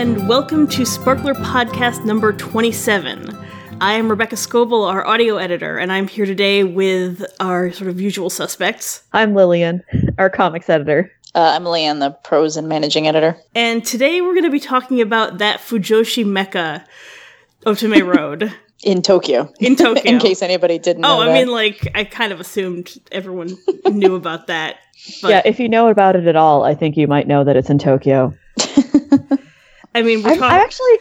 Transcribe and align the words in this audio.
and 0.00 0.26
welcome 0.26 0.66
to 0.66 0.86
Sparkler 0.86 1.34
Podcast 1.34 2.06
number 2.06 2.32
27. 2.32 3.36
I 3.82 3.92
am 3.92 4.08
Rebecca 4.08 4.34
Scoble, 4.34 4.90
our 4.90 5.06
audio 5.06 5.36
editor, 5.36 5.76
and 5.76 5.92
I'm 5.92 6.08
here 6.08 6.24
today 6.24 6.64
with 6.64 7.22
our 7.38 7.70
sort 7.70 7.90
of 7.90 8.00
usual 8.00 8.30
suspects. 8.30 9.02
I'm 9.12 9.34
Lillian, 9.34 9.82
our 10.16 10.30
comics 10.30 10.70
editor. 10.70 11.12
Uh, 11.34 11.52
I'm 11.54 11.64
Lianne, 11.64 12.00
the 12.00 12.12
prose 12.12 12.56
and 12.56 12.66
managing 12.66 13.08
editor. 13.08 13.36
And 13.54 13.84
today 13.84 14.22
we're 14.22 14.32
going 14.32 14.44
to 14.44 14.50
be 14.50 14.58
talking 14.58 15.02
about 15.02 15.36
that 15.36 15.60
Fujoshi 15.60 16.24
Mecca, 16.24 16.82
Otome 17.66 18.02
Road. 18.16 18.54
In 18.82 19.02
Tokyo. 19.02 19.52
In 19.60 19.76
Tokyo. 19.76 20.02
In 20.10 20.18
case 20.18 20.40
anybody 20.40 20.78
didn't 20.78 21.02
know. 21.02 21.18
Oh, 21.18 21.20
I 21.20 21.26
that. 21.26 21.34
mean, 21.34 21.48
like, 21.48 21.88
I 21.94 22.04
kind 22.04 22.32
of 22.32 22.40
assumed 22.40 22.94
everyone 23.12 23.54
knew 23.84 24.14
about 24.14 24.46
that. 24.46 24.76
But, 25.22 25.30
yeah, 25.30 25.42
if 25.46 25.58
you 25.58 25.68
know 25.68 25.88
about 25.88 26.14
it 26.14 26.26
at 26.26 26.36
all, 26.36 26.62
I 26.62 26.74
think 26.74 26.96
you 26.98 27.06
might 27.06 27.26
know 27.26 27.42
that 27.44 27.56
it's 27.56 27.70
in 27.70 27.78
Tokyo. 27.78 28.34
I 29.94 30.02
mean, 30.02 30.22
we're 30.22 30.32
I'm. 30.32 30.42
I'm 30.42 30.52
actually, 30.60 30.98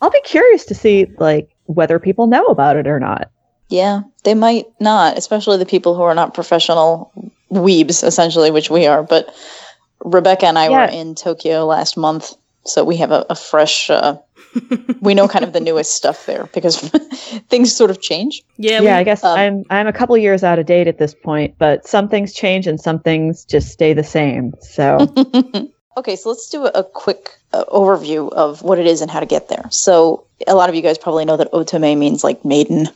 I'll 0.00 0.10
be 0.10 0.20
curious 0.24 0.64
to 0.66 0.74
see 0.74 1.06
like 1.18 1.48
whether 1.66 1.98
people 1.98 2.26
know 2.26 2.44
about 2.46 2.76
it 2.76 2.86
or 2.86 2.98
not. 3.00 3.30
Yeah, 3.70 4.02
they 4.24 4.34
might 4.34 4.66
not, 4.80 5.16
especially 5.16 5.56
the 5.56 5.66
people 5.66 5.94
who 5.94 6.02
are 6.02 6.14
not 6.14 6.34
professional 6.34 7.10
weebs, 7.50 8.04
essentially, 8.04 8.50
which 8.50 8.70
we 8.70 8.86
are. 8.86 9.02
But 9.02 9.34
Rebecca 10.04 10.46
and 10.46 10.58
I 10.58 10.68
Yeah. 10.68 10.86
were 10.86 10.92
in 10.92 11.14
Tokyo 11.14 11.64
last 11.64 11.96
month, 11.96 12.34
so 12.66 12.84
we 12.84 12.96
have 12.98 13.10
a, 13.10 13.24
a 13.30 13.34
fresh. 13.34 13.88
Uh, 13.88 14.18
we 15.00 15.14
know 15.14 15.26
kind 15.26 15.44
of 15.44 15.52
the 15.52 15.60
newest 15.60 15.94
stuff 15.96 16.26
there 16.26 16.48
because 16.54 16.78
things 17.48 17.74
sort 17.74 17.90
of 17.90 18.00
change. 18.02 18.42
yeah, 18.58 18.74
yeah, 18.74 18.80
we- 18.80 18.88
I 18.88 19.04
guess 19.04 19.24
um, 19.24 19.38
I'm 19.38 19.64
I'm 19.70 19.86
a 19.86 19.92
couple 19.92 20.16
years 20.18 20.44
out 20.44 20.58
of 20.58 20.66
date 20.66 20.86
at 20.86 20.98
this 20.98 21.14
point, 21.14 21.54
but 21.58 21.86
some 21.86 22.08
things 22.08 22.32
change 22.34 22.66
and 22.66 22.78
some 22.80 23.00
things 23.00 23.44
just 23.44 23.70
stay 23.70 23.94
the 23.94 24.04
same. 24.04 24.52
So 24.60 25.12
Okay, 25.96 26.16
so 26.16 26.28
let's 26.28 26.48
do 26.50 26.66
a, 26.66 26.82
quick 26.82 27.30
uh, 27.52 27.64
overview 27.66 28.32
of 28.32 28.62
what 28.62 28.80
it 28.80 28.86
is 28.86 29.00
and 29.00 29.10
how 29.10 29.20
to 29.20 29.26
get 29.26 29.48
there. 29.48 29.64
So, 29.70 30.24
a 30.48 30.54
lot 30.54 30.68
of 30.68 30.74
you 30.74 30.82
guys 30.82 30.98
probably 30.98 31.24
know 31.24 31.36
that 31.36 31.52
otome 31.52 31.96
means 31.96 32.24
like 32.24 32.44
maiden 32.44 32.88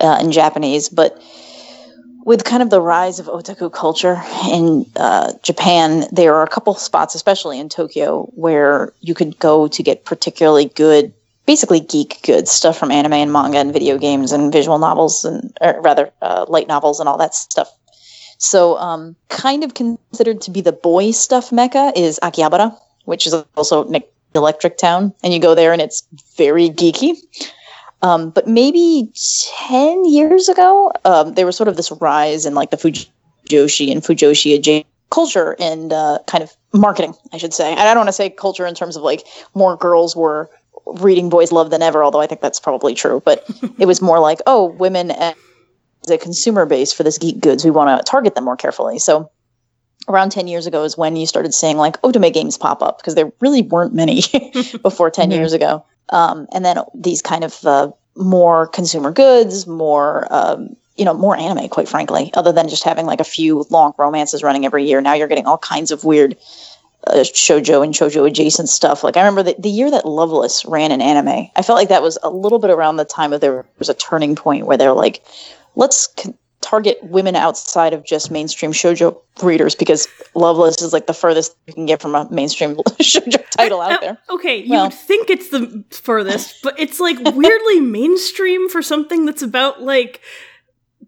uh, 0.00 0.18
in 0.20 0.30
Japanese, 0.30 0.90
but 0.90 1.20
with 2.24 2.44
kind 2.44 2.62
of 2.62 2.68
the 2.68 2.80
rise 2.80 3.18
of 3.18 3.26
otaku 3.26 3.72
culture 3.72 4.22
in 4.50 4.84
uh, 4.96 5.32
Japan, 5.42 6.04
there 6.12 6.34
are 6.34 6.42
a 6.42 6.48
couple 6.48 6.74
spots, 6.74 7.14
especially 7.14 7.58
in 7.58 7.70
Tokyo, 7.70 8.24
where 8.34 8.92
you 9.00 9.14
could 9.14 9.38
go 9.38 9.66
to 9.68 9.82
get 9.82 10.04
particularly 10.04 10.66
good, 10.66 11.14
basically 11.46 11.80
geek 11.80 12.20
goods, 12.22 12.50
stuff 12.50 12.78
from 12.78 12.90
anime 12.90 13.14
and 13.14 13.32
manga 13.32 13.58
and 13.58 13.72
video 13.72 13.96
games 13.96 14.30
and 14.30 14.52
visual 14.52 14.78
novels 14.78 15.24
and, 15.24 15.56
rather, 15.82 16.12
uh, 16.20 16.44
light 16.48 16.68
novels 16.68 17.00
and 17.00 17.08
all 17.08 17.16
that 17.16 17.34
stuff. 17.34 17.72
So, 18.40 18.78
um, 18.78 19.16
kind 19.28 19.62
of 19.62 19.74
considered 19.74 20.40
to 20.42 20.50
be 20.50 20.62
the 20.62 20.72
boy 20.72 21.10
stuff 21.10 21.52
mecca 21.52 21.92
is 21.94 22.18
Akihabara, 22.22 22.74
which 23.04 23.26
is 23.26 23.34
also 23.54 23.86
an 23.86 24.02
electric 24.34 24.78
town, 24.78 25.12
and 25.22 25.34
you 25.34 25.38
go 25.38 25.54
there 25.54 25.74
and 25.74 25.82
it's 25.82 26.06
very 26.38 26.70
geeky. 26.70 27.18
Um, 28.00 28.30
but 28.30 28.48
maybe 28.48 29.12
ten 29.66 30.06
years 30.06 30.48
ago, 30.48 30.90
um, 31.04 31.34
there 31.34 31.44
was 31.44 31.54
sort 31.54 31.68
of 31.68 31.76
this 31.76 31.92
rise 32.00 32.46
in 32.46 32.54
like 32.54 32.70
the 32.70 32.78
Fujoshi 32.78 33.92
and 33.92 34.00
Fujoshi 34.00 34.54
adjacent 34.54 34.86
culture 35.10 35.54
and 35.60 35.92
uh, 35.92 36.20
kind 36.26 36.42
of 36.42 36.56
marketing, 36.72 37.14
I 37.34 37.36
should 37.36 37.52
say. 37.52 37.70
And 37.70 37.80
I 37.80 37.92
don't 37.92 37.98
want 37.98 38.08
to 38.08 38.14
say 38.14 38.30
culture 38.30 38.64
in 38.64 38.74
terms 38.74 38.96
of 38.96 39.02
like 39.02 39.26
more 39.54 39.76
girls 39.76 40.16
were 40.16 40.48
reading 40.86 41.28
boys' 41.28 41.52
love 41.52 41.68
than 41.68 41.82
ever, 41.82 42.02
although 42.02 42.22
I 42.22 42.26
think 42.26 42.40
that's 42.40 42.58
probably 42.58 42.94
true. 42.94 43.20
But 43.22 43.44
it 43.78 43.84
was 43.84 44.00
more 44.00 44.18
like, 44.18 44.38
oh, 44.46 44.64
women 44.64 45.10
a 46.08 46.16
consumer 46.18 46.64
base 46.66 46.92
for 46.92 47.02
this 47.02 47.18
geek 47.18 47.40
goods, 47.40 47.64
we 47.64 47.70
want 47.70 47.98
to 47.98 48.10
target 48.10 48.34
them 48.34 48.44
more 48.44 48.56
carefully. 48.56 48.98
So 48.98 49.30
around 50.08 50.32
10 50.32 50.48
years 50.48 50.66
ago 50.66 50.84
is 50.84 50.96
when 50.96 51.16
you 51.16 51.26
started 51.26 51.52
seeing 51.52 51.76
like 51.76 52.00
otome 52.02 52.32
games 52.32 52.56
pop 52.56 52.82
up 52.82 52.98
because 52.98 53.14
there 53.14 53.32
really 53.40 53.62
weren't 53.62 53.92
many 53.94 54.22
before 54.82 55.10
10 55.10 55.30
Mhm. 55.30 55.34
years 55.34 55.52
ago. 55.52 55.84
Um, 56.08 56.46
and 56.52 56.64
then 56.64 56.78
these 56.94 57.20
kind 57.22 57.44
of 57.44 57.64
uh, 57.66 57.90
more 58.16 58.66
consumer 58.68 59.12
goods, 59.12 59.66
more 59.66 60.26
um, 60.30 60.74
you 60.96 61.04
know, 61.04 61.14
more 61.14 61.36
anime, 61.36 61.68
quite 61.68 61.88
frankly, 61.88 62.30
other 62.34 62.52
than 62.52 62.68
just 62.68 62.82
having 62.84 63.06
like 63.06 63.20
a 63.20 63.24
few 63.24 63.64
long 63.70 63.94
romances 63.96 64.42
running 64.42 64.66
every 64.66 64.84
year. 64.84 65.00
Now 65.00 65.14
you're 65.14 65.28
getting 65.28 65.46
all 65.46 65.56
kinds 65.58 65.90
of 65.92 66.04
weird 66.04 66.36
uh, 67.06 67.20
shojo 67.20 67.82
and 67.82 67.94
shojo 67.94 68.26
adjacent 68.26 68.68
stuff. 68.68 69.02
Like 69.02 69.16
I 69.16 69.20
remember 69.20 69.42
the, 69.42 69.56
the 69.58 69.70
year 69.70 69.90
that 69.90 70.04
Loveless 70.04 70.66
ran 70.66 70.92
an 70.92 71.00
anime, 71.00 71.48
I 71.56 71.62
felt 71.62 71.78
like 71.78 71.88
that 71.88 72.02
was 72.02 72.18
a 72.22 72.28
little 72.28 72.58
bit 72.58 72.70
around 72.70 72.96
the 72.96 73.06
time 73.06 73.32
of 73.32 73.40
there 73.40 73.64
was 73.78 73.88
a 73.88 73.94
turning 73.94 74.34
point 74.36 74.66
where 74.66 74.76
they're 74.76 74.92
like, 74.92 75.22
let's 75.76 76.08
c- 76.18 76.34
target 76.60 76.98
women 77.02 77.34
outside 77.36 77.92
of 77.94 78.04
just 78.04 78.30
mainstream 78.30 78.70
shojo 78.72 79.18
readers 79.42 79.74
because 79.74 80.06
Loveless 80.34 80.82
is 80.82 80.92
like 80.92 81.06
the 81.06 81.14
furthest 81.14 81.56
you 81.66 81.72
can 81.72 81.86
get 81.86 82.00
from 82.02 82.14
a 82.14 82.28
mainstream 82.30 82.76
shojo 83.00 83.42
title 83.50 83.80
Uh, 83.80 83.90
out 83.90 84.00
there. 84.02 84.18
Okay, 84.30 84.58
you 84.62 84.78
would 84.78 84.92
think 84.94 85.30
it's 85.30 85.48
the 85.48 85.84
furthest, 85.90 86.62
but 86.62 86.78
it's 86.78 87.00
like 87.00 87.16
weirdly 87.34 87.80
mainstream 87.80 88.68
for 88.68 88.82
something 88.82 89.24
that's 89.24 89.42
about 89.42 89.82
like 89.82 90.20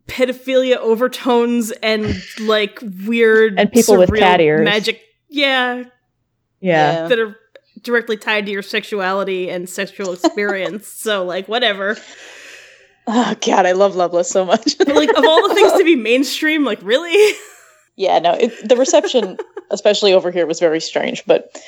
pedophilia 0.08 0.76
overtones 0.76 1.70
and 1.82 2.16
like 2.40 2.78
weird 3.06 3.58
And 3.58 3.70
people 3.70 3.96
with 3.98 4.10
surreal 4.10 4.18
cat 4.18 4.40
ears. 4.40 4.64
magic. 4.64 5.00
Yeah, 5.28 5.84
yeah. 6.60 7.08
that 7.08 7.18
are 7.18 7.36
directly 7.82 8.16
tied 8.16 8.46
to 8.46 8.52
your 8.52 8.62
sexuality 8.62 9.48
and 9.50 9.68
sexual 9.68 10.12
experience. 10.12 10.86
so 11.06 11.24
like 11.24 11.46
whatever. 11.48 11.96
Oh 13.06 13.34
god, 13.44 13.66
I 13.66 13.72
love 13.72 13.96
Loveless 13.96 14.28
so 14.28 14.44
much. 14.44 14.76
Like 14.86 15.16
of 15.16 15.24
all 15.24 15.48
the 15.48 15.54
things 15.54 15.72
to 15.72 15.84
be 15.84 15.96
mainstream, 15.96 16.64
like 16.64 16.78
really? 16.82 17.36
yeah, 17.96 18.18
no, 18.18 18.34
it, 18.34 18.68
the 18.68 18.76
reception, 18.76 19.36
especially 19.70 20.12
over 20.12 20.30
here, 20.30 20.46
was 20.46 20.60
very 20.60 20.80
strange. 20.80 21.24
But 21.26 21.60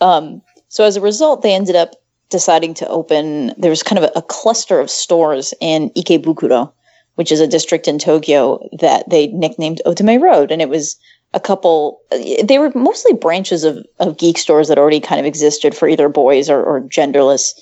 um, 0.00 0.40
so 0.68 0.84
as 0.84 0.96
a 0.96 1.00
result, 1.00 1.42
they 1.42 1.54
ended 1.54 1.76
up 1.76 1.94
deciding 2.30 2.74
to 2.74 2.88
open. 2.88 3.52
There 3.58 3.70
was 3.70 3.82
kind 3.82 4.02
of 4.02 4.10
a, 4.10 4.18
a 4.18 4.22
cluster 4.22 4.80
of 4.80 4.90
stores 4.90 5.52
in 5.60 5.90
Ikebukuro, 5.90 6.72
which 7.16 7.32
is 7.32 7.40
a 7.40 7.46
district 7.46 7.88
in 7.88 7.98
Tokyo 7.98 8.66
that 8.80 9.08
they 9.10 9.26
nicknamed 9.28 9.82
Otome 9.84 10.22
Road, 10.22 10.50
and 10.50 10.62
it 10.62 10.68
was 10.68 10.96
a 11.34 11.40
couple. 11.40 12.00
They 12.42 12.58
were 12.58 12.72
mostly 12.74 13.12
branches 13.12 13.64
of, 13.64 13.84
of 13.98 14.16
geek 14.16 14.38
stores 14.38 14.68
that 14.68 14.78
already 14.78 15.00
kind 15.00 15.20
of 15.20 15.26
existed 15.26 15.76
for 15.76 15.88
either 15.88 16.08
boys 16.08 16.48
or, 16.48 16.62
or 16.62 16.80
genderless 16.82 17.52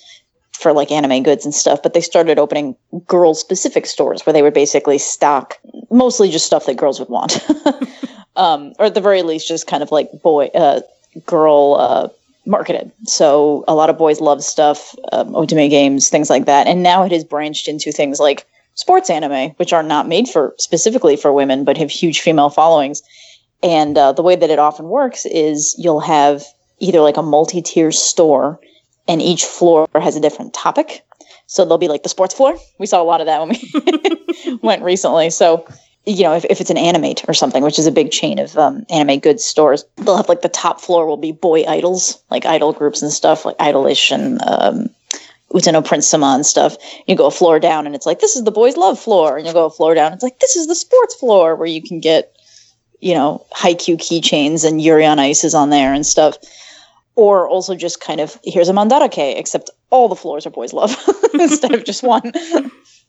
for 0.57 0.73
like 0.73 0.91
anime 0.91 1.23
goods 1.23 1.45
and 1.45 1.55
stuff, 1.55 1.83
but 1.83 1.95
they 1.95 2.01
started 2.01 2.39
opening 2.39 2.77
girl 3.07 3.35
specific 3.35 3.87
stores 3.87 4.25
where 4.25 4.33
they 4.33 4.43
would 4.43 4.55
basically 4.55 4.99
stock 4.99 5.59
mostly 5.91 6.31
just 6.31 6.47
stuff 6.47 6.67
that 6.67 6.77
girls 6.77 6.99
would 6.99 7.09
want. 7.09 7.45
um, 8.37 8.73
or 8.79 8.87
at 8.87 8.95
the 8.95 9.01
very 9.01 9.23
least, 9.23 9.49
just 9.49 9.67
kind 9.67 9.83
of 9.83 9.93
like 9.93 10.11
boy, 10.23 10.47
uh, 10.55 10.81
girl, 11.27 11.77
uh, 11.79 12.09
marketed. 12.47 12.91
So 13.05 13.65
a 13.67 13.75
lot 13.75 13.91
of 13.91 13.99
boys 13.99 14.21
love 14.21 14.43
stuff, 14.43 14.95
um, 15.13 15.33
otome 15.33 15.69
games, 15.69 16.09
things 16.09 16.31
like 16.31 16.47
that. 16.47 16.67
And 16.67 16.83
now 16.83 17.03
it 17.05 17.13
has 17.13 17.25
branched 17.25 17.69
into 17.69 17.93
things 17.93 18.21
like 18.21 18.47
sports 18.75 19.11
anime, 19.11 19.51
which 19.57 19.73
are 19.73 19.83
not 19.83 20.09
made 20.09 20.29
for 20.29 20.55
specifically 20.59 21.17
for 21.17 21.33
women, 21.33 21.65
but 21.65 21.77
have 21.77 21.91
huge 21.91 22.21
female 22.21 22.51
followings. 22.51 23.03
And 23.63 23.99
uh, 23.99 24.13
the 24.13 24.23
way 24.23 24.37
that 24.37 24.51
it 24.51 24.59
often 24.59 24.87
works 24.87 25.27
is 25.27 25.75
you'll 25.79 26.01
have 26.01 26.45
either 26.79 27.01
like 27.01 27.17
a 27.17 27.23
multi-tier 27.23 27.91
store 27.91 28.61
and 29.09 29.23
each 29.23 29.45
floor 29.45 29.89
has 29.95 30.17
a 30.17 30.21
different 30.21 30.55
topic. 30.55 31.05
So 31.47 31.65
there'll 31.65 31.79
be 31.79 31.89
like 31.89 32.03
the 32.03 32.09
sports 32.09 32.35
floor. 32.35 32.57
We 32.79 32.87
saw 32.87 33.01
a 33.01 33.05
lot 33.05 33.21
of 33.21 33.27
that 33.27 33.41
when 33.41 33.51
we 33.51 34.59
went 34.63 34.83
recently. 34.83 35.31
So, 35.31 35.67
you 36.05 36.23
know, 36.23 36.35
if, 36.35 36.45
if 36.47 36.61
it's 36.61 36.71
an 36.71 36.77
animate 36.77 37.25
or 37.29 37.35
something, 37.35 37.63
which 37.63 37.79
is 37.79 37.87
a 37.87 37.93
big 37.93 38.11
chain 38.11 38.39
of 38.39 38.57
um, 38.59 38.85
anime 38.91 39.21
goods 39.21 39.45
stores, 39.45 39.85
they'll 39.97 40.17
have 40.17 40.29
like 40.29 40.43
the 40.43 40.49
top 40.49 40.81
floor 40.81 41.07
will 41.07 41.17
be 41.17 41.33
boy 41.33 41.65
idols, 41.65 42.21
like 42.31 42.47
idol 42.47 42.73
groups 42.73 43.03
and 43.03 43.13
stuff, 43.13 43.45
like 43.45 43.57
Idolish 43.59 44.13
and 44.13 44.41
um, 44.47 44.91
Uta 45.55 45.71
no 45.71 45.83
Prince 45.83 46.09
Sama 46.09 46.35
and 46.35 46.45
stuff. 46.45 46.77
You 47.07 47.15
go 47.15 47.27
a 47.27 47.31
floor 47.31 47.61
down 47.61 47.87
and 47.87 47.95
it's 47.95 48.07
like, 48.07 48.21
this 48.21 48.35
is 48.35 48.45
the 48.45 48.51
boys 48.51 48.77
love 48.77 48.99
floor. 48.99 49.37
And 49.37 49.47
you 49.47 49.53
go 49.53 49.67
a 49.67 49.71
floor 49.71 49.95
down, 49.95 50.13
it's 50.13 50.25
like, 50.25 50.41
this 50.41 50.57
is 50.57 50.67
the 50.67 50.75
sports 50.75 51.15
floor 51.15 51.55
where 51.55 51.69
you 51.69 51.83
can 51.83 52.01
get, 52.01 52.37
you 53.01 53.15
know, 53.15 53.45
Haikyuu 53.55 53.99
keychains 53.99 54.65
and 54.67 54.83
Yuri 54.83 55.07
on 55.07 55.21
Ice 55.21 55.45
is 55.45 55.55
on 55.55 55.71
there 55.71 55.93
and 55.93 56.05
stuff 56.05 56.37
or 57.17 57.49
also 57.49 57.75
just 57.75 58.01
kind 58.01 58.21
of 58.21 58.39
here's 58.45 58.69
a 58.69 58.73
mandarake, 58.73 59.37
except 59.37 59.71
all 59.91 60.09
the 60.09 60.15
floors 60.15 60.47
are 60.47 60.51
boys 60.51 60.73
love 60.73 60.95
instead 61.35 61.75
of 61.75 61.85
just 61.85 62.03
one. 62.03 62.33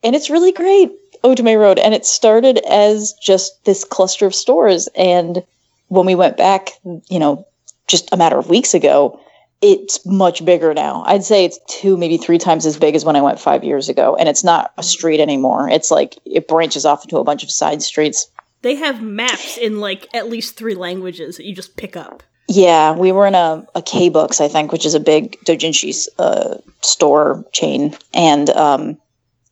And 0.04 0.16
it's 0.16 0.30
really 0.30 0.52
great, 0.52 0.92
Otome 1.24 1.60
Road. 1.60 1.80
And 1.80 1.94
it 1.94 2.06
started 2.06 2.60
as 2.70 3.14
just 3.22 3.64
this 3.66 3.84
cluster 3.84 4.26
of 4.26 4.36
stores. 4.36 4.88
And 4.96 5.44
when 5.88 6.06
we 6.06 6.16
went 6.16 6.38
back, 6.38 6.72
you 7.10 7.20
know, 7.20 7.46
just 7.88 8.12
a 8.12 8.18
matter 8.18 8.38
of 8.38 8.50
weeks 8.50 8.74
ago, 8.74 9.20
it's 9.62 10.06
much 10.06 10.46
bigger 10.46 10.74
now. 10.74 11.04
I'd 11.08 11.24
say 11.24 11.44
it's 11.44 11.60
two, 11.68 11.98
maybe 11.98 12.18
three 12.18 12.38
times 12.38 12.66
as 12.66 12.78
big 12.78 12.96
as 12.96 13.04
when 13.04 13.16
I 13.16 13.22
went 13.22 13.40
five 13.40 13.64
years 13.64 13.90
ago. 13.90 14.16
And 14.16 14.30
it's 14.30 14.44
not 14.44 14.72
a 14.78 14.84
street 14.84 15.20
anymore. 15.20 15.68
It's 15.70 15.90
like 15.90 16.18
it 16.26 16.48
branches 16.48 16.86
off 16.86 17.04
into 17.04 17.18
a 17.18 17.24
bunch 17.24 17.44
of 17.44 17.50
side 17.50 17.82
streets. 17.82 18.30
They 18.62 18.76
have 18.76 19.02
maps 19.02 19.58
in 19.58 19.80
like 19.80 20.08
at 20.14 20.30
least 20.30 20.56
three 20.56 20.76
languages 20.76 21.38
that 21.38 21.46
you 21.46 21.56
just 21.56 21.76
pick 21.76 21.96
up. 21.96 22.24
Yeah, 22.48 22.94
we 22.94 23.12
were 23.12 23.28
in 23.28 23.36
a, 23.36 23.66
a 23.76 23.82
K 23.82 24.10
Books, 24.10 24.40
I 24.40 24.48
think, 24.48 24.72
which 24.72 24.86
is 24.86 24.94
a 24.94 25.00
big 25.00 25.38
doujinshi 25.42 26.08
uh, 26.18 26.56
store 26.82 27.46
chain, 27.52 27.96
and 28.14 28.50
um, 28.52 28.98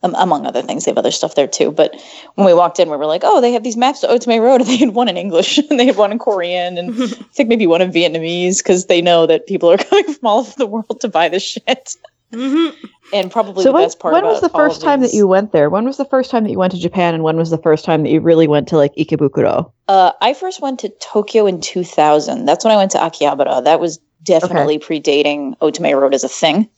um, 0.06 0.14
among 0.16 0.46
other 0.46 0.62
things. 0.62 0.84
They 0.84 0.90
have 0.90 0.98
other 0.98 1.10
stuff 1.10 1.34
there 1.34 1.46
too. 1.46 1.70
But 1.70 1.94
when 2.34 2.46
we 2.46 2.54
walked 2.54 2.78
in, 2.78 2.90
we 2.90 2.96
were 2.96 3.06
like, 3.06 3.22
oh, 3.24 3.40
they 3.40 3.52
have 3.52 3.62
these 3.62 3.76
maps 3.76 4.00
to 4.00 4.08
Otome 4.08 4.40
Road. 4.40 4.60
And 4.60 4.70
they 4.70 4.76
had 4.76 4.94
one 4.94 5.08
in 5.08 5.16
English 5.16 5.58
and 5.70 5.78
they 5.78 5.86
had 5.86 5.96
one 5.96 6.12
in 6.12 6.18
Korean 6.18 6.78
and 6.78 6.90
I 7.02 7.06
think 7.06 7.48
maybe 7.48 7.66
one 7.66 7.82
in 7.82 7.90
Vietnamese 7.90 8.58
because 8.58 8.86
they 8.86 9.02
know 9.02 9.26
that 9.26 9.46
people 9.46 9.70
are 9.70 9.78
coming 9.78 10.12
from 10.12 10.26
all 10.26 10.38
over 10.40 10.52
the 10.56 10.66
world 10.66 11.00
to 11.00 11.08
buy 11.08 11.28
this 11.28 11.42
shit. 11.42 11.96
Mhm. 12.32 12.74
And 13.12 13.30
probably 13.30 13.62
so 13.62 13.68
the 13.68 13.74
when, 13.74 13.84
best 13.84 14.00
part 14.00 14.14
when 14.14 14.24
was 14.24 14.40
the 14.40 14.50
all 14.50 14.60
first 14.60 14.78
of 14.78 14.82
time 14.82 15.00
that 15.00 15.14
you 15.14 15.28
went 15.28 15.52
there? 15.52 15.70
When 15.70 15.84
was 15.84 15.96
the 15.96 16.04
first 16.04 16.30
time 16.30 16.42
that 16.44 16.50
you 16.50 16.58
went 16.58 16.72
to 16.72 16.78
Japan, 16.78 17.14
and 17.14 17.22
when 17.22 17.36
was 17.36 17.50
the 17.50 17.58
first 17.58 17.84
time 17.84 18.02
that 18.02 18.10
you 18.10 18.20
really 18.20 18.48
went 18.48 18.66
to 18.68 18.76
like 18.76 18.94
Ikebukuro? 18.96 19.70
Uh, 19.88 20.12
I 20.20 20.34
first 20.34 20.60
went 20.60 20.80
to 20.80 20.88
Tokyo 21.00 21.46
in 21.46 21.60
2000. 21.60 22.44
That's 22.46 22.64
when 22.64 22.72
I 22.72 22.76
went 22.76 22.90
to 22.92 22.98
Akihabara. 22.98 23.62
That 23.62 23.78
was 23.78 24.00
definitely 24.24 24.78
predating 24.80 25.56
Otome 25.58 25.98
Road 26.00 26.14
as 26.14 26.24
a 26.24 26.28
thing. 26.28 26.68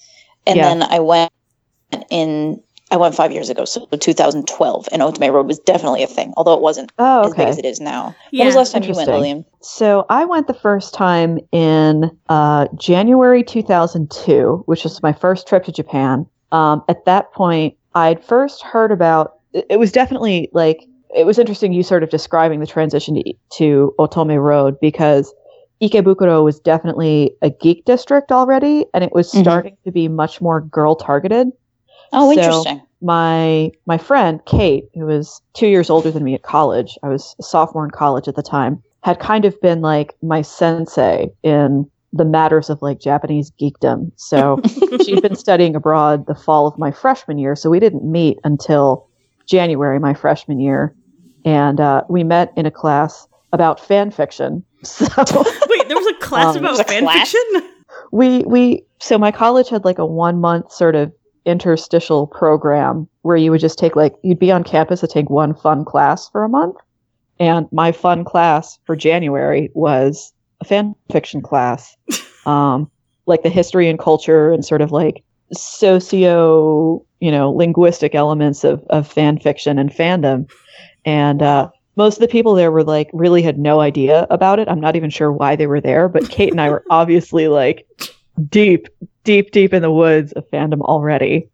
And 0.47 0.56
Yeah. 0.56 0.69
then 0.69 0.83
I 0.83 0.99
went 1.00 1.33
in, 2.11 2.62
I 2.90 2.96
went 2.96 3.14
five 3.14 3.32
years 3.32 3.50
ago, 3.50 3.64
so 3.64 3.87
2012, 3.87 4.88
and 4.93 5.02
Otome 5.02 5.31
Road 5.32 5.46
was 5.46 5.58
definitely 5.58 6.02
a 6.02 6.06
thing, 6.06 6.32
although 6.37 6.55
it 6.55 6.62
wasn't 6.62 6.90
Oh, 6.99 7.26
as 7.26 7.35
big 7.35 7.46
as 7.49 7.58
it 7.58 7.64
is 7.67 7.81
now. 7.81 8.14
Yeah. 8.31 8.44
when 8.44 8.46
was 8.46 8.55
the 8.55 8.58
last 8.61 8.73
time 8.73 8.82
you 8.82 8.88
went, 8.88 9.00
interesting. 9.00 9.14
Lillian? 9.14 9.44
So 9.61 10.06
I 10.08 10.25
went 10.25 10.46
the 10.46 10.55
first 10.55 10.94
time 10.94 11.38
in 11.52 12.11
uh, 12.31 12.67
January 12.76 13.43
2002, 13.43 14.62
which 14.67 14.85
was 14.85 15.02
my 15.02 15.12
first 15.12 15.46
trip 15.46 15.64
to 15.64 15.73
Japan. 15.73 16.26
Um, 16.52 16.82
at 16.88 17.05
that 17.05 17.32
point, 17.32 17.76
I'd 17.94 18.25
first 18.25 18.62
heard 18.62 18.90
about. 18.93 19.35
It 19.52 19.67
it 19.70 19.79
was 19.79 19.93
definitely 19.93 20.49
like 20.52 20.87
it 21.14 21.26
was 21.26 21.38
interesting. 21.38 21.73
You 21.75 21.82
sort 21.82 22.02
of 22.02 22.08
describing 22.11 22.61
the 22.61 22.67
transition 22.67 23.17
to, 23.17 23.32
to 23.58 23.94
Otome 23.99 24.43
Road 24.43 24.79
because 24.81 25.35
Ikebukuro 25.82 26.43
was 26.43 26.58
definitely 26.61 27.32
a 27.43 27.50
geek 27.50 27.85
district 27.85 28.32
already, 28.32 28.87
and 28.94 29.05
it 29.05 29.12
was 29.12 29.31
Mhm. 29.32 29.43
starting 29.43 29.76
to 29.85 29.90
be 29.93 30.08
much 30.08 30.40
more 30.40 30.61
girl 30.62 30.96
targeted. 30.96 31.49
Oh, 32.12 32.32
So- 32.34 32.40
interesting. 32.40 32.82
my 33.02 33.70
my 33.87 33.99
friend 33.99 34.40
Kate, 34.46 34.84
who 34.94 35.06
was 35.06 35.40
two 35.55 35.69
years 35.69 35.90
older 35.90 36.10
than 36.10 36.25
me 36.25 36.34
at 36.34 36.43
college, 36.43 36.99
I 37.02 37.08
was 37.08 37.34
a 37.38 37.43
sophomore 37.43 37.84
in 37.84 37.90
college 37.90 38.28
at 38.28 38.34
the 38.37 38.43
time, 38.43 38.82
had 39.02 39.19
kind 39.20 39.44
of 39.44 39.60
been 39.60 39.81
like 39.81 40.16
my 40.22 40.43
sensei 40.43 41.31
in 41.43 41.88
the 42.12 42.25
matters 42.25 42.70
of 42.70 42.81
like 42.81 43.00
Japanese 43.00 43.52
geekdom. 43.60 44.10
So 44.16 44.60
she'd 45.05 45.22
been 45.22 45.37
studying 45.37 45.76
abroad 45.76 46.26
the 46.26 46.34
fall 46.34 46.66
of 46.66 46.78
my 46.78 46.90
freshman 46.90 47.38
year, 47.38 47.55
so 47.55 47.69
we 47.70 47.78
didn't 47.81 48.05
meet 48.11 48.38
until 48.44 49.06
January 49.46 49.99
my 49.99 50.14
freshman 50.14 50.58
year, 50.61 50.94
and 51.44 51.81
uh, 51.81 52.02
we 52.08 52.25
met 52.25 52.52
in 52.56 52.66
a 52.66 52.70
class 52.70 53.26
about 53.52 53.78
fan 53.81 54.11
fiction. 54.11 54.64
So 54.84 55.04
Wait, 55.69 55.88
there 55.88 55.96
was 55.96 56.06
a 56.06 56.14
class 56.25 56.54
Um, 56.56 56.64
about 56.64 56.87
fan 56.87 57.02
class? 57.02 57.32
fiction? 57.32 57.69
we 58.12 58.40
we 58.44 58.84
so 59.00 59.19
my 59.19 59.32
college 59.32 59.69
had 59.69 59.84
like 59.84 59.99
a 59.99 60.06
one 60.06 60.40
month 60.40 60.70
sort 60.72 60.94
of 60.94 61.12
interstitial 61.44 62.26
program 62.26 63.08
where 63.23 63.37
you 63.37 63.50
would 63.50 63.61
just 63.61 63.79
take 63.79 63.96
like 63.96 64.14
you'd 64.23 64.38
be 64.38 64.52
on 64.52 64.64
campus 64.64 65.00
to 65.00 65.06
take 65.06 65.31
one 65.31 65.55
fun 65.55 65.85
class 65.85 66.29
for 66.29 66.44
a 66.44 66.49
month 66.49 66.76
and 67.38 67.67
my 67.73 67.93
fun 67.93 68.25
class 68.25 68.79
for 68.85 68.96
january 68.96 69.70
was 69.75 70.32
a 70.61 70.64
fan 70.64 70.94
fiction 71.11 71.40
class 71.40 71.96
um 72.46 72.90
like 73.26 73.43
the 73.43 73.49
history 73.49 73.88
and 73.88 73.99
culture 73.99 74.52
and 74.52 74.64
sort 74.64 74.81
of 74.81 74.93
like 74.93 75.23
socio 75.52 77.05
you 77.20 77.31
know 77.31 77.50
linguistic 77.50 78.14
elements 78.14 78.64
of 78.64 78.85
of 78.90 79.11
fan 79.11 79.38
fiction 79.38 79.79
and 79.79 79.90
fandom 79.90 80.50
and 81.05 81.43
uh 81.43 81.69
most 81.99 82.14
of 82.14 82.20
the 82.20 82.29
people 82.29 82.55
there 82.55 82.70
were 82.70 82.85
like 82.85 83.11
really 83.12 83.43
had 83.43 83.58
no 83.58 83.81
idea 83.81 84.25
about 84.31 84.61
it. 84.61 84.69
I'm 84.69 84.81
not 84.81 84.94
even 84.94 85.11
sure 85.11 85.32
why 85.32 85.56
they 85.56 85.67
were 85.67 85.81
there, 85.81 86.08
but 86.08 86.31
Kate 86.31 86.52
and 86.52 86.61
I 86.61 86.70
were 86.70 86.85
obviously 86.90 87.49
like 87.49 87.87
deep, 88.38 88.88
deep, 89.25 89.50
deep 89.50 89.73
in 89.75 89.82
the 89.82 89.90
woods 89.90 90.32
of 90.32 90.49
fandom 90.50 90.81
already. 90.82 91.49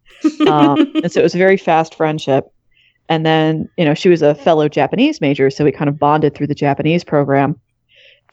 Um, 0.47 0.79
and 1.03 1.11
so 1.11 1.19
it 1.19 1.23
was 1.23 1.35
a 1.35 1.39
very 1.39 1.57
fast 1.57 1.95
friendship. 1.95 2.51
And 3.07 3.25
then, 3.25 3.69
you 3.77 3.85
know, 3.85 3.93
she 3.93 4.09
was 4.09 4.21
a 4.21 4.33
fellow 4.35 4.67
Japanese 4.67 5.21
major, 5.21 5.49
so 5.49 5.63
we 5.63 5.71
kind 5.71 5.89
of 5.89 5.99
bonded 5.99 6.33
through 6.33 6.47
the 6.47 6.55
Japanese 6.55 7.03
program. 7.03 7.59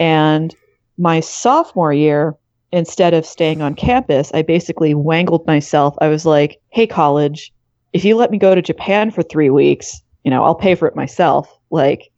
And 0.01 0.55
my 0.97 1.21
sophomore 1.21 1.93
year, 1.93 2.35
instead 2.73 3.13
of 3.13 3.27
staying 3.27 3.61
on 3.61 3.75
campus, 3.75 4.31
I 4.33 4.43
basically 4.43 4.95
wangled 4.95 5.47
myself. 5.47 5.95
I 6.01 6.09
was 6.09 6.25
like, 6.25 6.59
hey, 6.71 6.87
college, 6.87 7.53
if 7.93 8.05
you 8.05 8.17
let 8.17 8.31
me 8.31 8.39
go 8.39 8.55
to 8.55 8.63
Japan 8.63 9.11
for 9.11 9.23
three 9.23 9.51
weeks, 9.51 10.01
you 10.25 10.31
know, 10.31 10.43
I'll 10.43 10.55
pay 10.55 10.75
for 10.75 10.89
it 10.89 10.97
myself. 10.97 11.55
Like, 11.71 12.11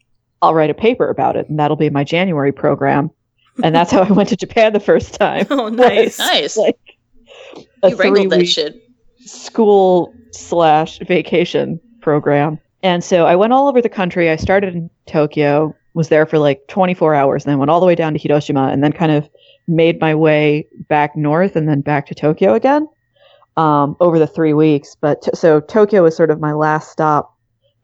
I'll 0.42 0.54
write 0.54 0.70
a 0.70 0.74
paper 0.74 1.08
about 1.08 1.36
it, 1.36 1.48
and 1.48 1.58
that'll 1.58 1.76
be 1.76 1.90
my 1.90 2.04
January 2.04 2.52
program. 2.52 3.10
And 3.62 3.74
that's 3.74 3.90
how 3.92 4.02
I 4.02 4.10
went 4.10 4.28
to 4.30 4.36
Japan 4.36 4.72
the 4.72 4.80
first 4.80 5.14
time. 5.14 5.46
Oh, 5.50 5.68
nice. 5.70 6.18
Nice. 6.18 6.56
Like 6.56 6.78
a 7.82 7.90
you 7.90 7.96
wrangled 7.96 8.30
that 8.30 8.46
shit. 8.46 8.82
school 9.20 10.12
slash 10.32 10.98
vacation 11.00 11.80
program. 12.00 12.58
And 12.82 13.02
so 13.04 13.26
I 13.26 13.36
went 13.36 13.52
all 13.52 13.68
over 13.68 13.80
the 13.80 13.88
country. 13.88 14.28
I 14.30 14.36
started 14.36 14.74
in 14.74 14.90
Tokyo, 15.06 15.74
was 15.94 16.08
there 16.08 16.26
for 16.26 16.38
like 16.38 16.66
24 16.68 17.14
hours, 17.14 17.44
and 17.44 17.52
then 17.52 17.58
went 17.58 17.70
all 17.70 17.80
the 17.80 17.86
way 17.86 17.94
down 17.94 18.12
to 18.12 18.18
Hiroshima, 18.18 18.68
and 18.68 18.82
then 18.82 18.92
kind 18.92 19.12
of 19.12 19.28
made 19.68 20.00
my 20.00 20.14
way 20.14 20.66
back 20.88 21.16
north 21.16 21.56
and 21.56 21.66
then 21.68 21.80
back 21.80 22.06
to 22.06 22.14
Tokyo 22.14 22.52
again 22.54 22.86
um, 23.56 23.96
over 24.00 24.18
the 24.18 24.26
three 24.26 24.52
weeks. 24.52 24.94
But 25.00 25.22
t- 25.22 25.30
so 25.34 25.60
Tokyo 25.60 26.02
was 26.02 26.16
sort 26.16 26.30
of 26.30 26.40
my 26.40 26.52
last 26.52 26.90
stop, 26.90 27.34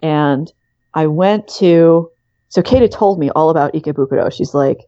and 0.02 0.52
I 0.94 1.06
went 1.06 1.48
to. 1.58 2.10
So 2.48 2.62
Kate 2.62 2.90
told 2.90 3.18
me 3.20 3.30
all 3.30 3.48
about 3.48 3.72
Ikebukuro. 3.74 4.32
She's 4.32 4.54
like, 4.54 4.78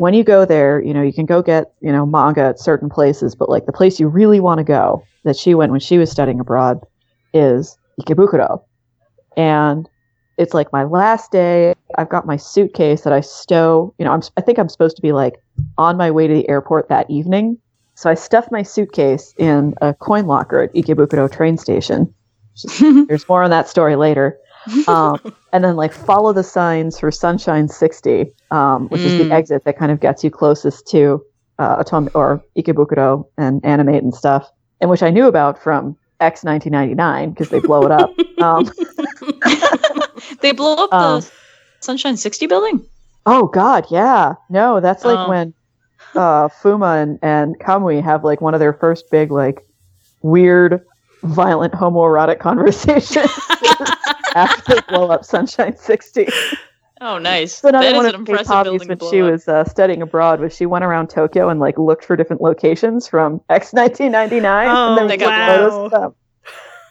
when 0.00 0.14
you 0.14 0.24
go 0.24 0.44
there, 0.44 0.82
you 0.82 0.94
know, 0.94 1.02
you 1.02 1.12
can 1.12 1.26
go 1.26 1.42
get, 1.42 1.72
you 1.80 1.92
know, 1.92 2.06
manga 2.06 2.40
at 2.40 2.58
certain 2.58 2.88
places, 2.88 3.34
but 3.34 3.48
like 3.48 3.66
the 3.66 3.72
place 3.72 4.00
you 4.00 4.08
really 4.08 4.40
want 4.40 4.58
to 4.58 4.64
go 4.64 5.04
that 5.24 5.36
she 5.36 5.54
went 5.54 5.70
when 5.70 5.80
she 5.80 5.98
was 5.98 6.10
studying 6.10 6.40
abroad 6.40 6.80
is 7.34 7.76
Ikebukuro. 8.00 8.62
And 9.36 9.88
it's 10.38 10.54
like 10.54 10.72
my 10.72 10.84
last 10.84 11.30
day. 11.30 11.74
I've 11.98 12.08
got 12.08 12.24
my 12.24 12.36
suitcase 12.36 13.02
that 13.02 13.12
I 13.12 13.20
stow, 13.20 13.94
you 13.98 14.04
know, 14.04 14.12
I'm, 14.12 14.22
I 14.36 14.40
think 14.40 14.58
I'm 14.58 14.68
supposed 14.68 14.96
to 14.96 15.02
be 15.02 15.12
like 15.12 15.34
on 15.76 15.96
my 15.96 16.10
way 16.10 16.26
to 16.26 16.34
the 16.34 16.48
airport 16.48 16.88
that 16.88 17.10
evening. 17.10 17.58
So 17.94 18.08
I 18.08 18.14
stuffed 18.14 18.50
my 18.50 18.62
suitcase 18.62 19.34
in 19.38 19.74
a 19.82 19.92
coin 19.92 20.26
locker 20.26 20.62
at 20.62 20.74
Ikebukuro 20.74 21.30
train 21.30 21.58
station. 21.58 22.14
There's 22.80 23.28
more 23.28 23.42
on 23.42 23.50
that 23.50 23.68
story 23.68 23.96
later. 23.96 24.38
Um, 24.86 25.18
and 25.52 25.64
then 25.64 25.76
like 25.76 25.92
follow 25.92 26.32
the 26.32 26.42
signs 26.44 26.98
for 26.98 27.10
Sunshine 27.10 27.68
60, 27.68 28.26
um, 28.50 28.88
which 28.88 29.02
is 29.02 29.12
Mm. 29.14 29.28
the 29.28 29.34
exit 29.34 29.64
that 29.64 29.78
kind 29.78 29.90
of 29.90 30.00
gets 30.00 30.22
you 30.22 30.30
closest 30.30 30.86
to 30.88 31.22
uh, 31.58 31.82
or 32.14 32.42
Ikebukuro 32.56 33.24
and 33.36 33.64
Animate 33.64 34.02
and 34.02 34.14
stuff, 34.14 34.48
and 34.80 34.88
which 34.90 35.02
I 35.02 35.10
knew 35.10 35.26
about 35.26 35.62
from 35.62 35.96
X 36.20 36.44
1999 36.44 37.30
because 37.30 37.48
they 37.48 37.60
blow 37.60 37.82
it 37.82 37.90
up. 37.90 38.10
um, 38.40 38.70
they 40.40 40.52
blow 40.52 40.74
up 40.74 40.92
Um, 40.92 41.20
the 41.20 41.30
Sunshine 41.80 42.16
60 42.16 42.46
building? 42.46 42.84
oh 43.26 43.46
God, 43.46 43.86
yeah, 43.90 44.34
no, 44.48 44.80
that's 44.80 45.04
like 45.04 45.18
Oh. 45.18 45.28
when 45.28 45.54
uh, 46.14 46.48
Fuma 46.48 47.02
and, 47.02 47.18
and 47.22 47.58
Kamui 47.60 48.02
have 48.02 48.24
like 48.24 48.40
one 48.40 48.54
of 48.54 48.60
their 48.60 48.72
first 48.72 49.04
big 49.10 49.30
like 49.30 49.60
weird, 50.22 50.80
violent 51.22 51.72
homoerotic 51.74 52.38
conversations 52.40 53.30
after 54.34 54.74
they 54.74 54.80
blow 54.88 55.08
up 55.10 55.24
Sunshine 55.24 55.76
60. 55.76 56.28
Oh, 57.02 57.16
nice. 57.18 57.64
Another 57.64 57.86
that 57.86 57.96
one 57.96 58.04
is 58.06 58.08
of 58.10 58.14
an 58.14 58.20
impressive 58.20 58.46
hobbies 58.46 58.84
building 58.84 58.98
when 58.98 59.10
she 59.10 59.22
up. 59.22 59.30
was 59.30 59.48
uh, 59.48 59.64
studying 59.64 60.02
abroad 60.02 60.38
was 60.40 60.54
she 60.54 60.66
went 60.66 60.84
around 60.84 61.08
Tokyo 61.08 61.48
and 61.48 61.58
like 61.58 61.78
looked 61.78 62.04
for 62.04 62.14
different 62.14 62.42
locations 62.42 63.08
from 63.08 63.40
X 63.48 63.72
nineteen 63.72 64.12
ninety 64.12 64.38
nine. 64.38 64.68
Oh, 64.68 64.90
and 64.90 64.98
then 64.98 65.06
They 65.08 65.16
got 65.16 65.60
noticed. 65.90 66.14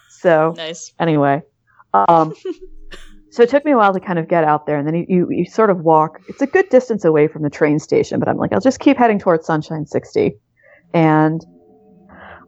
So 0.10 0.54
Nice. 0.58 0.94
anyway, 1.00 1.42
um, 1.94 2.34
so 3.32 3.44
it 3.44 3.50
took 3.50 3.64
me 3.66 3.72
a 3.72 3.78
while 3.78 3.94
to 3.94 4.00
kind 4.00 4.18
of 4.20 4.28
get 4.28 4.44
out 4.44 4.66
there, 4.66 4.78
and 4.78 4.88
then 4.88 4.96
you, 4.96 5.06
you 5.08 5.28
you 5.30 5.46
sort 5.46 5.70
of 5.70 5.82
walk. 5.82 6.20
It's 6.28 6.42
a 6.42 6.48
good 6.48 6.68
distance 6.70 7.06
away 7.06 7.28
from 7.28 7.44
the 7.44 7.50
train 7.50 7.78
station, 7.80 8.20
but 8.20 8.28
I'm 8.28 8.38
like, 8.38 8.52
I'll 8.52 8.60
just 8.60 8.80
keep 8.80 8.98
heading 8.98 9.20
towards 9.20 9.46
Sunshine 9.46 9.86
Sixty, 9.86 10.34
and. 10.94 11.46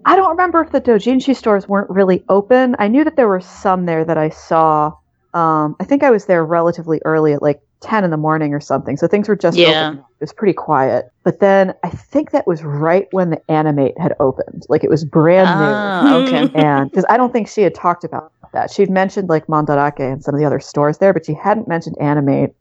I 0.05 0.15
don't 0.15 0.31
remember 0.31 0.61
if 0.61 0.71
the 0.71 0.81
dojinshi 0.81 1.35
stores 1.35 1.67
weren't 1.67 1.89
really 1.89 2.23
open. 2.29 2.75
I 2.79 2.87
knew 2.87 3.03
that 3.03 3.15
there 3.15 3.27
were 3.27 3.39
some 3.41 3.85
there 3.85 4.03
that 4.05 4.17
I 4.17 4.29
saw. 4.29 4.91
Um, 5.33 5.75
I 5.79 5.85
think 5.85 6.03
I 6.03 6.09
was 6.11 6.25
there 6.25 6.43
relatively 6.43 6.99
early 7.05 7.33
at 7.33 7.41
like 7.41 7.59
10 7.81 8.03
in 8.03 8.11
the 8.11 8.17
morning 8.17 8.53
or 8.53 8.59
something. 8.59 8.97
So 8.97 9.07
things 9.07 9.27
were 9.29 9.35
just 9.35 9.57
Yeah. 9.57 9.69
open. 9.69 9.99
It 9.99 10.05
was 10.19 10.33
pretty 10.33 10.53
quiet. 10.53 11.05
But 11.23 11.39
then 11.39 11.73
I 11.83 11.89
think 11.89 12.31
that 12.31 12.47
was 12.47 12.63
right 12.63 13.07
when 13.11 13.29
the 13.29 13.41
Animate 13.49 13.97
had 13.99 14.13
opened. 14.19 14.63
Like 14.69 14.83
it 14.83 14.89
was 14.89 15.05
brand 15.05 15.49
Ah, 15.55 16.15
okay. 16.17 16.41
new. 16.41 16.51
And 16.55 16.89
because 16.89 17.05
I 17.09 17.17
don't 17.17 17.31
think 17.31 17.47
she 17.47 17.61
had 17.61 17.75
talked 17.75 18.03
about 18.03 18.31
that. 18.53 18.71
She'd 18.71 18.89
mentioned 18.89 19.29
like 19.29 19.47
Mandarake 19.47 19.99
and 19.99 20.23
some 20.23 20.33
of 20.35 20.39
the 20.39 20.45
other 20.45 20.59
stores 20.59 20.97
there, 20.97 21.13
but 21.13 21.25
she 21.25 21.33
hadn't 21.33 21.67
mentioned 21.67 21.95
Animate. 21.99 22.51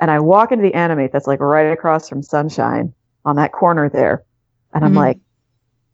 And 0.00 0.10
I 0.10 0.20
walk 0.20 0.52
into 0.52 0.62
the 0.62 0.74
Animate 0.74 1.12
that's 1.12 1.26
like 1.26 1.40
right 1.40 1.70
across 1.72 2.08
from 2.08 2.22
Sunshine 2.22 2.92
on 3.24 3.36
that 3.36 3.52
corner 3.52 3.88
there. 3.88 4.24
And 4.72 4.84
I'm 4.84 4.92
Mhm. 4.92 4.96
like, 4.96 5.18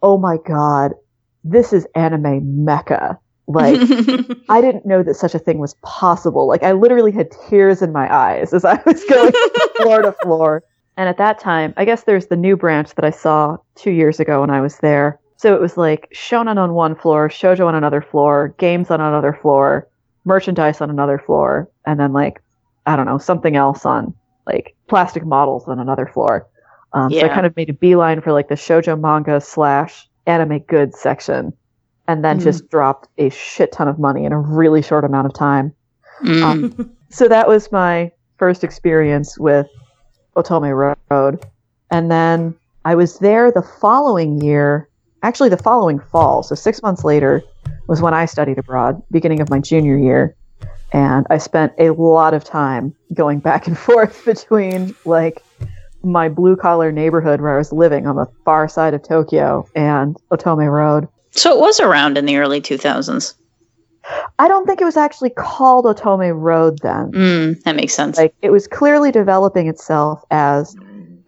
oh 0.02 0.18
my 0.18 0.36
God, 0.46 0.92
this 1.44 1.72
is 1.72 1.86
anime 1.94 2.64
mecca. 2.64 3.18
Like, 3.46 3.80
I 4.48 4.60
didn't 4.60 4.86
know 4.86 5.02
that 5.02 5.14
such 5.14 5.34
a 5.34 5.38
thing 5.38 5.58
was 5.58 5.74
possible. 5.82 6.46
Like 6.46 6.62
I 6.62 6.72
literally 6.72 7.12
had 7.12 7.30
tears 7.48 7.82
in 7.82 7.92
my 7.92 8.12
eyes 8.14 8.52
as 8.52 8.64
I 8.64 8.80
was 8.84 9.04
going 9.04 9.32
from 9.32 9.68
floor 9.76 10.02
to 10.02 10.12
floor. 10.22 10.62
And 10.96 11.08
at 11.08 11.18
that 11.18 11.38
time, 11.38 11.72
I 11.76 11.84
guess 11.84 12.04
there's 12.04 12.26
the 12.26 12.36
new 12.36 12.56
branch 12.56 12.94
that 12.94 13.04
I 13.04 13.10
saw 13.10 13.56
two 13.74 13.90
years 13.90 14.20
ago 14.20 14.40
when 14.40 14.50
I 14.50 14.60
was 14.60 14.76
there. 14.78 15.18
So 15.36 15.54
it 15.54 15.60
was 15.60 15.76
like 15.76 16.08
shonen 16.14 16.56
on 16.58 16.74
one 16.74 16.94
floor, 16.94 17.28
shojo 17.28 17.66
on 17.66 17.74
another 17.74 18.02
floor, 18.02 18.54
games 18.58 18.90
on 18.90 19.00
another 19.00 19.32
floor, 19.32 19.88
merchandise 20.24 20.80
on 20.80 20.90
another 20.90 21.18
floor, 21.18 21.68
and 21.84 21.98
then 21.98 22.12
like 22.12 22.40
I 22.86 22.94
don't 22.94 23.06
know 23.06 23.18
something 23.18 23.56
else 23.56 23.84
on 23.84 24.14
like 24.46 24.76
plastic 24.88 25.24
models 25.24 25.66
on 25.66 25.80
another 25.80 26.06
floor. 26.06 26.46
Um, 26.94 27.10
So 27.12 27.20
I 27.20 27.28
kind 27.28 27.46
of 27.46 27.56
made 27.56 27.70
a 27.70 27.72
beeline 27.74 28.20
for 28.20 28.32
like 28.32 28.48
the 28.48 28.54
shojo 28.54 28.98
manga 29.00 29.40
slash 29.40 30.08
anime 30.26 30.58
goods 30.60 30.98
section, 30.98 31.52
and 32.06 32.24
then 32.24 32.38
Mhm. 32.38 32.42
just 32.44 32.68
dropped 32.68 33.08
a 33.18 33.28
shit 33.30 33.72
ton 33.72 33.88
of 33.88 33.98
money 33.98 34.24
in 34.24 34.32
a 34.32 34.38
really 34.38 34.82
short 34.82 35.04
amount 35.04 35.26
of 35.26 35.32
time. 35.32 35.72
Mm. 36.22 36.42
Um, 36.42 36.90
so 37.10 37.28
that 37.28 37.48
was 37.48 37.72
my 37.72 38.10
first 38.38 38.62
experience 38.64 39.38
with 39.38 39.66
Otome 40.36 40.96
Road. 41.10 41.44
And 41.90 42.10
then 42.10 42.54
I 42.84 42.94
was 42.94 43.18
there 43.18 43.50
the 43.50 43.62
following 43.62 44.40
year, 44.40 44.88
actually, 45.22 45.48
the 45.48 45.56
following 45.56 45.98
fall. 45.98 46.42
So 46.42 46.54
six 46.54 46.82
months 46.82 47.04
later 47.04 47.42
was 47.86 48.00
when 48.00 48.14
I 48.14 48.24
studied 48.24 48.58
abroad, 48.58 49.02
beginning 49.10 49.40
of 49.40 49.50
my 49.50 49.58
junior 49.58 49.96
year. 49.96 50.34
And 50.92 51.26
I 51.30 51.38
spent 51.38 51.72
a 51.78 51.90
lot 51.90 52.34
of 52.34 52.44
time 52.44 52.94
going 53.14 53.38
back 53.40 53.66
and 53.66 53.76
forth 53.88 54.24
between 54.24 54.94
like 55.04 55.42
my 56.04 56.28
blue 56.28 56.56
collar 56.56 56.90
neighborhood 56.92 57.40
where 57.40 57.54
I 57.54 57.58
was 57.58 57.72
living 57.72 58.06
on 58.06 58.16
the 58.16 58.26
far 58.44 58.68
side 58.68 58.94
of 58.94 59.02
Tokyo 59.02 59.68
and 59.74 60.16
Otome 60.32 60.70
Road. 60.70 61.08
So 61.30 61.52
it 61.56 61.60
was 61.60 61.80
around 61.80 62.18
in 62.18 62.26
the 62.26 62.36
early 62.36 62.60
2000s. 62.60 63.34
I 64.38 64.48
don't 64.48 64.66
think 64.66 64.80
it 64.80 64.84
was 64.84 64.96
actually 64.96 65.30
called 65.30 65.84
Otome 65.84 66.32
Road 66.40 66.78
then. 66.82 67.12
Mm, 67.12 67.62
that 67.62 67.76
makes 67.76 67.94
sense. 67.94 68.18
like 68.18 68.34
it 68.42 68.50
was 68.50 68.66
clearly 68.66 69.12
developing 69.12 69.68
itself 69.68 70.22
as 70.30 70.74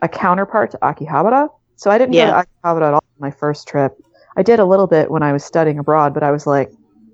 a 0.03 0.09
counterpart 0.09 0.73
to 0.73 0.79
Akihabara. 0.79 1.49
So 1.77 1.91
I 1.91 1.99
didn't 1.99 2.15
Yeah. 2.15 2.27
go 2.31 2.43
to 2.43 2.47
Akihabara 2.73 2.89
at 2.89 2.95
all 2.95 3.05
on 3.21 3.21
my 3.21 3.31
first 3.31 3.69
trip. 3.69 3.93
I 4.37 4.43
did 4.43 4.59
a 4.59 4.65
little 4.65 4.89
bit 4.89 5.11
when 5.11 5.23
I 5.23 5.33
was 5.33 5.45
studying 5.45 5.79
abroad, 5.79 6.13
but 6.15 6.23
I 6.25 6.33
was 6.33 6.47
like, 6.47 6.71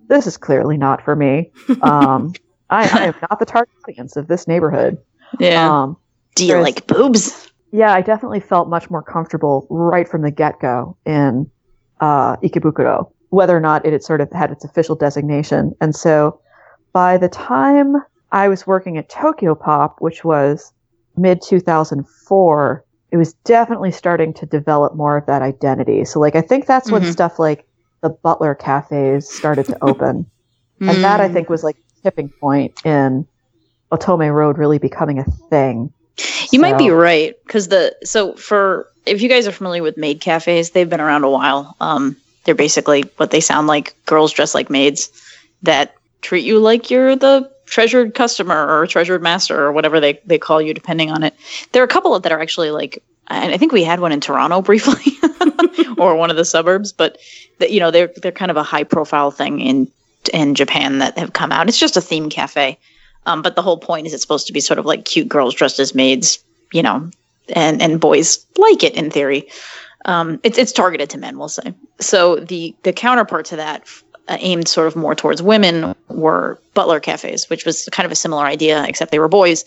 this 0.08 0.26
is 0.26 0.36
clearly 0.38 0.76
not 0.78 1.02
for 1.04 1.14
me. 1.14 1.50
Um, 1.82 2.32
I, 2.70 2.82
I 2.88 3.04
am 3.06 3.14
not 3.28 3.38
the 3.40 3.46
target 3.46 3.68
audience 3.88 4.16
of 4.16 4.28
this 4.28 4.46
neighborhood. 4.46 4.96
yeah. 5.38 5.82
Um, 5.82 5.96
Do 6.36 6.46
you 6.46 6.56
like 6.60 6.86
boobs? 6.86 7.49
Yeah, 7.72 7.92
I 7.92 8.00
definitely 8.00 8.40
felt 8.40 8.68
much 8.68 8.90
more 8.90 9.02
comfortable 9.02 9.66
right 9.70 10.08
from 10.08 10.22
the 10.22 10.30
get 10.30 10.60
go 10.60 10.96
in 11.06 11.50
uh, 12.00 12.36
Ikebukuro, 12.38 13.10
whether 13.28 13.56
or 13.56 13.60
not 13.60 13.86
it 13.86 13.92
had 13.92 14.02
sort 14.02 14.20
of 14.20 14.30
had 14.32 14.50
its 14.50 14.64
official 14.64 14.96
designation. 14.96 15.72
And 15.80 15.94
so 15.94 16.40
by 16.92 17.16
the 17.16 17.28
time 17.28 17.94
I 18.32 18.48
was 18.48 18.66
working 18.66 18.96
at 18.98 19.08
Tokyo 19.08 19.54
Pop, 19.54 19.96
which 20.00 20.24
was 20.24 20.72
mid 21.16 21.42
2004, 21.42 22.84
it 23.12 23.16
was 23.16 23.34
definitely 23.44 23.90
starting 23.90 24.32
to 24.34 24.46
develop 24.46 24.94
more 24.94 25.16
of 25.16 25.26
that 25.26 25.42
identity. 25.42 26.04
So, 26.04 26.20
like, 26.20 26.36
I 26.36 26.40
think 26.40 26.66
that's 26.66 26.90
when 26.90 27.02
Mhm. 27.02 27.12
stuff 27.12 27.38
like 27.38 27.66
the 28.02 28.10
Butler 28.10 28.54
cafes 28.54 29.28
started 29.28 29.66
to 29.68 29.84
open. 29.84 30.26
And 30.80 31.04
that, 31.04 31.20
I 31.20 31.28
Mm. 31.28 31.32
think, 31.34 31.50
was 31.50 31.62
like 31.62 31.76
a 31.76 32.02
tipping 32.02 32.30
point 32.40 32.72
in 32.86 33.26
Otome 33.92 34.32
Road 34.32 34.56
really 34.56 34.78
becoming 34.78 35.18
a 35.18 35.24
thing. 35.50 35.92
You 36.52 36.60
might 36.60 36.78
be 36.78 36.90
right 36.90 37.34
because 37.46 37.68
the 37.68 37.96
so 38.04 38.34
for 38.34 38.88
if 39.06 39.22
you 39.22 39.28
guys 39.28 39.46
are 39.46 39.52
familiar 39.52 39.82
with 39.82 39.96
maid 39.96 40.20
cafes, 40.20 40.70
they've 40.70 40.88
been 40.88 41.00
around 41.00 41.24
a 41.24 41.30
while. 41.30 41.76
Um, 41.80 42.16
they're 42.44 42.54
basically 42.54 43.02
what 43.16 43.30
they 43.30 43.40
sound 43.40 43.66
like: 43.66 43.94
girls 44.06 44.32
dressed 44.32 44.54
like 44.54 44.70
maids 44.70 45.10
that 45.62 45.94
treat 46.22 46.44
you 46.44 46.58
like 46.58 46.90
you're 46.90 47.16
the 47.16 47.50
treasured 47.66 48.14
customer 48.14 48.68
or 48.68 48.86
treasured 48.86 49.22
master 49.22 49.58
or 49.58 49.72
whatever 49.72 50.00
they 50.00 50.20
they 50.24 50.38
call 50.38 50.60
you, 50.60 50.74
depending 50.74 51.10
on 51.10 51.22
it. 51.22 51.34
There 51.72 51.82
are 51.82 51.86
a 51.86 51.88
couple 51.88 52.14
of 52.14 52.22
that 52.22 52.32
are 52.32 52.40
actually 52.40 52.70
like, 52.70 53.02
and 53.28 53.52
I 53.52 53.56
think 53.56 53.72
we 53.72 53.84
had 53.84 54.00
one 54.00 54.12
in 54.12 54.20
Toronto 54.20 54.60
briefly, 54.70 55.12
or 55.96 56.16
one 56.16 56.30
of 56.30 56.36
the 56.36 56.44
suburbs, 56.44 56.92
but 56.92 57.18
that 57.58 57.70
you 57.70 57.80
know 57.80 57.90
they're 57.90 58.10
they're 58.16 58.32
kind 58.32 58.50
of 58.50 58.56
a 58.56 58.62
high 58.62 58.84
profile 58.84 59.30
thing 59.30 59.60
in 59.60 59.90
in 60.34 60.54
Japan 60.54 60.98
that 60.98 61.16
have 61.16 61.32
come 61.32 61.52
out. 61.52 61.68
It's 61.68 61.78
just 61.78 61.96
a 61.96 62.00
theme 62.00 62.28
cafe. 62.28 62.78
Um, 63.26 63.42
but 63.42 63.54
the 63.54 63.62
whole 63.62 63.78
point 63.78 64.06
is 64.06 64.14
it's 64.14 64.22
supposed 64.22 64.46
to 64.46 64.52
be 64.52 64.60
sort 64.60 64.78
of 64.78 64.86
like 64.86 65.04
cute 65.04 65.28
girls 65.28 65.54
dressed 65.54 65.78
as 65.78 65.94
maids, 65.94 66.42
you 66.72 66.82
know, 66.82 67.10
and 67.54 67.82
and 67.82 68.00
boys 68.00 68.44
like 68.56 68.82
it 68.82 68.94
in 68.94 69.10
theory. 69.10 69.48
Um, 70.06 70.40
it's 70.42 70.58
it's 70.58 70.72
targeted 70.72 71.10
to 71.10 71.18
men, 71.18 71.38
we'll 71.38 71.48
say. 71.48 71.74
So 72.00 72.36
the 72.36 72.74
the 72.82 72.92
counterpart 72.92 73.46
to 73.46 73.56
that, 73.56 73.86
uh, 74.28 74.38
aimed 74.40 74.68
sort 74.68 74.86
of 74.86 74.96
more 74.96 75.14
towards 75.14 75.42
women, 75.42 75.94
were 76.08 76.58
butler 76.74 77.00
cafes, 77.00 77.50
which 77.50 77.66
was 77.66 77.88
kind 77.92 78.06
of 78.06 78.12
a 78.12 78.16
similar 78.16 78.44
idea, 78.44 78.84
except 78.86 79.10
they 79.10 79.18
were 79.18 79.28
boys. 79.28 79.64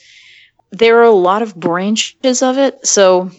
There 0.71 0.97
are 0.97 1.03
a 1.03 1.11
lot 1.11 1.43
of 1.43 1.55
branches 1.55 2.41
of 2.41 2.57
it. 2.57 2.85
So 2.85 3.29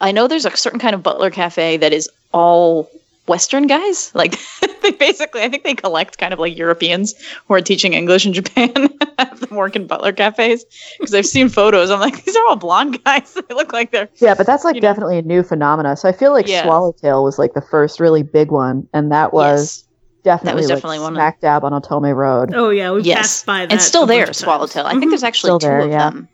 I 0.00 0.10
know 0.10 0.26
there's 0.26 0.44
a 0.44 0.56
certain 0.56 0.80
kind 0.80 0.94
of 0.94 1.02
butler 1.02 1.30
cafe 1.30 1.76
that 1.76 1.92
is 1.92 2.10
all 2.32 2.90
Western 3.28 3.66
guys. 3.66 4.10
Like 4.14 4.38
they 4.82 4.90
basically, 4.92 5.42
I 5.42 5.48
think 5.48 5.62
they 5.64 5.74
collect 5.74 6.18
kind 6.18 6.32
of 6.32 6.38
like 6.40 6.56
Europeans 6.56 7.14
who 7.46 7.54
are 7.54 7.60
teaching 7.60 7.92
English 7.94 8.26
in 8.26 8.32
Japan 8.32 8.72
have 9.18 9.38
them 9.40 9.56
work 9.56 9.76
in 9.76 9.86
butler 9.86 10.12
cafes 10.12 10.64
because 10.98 11.14
I've 11.14 11.26
seen 11.26 11.48
photos. 11.48 11.90
I'm 11.90 12.00
like, 12.00 12.24
these 12.24 12.34
are 12.36 12.46
all 12.48 12.56
blonde 12.56 13.02
guys. 13.04 13.34
they 13.48 13.54
look 13.54 13.72
like 13.72 13.92
they're 13.92 14.08
Yeah, 14.16 14.34
but 14.34 14.46
that's 14.46 14.64
like 14.64 14.74
You 14.74 14.80
know? 14.80 14.88
definitely 14.88 15.18
a 15.18 15.22
new 15.22 15.42
phenomena. 15.42 15.96
So 15.96 16.08
I 16.08 16.12
feel 16.12 16.32
like 16.32 16.48
Yeah. 16.48 16.64
Swallowtail 16.64 17.22
was 17.24 17.38
like 17.38 17.54
the 17.54 17.62
first 17.62 18.00
really 18.00 18.22
big 18.22 18.50
one, 18.50 18.88
and 18.92 19.12
that 19.12 19.32
was 19.32 19.84
yes. 19.84 19.88
definitely, 20.24 20.62
definitely 20.66 20.98
like 20.98 21.04
one 21.04 21.12
of- 21.12 21.16
smack 21.18 21.40
dab 21.40 21.64
on 21.64 21.72
Otome 21.80 22.14
Road. 22.16 22.52
Oh 22.54 22.70
yeah, 22.70 22.90
we 22.90 23.02
Yes. 23.02 23.18
passed 23.18 23.46
by 23.46 23.60
that. 23.66 23.72
and 23.72 23.80
still 23.80 24.06
there. 24.06 24.32
Swallowtail. 24.32 24.86
I 24.86 24.90
think 24.90 25.04
Mhm. 25.04 25.10
there's 25.10 25.22
actually 25.22 25.48
Still 25.50 25.58
two 25.60 25.66
there, 25.68 25.80
of 25.80 25.90
yeah. 25.90 26.10
them. 26.10 26.28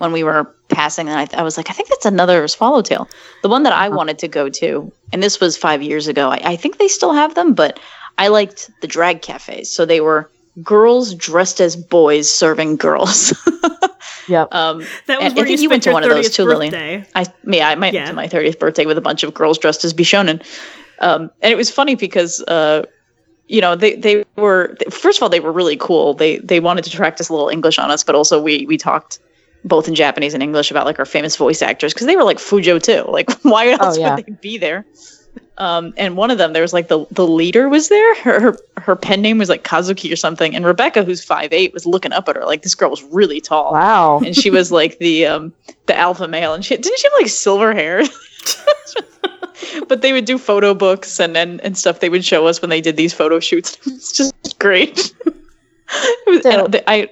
When 0.00 0.12
we 0.12 0.24
were 0.24 0.56
passing, 0.70 1.08
and 1.10 1.18
I, 1.18 1.38
I 1.38 1.42
was 1.42 1.58
like, 1.58 1.68
I 1.68 1.74
think 1.74 1.90
that's 1.90 2.06
another 2.06 2.48
Swallowtail. 2.48 3.06
The 3.42 3.50
one 3.50 3.64
that 3.64 3.74
I 3.74 3.88
Uh-huh. 3.88 3.96
wanted 3.96 4.18
to 4.20 4.28
go 4.28 4.48
to, 4.48 4.90
and 5.12 5.22
this 5.22 5.38
was 5.40 5.58
five 5.58 5.82
years 5.82 6.08
ago. 6.08 6.30
I, 6.30 6.40
I 6.42 6.56
think 6.56 6.78
they 6.78 6.88
still 6.88 7.12
have 7.12 7.34
them, 7.34 7.52
but 7.52 7.78
I 8.16 8.28
liked 8.28 8.70
the 8.80 8.86
drag 8.86 9.20
cafes. 9.20 9.70
So 9.70 9.84
they 9.84 10.00
were 10.00 10.30
girls 10.62 11.14
dressed 11.14 11.60
as 11.60 11.76
boys 11.76 12.32
serving 12.32 12.76
girls. 12.78 13.34
Yep. 14.28 14.54
um, 14.54 14.78
That 15.06 15.20
was 15.20 15.32
And 15.32 15.32
I 15.32 15.36
where 15.36 15.44
think 15.46 15.58
you 15.58 15.64
you 15.64 15.68
went 15.68 15.82
to 15.82 15.92
one 15.92 16.02
of 16.04 16.08
those 16.08 16.30
30th 16.30 16.34
too, 16.34 16.44
Lillian. 16.44 16.70
birthday. 16.72 17.04
I 17.14 17.26
yeah, 17.46 17.68
I 17.68 17.74
went 17.74 17.94
Yeah. 17.94 18.06
to 18.06 18.12
my 18.14 18.26
30th 18.28 18.58
birthday 18.58 18.86
with 18.86 18.96
a 18.96 19.00
bunch 19.00 19.22
of 19.22 19.34
girls 19.34 19.58
dressed 19.58 19.84
as 19.84 19.92
Bishonen. 19.92 20.40
Um, 21.00 21.30
and 21.42 21.52
it 21.52 21.56
was 21.56 21.68
funny 21.70 21.94
because 21.94 22.40
uh, 22.42 22.84
you 23.48 23.60
know, 23.60 23.74
they 23.76 23.96
they 23.96 24.24
were 24.36 24.76
first 24.90 25.18
of 25.18 25.22
all 25.24 25.28
they 25.28 25.40
were 25.40 25.52
really 25.52 25.76
cool. 25.76 26.14
They 26.14 26.38
they 26.38 26.60
wanted 26.60 26.84
to 26.84 26.96
practice 26.96 27.28
a 27.28 27.32
little 27.32 27.48
English 27.48 27.78
on 27.78 27.90
us, 27.90 28.04
but 28.04 28.14
also 28.14 28.40
we 28.40 28.64
we 28.66 28.76
talked 28.78 29.18
both 29.64 29.88
in 29.88 29.94
Japanese 29.94 30.34
and 30.34 30.42
English 30.42 30.70
about 30.70 30.86
like 30.86 30.98
our 30.98 31.04
famous 31.06 31.36
voice 31.36 31.62
actors 31.62 31.92
because 31.92 32.06
they 32.06 32.16
were 32.16 32.24
like 32.24 32.38
Fujo 32.38 32.82
too. 32.82 33.10
Like 33.10 33.30
why 33.42 33.68
else 33.70 33.98
yeah. 33.98 34.14
would 34.14 34.26
they 34.26 34.32
be 34.32 34.58
there? 34.58 34.84
Um, 35.58 35.92
and 35.98 36.16
one 36.16 36.30
of 36.30 36.38
them, 36.38 36.54
there 36.54 36.62
was 36.62 36.72
like 36.72 36.88
the 36.88 37.04
the 37.10 37.26
leader 37.26 37.68
was 37.68 37.88
there. 37.90 38.14
Her, 38.16 38.40
her 38.40 38.56
her 38.78 38.96
pen 38.96 39.20
name 39.20 39.36
was 39.36 39.50
like 39.50 39.62
Kazuki 39.62 40.10
or 40.10 40.16
something. 40.16 40.56
And 40.56 40.64
Rebecca, 40.64 41.04
who's 41.04 41.22
five 41.22 41.52
eight, 41.52 41.74
was 41.74 41.84
looking 41.84 42.12
up 42.12 42.28
at 42.30 42.36
her 42.36 42.44
like 42.46 42.62
this 42.62 42.74
girl 42.74 42.88
was 42.90 43.02
really 43.04 43.40
tall 43.42 43.72
Wow. 43.72 44.20
and 44.24 44.34
she 44.34 44.48
was 44.50 44.72
like 44.72 44.98
the 44.98 45.26
um 45.26 45.52
the 45.86 45.96
alpha 45.96 46.26
male 46.26 46.54
and 46.54 46.64
she 46.64 46.76
didn't 46.76 46.98
she 46.98 47.06
have 47.06 47.12
like 47.20 47.28
silver 47.28 47.74
hair 47.74 48.02
but 49.88 50.00
they 50.02 50.12
would 50.12 50.24
do 50.24 50.38
photo 50.38 50.72
books 50.74 51.20
and, 51.20 51.36
and 51.36 51.60
and 51.60 51.76
stuff 51.76 52.00
they 52.00 52.08
would 52.08 52.24
show 52.24 52.46
us 52.46 52.62
when 52.62 52.70
they 52.70 52.80
did 52.80 52.96
these 52.96 53.12
photo 53.12 53.38
shoots 53.40 53.76
it's 53.86 54.12
just 54.12 54.58
great 54.58 55.12
It 55.26 55.34
was- 56.26 56.42
So- 56.42 56.64
and 56.64 56.74
the, 56.74 56.90
i 56.90 57.08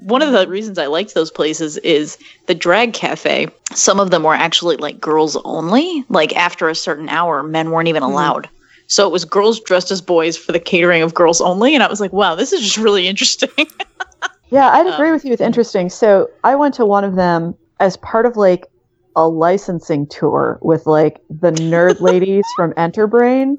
one 0.00 0.22
of 0.22 0.32
the 0.32 0.48
reasons 0.48 0.78
i 0.78 0.86
liked 0.86 1.14
those 1.14 1.30
places 1.30 1.76
is 1.78 2.18
the 2.46 2.54
drag 2.54 2.92
cafe 2.92 3.48
some 3.72 4.00
of 4.00 4.10
them 4.10 4.22
were 4.22 4.34
actually 4.34 4.76
like 4.76 5.00
girls 5.00 5.36
only 5.44 6.04
like 6.08 6.34
after 6.36 6.68
a 6.68 6.74
certain 6.74 7.08
hour 7.08 7.42
men 7.42 7.70
weren't 7.70 7.88
even 7.88 8.02
Mhm. 8.02 8.10
allowed 8.10 8.48
so 8.86 9.06
it 9.06 9.12
was 9.12 9.24
girls 9.24 9.60
dressed 9.60 9.90
as 9.90 10.00
boys 10.00 10.36
for 10.36 10.52
the 10.52 10.58
catering 10.60 11.02
of 11.02 11.14
girls 11.14 11.40
only 11.40 11.74
and 11.74 11.82
i 11.82 11.88
was 11.88 12.00
like 12.00 12.12
wow 12.12 12.34
this 12.34 12.52
is 12.52 12.60
just 12.62 12.76
really 12.78 13.06
interesting 13.06 13.48
Yeah, 14.52 14.68
I'd 14.70 14.86
agree 14.92 15.08
Um, 15.08 15.12
with 15.12 15.24
you 15.24 15.30
with 15.30 15.40
interesting. 15.40 15.88
So 15.90 16.26
I 16.42 16.56
went 16.56 16.74
to 16.74 16.84
one 16.84 17.04
of 17.04 17.14
them 17.14 17.54
as 17.78 17.96
part 17.98 18.26
of 18.26 18.36
like 18.36 18.66
a 19.14 19.28
licensing 19.28 20.08
tour 20.08 20.58
with 20.60 20.86
like 20.86 21.20
the 21.28 21.52
nerd 21.52 22.00
ladies 22.10 22.44
from 22.56 22.72
Enterbrain. 22.76 23.58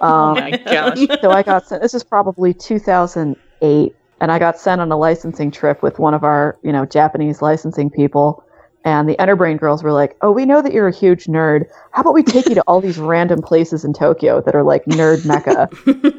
oh 0.02 0.34
my 0.34 0.50
gosh 0.50 0.98
so 1.22 1.30
I 1.30 1.44
got 1.44 1.66
sent. 1.68 1.82
This 1.82 1.94
is 1.94 2.02
probably 2.02 2.52
2008, 2.52 3.92
and 4.20 4.30
I 4.32 4.38
got 4.38 4.58
sent 4.58 4.80
on 4.80 4.90
a 4.90 4.96
licensing 4.96 5.50
trip 5.50 5.82
with 5.82 5.98
one 5.98 6.14
of 6.14 6.24
our, 6.24 6.58
you 6.62 6.72
know, 6.72 6.86
Japanese 6.86 7.42
licensing 7.42 7.90
people. 7.90 8.44
And 8.84 9.08
the 9.08 9.18
Enterbrain 9.18 9.56
girls 9.56 9.82
were 9.82 9.92
like, 9.92 10.16
"Oh, 10.20 10.30
we 10.30 10.44
know 10.44 10.60
that 10.60 10.72
you're 10.72 10.88
a 10.88 10.94
huge 10.94 11.24
nerd. 11.24 11.64
How 11.92 12.02
about 12.02 12.12
we 12.14 12.22
take 12.22 12.46
you 12.46 12.54
to 12.54 12.62
all 12.66 12.80
these 12.80 12.98
random 12.98 13.40
places 13.40 13.84
in 13.84 13.94
Tokyo 13.94 14.42
that 14.42 14.54
are 14.54 14.62
like 14.62 14.84
nerd 14.84 15.24
mecca?" 15.24 15.68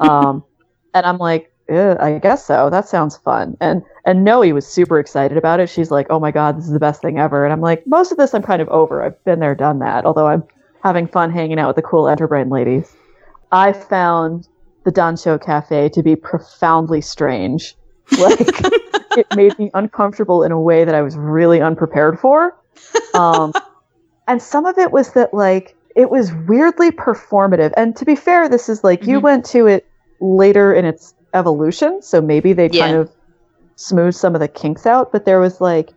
um, 0.00 0.42
and 0.92 1.06
I'm 1.06 1.18
like, 1.18 1.52
"Eh, 1.68 1.94
"I 2.00 2.18
guess 2.18 2.44
so. 2.44 2.68
That 2.68 2.88
sounds 2.88 3.16
fun." 3.16 3.56
And 3.60 3.82
and 4.04 4.24
Noe 4.24 4.52
was 4.52 4.66
super 4.66 4.98
excited 4.98 5.38
about 5.38 5.60
it. 5.60 5.68
She's 5.68 5.92
like, 5.92 6.08
"Oh 6.10 6.18
my 6.18 6.32
god, 6.32 6.58
this 6.58 6.66
is 6.66 6.72
the 6.72 6.80
best 6.80 7.02
thing 7.02 7.18
ever." 7.20 7.44
And 7.44 7.52
I'm 7.52 7.60
like, 7.60 7.86
"Most 7.86 8.10
of 8.10 8.18
this 8.18 8.34
I'm 8.34 8.42
kind 8.42 8.60
of 8.60 8.68
over. 8.68 9.02
I've 9.02 9.22
been 9.24 9.38
there, 9.38 9.54
done 9.54 9.78
that. 9.78 10.04
Although 10.04 10.26
I'm 10.26 10.42
having 10.82 11.06
fun 11.06 11.30
hanging 11.30 11.60
out 11.60 11.68
with 11.68 11.76
the 11.76 11.82
cool 11.82 12.08
Enterbrain 12.08 12.50
ladies." 12.50 12.96
I 13.52 13.72
found 13.72 14.48
the 14.84 14.92
Danso 14.92 15.40
Cafe 15.40 15.88
to 15.90 16.02
be 16.02 16.16
profoundly 16.16 17.00
strange. 17.00 17.76
Like 18.18 18.64
it 19.16 19.26
made 19.34 19.58
me 19.58 19.70
uncomfortable 19.74 20.42
in 20.42 20.52
a 20.52 20.60
way 20.60 20.84
that 20.84 20.94
I 20.94 21.02
was 21.02 21.16
really 21.16 21.60
unprepared 21.60 22.18
for. 22.20 22.54
Um, 23.14 23.52
and 24.26 24.42
some 24.42 24.66
of 24.66 24.76
it 24.76 24.92
was 24.92 25.12
that 25.14 25.32
like 25.32 25.74
it 25.96 26.10
was 26.10 26.32
weirdly 26.46 26.90
performative. 26.90 27.72
And 27.76 27.96
to 27.96 28.04
be 28.04 28.14
fair, 28.14 28.48
this 28.48 28.68
is 28.68 28.84
like 28.84 29.06
you 29.06 29.18
Mhm. 29.18 29.22
went 29.22 29.44
to 29.46 29.66
it 29.66 29.86
later 30.20 30.74
in 30.74 30.84
its 30.84 31.14
evolution, 31.32 32.02
so 32.02 32.20
maybe 32.20 32.52
they 32.52 32.68
kind 32.68 32.94
of 32.96 33.10
smoothed 33.76 34.16
some 34.16 34.34
of 34.34 34.40
the 34.40 34.48
kinks 34.48 34.84
out. 34.86 35.12
But 35.12 35.24
there 35.24 35.40
was 35.40 35.60
like, 35.60 35.90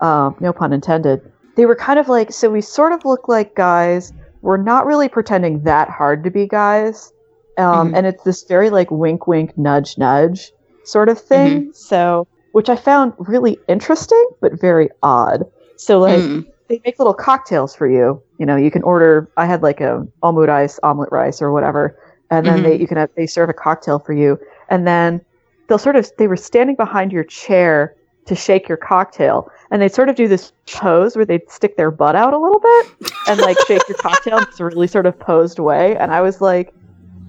um, 0.00 0.34
no 0.40 0.52
pun 0.54 0.72
intended. 0.72 1.20
They 1.56 1.66
were 1.66 1.76
kind 1.76 1.98
of 1.98 2.08
like 2.08 2.32
so 2.32 2.48
we 2.48 2.62
sort 2.62 2.92
of 2.92 3.04
look 3.04 3.28
like 3.28 3.54
guys. 3.54 4.10
We're 4.40 4.56
not 4.56 4.86
really 4.86 5.08
pretending 5.10 5.62
that 5.64 5.90
hard 5.90 6.24
to 6.24 6.30
be 6.30 6.46
guys, 6.48 7.12
um, 7.58 7.90
Mhm. 7.92 7.96
and 7.98 8.06
it's 8.06 8.24
this 8.24 8.44
very 8.44 8.70
like 8.70 8.90
wink, 8.90 9.26
wink, 9.26 9.56
nudge, 9.58 9.98
nudge 9.98 10.50
sort 10.84 11.08
of 11.08 11.20
thing. 11.20 11.70
So, 11.74 12.26
which 12.52 12.68
I 12.68 12.76
found 12.76 13.14
really 13.18 13.58
interesting, 13.68 14.24
but 14.40 14.60
very 14.60 14.88
odd. 15.02 15.44
So 15.76 15.98
like 15.98 16.22
Mm. 16.22 16.46
they 16.68 16.80
make 16.84 16.98
little 16.98 17.14
cocktails 17.14 17.74
for 17.74 17.88
you. 17.88 18.22
You 18.38 18.46
know, 18.46 18.56
you 18.56 18.70
can 18.70 18.82
order. 18.82 19.28
I 19.36 19.46
had 19.46 19.62
like 19.62 19.80
a 19.80 20.06
almond 20.22 20.50
ice, 20.50 20.78
omelet 20.82 21.10
rice, 21.12 21.40
or 21.42 21.52
whatever, 21.52 21.96
and 22.30 22.46
then 22.46 22.62
they 22.62 22.76
you 22.78 22.86
can 22.86 22.96
have, 22.96 23.10
they 23.16 23.26
serve 23.26 23.48
a 23.48 23.54
cocktail 23.54 23.98
for 23.98 24.12
you, 24.12 24.38
and 24.68 24.86
then 24.86 25.20
they'll 25.68 25.78
sort 25.78 25.96
of 25.96 26.10
they 26.18 26.28
were 26.28 26.36
standing 26.36 26.76
behind 26.76 27.12
your 27.12 27.24
chair 27.24 27.94
to 28.26 28.34
shake 28.36 28.68
your 28.68 28.76
cocktail, 28.78 29.50
and 29.70 29.82
they 29.82 29.88
sort 29.88 30.08
of 30.08 30.14
do 30.14 30.28
this 30.28 30.52
pose 30.70 31.16
where 31.16 31.24
they'd 31.24 31.50
stick 31.50 31.76
their 31.76 31.90
butt 31.90 32.14
out 32.14 32.32
a 32.32 32.38
little 32.38 32.60
bit 32.60 32.86
and 33.28 33.40
like 33.40 33.58
shake 33.66 33.82
your 33.88 33.98
cocktail 34.00 34.38
in 34.38 34.44
this 34.44 34.60
really 34.60 34.86
sort 34.86 35.06
of 35.06 35.18
posed 35.18 35.58
way, 35.58 35.96
and 35.96 36.12
I 36.12 36.20
was 36.20 36.40
like, 36.40 36.72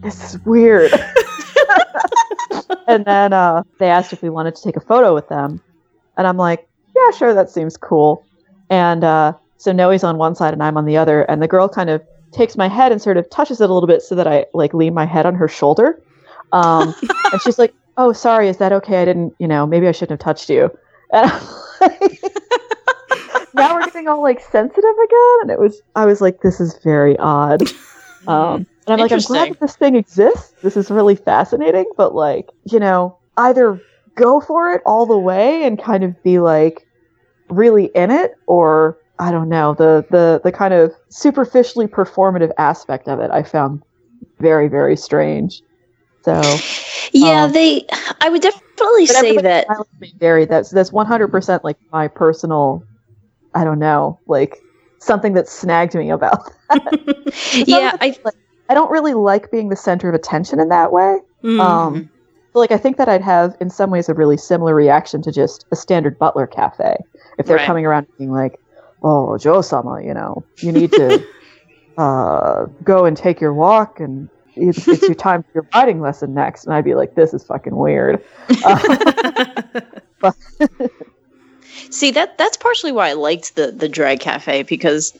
this 0.03 0.23
is 0.35 0.39
weird. 0.45 0.91
and 2.87 3.05
then 3.05 3.33
uh, 3.33 3.63
they 3.79 3.89
asked 3.89 4.13
if 4.13 4.21
we 4.21 4.29
wanted 4.29 4.55
to 4.55 4.63
take 4.63 4.75
a 4.75 4.81
photo 4.81 5.13
with 5.13 5.29
them, 5.29 5.61
and 6.17 6.27
I'm 6.27 6.37
like, 6.37 6.67
yeah, 6.95 7.11
sure, 7.11 7.33
that 7.33 7.49
seems 7.49 7.77
cool. 7.77 8.25
And 8.69 9.03
uh, 9.03 9.33
so 9.57 9.71
Noe's 9.71 10.03
on 10.03 10.17
one 10.17 10.35
side 10.35 10.53
and 10.53 10.63
I'm 10.63 10.77
on 10.77 10.85
the 10.85 10.97
other, 10.97 11.23
and 11.23 11.41
the 11.41 11.47
girl 11.47 11.69
kind 11.69 11.89
of 11.89 12.01
takes 12.31 12.57
my 12.57 12.67
head 12.67 12.91
and 12.91 13.01
sort 13.01 13.17
of 13.17 13.29
touches 13.29 13.61
it 13.61 13.69
a 13.69 13.73
little 13.73 13.87
bit 13.87 14.01
so 14.01 14.15
that 14.15 14.27
I 14.27 14.45
like 14.53 14.73
lean 14.73 14.93
my 14.93 15.05
head 15.05 15.25
on 15.25 15.35
her 15.35 15.47
shoulder. 15.47 16.01
Um, 16.51 16.93
and 17.31 17.41
she's 17.41 17.59
like, 17.59 17.73
"Oh, 17.97 18.13
sorry, 18.13 18.49
is 18.49 18.57
that 18.57 18.71
okay? 18.73 19.01
I 19.01 19.05
didn't, 19.05 19.35
you 19.39 19.47
know, 19.47 19.65
maybe 19.65 19.87
I 19.87 19.91
shouldn't 19.91 20.21
have 20.21 20.25
touched 20.25 20.49
you." 20.49 20.69
And 21.13 21.29
I'm 21.29 21.41
like, 21.79 22.23
now 23.53 23.75
we're 23.75 23.85
getting 23.85 24.07
all 24.07 24.23
like 24.23 24.39
sensitive 24.39 24.83
again, 24.83 25.37
and 25.41 25.51
it 25.51 25.59
was 25.59 25.81
I 25.95 26.05
was 26.05 26.21
like, 26.21 26.41
"This 26.41 26.59
is 26.59 26.79
very 26.83 27.15
odd." 27.19 27.61
Um, 28.27 28.65
and 28.87 28.93
I'm 28.93 28.99
like, 28.99 29.11
I'm 29.11 29.19
glad 29.19 29.49
that 29.49 29.59
this 29.59 29.75
thing 29.75 29.95
exists. 29.95 30.53
This 30.61 30.77
is 30.77 30.89
really 30.91 31.15
fascinating, 31.15 31.85
but 31.97 32.15
like, 32.15 32.49
you 32.71 32.79
know, 32.79 33.17
either 33.37 33.79
go 34.15 34.39
for 34.41 34.71
it 34.71 34.81
all 34.85 35.05
the 35.05 35.17
way 35.17 35.63
and 35.63 35.81
kind 35.81 36.03
of 36.03 36.21
be 36.23 36.39
like 36.39 36.85
really 37.49 37.85
in 37.95 38.11
it, 38.11 38.31
or 38.47 38.97
I 39.19 39.31
don't 39.31 39.49
know, 39.49 39.73
the 39.73 40.05
the 40.09 40.41
the 40.43 40.51
kind 40.51 40.73
of 40.73 40.91
superficially 41.09 41.87
performative 41.87 42.51
aspect 42.57 43.07
of 43.07 43.19
it 43.19 43.31
I 43.31 43.43
found 43.43 43.81
very, 44.39 44.67
very 44.67 44.97
strange. 44.97 45.61
So 46.23 46.41
Yeah, 47.13 47.45
Um, 47.45 47.53
they. 47.53 47.85
I 48.21 48.29
would 48.29 48.41
definitely 48.41 49.05
say 49.05 49.37
that. 49.37 49.67
vary. 50.19 50.45
That's 50.45 50.69
that's 50.69 50.91
one 50.91 51.05
hundred 51.05 51.29
percent 51.29 51.63
like 51.63 51.77
my 51.91 52.07
personal 52.07 52.83
I 53.53 53.63
don't 53.63 53.79
know, 53.79 54.19
like 54.27 54.57
something 55.03 55.33
that 55.33 55.47
snagged 55.47 55.95
me 55.95 56.09
about 56.09 56.51
Yeah, 57.53 57.95
I. 58.01 58.15
I 58.69 58.73
don't 58.75 58.89
really 58.89 59.13
like 59.13 59.51
being 59.51 59.67
the 59.69 59.75
center 59.75 60.07
of 60.07 60.15
attention 60.15 60.59
in 60.59 60.69
that 60.69 60.91
way. 60.93 61.19
Mm. 61.43 61.59
Um, 61.59 62.09
like 62.53 62.71
I 62.71 62.77
think 62.77 62.95
that 62.97 63.09
I'd 63.09 63.21
have 63.21 63.55
in 63.59 63.69
some 63.69 63.91
ways 63.91 64.07
a 64.07 64.13
really 64.13 64.37
similar 64.37 64.73
reaction 64.73 65.21
to 65.23 65.31
just 65.31 65.65
a 65.71 65.75
standard 65.75 66.17
butler 66.17 66.47
cafe 66.47 66.95
if 67.37 67.45
they're 67.45 67.57
Right. 67.57 67.65
coming 67.65 67.85
around 67.85 68.07
being 68.17 68.31
like, 68.31 68.59
"Oh, 69.03 69.37
Joe 69.37 69.61
Sama, 69.61 70.01
you 70.01 70.13
know, 70.13 70.45
you 70.59 70.71
need 70.71 70.91
to 70.93 71.23
uh, 71.97 72.65
go 72.83 73.05
and 73.05 73.17
take 73.17 73.41
your 73.41 73.53
walk, 73.53 73.99
and 73.99 74.29
it's, 74.55 74.87
it's 74.87 75.01
your 75.03 75.15
time 75.15 75.43
for 75.43 75.49
your 75.55 75.67
riding 75.75 75.99
lesson 75.99 76.33
next." 76.33 76.65
And 76.65 76.73
I'd 76.73 76.85
be 76.85 76.95
like, 76.95 77.15
"This 77.15 77.33
is 77.33 77.43
fucking 77.43 77.75
weird." 77.75 78.23
Uh, 78.63 80.31
See 81.93 82.11
that 82.11 82.37
that's 82.37 82.57
partially 82.57 82.91
why 82.91 83.09
I 83.09 83.13
liked 83.13 83.55
the 83.55 83.71
the 83.71 83.87
drag 83.87 84.19
cafe 84.19 84.63
because, 84.63 85.13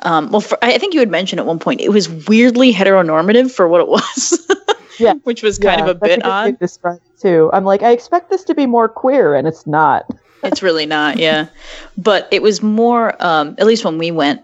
um, 0.00 0.30
well, 0.30 0.40
for, 0.42 0.58
I 0.62 0.76
think 0.78 0.92
you 0.94 1.00
had 1.00 1.10
mentioned 1.10 1.40
at 1.40 1.46
one 1.46 1.58
point 1.58 1.80
it 1.80 1.88
was 1.90 2.08
weirdly 2.28 2.72
heteronormative 2.72 3.50
for 3.50 3.66
what 3.68 3.80
it 3.80 3.88
was. 3.88 4.44
Yeah. 5.00 5.14
which 5.22 5.44
was 5.44 5.58
kind 5.60 5.78
Yeah, 5.78 5.84
of 5.90 5.90
a 5.90 5.94
bit 6.06 6.24
odd. 6.24 6.46
to 6.46 6.52
describe 6.54 6.96
it, 6.96 7.20
too. 7.20 7.50
I'm 7.52 7.64
like, 7.64 7.84
I 7.84 7.92
expect 7.92 8.30
this 8.30 8.42
to 8.44 8.54
be 8.54 8.66
more 8.66 8.88
queer, 8.88 9.36
and 9.36 9.46
it's 9.46 9.64
not. 9.64 10.06
it's 10.42 10.60
really 10.60 10.86
not, 10.86 11.18
yeah. 11.18 11.46
But 11.96 12.26
it 12.32 12.42
was 12.42 12.64
more, 12.64 13.14
um, 13.24 13.54
at 13.58 13.66
least 13.68 13.84
when 13.84 13.96
we 13.96 14.10
went, 14.10 14.42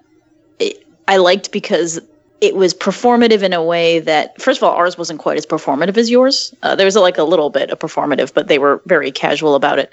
it, 0.60 0.86
I 1.08 1.16
liked 1.16 1.50
because 1.50 2.00
it 2.40 2.54
was 2.54 2.72
performative 2.72 3.42
in 3.42 3.52
a 3.52 3.64
way 3.64 3.98
that, 3.98 4.40
first 4.40 4.60
of 4.60 4.62
all, 4.62 4.76
ours 4.76 4.96
wasn't 4.96 5.18
quite 5.18 5.36
as 5.38 5.44
performative 5.44 5.96
as 5.96 6.08
yours. 6.08 6.54
Uh, 6.62 6.76
there 6.76 6.86
was 6.86 6.94
like 6.94 7.18
a 7.18 7.24
little 7.24 7.50
bit 7.50 7.70
of 7.70 7.80
performative, 7.80 8.32
but 8.32 8.46
they 8.46 8.60
were 8.60 8.80
very 8.86 9.10
casual 9.10 9.56
about 9.56 9.80
it. 9.80 9.90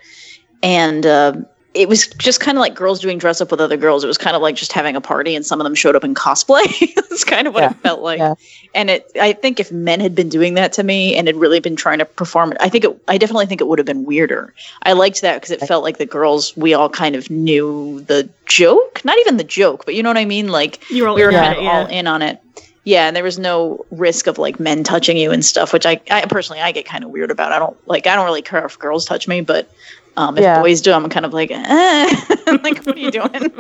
And 0.62 1.08
uh, 1.08 1.34
it 1.74 1.88
was 1.88 2.08
just 2.08 2.42
kind 2.42 2.58
of 2.58 2.60
like 2.60 2.76
girls 2.76 3.00
doing 3.00 3.18
dress 3.18 3.40
up 3.40 3.50
with 3.50 3.62
other 3.62 3.78
girls. 3.78 4.04
It 4.04 4.08
was 4.08 4.18
kind 4.18 4.36
of 4.36 4.42
like 4.42 4.56
just 4.56 4.74
having 4.74 4.96
a 4.96 5.02
party, 5.02 5.36
and 5.36 5.46
some 5.46 5.62
of 5.62 5.64
them 5.64 5.74
showed 5.74 5.96
up 5.96 6.04
in 6.04 6.14
cosplay. 6.14 6.66
That's 6.96 7.24
kind 7.24 7.48
of 7.48 7.54
what 7.54 7.64
Yeah. 7.64 7.70
it 7.72 7.78
felt 7.78 8.02
like. 8.02 8.20
Yeah. 8.20 8.34
And 8.76 8.90
it, 8.90 9.10
I 9.20 9.32
think, 9.34 9.60
if 9.60 9.72
men 9.72 10.00
had 10.02 10.14
been 10.14 10.28
doing 10.30 10.56
that 10.56 10.74
to 10.74 10.84
me 10.84 11.16
and 11.16 11.28
had 11.28 11.36
really 11.38 11.60
been 11.60 11.76
trying 11.78 12.00
to 12.00 12.06
perform 12.06 12.52
it, 12.52 12.58
I 12.60 12.68
think 12.68 12.84
it, 12.84 13.02
I 13.08 13.18
definitely 13.18 13.46
think 13.46 13.62
it 13.62 13.68
would 13.68 13.80
have 13.80 13.86
been 13.86 14.04
weirder. 14.06 14.54
I 14.84 14.94
liked 14.94 15.22
that 15.22 15.36
because 15.36 15.52
it 15.52 15.62
felt 15.62 15.84
like 15.84 15.98
the 15.98 16.06
girls, 16.06 16.56
we 16.58 16.74
all 16.74 16.90
kind 16.90 17.16
of 17.16 17.30
knew 17.30 18.02
the 18.02 18.28
joke, 18.48 19.02
not 19.06 19.18
even 19.20 19.38
the 19.38 19.44
joke, 19.46 19.86
but 19.86 19.96
you 19.96 20.04
know 20.04 20.10
what 20.10 20.18
I 20.18 20.26
mean. 20.26 20.50
Like 20.50 20.90
you 20.90 21.04
were 21.04 21.10
all 21.10 21.16
we 21.16 21.24
were 21.24 21.30
in 21.30 21.36
kind 21.36 21.48
on 21.48 21.58
of 21.58 21.64
it, 21.64 21.68
all 21.68 21.82
yeah. 21.92 22.00
in 22.00 22.08
on 22.08 22.22
it. 22.22 22.42
Yeah, 22.84 23.06
and 23.06 23.16
there 23.16 23.24
was 23.24 23.38
no 23.38 23.86
risk 23.92 24.26
of 24.26 24.40
like 24.40 24.60
men 24.60 24.84
touching 24.84 25.16
you 25.16 25.32
and 25.32 25.46
stuff, 25.46 25.72
which 25.72 25.86
I, 25.86 26.02
I 26.10 26.26
personally 26.26 26.62
I 26.62 26.72
get 26.72 26.86
kind 26.86 27.04
of 27.04 27.12
weird 27.12 27.30
about. 27.30 27.52
I 27.52 27.60
don't 27.60 27.78
like 27.88 28.08
I 28.08 28.16
don't 28.16 28.26
really 28.26 28.42
care 28.42 28.66
if 28.66 28.78
girls 28.80 29.06
touch 29.06 29.28
me, 29.28 29.42
but 29.42 29.70
um, 30.18 30.38
if 30.38 30.44
Yeah. 30.44 30.62
boys 30.62 30.82
do, 30.82 30.92
I'm 30.92 31.08
kind 31.10 31.26
of 31.26 31.34
like, 31.34 31.52
eh. 31.52 32.16
like 32.64 32.84
what 32.86 32.96
are 32.96 33.00
you 33.00 33.12
doing? 33.12 33.52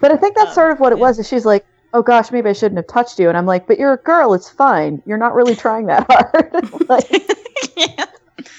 But 0.00 0.10
I 0.12 0.16
think 0.16 0.36
that's 0.36 0.50
Uh, 0.50 0.54
sort 0.54 0.70
of 0.72 0.80
what 0.80 0.92
it 0.92 0.98
yeah. 0.98 1.02
was. 1.06 1.18
Is 1.18 1.28
she's 1.28 1.44
like, 1.44 1.64
"Oh 1.94 2.02
gosh, 2.02 2.30
maybe 2.32 2.48
I 2.48 2.52
shouldn't 2.52 2.76
have 2.76 2.86
touched 2.88 3.18
you," 3.18 3.28
and 3.28 3.36
I'm 3.38 3.46
like, 3.46 3.66
"But 3.66 3.78
you're 3.78 3.92
a 3.92 3.98
girl. 3.98 4.34
It's 4.34 4.48
fine. 4.48 5.02
You're 5.06 5.18
not 5.18 5.34
really 5.34 5.54
trying 5.54 5.86
that 5.86 6.06
hard." 6.10 6.88
like, 6.88 7.08
yeah. 7.76 8.04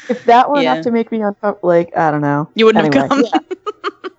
if 0.10 0.24
that 0.26 0.50
were 0.50 0.62
enough 0.62 0.84
to 0.84 0.92
make 0.92 1.12
me 1.12 1.22
uncomfortable, 1.22 1.68
like 1.68 1.96
I 1.98 2.12
don't 2.12 2.22
know. 2.22 2.50
You 2.56 2.66
wouldn't 2.66 2.94
have 2.94 3.10
come. 3.10 3.24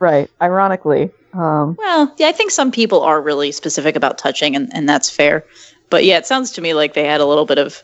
right. 0.01 0.31
Ironically, 0.43 1.11
um, 1.33 1.77
Well, 1.79 2.13
yeah, 2.19 2.29
I 2.29 2.33
think 2.33 2.51
some 2.51 2.71
people 2.71 3.01
are 3.03 3.21
really 3.23 3.53
specific 3.53 3.97
about 3.97 4.19
touching, 4.19 4.55
and, 4.57 4.69
and 4.75 4.89
that's 4.89 5.09
fair. 5.09 5.45
But 5.91 6.05
yeah, 6.05 6.19
it 6.19 6.27
sounds 6.27 6.51
to 6.53 6.61
me 6.61 6.75
like 6.75 6.95
they 6.95 7.05
had 7.05 7.21
a 7.21 7.27
little 7.27 7.45
bit 7.47 7.59
of, 7.59 7.83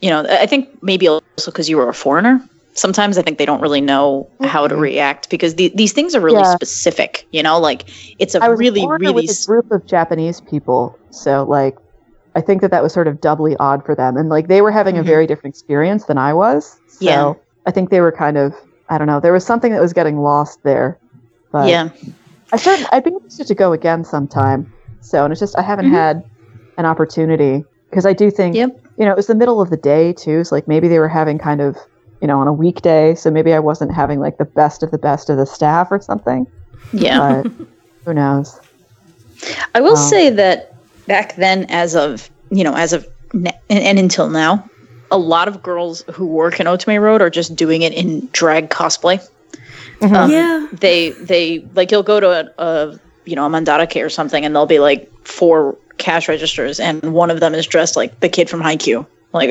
you 0.00 0.08
know, 0.10 0.24
I 0.28 0.46
think 0.46 0.82
maybe 0.82 1.08
also 1.08 1.22
because 1.46 1.68
you 1.68 1.76
were 1.76 1.88
a 1.88 1.94
foreigner. 1.94 2.40
Sometimes 2.78 3.18
I 3.18 3.22
think 3.22 3.38
they 3.38 3.46
don't 3.46 3.60
really 3.60 3.80
know 3.80 4.30
how 4.42 4.68
to 4.68 4.74
Mhm. 4.74 4.80
react 4.80 5.30
because 5.30 5.56
the, 5.56 5.72
these 5.74 5.92
things 5.92 6.14
are 6.14 6.20
really 6.20 6.40
Yeah. 6.42 6.54
specific. 6.54 7.26
You 7.32 7.42
know, 7.42 7.58
like 7.58 7.88
it's 8.18 8.34
a 8.34 8.42
I 8.42 8.48
was 8.48 8.58
really, 8.58 8.86
really. 8.86 9.26
with 9.26 9.30
a 9.30 9.46
group 9.46 9.66
of 9.70 9.86
Japanese 9.86 10.40
people, 10.40 10.96
so 11.10 11.44
like, 11.48 11.74
I 12.34 12.40
think 12.40 12.60
that 12.62 12.70
that 12.70 12.82
was 12.82 12.92
sort 12.92 13.08
of 13.08 13.20
doubly 13.20 13.56
odd 13.58 13.84
for 13.84 13.94
them, 13.94 14.16
and 14.16 14.28
like 14.28 14.46
they 14.48 14.60
were 14.62 14.70
having 14.70 14.94
Mhm. 14.94 15.00
a 15.00 15.02
very 15.02 15.26
different 15.26 15.54
experience 15.56 16.04
than 16.04 16.18
I 16.18 16.32
was. 16.32 16.78
So 16.86 17.04
Yeah. 17.04 17.32
I 17.66 17.70
think 17.72 17.90
they 17.90 18.00
were 18.00 18.12
kind 18.12 18.38
of, 18.38 18.54
I 18.88 18.96
don't 18.96 19.08
know, 19.08 19.20
there 19.20 19.32
was 19.32 19.44
something 19.44 19.72
that 19.72 19.80
was 19.80 19.92
getting 19.92 20.18
lost 20.20 20.60
there. 20.64 20.98
But 21.50 21.68
yeah, 21.68 21.88
I 22.52 22.56
certain 22.56 22.86
I'd 22.92 23.04
be 23.04 23.10
interested 23.10 23.46
to 23.48 23.54
go 23.54 23.72
again 23.72 24.04
sometime. 24.04 24.66
So, 25.00 25.24
and 25.24 25.32
it's 25.32 25.40
just 25.40 25.58
I 25.58 25.62
haven't 25.62 25.86
Mhm. 25.86 25.90
had 25.92 26.22
an 26.76 26.86
opportunity 26.86 27.64
because 27.90 28.06
I 28.06 28.12
do 28.12 28.30
think 28.30 28.54
Yep. 28.54 28.70
you 28.98 29.04
know 29.04 29.10
it 29.10 29.16
was 29.16 29.26
the 29.26 29.34
middle 29.34 29.60
of 29.60 29.70
the 29.70 29.76
day 29.76 30.12
too. 30.12 30.44
So 30.44 30.54
like 30.54 30.68
maybe 30.68 30.86
they 30.88 30.98
were 31.00 31.08
having 31.08 31.38
kind 31.38 31.60
of 31.60 31.76
you 32.20 32.26
know 32.28 32.38
on 32.40 32.48
a 32.48 32.52
weekday, 32.52 33.14
so 33.14 33.30
maybe 33.30 33.52
I 33.54 33.58
wasn't 33.58 33.92
having 33.94 34.20
like 34.20 34.38
the 34.38 34.44
best 34.44 34.82
of 34.82 34.90
the 34.90 34.98
best 34.98 35.30
of 35.30 35.36
the 35.36 35.46
staff 35.46 35.88
or 35.90 36.00
something. 36.00 36.46
yeah. 36.92 37.42
But 37.42 37.52
who 38.04 38.14
knows? 38.14 38.58
I 39.74 39.80
will 39.80 39.96
Um, 39.96 40.08
say 40.08 40.30
that 40.30 40.74
back 41.06 41.36
then, 41.36 41.66
as 41.68 41.94
of 41.94 42.30
you 42.50 42.64
know, 42.64 42.74
as 42.74 42.92
of 42.92 43.06
ne- 43.32 43.58
and, 43.70 43.78
and 43.84 43.98
until 43.98 44.28
now, 44.28 44.68
a 45.10 45.18
lot 45.18 45.48
of 45.48 45.62
girls 45.62 46.02
who 46.12 46.26
work 46.26 46.58
in 46.60 46.66
Otome 46.66 47.00
Road 47.00 47.22
are 47.22 47.30
just 47.30 47.54
doing 47.56 47.82
it 47.82 47.92
in 47.92 48.28
drag 48.32 48.70
cosplay. 48.70 49.26
Mhm. 50.00 50.14
Um, 50.16 50.30
yeah. 50.30 50.66
they 50.72 51.10
they 51.10 51.64
like 51.74 51.90
you'll 51.90 52.02
go 52.04 52.20
to 52.20 52.30
a, 52.30 52.62
a 52.62 52.98
you 53.24 53.34
know 53.36 53.44
a 53.46 53.48
mandarake 53.50 54.02
or 54.04 54.08
something 54.08 54.44
and 54.44 54.54
there'll 54.54 54.66
be 54.66 54.78
like 54.78 55.10
four 55.24 55.76
cash 55.98 56.28
registers 56.28 56.78
and 56.80 57.12
one 57.12 57.30
of 57.30 57.40
them 57.40 57.52
is 57.54 57.66
dressed 57.66 57.96
like 57.96 58.20
the 58.20 58.28
kid 58.28 58.48
from 58.48 58.62
Haikyuu 58.62 59.04
like 59.32 59.50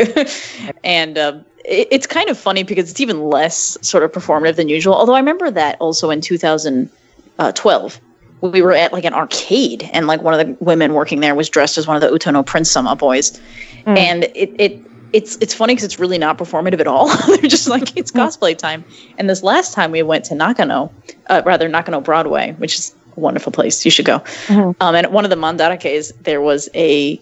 and 0.86 1.18
um, 1.18 1.46
it, 1.68 1.88
it's 1.92 2.08
kind 2.08 2.30
of 2.30 2.38
funny 2.38 2.64
because 2.64 2.90
it's 2.90 3.00
even 3.00 3.22
less 3.30 3.78
sort 3.82 4.04
of 4.04 4.12
performative 4.12 4.56
than 4.56 4.70
usual 4.70 4.96
although 4.96 5.14
I 5.16 5.20
remember 5.20 5.52
that 5.52 5.78
also 5.80 6.10
in 6.10 6.22
2012 6.22 8.02
we 8.42 8.62
were 8.62 8.74
at 8.74 8.94
like 8.94 9.04
an 9.04 9.14
arcade 9.14 9.90
and 9.94 10.06
like 10.08 10.22
one 10.22 10.40
of 10.40 10.46
the 10.46 10.64
women 10.64 10.94
working 10.94 11.22
there 11.22 11.34
was 11.36 11.50
dressed 11.50 11.78
as 11.78 11.88
one 11.88 11.96
of 11.96 12.02
the 12.02 12.10
Uta 12.12 12.32
no 12.32 12.44
Prince 12.44 12.72
Sama 12.72 12.96
boys 12.96 13.40
Mm. 13.86 13.98
and 13.98 14.24
it, 14.36 14.54
it 14.60 14.82
it's 15.14 15.38
it's 15.38 15.54
funny 15.54 15.74
because 15.74 15.86
it's 15.86 15.98
really 15.98 16.18
not 16.18 16.38
performative 16.38 16.82
at 16.82 16.88
all. 16.88 17.08
They're 17.28 17.38
just 17.50 17.70
like 17.70 17.96
it's 17.96 18.12
cosplay 18.12 18.58
time. 18.58 18.84
And 19.18 19.30
this 19.30 19.42
last 19.44 19.74
time 19.74 19.92
we 19.92 20.04
went 20.04 20.26
to 20.26 20.36
Nakano, 20.36 20.92
uh, 21.28 21.42
rather 21.46 21.70
Nakano 21.70 22.02
Broadway, 22.02 22.52
which 22.58 22.78
is 22.78 22.94
a 23.16 23.20
wonderful 23.22 23.54
place. 23.54 23.86
You 23.86 23.92
should 23.92 24.04
go. 24.04 24.20
Mhm. 24.48 24.76
Um, 24.82 24.96
and 24.96 25.06
at 25.06 25.14
one 25.14 25.24
of 25.24 25.30
the 25.30 25.38
mandarakes, 25.38 26.12
there 26.24 26.42
was 26.42 26.68
a 26.76 27.22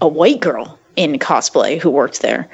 a 0.00 0.08
white 0.08 0.40
girl 0.40 0.76
in 0.96 1.16
cosplay 1.20 1.80
who 1.80 1.90
worked 1.90 2.22
there, 2.22 2.48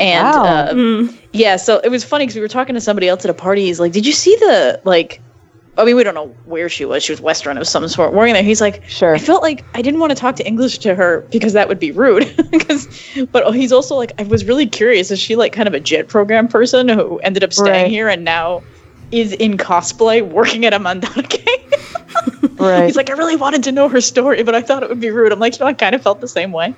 and 0.00 0.26
Wow. 0.26 0.44
uh, 0.44 0.72
Mm. 0.72 1.18
yeah, 1.32 1.56
so 1.56 1.78
it 1.84 1.90
was 1.90 2.02
funny 2.04 2.24
because 2.24 2.34
we 2.36 2.40
were 2.40 2.48
talking 2.48 2.74
to 2.74 2.80
somebody 2.80 3.08
else 3.08 3.24
at 3.24 3.30
a 3.30 3.34
party. 3.34 3.66
He's 3.66 3.78
like, 3.80 3.92
"Did 3.92 4.06
you 4.06 4.12
see 4.12 4.34
the 4.40 4.80
like?" 4.84 5.22
I 5.76 5.84
mean, 5.84 5.94
we 5.96 6.02
don't 6.02 6.14
know 6.14 6.36
where 6.44 6.68
she 6.68 6.84
was. 6.84 7.02
She 7.04 7.12
was 7.12 7.20
Western 7.20 7.56
of 7.56 7.66
some 7.66 7.86
sort, 7.88 8.12
working 8.12 8.34
there. 8.34 8.42
He's 8.42 8.60
like, 8.60 8.82
Sure. 8.88 9.14
I 9.14 9.18
felt 9.18 9.40
like 9.42 9.64
I 9.72 9.80
didn't 9.80 10.00
want 10.00 10.10
to 10.10 10.16
talk 10.16 10.34
to 10.36 10.46
English 10.46 10.78
to 10.80 10.94
her 10.94 11.26
because 11.30 11.52
that 11.54 11.68
would 11.68 11.78
be 11.78 11.90
rude. 11.92 12.34
Because, 12.50 12.88
but 13.32 13.54
he's 13.54 13.72
also 13.72 13.94
like, 13.94 14.12
I 14.18 14.24
was 14.24 14.44
really 14.44 14.66
curious. 14.66 15.10
Is 15.10 15.20
she 15.20 15.36
like 15.36 15.52
kind 15.52 15.68
of 15.68 15.72
a 15.72 15.80
jet 15.80 16.08
program 16.08 16.48
person 16.48 16.88
who 16.88 17.18
ended 17.20 17.44
up 17.44 17.52
staying 17.52 17.84
Right. 17.84 17.90
here 17.90 18.08
and 18.08 18.24
now 18.24 18.64
is 19.12 19.32
in 19.32 19.56
cosplay 19.56 20.20
working 20.28 20.66
at 20.66 20.74
a 20.74 20.78
mandarake? 20.80 21.38
Right. 22.58 22.84
He's 22.84 22.96
like, 22.96 23.08
I 23.08 23.14
really 23.14 23.36
wanted 23.36 23.62
to 23.64 23.72
know 23.72 23.88
her 23.88 24.02
story, 24.02 24.42
but 24.42 24.54
I 24.54 24.60
thought 24.60 24.82
it 24.82 24.88
would 24.90 25.00
be 25.00 25.10
rude. 25.10 25.32
I'm 25.32 25.38
like, 25.38 25.54
you 25.54 25.60
know, 25.60 25.66
I 25.66 25.72
kind 25.72 25.94
of 25.94 26.02
felt 26.02 26.20
the 26.20 26.28
same 26.28 26.52
way. 26.52 26.74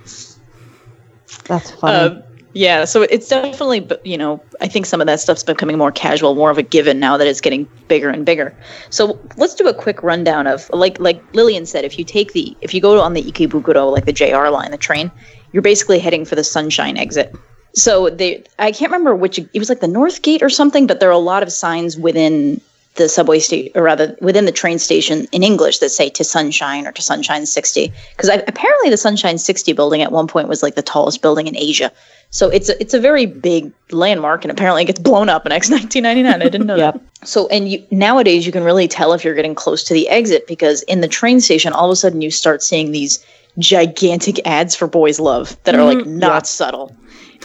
That's 1.47 1.71
funny. 1.73 2.17
Um, 2.17 2.23
yeah, 2.55 2.85
so 2.85 3.03
it's 3.03 3.29
definitely, 3.29 3.89
you 4.05 4.19
know, 4.19 4.43
I 4.61 4.69
think 4.69 4.87
some 4.87 5.01
of 5.01 5.07
that 5.07 5.21
stuff's 5.21 5.43
becoming 5.43 5.79
more 5.79 5.91
casual, 5.91 6.35
more 6.35 6.51
of 6.51 6.59
a 6.59 6.63
given 6.63 7.01
now 7.01 7.17
that 7.17 7.27
it's 7.27 7.41
getting 7.41 7.67
bigger 7.89 8.11
and 8.11 8.27
bigger. 8.27 8.55
So 8.91 9.19
let's 9.37 9.55
do 9.55 9.69
a 9.69 9.75
quick 9.75 10.03
rundown 10.03 10.47
of, 10.47 10.69
like, 10.71 11.01
like 11.01 11.23
Lillian 11.35 11.65
said, 11.65 11.85
if 11.85 11.99
you 11.99 12.05
take 12.05 12.33
the, 12.33 12.57
if 12.61 12.75
you 12.75 12.81
go 12.81 13.01
on 13.01 13.15
the 13.15 13.23
Ikebukuro, 13.23 13.91
like 13.91 14.05
the 14.05 14.13
JR 14.13 14.49
line, 14.49 14.71
the 14.71 14.79
train, 14.79 15.11
you're 15.53 15.63
basically 15.63 15.99
heading 15.99 16.25
for 16.25 16.35
the 16.35 16.45
Sunshine 16.45 16.97
exit. 16.97 17.35
So 17.75 18.11
they, 18.11 18.45
I 18.59 18.71
can't 18.71 18.93
remember 18.93 19.17
which, 19.17 19.39
it 19.39 19.59
was 19.59 19.71
like 19.71 19.81
the 19.81 19.89
North 19.89 20.21
Gate 20.21 20.43
or 20.43 20.51
something, 20.51 20.87
but 20.87 21.01
there 21.01 21.09
are 21.09 21.13
a 21.13 21.19
lot 21.19 21.43
of 21.43 21.51
signs 21.51 21.97
within 21.97 22.61
the 22.97 23.09
subway 23.09 23.39
station, 23.39 23.73
or 23.75 23.83
rather 23.83 24.17
within 24.21 24.45
the 24.45 24.53
train 24.53 24.79
station 24.79 25.27
in 25.33 25.43
English 25.43 25.79
that 25.79 25.89
say 25.89 26.11
to 26.11 26.25
Sunshine 26.25 26.87
or 26.87 26.93
to 26.93 27.01
Sunshine 27.03 27.47
60. 27.47 27.93
Because 28.17 28.29
apparently 28.47 28.91
the 28.91 28.97
Sunshine 28.97 29.39
60 29.39 29.73
building 29.73 30.03
at 30.03 30.13
one 30.13 30.27
point 30.27 30.49
was 30.49 30.63
like 30.63 30.75
the 30.75 30.83
tallest 30.83 31.23
building 31.23 31.47
in 31.47 31.57
Asia. 31.57 31.91
So 32.31 32.49
it's 32.49 32.69
a, 32.69 32.81
it's 32.81 32.95
a 32.95 33.01
very 33.01 33.27
big 33.27 33.73
landmark, 33.91 34.45
and 34.45 34.51
apparently 34.51 34.83
it 34.83 34.87
gets 34.87 35.01
blown 35.01 35.29
up 35.29 35.47
in 35.47 35.53
X 35.61 35.71
1999. 35.71 36.47
I 36.47 36.51
didn't 36.51 36.67
know 36.67 36.77
Yep. 36.77 36.95
that. 36.95 37.29
So 37.29 37.49
and 37.49 37.71
you, 37.71 37.85
nowadays 37.91 38.45
you 38.45 38.53
can 38.53 38.65
really 38.65 38.89
tell 38.89 39.13
if 39.13 39.25
you're 39.25 39.35
getting 39.35 39.55
close 39.55 39.83
to 39.85 39.95
the 39.95 40.09
exit 40.09 40.47
because 40.47 40.83
in 40.83 41.01
the 41.01 41.09
train 41.09 41.41
station, 41.41 41.73
all 41.73 41.87
of 41.87 41.93
a 41.93 41.97
sudden 41.97 42.21
you 42.21 42.31
start 42.31 42.63
seeing 42.63 42.93
these 42.93 43.25
gigantic 43.59 44.45
ads 44.47 44.75
for 44.75 44.87
Boys 44.87 45.21
Love 45.21 45.63
that 45.65 45.75
are 45.75 45.85
like 45.85 45.99
mm-hmm. 45.99 46.19
not 46.19 46.47
subtle. 46.47 46.95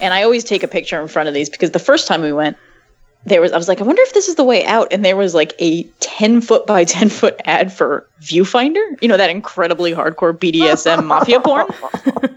And 0.01 0.13
I 0.13 0.23
always 0.23 0.43
take 0.43 0.63
a 0.63 0.67
picture 0.67 1.01
in 1.01 1.07
front 1.07 1.27
of 1.27 1.33
these 1.33 1.49
because 1.49 1.71
the 1.71 1.79
first 1.79 2.07
time 2.07 2.21
we 2.21 2.31
went, 2.31 2.57
there 3.25 3.41
was 3.41 3.51
I 3.51 3.57
was 3.57 3.67
like, 3.67 3.81
I 3.81 3.83
wonder 3.83 4.01
if 4.03 4.13
this 4.13 4.27
is 4.27 4.35
the 4.35 4.43
way 4.43 4.65
out. 4.65 4.87
And 4.91 5.03
there 5.03 5.17
was 5.17 5.33
like 5.33 5.53
a 5.59 5.83
10 5.99 6.41
foot 6.41 6.65
by 6.65 6.83
10 6.85 7.09
foot 7.09 7.39
ad 7.45 7.71
for 7.73 8.07
Viewfinder, 8.21 9.01
you 9.01 9.07
know, 9.07 9.17
that 9.17 9.29
incredibly 9.29 9.93
hardcore 9.93 10.37
BDSM 10.37 11.05
mafia 11.07 11.39
porn. 11.39 11.67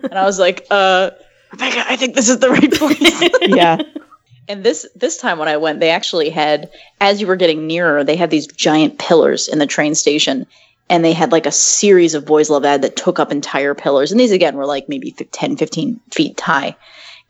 And 0.03 0.15
I 0.15 0.25
was 0.25 0.39
like, 0.39 0.67
uh, 0.71 1.11
Rebecca, 1.53 1.85
I 1.89 1.97
think 1.97 2.15
this 2.15 2.29
is 2.29 2.39
the 2.39 2.51
right 2.51 2.73
place. 2.73 3.49
yeah. 3.49 3.83
and 4.49 4.65
this 4.65 4.87
this 4.95 5.17
time 5.17 5.39
when 5.39 5.49
I 5.49 5.57
went, 5.57 5.81
they 5.81 5.91
actually 5.91 6.31
had, 6.31 6.71
as 7.01 7.21
you 7.21 7.27
were 7.27 7.37
getting 7.37 7.67
nearer, 7.67 8.03
they 8.05 8.17
had 8.17 8.31
these 8.31 8.47
giant 8.47 8.99
pillars 8.99 9.49
in 9.49 9.59
the 9.59 9.67
train 9.67 9.95
station. 9.95 10.47
And 10.89 11.05
they 11.05 11.13
had 11.13 11.31
like 11.31 11.47
a 11.47 11.53
series 11.53 12.15
of 12.15 12.27
Boys 12.27 12.51
Love 12.51 12.65
ad 12.65 12.83
that 12.83 12.97
took 12.97 13.21
up 13.21 13.31
entire 13.31 13.77
pillars. 13.77 14.11
And 14.11 14.19
these 14.19 14.33
again 14.33 14.57
were 14.57 14.67
like 14.67 14.89
maybe 14.89 15.13
10, 15.13 15.57
15 15.57 16.01
feet 16.11 16.41
high. 16.41 16.77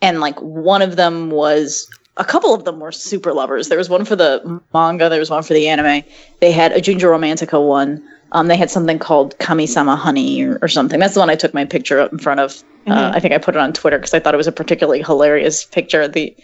And 0.00 0.20
like 0.20 0.40
one 0.40 0.80
of 0.80 0.96
them 0.96 1.28
was 1.30 1.86
a 2.20 2.24
couple 2.24 2.52
of 2.54 2.64
them 2.64 2.78
were 2.78 2.92
super 2.92 3.32
lovers. 3.32 3.68
There 3.68 3.78
was 3.78 3.88
one 3.88 4.04
for 4.04 4.14
the 4.14 4.60
manga, 4.74 5.08
there 5.08 5.18
was 5.18 5.30
one 5.30 5.42
for 5.42 5.54
the 5.54 5.68
anime. 5.68 6.04
They 6.40 6.52
had 6.52 6.70
a 6.72 6.80
Junjo 6.80 7.08
Romantica 7.08 7.66
one. 7.66 8.06
Um, 8.32 8.46
they 8.46 8.56
had 8.56 8.70
something 8.70 8.98
called 8.98 9.36
Kami-sama 9.38 9.96
Honey 9.96 10.42
or, 10.42 10.58
or 10.62 10.68
something. 10.68 11.00
That's 11.00 11.14
the 11.14 11.20
one 11.20 11.30
I 11.30 11.34
took 11.34 11.54
my 11.54 11.64
picture 11.64 11.98
up 11.98 12.12
in 12.12 12.18
front 12.18 12.38
of. 12.38 12.62
Uh, 12.86 13.10
I 13.14 13.20
think 13.20 13.34
I 13.34 13.38
put 13.38 13.56
it 13.56 13.60
on 13.60 13.72
Twitter 13.72 13.98
because 13.98 14.14
I 14.14 14.20
thought 14.20 14.34
it 14.34 14.36
was 14.36 14.46
a 14.46 14.52
particularly 14.52 15.02
hilarious 15.02 15.64
picture. 15.64 16.06
The 16.06 16.36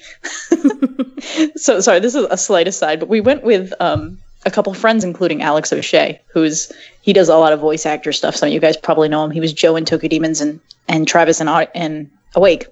so 1.56 1.80
sorry, 1.80 2.00
this 2.00 2.14
is 2.14 2.26
a 2.30 2.36
slight 2.36 2.66
aside, 2.66 2.98
but 2.98 3.08
we 3.08 3.20
went 3.20 3.42
with 3.42 3.72
um, 3.78 4.18
a 4.46 4.50
couple 4.50 4.72
friends, 4.74 5.04
including 5.04 5.42
Alex 5.42 5.72
O'Shea, 5.72 6.20
who's 6.28 6.72
he 7.02 7.12
does 7.12 7.28
a 7.28 7.36
lot 7.36 7.52
of 7.52 7.60
voice 7.60 7.86
actor 7.86 8.12
stuff. 8.12 8.34
Some 8.34 8.48
of 8.48 8.52
you 8.52 8.60
guys 8.60 8.76
probably 8.76 9.08
know 9.08 9.24
him. 9.24 9.30
He 9.30 9.40
was 9.40 9.52
Joe 9.52 9.76
in 9.76 9.84
Tokyo 9.84 10.08
Demons 10.08 10.40
and 10.40 10.58
and 10.88 11.06
Travis 11.06 11.40
Au- 11.40 11.66
in 11.74 12.10
Awake 12.34 12.66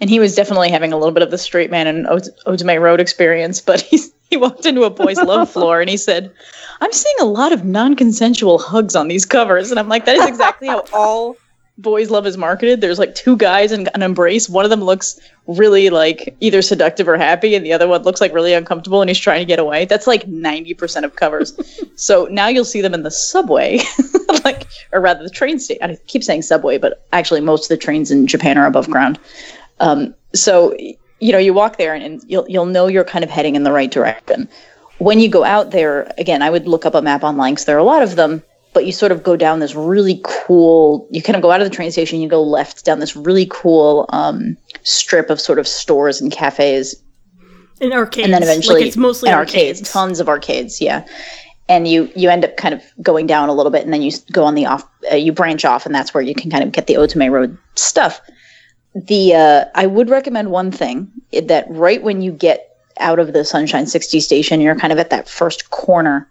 and 0.00 0.10
he 0.10 0.18
was 0.18 0.34
definitely 0.34 0.70
having 0.70 0.92
a 0.92 0.96
little 0.96 1.12
bit 1.12 1.22
of 1.22 1.30
the 1.30 1.38
straight 1.38 1.70
man 1.70 1.86
and 1.86 2.06
Ot- 2.06 2.80
Road 2.80 3.00
experience. 3.00 3.60
But 3.60 3.80
he's, 3.90 4.12
he 4.30 4.36
walked 4.36 4.66
into 4.66 4.84
a 4.84 4.90
boys' 4.90 5.18
love 5.18 5.50
floor 5.52 5.80
and 5.80 5.90
he 5.90 5.96
said, 5.96 6.32
"I'm 6.80 6.92
seeing 6.92 7.16
a 7.20 7.26
lot 7.26 7.52
of 7.52 7.64
non-consensual 7.64 8.58
hugs 8.58 8.96
on 8.96 9.08
these 9.08 9.24
covers," 9.24 9.70
and 9.70 9.78
I'm 9.78 9.88
like, 9.88 10.04
"That 10.04 10.16
is 10.16 10.26
exactly 10.26 10.68
how 10.68 10.84
all 10.92 11.36
boys' 11.78 12.10
love 12.10 12.26
is 12.26 12.36
marketed." 12.36 12.80
There's 12.80 12.98
like 12.98 13.14
two 13.14 13.36
guys 13.36 13.72
and 13.72 13.88
an 13.94 14.02
embrace. 14.02 14.48
One 14.48 14.64
of 14.64 14.70
them 14.70 14.82
looks 14.82 15.20
really 15.46 15.90
like 15.90 16.36
either 16.40 16.62
seductive 16.62 17.08
or 17.08 17.16
happy, 17.16 17.54
and 17.54 17.64
the 17.64 17.72
other 17.72 17.88
one 17.88 18.02
looks 18.02 18.20
like 18.20 18.32
really 18.32 18.54
uncomfortable 18.54 19.00
and 19.00 19.10
he's 19.10 19.18
trying 19.18 19.40
to 19.40 19.44
get 19.44 19.58
away. 19.58 19.84
That's 19.84 20.06
like 20.06 20.24
90% 20.26 21.04
of 21.04 21.16
covers. 21.16 21.58
so 21.96 22.26
now 22.30 22.48
you'll 22.48 22.64
see 22.64 22.80
them 22.80 22.94
in 22.94 23.02
the 23.02 23.10
subway, 23.10 23.80
like, 24.44 24.66
or 24.92 25.00
rather 25.00 25.22
the 25.22 25.30
train 25.30 25.58
station. 25.58 25.82
I 25.82 25.96
keep 26.06 26.24
saying 26.24 26.42
subway, 26.42 26.78
but 26.78 27.06
actually 27.12 27.40
most 27.40 27.64
of 27.64 27.68
the 27.68 27.76
trains 27.82 28.10
in 28.10 28.26
Japan 28.26 28.58
are 28.58 28.66
above 28.66 28.88
ground. 28.88 29.18
Um, 29.80 30.14
so 30.34 30.76
you 31.20 31.30
know, 31.30 31.38
you 31.38 31.54
walk 31.54 31.76
there 31.76 31.94
and, 31.94 32.04
and 32.04 32.22
you'll 32.26 32.48
you'll 32.48 32.66
know 32.66 32.88
you're 32.88 33.04
kind 33.04 33.24
of 33.24 33.30
heading 33.30 33.54
in 33.54 33.62
the 33.62 33.72
right 33.72 33.90
direction. 33.90 34.48
When 34.98 35.20
you 35.20 35.28
go 35.28 35.44
out 35.44 35.70
there, 35.70 36.12
again, 36.18 36.42
I 36.42 36.50
would 36.50 36.68
look 36.68 36.84
up 36.86 36.94
a 36.94 37.02
map 37.02 37.22
online 37.22 37.54
because 37.54 37.64
there 37.64 37.76
are 37.76 37.80
a 37.80 37.84
lot 37.84 38.02
of 38.02 38.16
them. 38.16 38.42
But 38.74 38.86
you 38.86 38.92
sort 38.92 39.12
of 39.12 39.22
go 39.22 39.36
down 39.36 39.58
this 39.60 39.74
really 39.74 40.20
cool. 40.24 41.06
You 41.10 41.22
kind 41.22 41.36
of 41.36 41.42
go 41.42 41.50
out 41.50 41.60
of 41.60 41.68
the 41.68 41.74
train 41.74 41.92
station. 41.92 42.20
You 42.20 42.28
go 42.28 42.42
left 42.42 42.86
down 42.86 43.00
this 43.00 43.14
really 43.14 43.46
cool 43.50 44.06
um, 44.08 44.56
strip 44.82 45.28
of 45.30 45.40
sort 45.40 45.58
of 45.58 45.68
stores 45.68 46.20
and 46.20 46.32
cafes 46.32 47.00
In 47.80 47.92
arcades. 47.92 48.24
and 48.24 48.34
then 48.34 48.42
eventually 48.42 48.80
like 48.80 48.86
it's 48.86 48.96
mostly 48.96 49.28
in 49.30 49.34
arcades. 49.36 49.80
tons 49.82 50.20
of 50.20 50.28
arcades 50.28 50.80
yeah 50.80 51.04
and 51.68 51.88
you 51.88 52.10
you 52.14 52.28
end 52.28 52.44
up 52.44 52.56
kind 52.56 52.74
of 52.74 52.82
going 53.00 53.26
down 53.26 53.48
a 53.48 53.52
little 53.52 53.72
bit 53.72 53.84
and 53.84 53.92
then 53.92 54.02
you 54.02 54.10
go 54.32 54.44
on 54.44 54.54
the 54.54 54.66
off 54.66 54.86
uh, 55.10 55.16
you 55.16 55.32
branch 55.32 55.64
off 55.64 55.86
and 55.86 55.94
that's 55.94 56.12
where 56.12 56.22
you 56.22 56.34
can 56.34 56.50
kind 56.50 56.64
of 56.64 56.72
get 56.72 56.86
the 56.86 56.94
otome 56.94 57.30
road 57.30 57.56
stuff 57.74 58.20
the 58.94 59.34
uh, 59.34 59.64
i 59.74 59.86
would 59.86 60.10
recommend 60.10 60.50
one 60.50 60.70
thing 60.70 61.10
that 61.44 61.66
right 61.68 62.02
when 62.02 62.20
you 62.20 62.32
get 62.32 62.76
out 62.98 63.18
of 63.18 63.32
the 63.32 63.44
sunshine 63.44 63.86
60 63.86 64.20
station 64.20 64.60
you're 64.60 64.76
kind 64.76 64.92
of 64.92 64.98
at 64.98 65.10
that 65.10 65.28
first 65.28 65.70
corner 65.70 66.28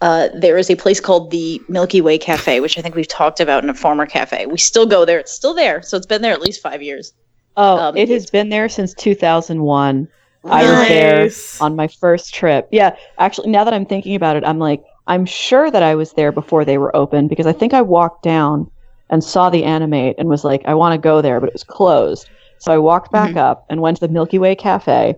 uh, 0.00 0.28
there 0.34 0.58
is 0.58 0.68
a 0.68 0.76
place 0.76 1.00
called 1.00 1.30
the 1.30 1.62
Milky 1.68 2.02
Way 2.02 2.18
Cafe, 2.18 2.60
which 2.60 2.76
I 2.76 2.82
think 2.82 2.94
we've 2.94 3.08
talked 3.08 3.40
about 3.40 3.64
in 3.64 3.70
a 3.70 3.74
former 3.74 4.04
cafe. 4.04 4.44
We 4.44 4.58
still 4.58 4.84
go 4.84 5.06
there; 5.06 5.18
it's 5.18 5.32
still 5.32 5.54
there, 5.54 5.80
so 5.80 5.96
it's 5.96 6.04
been 6.04 6.20
there 6.20 6.34
at 6.34 6.42
least 6.42 6.60
five 6.60 6.82
years. 6.82 7.14
Oh, 7.56 7.78
Um, 7.78 7.96
it 7.96 8.10
has 8.10 8.28
been 8.28 8.50
there 8.50 8.68
since 8.68 8.92
2001. 8.94 10.08
I 10.46 10.62
was 10.64 10.88
there 10.88 11.30
on 11.60 11.76
my 11.76 11.88
first 11.88 12.34
trip. 12.34 12.68
Yeah, 12.70 12.96
actually, 13.18 13.50
now 13.50 13.64
that 13.64 13.74
I'm 13.74 13.86
thinking 13.86 14.14
about 14.14 14.36
it, 14.36 14.44
I'm 14.44 14.58
like, 14.58 14.82
I'm 15.06 15.26
sure 15.26 15.70
that 15.70 15.82
I 15.82 15.94
was 15.94 16.12
there 16.12 16.32
before 16.32 16.64
they 16.64 16.78
were 16.78 16.94
open 16.96 17.28
because 17.28 17.46
I 17.46 17.52
think 17.52 17.74
I 17.74 17.82
walked 17.82 18.22
down 18.22 18.70
and 19.10 19.22
saw 19.22 19.50
the 19.50 19.64
animate 19.64 20.16
and 20.18 20.28
was 20.28 20.44
like, 20.44 20.62
I 20.66 20.74
want 20.74 20.94
to 20.94 20.98
go 20.98 21.20
there, 21.20 21.40
but 21.40 21.48
it 21.48 21.52
was 21.54 21.64
closed. 21.64 22.28
So 22.58 22.72
I 22.72 22.78
walked 22.78 23.12
back 23.12 23.36
up 23.36 23.66
and 23.68 23.82
went 23.82 23.98
to 23.98 24.06
the 24.06 24.12
Milky 24.12 24.38
Way 24.38 24.54
Cafe 24.54 25.14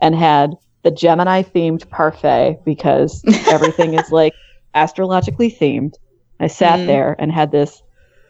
and 0.00 0.14
had 0.14 0.54
the 0.82 0.90
Gemini 0.90 1.42
themed 1.42 1.88
parfait 1.90 2.58
because 2.64 3.22
everything 3.50 3.94
is 3.94 4.10
like 4.10 4.34
astrologically 4.74 5.50
themed. 5.50 5.94
I 6.40 6.48
sat 6.48 6.80
Mhm. 6.80 6.86
there 6.86 7.16
and 7.18 7.30
had 7.32 7.52
this 7.52 7.80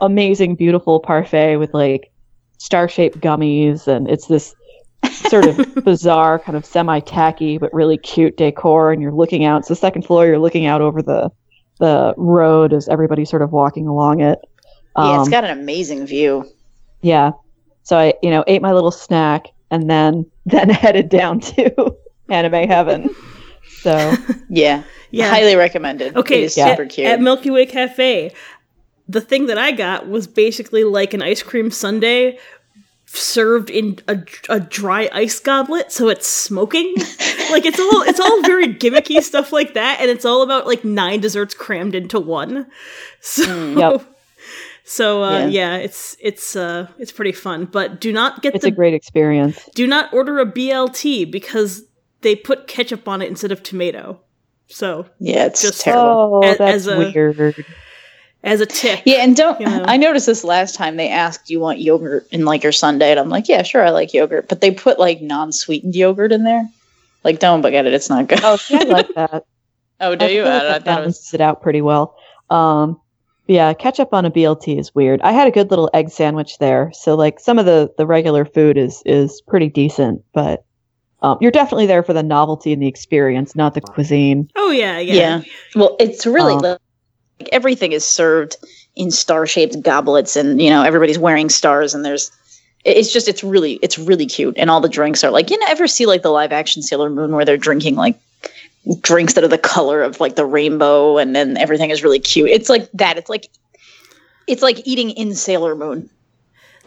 amazing, 0.00 0.54
beautiful 0.56 1.00
parfait 1.00 1.56
with 1.56 1.72
like 1.74 2.11
star 2.58 2.88
shaped 2.88 3.20
gummies, 3.20 3.87
and 3.87 4.08
it's 4.08 4.26
this 4.26 4.54
sort 5.12 5.46
of 5.46 5.84
bizarre, 5.84 6.38
kind 6.38 6.56
of 6.56 6.64
semi 6.64 7.00
tacky 7.00 7.58
but 7.58 7.72
really 7.72 7.98
cute 7.98 8.37
decor. 8.37 8.92
And 8.92 9.00
you're 9.02 9.12
looking 9.12 9.44
out. 9.44 9.61
It's 9.61 9.68
the 9.68 9.76
second 9.76 10.02
floor. 10.02 10.26
You're 10.26 10.38
looking 10.38 10.66
out 10.66 10.80
over 10.80 11.02
the 11.02 11.30
the 11.80 12.14
road 12.16 12.72
as 12.72 12.88
everybody's 12.88 13.30
sort 13.30 13.42
of 13.42 13.52
walking 13.52 13.87
along 13.87 14.20
it. 14.20 14.38
yeah, 14.96 15.16
it's 15.18 15.26
um, 15.26 15.30
got 15.30 15.44
an 15.44 15.50
amazing 15.58 16.06
view. 16.06 16.44
yeah. 17.02 17.30
So 17.84 17.96
I, 17.96 18.14
you 18.22 18.30
know, 18.30 18.44
ate 18.46 18.61
my 18.61 18.72
little 18.72 18.90
snack 18.90 19.46
and 19.70 19.88
then 19.88 20.26
then 20.46 20.68
headed 20.70 21.08
down 21.08 21.40
to 21.40 21.94
anime 22.28 22.68
heaven. 22.68 23.14
So 23.80 24.12
Yeah, 24.48 24.82
Yeah. 25.11 25.30
highly 25.30 25.54
recommended. 25.56 26.16
Okay, 26.16 26.42
it 26.42 26.44
is 26.46 26.56
Yeah. 26.56 26.70
super 26.70 26.87
cute. 26.87 27.06
At 27.06 27.20
Milky 27.20 27.50
Way 27.50 27.64
Cafe, 27.66 28.32
the 29.08 29.20
thing 29.20 29.46
that 29.46 29.56
I 29.56 29.70
got 29.72 30.08
was 30.08 30.26
basically 30.26 30.82
like 30.84 31.14
an 31.14 31.22
ice 31.22 31.42
cream 31.42 31.70
sundae 31.70 32.38
served 33.16 33.71
in 33.71 33.99
a, 34.09 34.18
a 34.49 34.61
dry 34.61 35.09
ice 35.12 35.40
goblet, 35.40 35.90
so 35.92 36.09
it's 36.09 36.27
smoking. 36.27 36.94
like 37.51 37.64
it's 37.66 37.79
all 37.81 38.03
it's 38.03 38.21
all 38.21 38.42
very 38.42 38.68
gimmicky 38.75 39.23
stuff 39.23 39.53
like 39.53 39.75
that, 39.75 39.99
and 40.01 40.11
it's 40.11 40.25
all 40.25 40.42
about 40.42 40.66
like 40.66 40.85
nine 40.85 41.21
desserts 41.21 41.55
crammed 41.55 41.94
into 41.94 42.21
one. 42.21 42.66
So. 43.21 43.71
Yep. 43.77 44.14
So 44.85 45.23
uh, 45.25 45.38
Yeah. 45.40 45.47
yeah. 45.49 45.77
it's 45.77 46.16
it's 46.21 46.55
uh, 46.57 46.87
it's 46.99 47.12
pretty 47.12 47.33
fun, 47.33 47.64
but 47.66 48.01
do 48.01 48.12
not 48.12 48.42
get 48.42 48.55
it's 48.55 48.62
the 48.64 48.68
a 48.68 48.73
great 48.73 48.94
experience. 48.94 49.68
do 49.75 49.87
not 49.87 50.12
order 50.14 50.38
a 50.38 50.47
BLT 50.47 51.31
because 51.31 51.83
they 52.23 52.35
put 52.37 52.68
ketchup 52.68 53.07
on 53.09 53.21
it 53.23 53.29
instead 53.29 53.53
of 53.53 53.62
tomato. 53.62 54.21
So 54.68 55.07
Yeah, 55.18 55.47
it's 55.47 55.62
Just- 55.62 55.81
terrible. 55.83 56.40
Oh, 56.42 56.49
As- 56.49 56.59
that's 56.59 56.75
as 56.75 56.87
a- 56.87 56.99
weird. 57.12 57.64
As 58.44 58.61
a 58.61 58.66
tip, 58.66 59.01
Yeah, 59.05 59.16
and 59.24 59.35
don't 59.37 59.61
You 59.61 59.66
know. 59.66 59.85
I 59.87 59.96
noticed 59.96 60.27
this 60.27 60.44
last 60.44 60.74
time 60.74 60.96
they 60.96 61.09
asked, 61.11 61.51
you 61.51 61.61
want 61.61 61.81
yogurt 61.81 62.27
in 62.31 62.44
like 62.44 62.62
your 62.62 62.72
Sunday?" 62.72 63.11
And 63.11 63.18
I'm 63.20 63.29
like, 63.29 63.48
"Yeah, 63.48 63.62
sure, 63.62 63.85
I 63.85 63.90
like 63.90 64.14
yogurt," 64.14 64.48
but 64.48 64.61
they 64.61 64.70
put 64.70 64.98
like 64.98 65.20
non-sweetened 65.20 65.94
yogurt 65.94 66.33
in 66.33 66.44
there. 66.44 66.68
Like, 67.24 67.40
don't 67.40 67.61
get 67.62 67.87
it; 67.87 67.92
it's 67.94 68.09
not 68.09 68.29
good. 68.29 68.40
Oh, 68.42 68.57
see, 68.57 68.77
I 68.77 68.85
like 68.85 69.12
that. 69.14 69.44
Oh, 70.01 70.14
do 70.14 70.27
I 70.27 70.29
you? 70.29 70.42
feel 70.44 70.53
like 70.53 70.62
I, 70.62 70.64
I 70.66 70.68
that 70.68 70.85
thought 70.85 70.92
it 71.01 71.01
balances 71.01 71.27
was. 71.27 71.35
it 71.35 71.40
out 71.40 71.61
pretty 71.61 71.81
well. 71.83 72.14
Um, 72.51 73.01
yeah, 73.48 73.72
ketchup 73.74 74.14
on 74.14 74.24
a 74.24 74.31
BLT 74.31 74.79
is 74.79 74.94
weird. 74.94 75.20
I 75.22 75.33
had 75.33 75.48
a 75.48 75.51
good 75.51 75.70
little 75.70 75.90
egg 75.92 76.11
sandwich 76.11 76.59
there, 76.59 76.92
so 76.94 77.16
like 77.16 77.40
some 77.40 77.59
of 77.59 77.66
the 77.66 77.92
the 77.98 78.07
regular 78.07 78.44
food 78.44 78.79
is 78.79 79.03
is 79.05 79.40
pretty 79.48 79.68
decent, 79.68 80.22
but 80.33 80.64
um, 81.22 81.38
you're 81.40 81.51
definitely 81.51 81.87
there 81.87 82.05
for 82.05 82.12
the 82.12 82.22
novelty 82.22 82.72
and 82.72 82.81
the 82.81 82.87
experience, 82.87 83.57
not 83.57 83.74
the 83.74 83.81
cuisine. 83.81 84.48
oh 84.55 84.70
yeah, 84.70 85.01
yeah, 85.01 85.14
Yeah. 85.14 85.42
Well, 85.74 85.96
it's 85.98 86.24
really 86.24 86.53
Um, 86.55 86.61
like 86.61 86.79
everything 87.53 87.92
is 87.92 88.05
served 88.05 88.57
in 88.96 89.11
star-shaped 89.11 89.83
goblets, 89.83 90.37
and 90.37 90.61
you 90.61 90.70
know 90.70 90.83
everybody's 90.83 91.18
wearing 91.18 91.48
stars, 91.48 91.94
and 91.94 92.05
there's. 92.05 92.31
It's 92.85 93.12
just 93.12 93.29
it's 93.29 93.42
really 93.42 93.74
it's 93.83 93.98
really 93.98 94.27
cute, 94.27 94.57
and 94.57 94.70
all 94.70 94.81
the 94.81 94.88
drinks 94.88 95.24
are 95.24 95.31
like 95.31 95.51
you 95.51 95.59
know 95.59 95.66
ever 95.68 95.87
see 95.88 96.07
like 96.07 96.22
the 96.22 96.31
live 96.31 96.53
action 96.53 96.81
Sailor 96.81 97.11
Moon 97.11 97.33
where 97.33 97.44
they're 97.44 97.57
drinking 97.57 97.96
like 97.96 98.18
drinks 99.01 99.35
that 99.35 99.44
are 99.44 99.48
the 99.48 99.59
color 99.59 100.03
of 100.03 100.20
like 100.20 100.37
the 100.37 100.46
rainbow, 100.46 101.18
and 101.18 101.35
then 101.35 101.57
everything 101.57 101.90
is 101.90 102.03
really 102.03 102.20
cute. 102.20 102.51
It's 102.51 102.68
like 102.68 102.88
that. 102.92 103.18
It's 103.18 103.29
like 103.29 103.48
it's 104.46 104.62
like 104.62 104.87
eating 104.87 105.11
in 105.11 105.35
Sailor 105.35 105.74
Moon, 105.74 106.09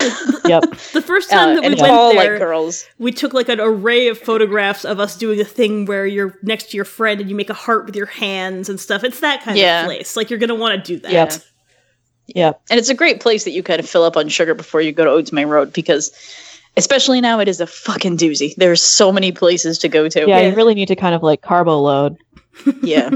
Yep. 0.46 0.64
The 0.94 1.02
first 1.02 1.32
uh, 1.32 1.36
time 1.38 1.56
that 1.56 1.64
and 1.66 1.76
we 1.76 1.82
went 1.82 1.94
all 1.94 2.14
there, 2.14 2.32
like 2.34 2.40
girls. 2.40 2.86
we 3.00 3.12
took 3.12 3.34
like 3.34 3.48
an 3.48 3.60
array 3.62 4.08
of 4.08 4.18
photographs 4.18 4.84
of 4.86 5.00
us 5.00 5.16
doing 5.18 5.40
a 5.40 5.46
thing 5.46 5.86
where 5.86 6.06
you're 6.06 6.38
next 6.44 6.72
to 6.72 6.78
your 6.78 6.86
friend 6.86 7.22
and 7.22 7.30
you 7.30 7.36
make 7.36 7.50
a 7.50 7.54
heart 7.54 7.86
with 7.86 7.96
your 7.96 8.08
hands 8.08 8.68
and 8.68 8.80
stuff. 8.80 9.04
It's 9.04 9.20
that 9.22 9.44
kind 9.44 9.58
Yeah. 9.58 9.82
of 9.82 9.86
place. 9.86 10.16
Like 10.18 10.30
you're 10.30 10.40
gonna 10.40 10.56
want 10.56 10.84
to 10.84 10.94
do 10.96 11.00
that. 11.02 11.12
Yep. 11.12 11.34
Yep. 12.36 12.62
And 12.70 12.80
it's 12.80 12.90
a 12.90 12.94
great 12.96 13.20
place 13.20 13.44
that 13.44 13.52
you 13.52 13.62
kind 13.64 13.80
of 13.80 13.90
fill 13.90 14.04
up 14.04 14.18
on 14.18 14.28
sugar 14.30 14.54
before 14.54 14.82
you 14.82 14.92
go 14.92 15.04
to 15.06 15.12
Otome 15.32 15.48
Road 15.48 15.74
because, 15.74 16.12
especially 16.78 17.20
now, 17.22 17.40
it 17.40 17.48
is 17.48 17.60
a 17.60 17.68
fucking 17.68 18.18
doozy. 18.18 18.56
There's 18.56 18.82
so 18.82 19.12
many 19.12 19.32
places 19.32 19.78
to 19.80 19.90
go 19.90 20.08
to. 20.10 20.20
Yeah, 20.22 20.40
Yeah. 20.40 20.48
you 20.50 20.56
really 20.56 20.74
need 20.74 20.88
to 20.88 20.96
kind 20.96 21.14
of 21.14 21.24
like 21.24 21.42
carbo 21.42 21.78
load. 21.80 22.18
Yeah. 22.84 23.12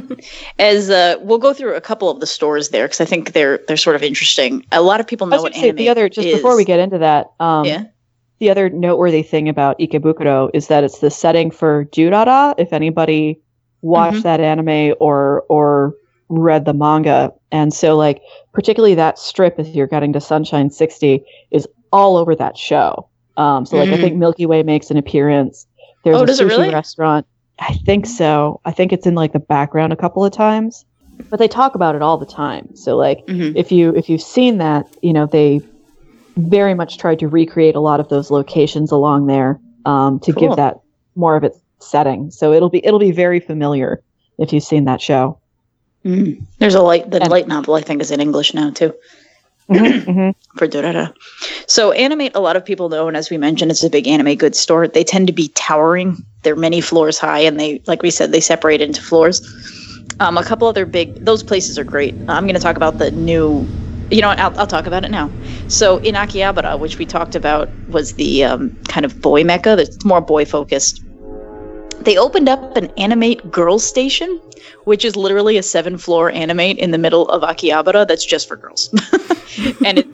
As 0.60 0.90
uh, 0.90 1.16
we'll 1.22 1.38
go 1.38 1.54
through 1.54 1.76
a 1.76 1.82
couple 1.82 2.10
of 2.10 2.20
the 2.20 2.28
stores 2.28 2.70
there 2.70 2.86
because 2.86 3.02
I 3.02 3.06
think 3.06 3.34
they're 3.34 3.60
they're 3.68 3.78
sort 3.78 3.96
of 3.96 4.04
interesting. 4.04 4.66
A 4.72 4.82
lot 4.82 5.00
of 5.00 5.08
people 5.08 5.28
I 5.28 5.36
know 5.36 5.42
what 5.44 5.54
say, 5.54 5.70
anime 5.70 5.76
the 5.78 5.90
other 5.90 6.10
just 6.10 6.28
before 6.28 6.56
we 6.56 6.64
get 6.66 6.80
into 6.80 6.98
that, 7.00 7.28
um, 7.40 7.66
Yeah. 7.66 7.84
the 8.40 8.50
other 8.50 8.70
noteworthy 8.70 9.24
thing 9.24 9.50
about 9.50 9.78
Ikebukuro 9.80 10.50
is 10.54 10.68
that 10.68 10.84
it's 10.84 11.00
the 11.00 11.12
setting 11.12 11.52
for 11.52 11.86
Durarara. 11.86 12.56
If 12.58 12.72
anybody 12.74 13.40
watched 13.82 14.20
Mhm. 14.20 14.24
that 14.24 14.40
anime 14.40 14.96
or 15.00 15.44
or 15.50 15.94
read 16.30 16.66
the 16.66 16.74
manga, 16.74 17.32
and 17.52 17.74
so 17.74 17.96
like 17.96 18.22
particularly 18.54 18.96
that 18.96 19.20
strip 19.20 19.60
as 19.60 19.70
you're 19.76 19.86
getting 19.86 20.14
to 20.14 20.22
Sunshine 20.22 20.70
60 20.72 21.24
is 21.52 21.68
all 21.92 22.18
over 22.18 22.36
that 22.36 22.58
show. 22.58 23.08
Um, 23.38 23.66
so 23.66 23.78
like 23.78 23.90
I 23.90 23.98
Mhm. 23.98 24.02
think 24.02 24.16
Milky 24.16 24.46
Way 24.46 24.64
makes 24.64 24.90
an 24.90 24.98
appearance. 24.98 25.68
There's 26.04 26.18
Oh, 26.18 26.24
a 26.24 26.26
sushi 26.26 26.48
really? 26.50 26.70
restaurant. 26.70 27.26
I 27.60 27.74
think 27.86 28.06
so. 28.06 28.60
I 28.66 28.72
think 28.72 28.92
it's 28.92 29.06
in 29.08 29.16
like 29.16 29.34
the 29.34 29.40
background 29.40 29.94
a 29.94 29.96
couple 29.96 30.24
of 30.26 30.32
times, 30.34 30.86
but 31.30 31.38
they 31.40 31.48
talk 31.48 31.76
about 31.76 31.96
it 31.96 32.02
all 32.02 32.18
the 32.18 32.26
time. 32.26 32.68
So 32.76 32.98
like 32.98 33.26
Mhm. 33.28 33.54
if 33.56 33.72
you 33.72 33.96
if 33.96 34.10
you've 34.10 34.22
seen 34.22 34.58
that, 34.58 34.86
you 35.02 35.14
know 35.14 35.26
they 35.26 35.62
very 36.38 36.74
much 36.74 36.98
tried 36.98 37.20
to 37.20 37.28
recreate 37.28 37.76
a 37.76 37.80
lot 37.80 38.00
of 38.00 38.10
those 38.10 38.30
locations 38.30 38.92
along 38.92 39.28
there 39.28 39.60
um, 39.86 40.20
to 40.20 40.34
Cool. 40.34 40.50
give 40.50 40.56
that 40.58 40.80
more 41.16 41.36
of 41.38 41.44
its 41.46 41.58
setting. 41.80 42.30
So 42.32 42.52
it'll 42.52 42.70
be 42.70 42.86
it'll 42.86 43.00
be 43.00 43.12
very 43.12 43.40
familiar 43.40 44.02
if 44.38 44.52
you've 44.52 44.64
seen 44.64 44.84
that 44.86 45.00
show. 45.00 45.38
Mhm. 46.04 46.42
There's 46.60 46.76
a 46.76 46.82
light. 46.82 47.10
The 47.10 47.22
And- 47.22 47.32
light 47.32 47.48
novel 47.48 47.76
I 47.76 47.82
think 47.82 48.02
is 48.02 48.12
in 48.12 48.20
English 48.20 48.54
now 48.54 48.70
too. 48.72 48.94
Mhm. 49.70 50.34
for 50.58 50.68
Durarara. 50.68 51.14
So 51.68 51.92
Animate, 51.92 52.36
a 52.36 52.40
lot 52.40 52.56
of 52.56 52.66
people 52.66 52.90
know, 52.90 53.08
and 53.08 53.18
as 53.18 53.30
we 53.30 53.38
mentioned, 53.38 53.72
it's 53.72 53.84
a 53.84 53.90
big 53.90 54.08
anime 54.08 54.36
goods 54.36 54.60
store. 54.60 54.88
They 54.88 55.04
tend 55.04 55.28
to 55.28 55.34
be 55.34 55.50
towering. 55.50 56.18
They're 56.44 56.56
many 56.56 56.82
floors 56.82 57.18
high, 57.18 57.40
and 57.40 57.60
they, 57.60 57.82
like 57.88 58.04
we 58.04 58.12
said, 58.12 58.32
they 58.32 58.42
separate 58.42 58.82
into 58.82 59.02
floors. 59.02 59.42
Um, 60.20 60.38
a 60.38 60.44
couple 60.44 60.68
other 60.68 60.86
big, 60.86 61.18
those 61.22 61.44
places 61.44 61.78
are 61.78 61.84
great. 61.84 62.16
I'm 62.28 62.44
going 62.46 62.56
to 62.56 62.62
talk 62.62 62.78
about 62.78 63.00
the 63.00 63.12
new. 63.12 63.72
You 64.12 64.22
know, 64.22 64.30
I'll, 64.30 64.54
I'll 64.58 64.68
talk 64.68 64.88
about 64.88 65.04
it 65.04 65.12
now. 65.12 65.34
So 65.68 65.98
in 66.00 66.16
Akihabara, 66.16 66.80
which 66.80 67.00
we 67.00 67.08
talked 67.08 67.36
about, 67.36 67.70
was 67.88 68.14
the 68.14 68.44
um, 68.44 68.78
kind 68.88 69.06
of 69.06 69.20
boy 69.22 69.44
mecca. 69.44 69.76
That's 69.76 70.06
more 70.06 70.22
boy 70.22 70.46
focused. 70.46 71.05
They 72.06 72.18
opened 72.18 72.48
up 72.48 72.78
an 72.78 72.92
Animate 72.98 73.52
Girls 73.52 73.84
Station, 73.86 74.40
which 74.84 75.04
is 75.04 75.16
literally 75.16 75.58
a 75.58 75.64
seven 75.64 75.98
floor 75.98 76.30
Animate 76.32 76.78
in 76.78 76.92
the 76.92 76.98
middle 77.00 77.28
of 77.30 77.42
Akihabara 77.42 78.08
that's 78.08 78.24
just 78.24 78.48
for 78.48 78.56
girls. 78.56 78.90
and 79.86 79.98
it, 80.00 80.08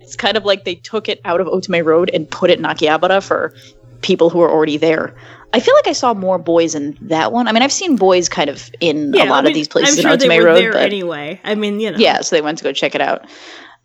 it's 0.00 0.16
kind 0.16 0.36
of 0.36 0.44
like 0.44 0.64
they 0.64 0.74
took 0.74 1.08
it 1.08 1.20
out 1.24 1.40
of 1.40 1.46
Otome 1.46 1.84
Road 1.84 2.10
and 2.12 2.28
put 2.28 2.50
it 2.50 2.58
in 2.58 2.64
Akihabara 2.64 3.22
for 3.22 3.54
people 4.02 4.28
who 4.28 4.40
are 4.40 4.50
already 4.50 4.76
there. 4.76 5.14
I 5.52 5.60
feel 5.60 5.74
like 5.74 5.86
I 5.86 5.92
saw 5.92 6.14
more 6.14 6.38
boys 6.38 6.74
in 6.74 6.96
that 7.02 7.32
one. 7.32 7.46
I 7.48 7.52
mean, 7.52 7.62
I've 7.62 7.72
seen 7.72 7.96
boys 7.96 8.28
kind 8.28 8.50
of 8.50 8.70
in 8.80 9.12
Yeah, 9.14 9.24
a 9.24 9.30
lot 9.30 9.38
I 9.38 9.42
mean, 9.42 9.48
of 9.48 9.54
these 9.54 9.68
places 9.68 9.98
I'm 9.98 10.02
sure 10.02 10.12
in 10.12 10.18
Otome 10.18 10.28
they 10.28 10.40
were 10.40 10.46
Road, 10.46 10.56
there 10.56 10.72
but 10.72 10.82
anyway. 10.82 11.40
I 11.44 11.54
mean, 11.54 11.80
you 11.80 11.90
know. 11.92 11.98
yeah, 11.98 12.20
so 12.22 12.34
they 12.34 12.42
went 12.42 12.58
to 12.58 12.64
go 12.64 12.72
check 12.72 12.94
it 12.94 13.00
out. 13.00 13.26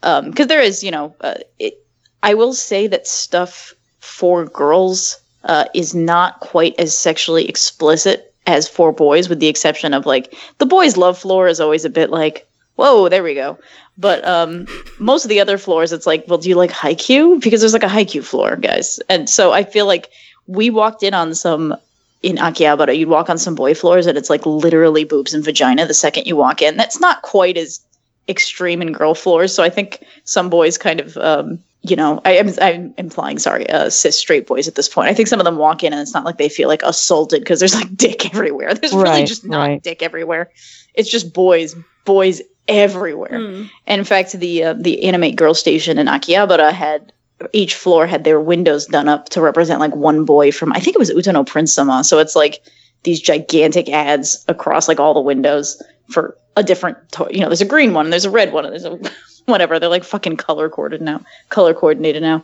Because 0.01 0.47
there 0.47 0.61
is, 0.61 0.83
you 0.83 0.91
know, 0.91 1.15
uh, 1.21 1.35
it, 1.59 1.83
I 2.23 2.33
will 2.33 2.53
say 2.53 2.87
that 2.87 3.07
stuff 3.07 3.73
for 3.99 4.45
girls 4.45 5.19
uh, 5.45 5.65
is 5.73 5.95
not 5.95 6.39
quite 6.39 6.75
as 6.79 6.97
sexually 6.97 7.47
explicit 7.47 8.33
as 8.47 8.67
for 8.67 8.91
boys, 8.91 9.29
with 9.29 9.39
the 9.39 9.47
exception 9.47 9.93
of 9.93 10.05
like 10.05 10.35
the 10.59 10.65
boys' 10.65 10.97
love 10.97 11.17
floor 11.17 11.47
is 11.47 11.59
always 11.59 11.85
a 11.85 11.89
bit 11.89 12.09
like, 12.09 12.47
whoa, 12.75 13.09
there 13.09 13.23
we 13.23 13.33
go. 13.33 13.57
But 13.97 14.25
um, 14.27 14.67
most 14.99 15.23
of 15.25 15.29
the 15.29 15.39
other 15.39 15.57
floors, 15.57 15.93
it's 15.93 16.05
like, 16.05 16.25
well, 16.27 16.37
do 16.37 16.49
you 16.49 16.55
like 16.55 16.71
Haikyuu? 16.71 17.41
Because 17.41 17.61
there's 17.61 17.73
like 17.73 17.83
a 17.83 17.87
Haikyuu 17.87 18.23
floor, 18.23 18.57
guys. 18.57 18.99
And 19.09 19.29
so 19.29 19.53
I 19.53 19.63
feel 19.63 19.85
like 19.85 20.09
we 20.47 20.69
walked 20.69 21.01
in 21.01 21.13
on 21.13 21.33
some 21.33 21.75
in 22.21 22.37
Akihabara, 22.37 22.97
you'd 22.97 23.09
walk 23.09 23.29
on 23.29 23.37
some 23.37 23.53
boy 23.53 23.75
floors 23.75 24.07
and 24.07 24.17
it's 24.17 24.31
like 24.31 24.45
literally 24.47 25.03
boobs 25.03 25.35
and 25.35 25.45
vagina 25.45 25.85
the 25.85 25.93
second 25.93 26.25
you 26.25 26.35
walk 26.35 26.59
in. 26.61 26.75
That's 26.75 26.99
not 26.99 27.21
quite 27.21 27.55
as 27.55 27.79
extreme 28.27 28.81
in 28.81 28.91
girl 28.91 29.13
floors. 29.13 29.53
So 29.53 29.63
I 29.63 29.69
think 29.69 30.03
some 30.23 30.49
boys 30.49 30.77
kind 30.77 30.99
of, 30.99 31.17
um, 31.17 31.59
you 31.81 31.95
know, 31.95 32.21
I 32.25 32.31
am 32.31 32.49
I'm 32.61 32.93
implying, 32.97 33.37
sorry, 33.37 33.69
uh, 33.69 33.89
cis 33.89 34.17
straight 34.17 34.47
boys 34.47 34.67
at 34.67 34.75
this 34.75 34.89
point. 34.89 35.09
I 35.09 35.13
think 35.13 35.27
some 35.27 35.39
of 35.39 35.45
them 35.45 35.57
walk 35.57 35.83
in 35.83 35.93
and 35.93 36.01
it's 36.01 36.13
not 36.13 36.25
like 36.25 36.37
they 36.37 36.49
feel 36.49 36.67
like 36.67 36.81
assaulted 36.83 37.41
because 37.41 37.59
there's 37.59 37.75
like 37.75 37.95
dick 37.95 38.33
everywhere. 38.33 38.73
There's 38.75 38.93
really 38.93 39.25
just 39.25 39.45
not 39.45 39.59
right. 39.59 39.83
dick 39.83 40.01
everywhere. 40.01 40.49
It's 40.95 41.09
just 41.09 41.33
boys, 41.33 41.75
boys 42.05 42.41
everywhere. 42.67 43.39
Hmm. 43.39 43.63
And 43.85 43.99
in 43.99 44.05
fact, 44.05 44.31
the 44.33 44.63
uh, 44.63 44.73
the 44.73 45.03
Animate 45.03 45.35
Girl 45.35 45.53
Station 45.53 45.99
in 45.99 46.07
Akihabara 46.07 46.71
had 46.71 47.11
each 47.53 47.75
floor 47.75 48.07
had 48.07 48.23
their 48.23 48.39
windows 48.39 48.85
done 48.85 49.07
up 49.07 49.29
to 49.29 49.41
represent 49.41 49.79
like 49.79 49.95
one 49.95 50.25
boy 50.25 50.51
from 50.51 50.71
I 50.71 50.79
think 50.79 50.95
it 50.95 50.99
was 50.99 51.09
Uta 51.09 51.33
no 51.33 51.43
Prince 51.43 51.73
Sama. 51.73 52.03
So 52.03 52.19
it's 52.19 52.35
like 52.35 52.61
these 53.03 53.21
gigantic 53.21 53.89
ads 53.89 54.43
across 54.47 54.87
like 54.87 54.99
all 54.99 55.13
the 55.13 55.19
windows 55.19 55.81
for 56.09 56.37
a 56.55 56.63
different 56.63 56.97
to- 57.11 57.27
you 57.31 57.39
know 57.39 57.47
there's 57.49 57.61
a 57.61 57.65
green 57.65 57.93
one 57.93 58.05
and 58.05 58.13
there's 58.13 58.25
a 58.25 58.29
red 58.29 58.53
one 58.53 58.65
and 58.65 58.71
there's 58.73 58.85
a 58.85 58.97
whatever 59.45 59.79
they're 59.79 59.89
like 59.89 60.03
fucking 60.03 60.37
color 60.37 60.69
coordinated 60.69 61.05
now 61.05 61.21
color 61.49 61.73
coordinated 61.73 62.21
now 62.23 62.43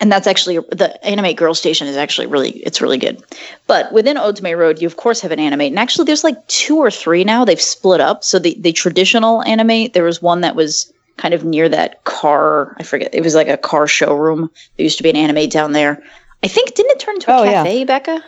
and 0.00 0.12
that's 0.12 0.26
actually 0.28 0.58
the 0.70 0.98
animate 1.04 1.36
girl 1.36 1.54
station 1.54 1.86
is 1.88 1.96
actually 1.96 2.26
really 2.26 2.50
it's 2.60 2.80
really 2.80 2.98
good 2.98 3.22
but 3.66 3.92
within 3.92 4.16
Otome 4.16 4.56
Road, 4.56 4.80
you 4.80 4.86
of 4.86 4.96
course 4.96 5.20
have 5.20 5.32
an 5.32 5.38
animate, 5.40 5.72
and 5.72 5.78
actually 5.78 6.04
there's 6.06 6.24
like 6.24 6.46
two 6.48 6.78
or 6.78 6.90
three 6.90 7.22
now. 7.24 7.44
They've 7.44 7.60
split 7.60 8.00
up. 8.00 8.24
So 8.24 8.38
the 8.38 8.56
the 8.60 8.72
traditional 8.72 9.42
animate, 9.42 9.92
there 9.92 10.04
was 10.04 10.22
one 10.22 10.40
that 10.40 10.56
was 10.56 10.90
kind 11.18 11.34
of 11.34 11.44
near 11.44 11.68
that 11.68 12.02
car. 12.04 12.74
I 12.78 12.82
forget. 12.82 13.14
It 13.14 13.22
was 13.22 13.34
like 13.34 13.48
a 13.48 13.58
car 13.58 13.86
showroom. 13.86 14.50
There 14.76 14.84
used 14.84 14.96
to 14.96 15.02
be 15.02 15.10
an 15.10 15.16
animate 15.16 15.50
down 15.50 15.72
there. 15.72 16.02
I 16.42 16.48
think 16.48 16.74
didn't 16.74 16.92
it 16.92 17.00
turn 17.00 17.16
into 17.16 17.30
a 17.30 17.40
Oh, 17.40 17.42
yeah. 17.42 17.62
cafe, 17.62 17.84
Becca? 17.84 18.24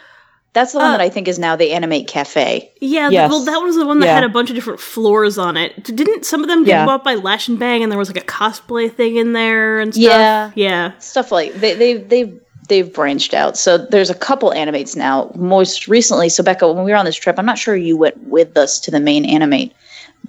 That's 0.53 0.73
the 0.73 0.79
one 0.79 0.89
Uh, 0.89 0.91
that 0.93 1.01
I 1.01 1.09
think 1.09 1.29
is 1.29 1.39
now 1.39 1.55
the 1.55 1.71
animate 1.73 2.09
cafe. 2.09 2.73
Yeah, 2.81 3.03
th- 3.09 3.13
Yes. 3.13 3.31
well, 3.31 3.45
that 3.45 3.59
was 3.63 3.77
the 3.77 3.87
one 3.87 4.01
that 4.01 4.07
Yeah. 4.07 4.15
had 4.17 4.25
a 4.25 4.29
bunch 4.29 4.51
of 4.51 4.57
different 4.57 4.81
floors 4.81 5.39
on 5.39 5.57
it. 5.57 5.85
Didn't 5.85 6.27
some 6.27 6.43
of 6.43 6.49
them 6.49 6.65
get 6.65 6.73
Yeah. 6.73 6.87
bought 6.87 7.05
by 7.05 7.15
Lash 7.15 7.47
and 7.47 7.57
Bang, 7.59 7.83
and 7.85 7.93
there 7.93 7.99
was 7.99 8.09
like 8.13 8.21
a 8.23 8.27
cosplay 8.27 8.93
thing 8.93 9.17
in 9.17 9.33
there 9.33 9.79
and 9.79 9.95
stuff? 9.95 10.03
Yeah. 10.03 10.51
yeah. 10.57 10.91
stuff 10.99 11.31
like 11.31 11.55
they 11.61 11.75
they 11.75 11.95
they've 11.99 12.33
they've 12.69 12.93
branched 12.93 13.33
out. 13.33 13.57
So 13.57 13.79
there's 13.79 14.11
a 14.11 14.15
couple 14.15 14.53
animates 14.53 14.97
now. 14.97 15.31
Most 15.37 15.87
recently, 15.89 16.29
so 16.29 16.43
Becca, 16.43 16.73
when 16.73 16.85
we 16.85 16.91
were 16.91 16.97
on 16.97 17.05
this 17.05 17.17
trip, 17.17 17.37
I'm 17.39 17.47
not 17.47 17.59
sure 17.59 17.77
you 17.77 17.97
went 17.97 18.17
with 18.29 18.57
us 18.57 18.81
to 18.81 18.91
the 18.91 19.01
main 19.01 19.25
animate, 19.25 19.73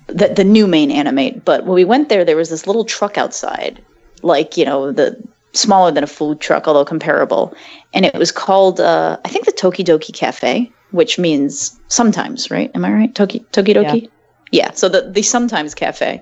the 0.08 0.28
the 0.28 0.44
new 0.44 0.68
main 0.68 0.92
animate, 0.92 1.44
but 1.46 1.66
when 1.66 1.74
we 1.74 1.84
went 1.84 2.10
there, 2.10 2.24
there 2.24 2.38
was 2.38 2.50
this 2.50 2.68
little 2.68 2.86
truck 2.86 3.18
outside, 3.18 3.80
like 4.22 4.56
you 4.56 4.66
know 4.66 4.92
the 4.92 5.18
smaller 5.54 5.92
than 5.92 6.04
a 6.04 6.08
food 6.08 6.40
truck, 6.40 6.68
although 6.68 6.86
comparable, 6.86 7.54
and 7.94 8.06
it 8.06 8.16
was 8.16 8.32
called 8.32 8.80
uh, 8.80 9.18
I 9.26 9.30
think 9.30 9.46
the 9.46 9.52
Tokidoki 9.52 10.14
Cafe, 10.14 10.72
which 10.92 11.18
means 11.20 11.80
sometimes, 11.88 12.50
right? 12.52 12.72
Am 12.76 12.86
I 12.86 12.92
right? 12.92 13.16
Toki 13.16 13.40
Tokidoki. 13.52 14.10
Yeah. 14.52 14.72
So 14.72 14.90
the 14.90 15.10
the 15.10 15.22
sometimes 15.22 15.74
cafe, 15.74 16.22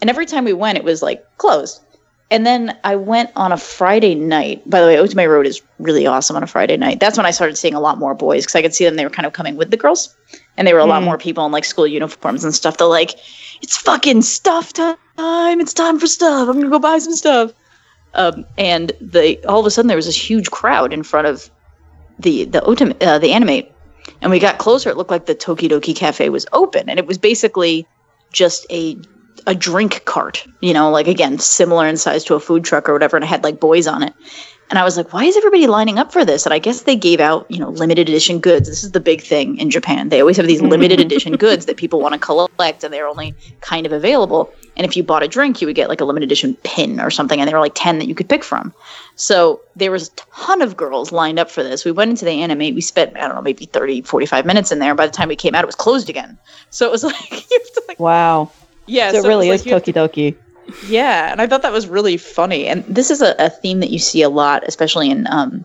and 0.00 0.08
every 0.10 0.26
time 0.26 0.44
we 0.44 0.52
went, 0.52 0.78
it 0.78 0.84
was 0.84 1.02
like 1.02 1.24
closed. 1.38 1.80
And 2.30 2.46
then 2.46 2.76
I 2.84 2.96
went 2.96 3.30
on 3.36 3.52
a 3.52 3.56
Friday 3.56 4.14
night. 4.14 4.68
By 4.68 4.80
the 4.80 4.86
way, 4.86 4.96
Otome 4.96 5.28
Road 5.28 5.46
is 5.46 5.60
really 5.78 6.06
awesome 6.06 6.36
on 6.36 6.42
a 6.42 6.46
Friday 6.46 6.76
night. 6.76 6.98
That's 6.98 7.16
when 7.18 7.26
I 7.26 7.30
started 7.30 7.56
seeing 7.56 7.74
a 7.74 7.80
lot 7.80 7.98
more 7.98 8.14
boys 8.14 8.42
because 8.44 8.54
I 8.56 8.62
could 8.62 8.74
see 8.74 8.84
them. 8.84 8.96
They 8.96 9.04
were 9.04 9.10
kind 9.10 9.26
of 9.26 9.34
coming 9.34 9.56
with 9.56 9.70
the 9.70 9.76
girls. 9.76 10.14
and 10.56 10.66
there 10.66 10.74
were 10.74 10.80
a 10.80 10.86
lot 10.86 11.00
Hmm. 11.02 11.06
more 11.06 11.18
people 11.18 11.44
in 11.46 11.52
like 11.52 11.64
school 11.64 11.86
uniforms 11.86 12.44
and 12.44 12.54
stuff. 12.54 12.76
They're 12.76 12.86
like, 12.86 13.18
"It's 13.60 13.76
fucking 13.76 14.22
stuff 14.22 14.72
time! 14.72 15.60
It's 15.60 15.74
time 15.74 15.98
for 15.98 16.06
stuff. 16.06 16.48
I'm 16.48 16.56
gonna 16.58 16.70
go 16.70 16.78
buy 16.78 16.98
some 16.98 17.14
stuff." 17.14 17.50
Um, 18.14 18.44
and 18.56 18.92
all 19.46 19.60
of 19.60 19.66
a 19.66 19.70
sudden 19.70 19.88
there 19.88 19.96
was 19.96 20.06
this 20.06 20.30
huge 20.30 20.50
crowd 20.50 20.92
in 20.92 21.02
front 21.02 21.26
of 21.26 21.50
the 22.18 22.44
the 22.44 22.60
Otam- 22.60 23.02
uh, 23.02 23.18
the 23.18 23.32
animate, 23.32 23.72
and 24.20 24.30
we 24.30 24.38
got 24.38 24.58
closer. 24.58 24.90
It 24.90 24.96
looked 24.96 25.10
like 25.10 25.26
the 25.26 25.34
Tokidoki 25.34 25.94
Cafe 25.96 26.28
was 26.28 26.46
open, 26.52 26.88
and 26.88 26.98
it 26.98 27.06
was 27.06 27.18
basically 27.18 27.86
just 28.32 28.66
a 28.70 28.96
a 29.46 29.54
drink 29.54 30.04
cart. 30.04 30.46
You 30.60 30.72
know, 30.72 30.90
like 30.90 31.08
again, 31.08 31.38
similar 31.38 31.86
in 31.86 31.96
size 31.96 32.24
to 32.24 32.34
a 32.34 32.40
food 32.40 32.64
truck 32.64 32.88
or 32.88 32.92
whatever, 32.92 33.16
and 33.16 33.24
it 33.24 33.28
had 33.28 33.44
like 33.44 33.60
boys 33.60 33.86
on 33.86 34.02
it. 34.02 34.14
And 34.70 34.78
I 34.78 34.84
was 34.84 34.96
like, 34.96 35.12
why 35.12 35.24
is 35.24 35.36
everybody 35.36 35.66
lining 35.66 35.98
up 35.98 36.12
for 36.12 36.24
this? 36.24 36.46
And 36.46 36.52
I 36.54 36.58
guess 36.58 36.82
they 36.82 36.96
gave 36.96 37.20
out, 37.20 37.48
you 37.50 37.58
know, 37.58 37.68
limited 37.68 38.08
edition 38.08 38.40
goods. 38.40 38.68
This 38.68 38.82
is 38.82 38.92
the 38.92 39.00
big 39.00 39.20
thing 39.20 39.58
in 39.58 39.70
Japan. 39.70 40.08
They 40.08 40.20
always 40.20 40.36
have 40.38 40.46
these 40.46 40.62
limited 40.62 40.98
mm-hmm. 40.98 41.06
edition 41.06 41.36
goods 41.36 41.66
that 41.66 41.76
people 41.76 42.00
want 42.00 42.14
to 42.14 42.18
collect 42.18 42.82
and 42.82 42.92
they're 42.92 43.06
only 43.06 43.34
kind 43.60 43.84
of 43.84 43.92
available. 43.92 44.52
And 44.76 44.86
if 44.86 44.96
you 44.96 45.02
bought 45.02 45.22
a 45.22 45.28
drink, 45.28 45.60
you 45.60 45.66
would 45.66 45.76
get 45.76 45.88
like 45.88 46.00
a 46.00 46.04
limited 46.04 46.26
edition 46.26 46.56
pin 46.64 46.98
or 46.98 47.10
something. 47.10 47.40
And 47.40 47.46
there 47.46 47.56
were 47.56 47.62
like 47.62 47.74
10 47.74 47.98
that 47.98 48.08
you 48.08 48.14
could 48.14 48.28
pick 48.28 48.42
from. 48.42 48.72
So 49.16 49.60
there 49.76 49.90
was 49.90 50.08
a 50.08 50.12
ton 50.16 50.62
of 50.62 50.76
girls 50.76 51.12
lined 51.12 51.38
up 51.38 51.50
for 51.50 51.62
this. 51.62 51.84
We 51.84 51.92
went 51.92 52.10
into 52.10 52.24
the 52.24 52.32
Animate. 52.32 52.74
We 52.74 52.80
spent, 52.80 53.16
I 53.16 53.20
don't 53.26 53.36
know, 53.36 53.42
maybe 53.42 53.66
30, 53.66 54.02
45 54.02 54.46
minutes 54.46 54.72
in 54.72 54.78
there. 54.78 54.94
By 54.94 55.06
the 55.06 55.12
time 55.12 55.28
we 55.28 55.36
came 55.36 55.54
out, 55.54 55.62
it 55.62 55.66
was 55.66 55.76
closed 55.76 56.08
again. 56.08 56.38
So 56.70 56.86
it 56.86 56.90
was 56.90 57.04
like, 57.04 57.30
you 57.30 57.60
have 57.60 57.72
to 57.74 57.82
like, 57.86 58.00
Wow. 58.00 58.50
yeah. 58.86 59.12
so 59.12 59.18
it 59.18 59.28
really 59.28 59.48
was 59.48 59.64
is 59.64 59.66
like, 59.70 59.84
Tokidoki. 59.84 60.36
Yeah, 60.86 61.30
and 61.32 61.40
I 61.40 61.46
thought 61.46 61.62
that 61.62 61.72
was 61.72 61.88
really 61.88 62.16
funny. 62.16 62.66
And 62.66 62.84
this 62.84 63.10
is 63.10 63.20
a, 63.20 63.34
a 63.38 63.50
theme 63.50 63.80
that 63.80 63.90
you 63.90 63.98
see 63.98 64.22
a 64.22 64.28
lot, 64.28 64.64
especially 64.66 65.10
in 65.10 65.26
um, 65.28 65.64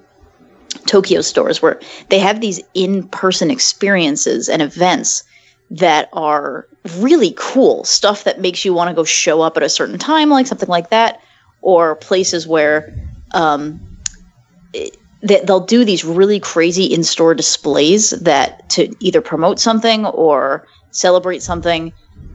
Tokyo 0.85 1.21
stores, 1.21 1.61
where 1.61 1.79
they 2.09 2.19
have 2.19 2.41
these 2.41 2.61
in 2.73 3.07
person 3.09 3.51
experiences 3.51 4.49
and 4.49 4.61
events 4.61 5.23
that 5.71 6.09
are 6.13 6.65
really 6.97 7.33
cool 7.37 7.83
stuff 7.83 8.23
that 8.23 8.41
makes 8.41 8.65
you 8.65 8.73
want 8.73 8.89
to 8.89 8.95
go 8.95 9.03
show 9.03 9.41
up 9.41 9.55
at 9.57 9.63
a 9.63 9.69
certain 9.69 9.99
time, 9.99 10.29
like 10.29 10.47
something 10.47 10.69
like 10.69 10.89
that, 10.89 11.19
or 11.61 11.95
places 11.95 12.47
where 12.47 12.93
um, 13.33 13.79
it- 14.73 14.95
they, 15.21 15.41
they'll 15.41 15.59
do 15.59 15.83
these 15.83 16.05
really 16.05 16.39
crazy 16.39 16.85
in 16.85 17.03
store 17.03 17.35
displays 17.35 18.11
that 18.11 18.69
to 18.69 18.89
either 19.01 19.19
promote 19.19 19.59
something 19.59 20.05
or 20.05 20.65
celebrate 20.91 21.41
something. 21.43 21.91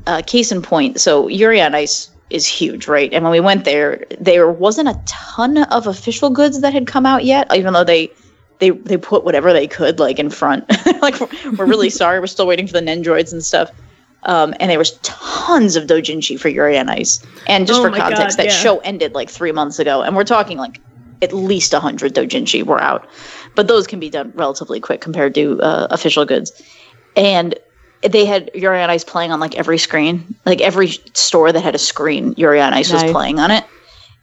Uh, 0.07 0.21
case 0.21 0.53
in 0.53 0.61
point, 0.61 1.01
so 1.01 1.29
Yuri 1.29 1.63
on 1.63 1.75
Ice 1.75 2.14
is 2.31 2.47
huge, 2.47 2.89
right? 2.89 3.13
And 3.13 3.23
when 3.25 3.33
we 3.33 3.41
went 3.41 3.65
there, 3.65 4.05
there 4.19 4.51
wasn't 4.51 4.89
a 4.89 5.01
ton 5.07 5.59
of 5.65 5.87
official 5.87 6.31
goods 6.31 6.61
that 6.61 6.73
had 6.73 6.87
come 6.87 7.07
out 7.07 7.25
yet, 7.25 7.55
even 7.55 7.73
though 7.73 7.85
they 7.85 8.11
they 8.59 8.71
they 8.71 8.97
put 8.97 9.25
whatever 9.25 9.53
they 9.53 9.67
could 9.67 9.99
like 9.99 10.19
in 10.19 10.31
front. 10.31 10.65
like 11.03 11.21
we're, 11.21 11.29
we're 11.57 11.67
really 11.67 11.91
sorry, 12.03 12.21
we're 12.21 12.27
still 12.27 12.47
waiting 12.47 12.67
for 12.67 12.73
the 12.73 12.81
Nendroids 12.81 13.33
and 13.33 13.45
stuff. 13.45 13.71
Um, 14.25 14.55
and 14.59 14.71
there 14.71 14.79
was 14.79 14.93
tons 15.03 15.77
of 15.77 15.87
dojinshi 15.87 16.41
for 16.41 16.49
Yuri 16.49 16.79
on 16.79 16.89
Ice. 16.89 17.23
And 17.47 17.67
just 17.67 17.81
Oh 17.81 17.85
for 17.85 17.91
context, 17.91 18.39
God, 18.39 18.45
that 18.45 18.53
yeah. 18.53 18.59
show 18.59 18.79
ended 18.79 19.15
like 19.15 19.29
three 19.29 19.53
months 19.53 19.79
ago, 19.79 20.03
and 20.03 20.17
we're 20.17 20.25
talking 20.25 20.57
like 20.57 20.81
at 21.23 21.33
least 21.33 21.73
a 21.73 21.77
100 21.77 22.15
dojinshi 22.15 22.63
were 22.65 22.81
out. 22.81 23.07
But 23.55 23.69
those 23.69 23.87
can 23.87 24.01
be 24.01 24.11
done 24.11 24.33
relatively 24.35 24.81
quick 24.81 25.01
compared 25.01 25.35
to 25.35 25.61
uh, 25.61 25.89
official 25.91 26.25
goods. 26.25 26.63
And 27.17 27.55
they 28.09 28.25
had 28.25 28.51
Yuri 28.55 28.81
on 28.83 28.91
Ice 28.91 29.05
playing 29.05 29.33
on 29.33 29.41
like 29.41 29.57
every 29.57 29.79
screen. 29.79 30.35
Like 30.45 30.61
every 30.61 30.89
store 31.15 31.53
that 31.53 31.61
had 31.63 31.75
a 31.75 31.79
screen, 31.79 32.35
Yuri 32.37 32.61
on 32.61 32.73
Ice 32.75 32.93
was 32.93 33.03
playing 33.05 33.39
on 33.41 33.51
it. 33.51 33.65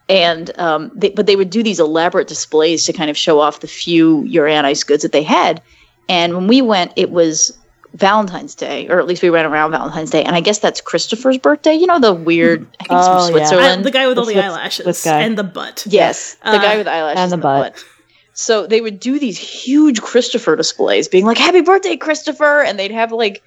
And 0.09 0.57
um, 0.59 0.91
they, 0.93 1.09
but 1.09 1.25
they 1.25 1.35
would 1.35 1.49
do 1.49 1.63
these 1.63 1.79
elaborate 1.79 2.27
displays 2.27 2.85
to 2.85 2.93
kind 2.93 3.09
of 3.09 3.17
show 3.17 3.39
off 3.39 3.61
the 3.61 3.67
few 3.67 4.23
Yuri 4.23 4.55
on 4.55 4.65
Ice 4.65 4.83
goods 4.83 5.03
that 5.03 5.11
they 5.13 5.23
had. 5.23 5.61
And 6.09 6.33
when 6.35 6.47
we 6.47 6.61
went, 6.61 6.91
it 6.97 7.11
was 7.11 7.57
Valentine's 7.93 8.53
Day, 8.55 8.87
or 8.89 8.99
at 8.99 9.07
least 9.07 9.21
we 9.21 9.29
ran 9.29 9.45
around 9.45 9.71
Valentine's 9.71 10.09
Day. 10.09 10.23
And 10.23 10.35
I 10.35 10.41
guess 10.41 10.59
that's 10.59 10.81
Christopher's 10.81 11.37
birthday. 11.37 11.73
You 11.73 11.87
know 11.87 11.99
the 11.99 12.13
weird, 12.13 12.61
I 12.79 12.83
think 12.83 12.99
it's 12.99 13.07
Oh, 13.07 13.27
from 13.27 13.35
yeah. 13.37 13.41
I- 13.43 13.45
Switzerland. 13.47 13.83
the 13.85 13.91
guy 13.91 14.07
with 14.07 14.17
all 14.17 14.25
the 14.25 14.33
This- 14.33 14.43
eyelashes 14.43 14.85
this 14.85 15.07
and 15.07 15.37
the 15.37 15.43
butt. 15.43 15.85
Yes, 15.87 16.35
the 16.43 16.49
Uh, 16.49 16.57
guy 16.61 16.77
with 16.77 16.87
eyelashes 16.87 17.19
and 17.21 17.31
the 17.31 17.37
butt. 17.37 17.75
So 18.33 18.65
they 18.65 18.81
would 18.81 18.99
do 18.99 19.19
these 19.19 19.37
huge 19.37 20.01
Christopher 20.01 20.55
displays, 20.55 21.07
being 21.07 21.25
like, 21.25 21.37
"Happy 21.37 21.61
birthday, 21.61 21.97
Christopher!" 21.97 22.61
And 22.63 22.79
they'd 22.79 22.91
have 22.91 23.11
like, 23.11 23.41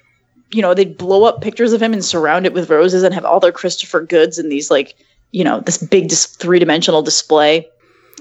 you 0.51 0.61
know, 0.61 0.73
they'd 0.73 0.97
blow 0.97 1.23
up 1.25 1.41
pictures 1.41 1.73
of 1.73 1.81
him 1.81 1.93
and 1.93 2.03
surround 2.05 2.45
it 2.45 2.53
with 2.53 2.69
roses 2.69 3.03
and 3.03 3.13
have 3.13 3.25
all 3.25 3.39
their 3.39 3.51
Christopher 3.51 4.01
goods 4.01 4.37
in 4.39 4.49
these 4.49 4.69
like, 4.71 4.95
you 5.31 5.43
know, 5.43 5.59
this 5.61 5.77
big 5.77 6.07
dis- 6.07 6.25
three 6.27 6.59
dimensional 6.59 7.01
display. 7.01 7.67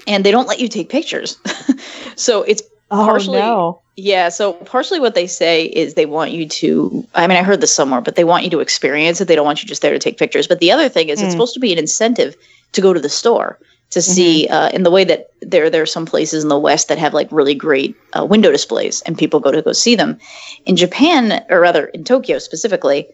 And 0.07 0.25
they 0.25 0.31
don't 0.31 0.49
let 0.49 0.61
you 0.61 0.69
take 0.69 0.89
pictures, 0.91 1.39
so 2.17 2.43
it's 2.43 2.63
Oh 2.91 3.07
Partially- 3.07 3.39
no. 3.39 3.81
yeah, 3.97 4.29
so 4.29 4.53
partially 4.53 5.01
what 5.01 5.15
they 5.15 5.27
say 5.27 5.65
is 5.65 5.95
they 5.95 6.05
want 6.07 6.33
you 6.33 6.47
to 6.47 7.07
I 7.15 7.27
mean 7.27 7.39
I 7.39 7.43
heard 7.43 7.61
this 7.63 7.73
somewhere, 7.75 8.03
but 8.03 8.15
they 8.15 8.25
want 8.25 8.45
you 8.45 8.51
to 8.51 8.61
experience 8.61 9.21
it. 9.21 9.27
They 9.29 9.35
don't 9.35 9.47
want 9.47 9.63
you 9.63 9.69
just 9.69 9.81
there 9.83 9.93
to 9.93 9.99
take 9.99 10.19
pictures. 10.19 10.47
But 10.47 10.59
the 10.61 10.71
other 10.71 10.89
thing 10.91 11.09
is 11.09 11.21
it's 11.21 11.29
Hmm. 11.29 11.31
supposed 11.33 11.55
to 11.55 11.61
be 11.61 11.73
an 11.73 11.79
incentive 11.79 12.37
to 12.73 12.81
go 12.83 12.93
to 12.93 13.01
the 13.01 13.09
store 13.09 13.59
to 13.95 14.03
see 14.03 14.49
uh, 14.49 14.71
in 14.71 14.83
the 14.83 14.91
way 14.91 15.05
that 15.05 15.31
there 15.41 15.71
there 15.71 15.83
are 15.83 15.87
some 15.87 16.05
places 16.05 16.43
in 16.43 16.49
the 16.49 16.59
West 16.59 16.89
that 16.89 16.99
have 16.99 17.15
like 17.15 17.29
really 17.31 17.55
great 17.55 17.97
uh, 18.19 18.25
window 18.25 18.51
displays 18.51 19.03
and 19.03 19.17
people 19.17 19.39
go 19.39 19.53
to 19.53 19.63
go 19.63 19.73
see 19.73 19.95
them. 19.95 20.19
In 20.67 20.75
Japan, 20.75 21.45
or 21.49 21.61
rather 21.61 21.87
in 21.87 22.03
Tokyo 22.03 22.39
specifically, 22.39 23.07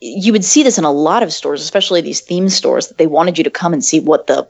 you 0.00 0.32
would 0.32 0.44
see 0.44 0.62
this 0.62 0.78
in 0.78 0.84
a 0.84 0.90
lot 0.90 1.22
of 1.22 1.34
stores, 1.34 1.60
especially 1.60 2.00
these 2.00 2.22
theme 2.22 2.48
stores, 2.48 2.88
that 2.88 2.96
they 2.96 3.06
wanted 3.06 3.36
you 3.36 3.44
to 3.44 3.50
come 3.50 3.74
and 3.74 3.84
see 3.84 4.00
what 4.00 4.26
the 4.26 4.48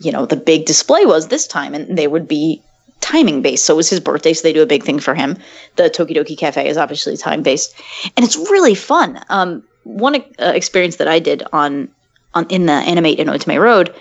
you 0.00 0.12
know 0.12 0.24
the 0.24 0.36
big 0.36 0.66
display 0.66 1.04
was 1.04 1.28
this 1.28 1.48
time, 1.48 1.74
and 1.74 1.98
they 1.98 2.06
would 2.06 2.28
be 2.28 2.62
timing 3.00 3.42
based. 3.42 3.64
So 3.64 3.74
it 3.74 3.78
was 3.78 3.90
his 3.90 3.98
birthday, 3.98 4.32
so 4.32 4.42
they 4.42 4.52
do 4.52 4.62
a 4.62 4.66
big 4.66 4.84
thing 4.84 5.00
for 5.00 5.16
him. 5.16 5.36
The 5.74 5.90
Tokidoki 5.90 6.38
Cafe 6.38 6.68
is 6.68 6.76
obviously 6.76 7.16
time 7.16 7.42
based, 7.42 7.74
and 8.16 8.24
it's 8.24 8.36
really 8.36 8.76
fun. 8.76 9.20
Um, 9.30 9.64
one 9.82 10.14
uh, 10.14 10.52
experience 10.54 10.96
that 10.96 11.08
I 11.08 11.18
did 11.18 11.42
on 11.52 11.88
on 12.34 12.46
in 12.50 12.66
the 12.66 12.72
Animate 12.72 13.18
in 13.18 13.26
Otome 13.26 13.60
Road 13.60 13.92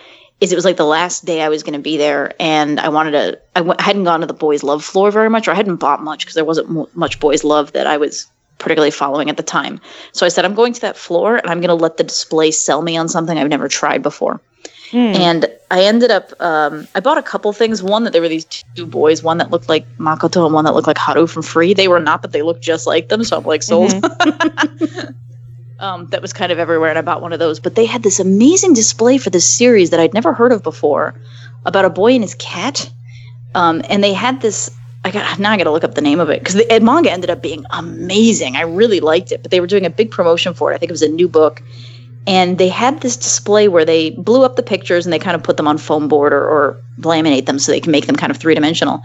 is 0.41 0.51
it 0.51 0.55
was 0.55 0.65
like 0.65 0.77
the 0.77 0.85
last 0.85 1.23
day 1.23 1.41
I 1.41 1.49
was 1.49 1.63
going 1.63 1.73
to 1.73 1.79
be 1.79 1.97
there, 1.97 2.33
and 2.39 2.79
I 2.79 2.89
wanted 2.89 3.11
to. 3.11 3.39
I 3.55 3.59
w- 3.59 3.75
I 3.77 3.83
hadn't 3.83 4.03
gone 4.03 4.21
to 4.21 4.25
the 4.25 4.33
Boys 4.33 4.63
Love 4.63 4.83
floor 4.83 5.11
very 5.11 5.29
much, 5.29 5.47
or 5.47 5.51
I 5.51 5.53
hadn't 5.53 5.77
bought 5.77 6.03
much 6.03 6.25
because 6.25 6.33
there 6.35 6.43
wasn't 6.45 6.69
mo- 6.69 6.89
much 6.95 7.19
Boys 7.19 7.43
Love 7.43 7.71
that 7.73 7.85
I 7.87 7.97
was 7.97 8.25
particularly 8.57 8.91
following 8.91 9.29
at 9.29 9.37
the 9.37 9.43
time. 9.43 9.79
So 10.11 10.25
I 10.25 10.29
said, 10.29 10.43
I'm 10.45 10.53
going 10.55 10.73
to 10.73 10.81
that 10.81 10.97
floor, 10.97 11.37
and 11.37 11.47
I'm 11.47 11.59
going 11.61 11.69
to 11.69 11.75
let 11.75 11.97
the 11.97 12.03
display 12.03 12.51
sell 12.51 12.81
me 12.81 12.97
on 12.97 13.07
something 13.07 13.37
I've 13.37 13.49
never 13.49 13.67
tried 13.67 14.01
before. 14.03 14.41
Hmm. 14.91 14.97
And 14.97 15.45
I 15.69 15.83
ended 15.83 16.11
up, 16.11 16.33
um, 16.41 16.87
I 16.95 16.99
bought 16.99 17.17
a 17.17 17.23
couple 17.23 17.53
things. 17.53 17.81
One 17.81 18.03
that 18.03 18.11
there 18.11 18.21
were 18.21 18.27
these 18.27 18.45
two 18.75 18.85
boys, 18.85 19.23
one 19.23 19.37
that 19.37 19.49
looked 19.49 19.69
like 19.69 19.85
Makoto 19.97 20.45
and 20.45 20.53
one 20.53 20.65
that 20.65 20.73
looked 20.73 20.87
like 20.87 20.97
Haru 20.97 21.27
from 21.27 21.43
Free. 21.43 21.73
They 21.73 21.87
were 21.87 21.99
not, 21.99 22.21
but 22.21 22.33
they 22.33 22.41
looked 22.41 22.61
just 22.61 22.85
like 22.85 23.07
them. 23.07 23.23
So 23.23 23.37
I'm 23.37 23.43
like, 23.43 23.63
sold. 23.63 23.91
um, 25.81 26.07
that 26.07 26.21
was 26.21 26.31
kind 26.31 26.51
of 26.51 26.59
everywhere. 26.59 26.89
And 26.89 26.99
I 26.99 27.01
bought 27.01 27.21
one 27.21 27.33
of 27.33 27.39
those. 27.39 27.59
But 27.59 27.75
they 27.75 27.85
had 27.85 28.03
this 28.03 28.19
amazing 28.19 28.73
display 28.73 29.17
for 29.17 29.29
this 29.29 29.47
series 29.47 29.89
that 29.89 29.99
I'd 29.99 30.13
never 30.13 30.33
heard 30.33 30.51
of 30.51 30.63
before 30.63 31.13
about 31.65 31.85
a 31.85 31.89
boy 31.89 32.13
and 32.13 32.23
his 32.23 32.35
cat. 32.35 32.89
Um, 33.53 33.81
and 33.89 34.03
they 34.03 34.13
had 34.13 34.41
this. 34.41 34.71
I 35.03 35.11
got 35.11 35.39
now. 35.39 35.51
I 35.51 35.57
got 35.57 35.63
to 35.63 35.71
look 35.71 35.83
up 35.83 35.95
the 35.95 36.01
name 36.01 36.19
of 36.19 36.29
it 36.29 36.39
because 36.39 36.55
the 36.55 36.71
and 36.71 36.85
manga 36.85 37.11
ended 37.11 37.29
up 37.29 37.41
being 37.41 37.65
amazing. 37.71 38.55
I 38.55 38.61
really 38.61 38.99
liked 38.99 39.31
it, 39.31 39.41
but 39.41 39.51
they 39.51 39.59
were 39.59 39.67
doing 39.67 39.85
a 39.85 39.89
big 39.89 40.11
promotion 40.11 40.53
for 40.53 40.71
it. 40.71 40.75
I 40.75 40.77
think 40.77 40.91
it 40.91 40.93
was 40.93 41.01
a 41.01 41.09
new 41.09 41.27
book, 41.27 41.61
and 42.27 42.59
they 42.59 42.69
had 42.69 43.01
this 43.01 43.17
display 43.17 43.67
where 43.67 43.83
they 43.83 44.11
blew 44.11 44.43
up 44.43 44.55
the 44.55 44.63
pictures 44.63 45.05
and 45.05 45.11
they 45.11 45.19
kind 45.19 45.35
of 45.35 45.41
put 45.41 45.57
them 45.57 45.67
on 45.67 45.79
foam 45.79 46.07
board 46.07 46.33
or, 46.33 46.47
or 46.47 46.77
laminate 46.99 47.47
them 47.47 47.57
so 47.57 47.71
they 47.71 47.79
can 47.79 47.91
make 47.91 48.05
them 48.05 48.15
kind 48.15 48.29
of 48.29 48.37
three 48.37 48.53
dimensional. 48.53 49.01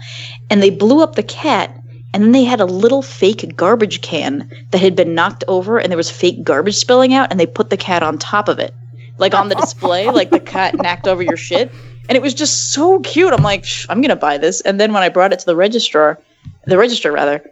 And 0.51 0.61
they 0.61 0.69
blew 0.69 1.01
up 1.01 1.15
the 1.15 1.23
cat, 1.23 1.75
and 2.17 2.23
then 2.23 2.31
they 2.31 2.45
had 2.45 2.59
a 2.59 2.65
little 2.65 3.03
fake 3.03 3.55
garbage 3.55 4.01
can 4.01 4.49
that 4.71 4.81
had 4.81 4.95
been 4.95 5.13
knocked 5.13 5.43
over, 5.47 5.77
and 5.77 5.91
there 5.91 5.97
was 5.97 6.09
fake 6.09 6.43
garbage 6.43 6.73
spilling 6.73 7.13
out, 7.13 7.29
and 7.29 7.39
they 7.39 7.45
put 7.45 7.69
the 7.69 7.77
cat 7.77 8.01
on 8.01 8.17
top 8.17 8.47
of 8.47 8.57
it, 8.57 8.73
like 9.19 9.35
on 9.35 9.49
the 9.49 9.55
display, 9.55 10.09
like 10.09 10.31
the 10.31 10.39
cat 10.39 10.75
knocked 10.81 11.07
over 11.07 11.21
your 11.21 11.37
shit. 11.37 11.71
And 12.09 12.15
it 12.15 12.23
was 12.23 12.33
just 12.33 12.73
so 12.73 13.01
cute. 13.01 13.31
I'm 13.31 13.43
like, 13.43 13.63
"Shh, 13.65 13.85
I'm 13.87 14.01
gonna 14.01 14.15
buy 14.15 14.39
this. 14.39 14.61
And 14.61 14.79
then 14.79 14.93
when 14.93 15.03
I 15.03 15.09
brought 15.09 15.31
it 15.31 15.37
to 15.37 15.45
the 15.45 15.55
registrar, 15.55 16.19
the 16.65 16.79
register 16.79 17.11
rather, 17.11 17.47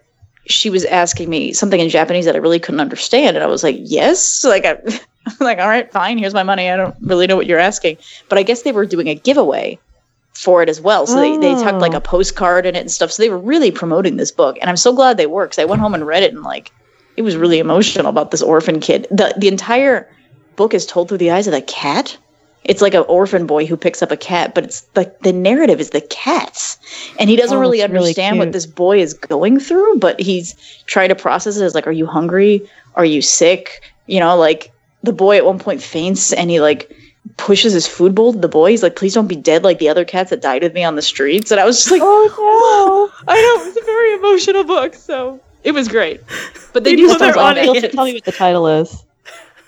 she 0.47 0.71
was 0.71 0.83
asking 0.85 1.29
me 1.29 1.53
something 1.53 1.79
in 1.79 1.87
Japanese 1.89 2.25
that 2.25 2.33
I 2.33 2.39
really 2.39 2.59
couldn't 2.59 2.81
understand, 2.81 3.37
and 3.37 3.43
I 3.43 3.47
was 3.47 3.61
like, 3.61 3.75
"Yes." 3.77 4.43
Like 4.43 4.65
I, 4.65 4.79
I'm 5.27 5.35
like, 5.41 5.59
"All 5.59 5.69
right, 5.69 5.91
fine. 5.91 6.17
Here's 6.17 6.33
my 6.33 6.41
money. 6.41 6.71
I 6.71 6.75
don't 6.75 6.95
really 7.01 7.27
know 7.27 7.35
what 7.35 7.45
you're 7.45 7.59
asking." 7.59 7.97
But 8.29 8.39
I 8.39 8.41
guess 8.41 8.63
they 8.63 8.71
were 8.71 8.87
doing 8.87 9.09
a 9.09 9.15
giveaway 9.15 9.77
for 10.35 10.61
it 10.61 10.69
as 10.69 10.81
well. 10.81 11.07
So 11.07 11.19
they, 11.19 11.37
they 11.37 11.53
tucked 11.55 11.79
like 11.79 11.93
Oh. 11.93 11.97
a 11.97 12.01
mm. 12.01 12.03
postcard 12.03 12.65
in 12.65 12.75
it 12.75 12.79
and 12.79 12.91
stuff. 12.91 13.11
So 13.11 13.23
they 13.23 13.29
were 13.29 13.37
really 13.37 13.71
promoting 13.71 14.17
this 14.17 14.31
book, 14.31 14.57
and 14.61 14.69
I'm 14.69 14.77
so 14.77 14.93
glad 14.93 15.17
they 15.17 15.27
were 15.27 15.45
because 15.45 15.59
I 15.59 15.65
went 15.65 15.81
home 15.81 15.93
and 15.93 16.05
read 16.05 16.23
it 16.23 16.33
and 16.33 16.43
like 16.43 16.71
it 17.17 17.21
was 17.21 17.37
really 17.37 17.59
emotional 17.59 18.07
about 18.07 18.31
this 18.31 18.41
orphan 18.41 18.79
kid. 18.79 19.07
the 19.09 19.33
The 19.37 19.47
entire 19.47 20.09
book 20.57 20.73
is 20.73 20.85
told 20.85 21.07
through 21.09 21.19
the 21.19 21.31
eyes 21.31 21.47
of 21.47 21.53
the 21.53 21.61
cat. 21.61 22.17
It's 22.65 22.81
like 22.81 22.95
an 22.95 23.05
orphan 23.07 23.45
boy 23.45 23.67
who 23.67 23.77
picks 23.77 24.01
up 24.01 24.11
a 24.11 24.17
cat, 24.17 24.55
but 24.55 24.63
it's 24.63 24.85
like 24.95 25.19
the 25.19 25.31
narrative 25.31 25.79
is 25.79 25.91
the 25.91 26.01
cat's, 26.01 26.77
and 27.19 27.29
he 27.29 27.35
doesn't 27.35 27.57
Oh, 27.57 27.61
really 27.61 27.79
it's 27.79 27.91
really 27.91 27.99
understand 28.07 28.39
what 28.39 28.51
this 28.53 28.65
boy 28.65 28.99
is 28.99 29.13
going 29.13 29.59
through. 29.59 29.99
But 29.99 30.19
he's 30.19 30.55
trying 30.87 31.09
to 31.09 31.15
process 31.15 31.57
it 31.57 31.63
as 31.63 31.75
like, 31.75 31.85
are 31.85 31.91
you 31.91 32.07
hungry? 32.07 32.67
Are 32.95 33.05
you 33.05 33.21
sick? 33.21 33.81
You 34.07 34.19
know, 34.19 34.35
like 34.35 34.73
the 35.03 35.13
boy 35.13 35.37
at 35.37 35.45
one 35.45 35.59
point 35.59 35.81
faints 35.81 36.33
and 36.33 36.49
he 36.49 36.59
like 36.59 36.91
pushes 37.37 37.73
his 37.73 37.87
food 37.87 38.13
bowl 38.15 38.33
to 38.33 38.39
the 38.39 38.47
boy. 38.47 38.69
He's 38.71 38.83
like, 38.83 38.95
please 38.95 39.13
don't 39.13 39.27
be 39.27 39.35
dead 39.35 39.63
like 39.63 39.79
the 39.79 39.89
other 39.89 40.05
cats 40.05 40.29
that 40.29 40.41
died 40.41 40.61
with 40.63 40.73
me 40.73 40.83
on 40.83 40.95
the 40.95 41.01
streets. 41.01 41.51
And 41.51 41.59
I 41.59 41.65
was 41.65 41.77
just 41.77 41.91
like, 41.91 42.01
Oh 42.03 43.11
I 43.27 43.35
know 43.35 43.67
it's 43.67 43.77
a 43.77 43.85
very 43.85 44.13
emotional 44.15 44.63
book, 44.63 44.93
so 44.95 45.39
it 45.63 45.71
was 45.73 45.87
great. 45.87 46.21
but 46.73 46.83
they, 46.83 46.95
do 46.95 47.07
their 47.07 47.33
that. 47.33 47.91
Tell 47.93 48.05
me 48.05 48.13
what 48.13 48.23
the 48.25 48.31
title 48.31 48.67
is. 48.67 49.03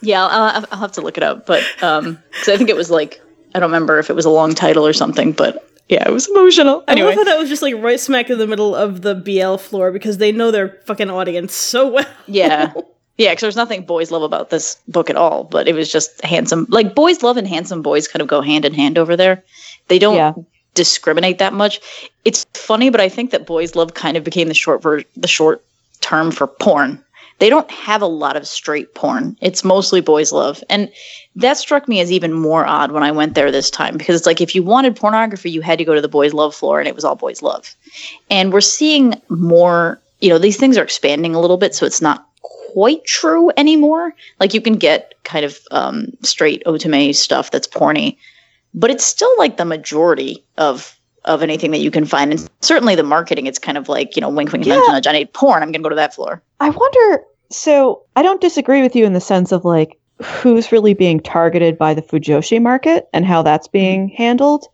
Yeah, 0.02 0.24
I'll, 0.26 0.66
I'll- 0.72 0.80
have 0.80 0.92
to 0.94 1.02
look 1.02 1.18
it 1.18 1.24
up, 1.24 1.46
but 1.48 1.64
um, 1.82 2.20
because 2.32 2.50
I 2.50 2.58
think 2.58 2.70
it 2.70 2.76
was 2.76 2.92
like 2.92 3.20
I 3.56 3.60
don't 3.60 3.70
remember 3.70 3.98
if 3.98 4.10
it 4.10 4.14
was 4.16 4.26
a 4.26 4.30
long 4.30 4.54
title 4.54 4.86
or 4.86 4.94
something, 4.94 5.32
but 5.32 5.68
yeah, 5.90 6.08
it 6.08 6.12
was 6.12 6.28
emotional. 6.30 6.84
I 6.88 6.92
Anyway, 6.92 7.08
love 7.08 7.16
how 7.16 7.24
that 7.24 7.40
was 7.40 7.50
just 7.50 7.62
like 7.64 7.74
right 7.78 8.00
smack 8.00 8.30
in 8.30 8.38
the 8.38 8.46
middle 8.46 8.76
of 8.76 9.02
the 9.02 9.16
BL 9.16 9.56
floor 9.58 9.92
because 9.92 10.20
they 10.20 10.32
know 10.32 10.52
their 10.52 10.80
fucking 10.86 11.10
audience 11.10 11.56
so 11.56 11.88
well. 11.88 12.06
yeah, 12.28 12.74
yeah, 13.18 13.32
because 13.32 13.42
there's 13.42 13.56
nothing 13.56 13.84
boys 13.86 14.12
love 14.12 14.22
about 14.24 14.50
this 14.50 14.78
book 14.88 15.10
at 15.10 15.16
all, 15.16 15.44
but 15.44 15.68
it 15.68 15.74
was 15.76 15.92
just 15.92 16.24
handsome. 16.24 16.66
Like 16.70 16.96
boys 16.96 17.24
love 17.24 17.38
and 17.38 17.48
handsome 17.48 17.82
boys 17.82 18.08
kind 18.08 18.22
of 18.22 18.28
go 18.28 18.42
hand 18.42 18.66
in 18.66 18.74
hand 18.74 18.98
over 18.98 19.16
there. 19.16 19.44
They 19.88 20.00
don't 20.00 20.16
Yeah. 20.16 20.34
discriminate 20.76 21.40
that 21.40 21.54
much. 21.54 21.80
It's 22.26 22.46
funny, 22.54 22.90
but 22.90 23.02
I 23.02 23.10
think 23.10 23.32
that 23.32 23.48
boys 23.48 23.76
love 23.76 23.94
kind 23.96 24.18
of 24.18 24.24
became 24.24 24.48
the 24.48 24.54
short 24.54 24.82
ver- 24.82 25.04
the 25.16 25.28
short 25.28 25.64
term 26.02 26.32
for 26.32 26.46
porn. 26.48 27.04
They 27.40 27.50
don't 27.50 27.70
have 27.70 28.02
a 28.02 28.08
lot 28.08 28.36
of 28.36 28.48
straight 28.48 28.96
porn. 28.96 29.38
It's 29.42 29.64
mostly 29.64 30.02
boys 30.02 30.32
love. 30.32 30.64
And 30.70 30.92
that 31.36 31.58
struck 31.58 31.88
me 31.88 32.00
as 32.00 32.12
even 32.12 32.34
more 32.34 32.66
odd 32.66 32.92
when 32.92 33.04
I 33.04 33.12
went 33.12 33.36
there 33.36 33.52
this 33.52 33.70
time 33.70 33.96
because 33.96 34.16
it's 34.16 34.26
like 34.26 34.42
if 34.42 34.56
you 34.56 34.64
wanted 34.64 34.96
pornography, 34.96 35.52
you 35.52 35.62
had 35.62 35.78
to 35.78 35.86
go 35.86 35.94
to 35.94 36.02
the 36.02 36.08
boys 36.08 36.34
love 36.34 36.56
floor 36.56 36.80
and 36.80 36.88
it 36.88 36.96
was 36.96 37.06
all 37.06 37.16
boys 37.16 37.44
love. 37.44 37.76
And 38.32 38.52
we're 38.52 38.62
seeing 38.62 39.22
more, 39.30 40.00
you 40.20 40.30
know, 40.30 40.40
these 40.40 40.58
things 40.58 40.78
are 40.80 40.84
expanding 40.84 41.36
a 41.36 41.40
little 41.40 41.58
bit, 41.58 41.76
so 41.76 41.86
it's 41.86 42.02
not 42.02 42.27
quite 42.78 43.04
true 43.06 43.52
anymore. 43.58 44.14
Like 44.40 44.54
you 44.54 44.62
can 44.62 44.74
get 44.76 45.16
kind 45.24 45.44
of 45.44 45.58
um, 45.72 46.10
straight 46.22 46.62
otome 46.68 47.16
stuff 47.16 47.50
that's 47.50 47.68
porny, 47.68 48.18
but 48.76 48.92
it's 48.92 49.04
still 49.04 49.34
like 49.40 49.58
the 49.58 49.66
majority 49.66 50.44
of 50.60 50.96
of 51.26 51.42
anything 51.42 51.72
that 51.72 51.80
you 51.80 51.90
can 51.90 52.06
find. 52.06 52.32
And 52.32 52.48
certainly 52.62 52.94
the 52.94 53.02
marketing, 53.02 53.48
it's 53.48 53.58
kind 53.58 53.80
of 53.80 53.90
like, 53.90 54.16
you 54.16 54.22
know, 54.22 54.30
wink, 54.30 54.52
wink, 54.52 54.68
nudge, 54.68 54.80
Yeah. 54.88 54.94
nudge. 54.94 55.08
I 55.08 55.12
need 55.12 55.34
porn. 55.34 55.64
I'm 55.64 55.72
going 55.72 55.82
to 55.82 55.84
go 55.84 55.90
to 55.90 55.96
that 55.96 56.14
floor. 56.14 56.42
I 56.60 56.70
wonder. 56.70 57.24
So 57.50 58.04
I 58.16 58.22
don't 58.22 58.40
disagree 58.40 58.84
with 58.84 58.96
you 58.96 59.06
in 59.06 59.14
the 59.14 59.20
sense 59.20 59.52
of 59.52 59.66
like 59.66 59.98
who's 60.22 60.72
really 60.72 60.94
being 60.94 61.20
targeted 61.20 61.80
by 61.80 61.96
the 61.96 62.04
Fujoshi 62.04 62.62
market 62.62 63.08
and 63.12 63.26
how 63.26 63.42
that's 63.42 63.68
being 63.68 64.10
handled. 64.10 64.68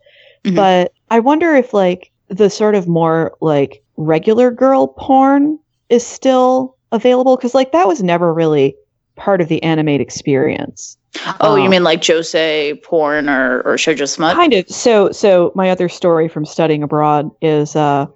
Mhm. 0.44 0.54
But 0.56 0.92
I 1.10 1.20
wonder 1.20 1.54
if 1.56 1.72
like 1.72 2.12
the 2.28 2.50
sort 2.50 2.74
of 2.74 2.86
more 2.86 3.34
like 3.40 3.82
regular 3.96 4.50
girl 4.50 4.88
porn 4.88 5.58
is 5.88 6.06
still 6.06 6.73
available 6.94 7.36
because 7.36 7.54
like 7.54 7.72
that 7.72 7.86
was 7.86 8.02
never 8.02 8.32
really 8.32 8.74
part 9.16 9.40
of 9.40 9.48
the 9.48 9.62
anime 9.62 9.88
experience. 9.88 10.96
Oh, 11.40 11.54
you 11.56 11.64
Um, 11.64 11.70
mean 11.70 11.84
like 11.84 12.00
josei 12.00 12.82
porn 12.82 13.28
or, 13.28 13.60
or 13.62 13.74
shoujo 13.76 14.08
smut? 14.08 14.34
kind 14.34 14.52
of 14.54 14.68
so 14.68 15.12
so 15.12 15.52
my 15.54 15.70
other 15.70 15.88
story 15.88 16.26
from 16.28 16.44
studying 16.44 16.82
abroad 16.82 17.30
is 17.40 17.76
uh 17.76 18.06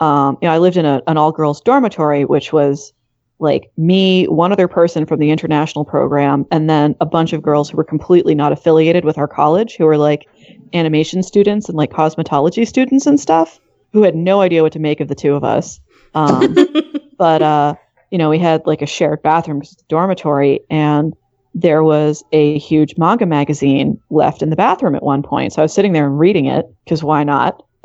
um 0.00 0.36
you 0.42 0.48
know 0.48 0.54
i 0.54 0.58
lived 0.58 0.76
in 0.76 0.84
a, 0.84 1.00
an 1.06 1.16
all 1.16 1.30
girls 1.30 1.60
dormitory 1.60 2.24
which 2.24 2.52
was 2.52 2.92
like 3.38 3.70
me 3.76 4.24
one 4.26 4.50
other 4.52 4.66
person 4.66 5.06
from 5.06 5.20
the 5.20 5.30
international 5.30 5.84
program 5.84 6.44
and 6.50 6.68
then 6.68 6.96
a 7.00 7.06
bunch 7.06 7.32
of 7.32 7.40
girls 7.42 7.70
who 7.70 7.76
were 7.76 7.84
completely 7.84 8.34
not 8.34 8.50
affiliated 8.52 9.04
with 9.04 9.16
our 9.16 9.28
college 9.28 9.76
who 9.76 9.84
were 9.84 9.96
like 9.96 10.26
animation 10.74 11.22
students 11.22 11.68
and 11.68 11.76
like 11.78 11.90
cosmetology 11.92 12.66
students 12.66 13.06
and 13.06 13.20
stuff 13.20 13.60
who 13.92 14.02
had 14.02 14.16
no 14.16 14.40
idea 14.40 14.62
what 14.62 14.72
to 14.72 14.78
make 14.80 14.98
of 15.00 15.06
the 15.08 15.14
two 15.14 15.34
of 15.34 15.44
us 15.44 15.78
um 16.14 16.56
but 17.18 17.42
uh 17.42 17.74
you 18.10 18.18
know 18.18 18.28
we 18.30 18.38
had 18.38 18.66
like 18.66 18.82
a 18.82 18.86
shared 18.86 19.22
bathroom 19.22 19.60
'cause 19.60 19.72
it's 19.72 19.82
a 19.82 19.86
dormitory 19.88 20.60
and 20.70 21.14
there 21.54 21.82
was 21.82 22.22
a 22.32 22.58
huge 22.58 22.94
manga 22.96 23.26
magazine 23.26 23.98
left 24.10 24.40
in 24.42 24.50
the 24.50 24.56
bathroom 24.56 24.94
at 24.94 25.02
one 25.02 25.22
point. 25.22 25.52
So 25.52 25.60
I 25.62 25.64
was 25.64 25.72
sitting 25.72 25.92
there 25.92 26.06
and 26.06 26.16
reading 26.18 26.46
it 26.46 26.64
because 26.84 27.02
why 27.02 27.24
not? 27.24 27.60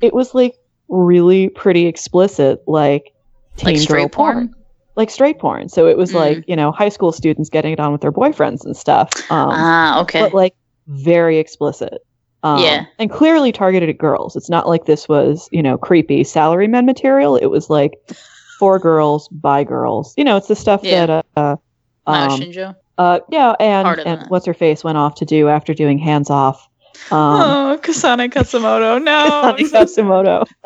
it 0.00 0.12
was 0.12 0.34
like 0.34 0.54
really 0.88 1.48
pretty 1.50 1.86
explicit, 1.86 2.60
like 2.66 3.12
teen 3.56 3.74
like 3.74 3.82
straight 3.82 4.12
porn? 4.12 4.54
like 4.96 5.08
straight 5.08 5.38
porn. 5.38 5.68
So 5.70 5.86
it 5.86 5.96
was 5.96 6.12
Mm. 6.12 6.16
like 6.16 6.44
you 6.46 6.54
know 6.56 6.70
high 6.70 6.90
school 6.90 7.12
students 7.12 7.48
getting 7.48 7.72
it 7.72 7.80
on 7.80 7.92
with 7.92 8.02
their 8.02 8.12
boyfriends 8.12 8.64
and 8.64 8.76
stuff. 8.76 9.08
Um, 9.30 9.48
ah, 9.52 10.00
okay. 10.02 10.20
but 10.20 10.34
like 10.34 10.54
very 10.88 11.38
explicit. 11.38 11.98
Um, 12.42 12.58
Yeah. 12.62 12.84
and 12.98 13.10
clearly 13.10 13.52
targeted 13.52 13.88
at 13.88 13.96
girls. 13.98 14.36
It's 14.36 14.50
not 14.50 14.68
like 14.68 14.84
this 14.84 15.08
was 15.08 15.48
you 15.50 15.62
know 15.62 15.78
creepy 15.78 16.24
salaryman 16.24 16.84
material. 16.84 17.36
It 17.36 17.46
was 17.46 17.70
like 17.70 17.94
for 18.62 18.78
girls 18.78 19.26
by 19.26 19.64
girls. 19.64 20.14
You 20.16 20.22
know, 20.22 20.36
it's 20.36 20.46
the 20.46 20.54
stuff 20.54 20.84
Yeah. 20.84 21.06
that 21.06 21.26
uh, 21.34 21.56
Mayu 22.06 22.30
um, 22.30 22.40
Shinjo. 22.40 22.76
uh, 22.96 23.18
yeah, 23.28 23.54
and 23.58 23.98
and 24.06 24.30
what's 24.30 24.46
her 24.46 24.54
face 24.54 24.84
went 24.84 24.96
off 24.96 25.16
to 25.16 25.24
do 25.24 25.48
after 25.48 25.74
doing 25.74 25.98
hands 25.98 26.30
off. 26.30 26.68
Um, 27.10 27.40
oh, 27.40 27.80
Kasane 27.82 28.30
Katsumoto. 28.32 29.02
No. 29.02 29.26
Sonny 29.40 29.64
Katsumoto. 29.64 30.46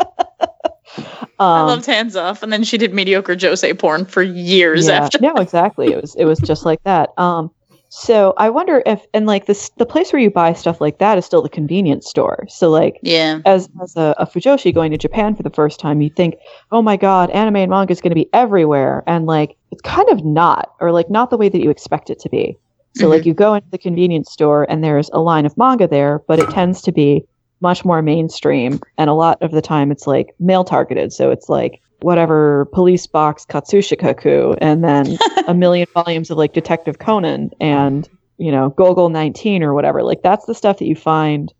I 1.39 1.61
um, 1.61 1.69
loved 1.69 1.87
Hands 1.87 2.15
Off, 2.17 2.43
and 2.43 2.53
then 2.53 2.65
she 2.65 2.77
did 2.77 2.93
mediocre 2.93 3.35
josei 3.35 3.79
porn 3.79 4.05
for 4.05 4.23
years 4.23 4.89
yeah, 4.89 5.05
after. 5.05 5.19
no, 5.23 5.33
exactly. 5.37 5.91
It 5.91 6.03
was 6.03 6.15
it 6.17 6.27
was 6.27 6.39
just 6.41 6.67
like 6.67 6.83
that. 6.83 7.19
Um, 7.19 7.51
so 7.89 8.35
I 8.37 8.51
wonder 8.51 8.83
if 8.85 9.07
and 9.15 9.27
like 9.27 9.47
this 9.47 9.71
the 9.77 9.87
place 9.87 10.13
where 10.13 10.21
you 10.21 10.31
buy 10.31 10.53
stuff 10.53 10.81
like 10.81 10.99
that 10.99 11.19
is 11.19 11.25
still 11.25 11.43
the 11.43 11.49
convenience 11.49 12.09
store. 12.09 12.45
So 12.49 12.69
like 12.69 12.99
Yeah. 13.03 13.41
as 13.45 13.69
as 13.83 13.97
a, 13.97 14.15
a 14.19 14.27
Fujoshi 14.27 14.75
going 14.75 14.91
to 14.91 14.99
Japan 14.99 15.35
for 15.35 15.43
the 15.43 15.51
first 15.51 15.79
time, 15.81 16.01
you 16.01 16.11
think, 16.11 16.37
oh 16.73 16.83
my 16.83 16.97
god, 16.97 17.31
anime 17.31 17.57
and 17.57 17.71
manga 17.71 17.93
is 17.93 18.01
going 18.01 18.11
to 18.11 18.17
be 18.17 18.29
everywhere, 18.33 19.03
and 19.07 19.27
like 19.27 19.57
it's 19.71 19.83
kind 19.83 20.09
of 20.11 20.25
not, 20.25 20.73
or 20.81 20.93
like 20.93 21.11
not 21.11 21.31
the 21.31 21.37
way 21.37 21.49
that 21.49 21.63
you 21.63 21.71
expect 21.71 22.11
it 22.11 22.19
to 22.21 22.29
be. 22.29 22.57
So 22.97 23.09
like 23.09 23.21
mm-hmm. 23.21 23.29
you 23.29 23.35
go 23.35 23.55
into 23.55 23.69
the 23.71 23.79
convenience 23.79 24.33
store 24.33 24.67
and 24.71 24.83
there's 24.83 25.11
a 25.13 25.21
line 25.21 25.45
of 25.45 25.57
manga 25.59 25.87
there, 25.87 26.23
but 26.27 26.39
it 26.39 26.49
tends 26.51 26.81
to 26.83 26.93
be 26.93 27.25
much 27.61 27.85
more 27.85 28.03
mainstream, 28.03 28.81
and 28.99 29.09
a 29.09 29.15
lot 29.15 29.41
of 29.43 29.53
the 29.53 29.63
time 29.63 29.91
it's 29.91 30.07
like 30.07 30.35
male 30.41 30.65
targeted. 30.65 31.13
So 31.13 31.31
it's 31.31 31.49
like 31.49 31.81
whatever 32.01 32.67
police 32.73 33.07
box 33.07 33.45
Katsushikaku, 33.47 34.57
and 34.61 34.83
then 34.85 35.19
a 35.47 35.55
million 35.65 35.87
volumes 35.95 36.31
of 36.31 36.39
like 36.39 36.53
Detective 36.53 36.99
Conan 36.99 37.51
and 37.61 38.09
you 38.39 38.51
know 38.53 38.71
Golgo 38.71 39.11
19 39.11 39.63
or 39.63 39.75
whatever. 39.75 40.03
Like 40.03 40.23
that's 40.23 40.47
the 40.47 40.55
stuff 40.55 40.79
that 40.79 40.87
you 40.87 40.97
find 40.97 41.53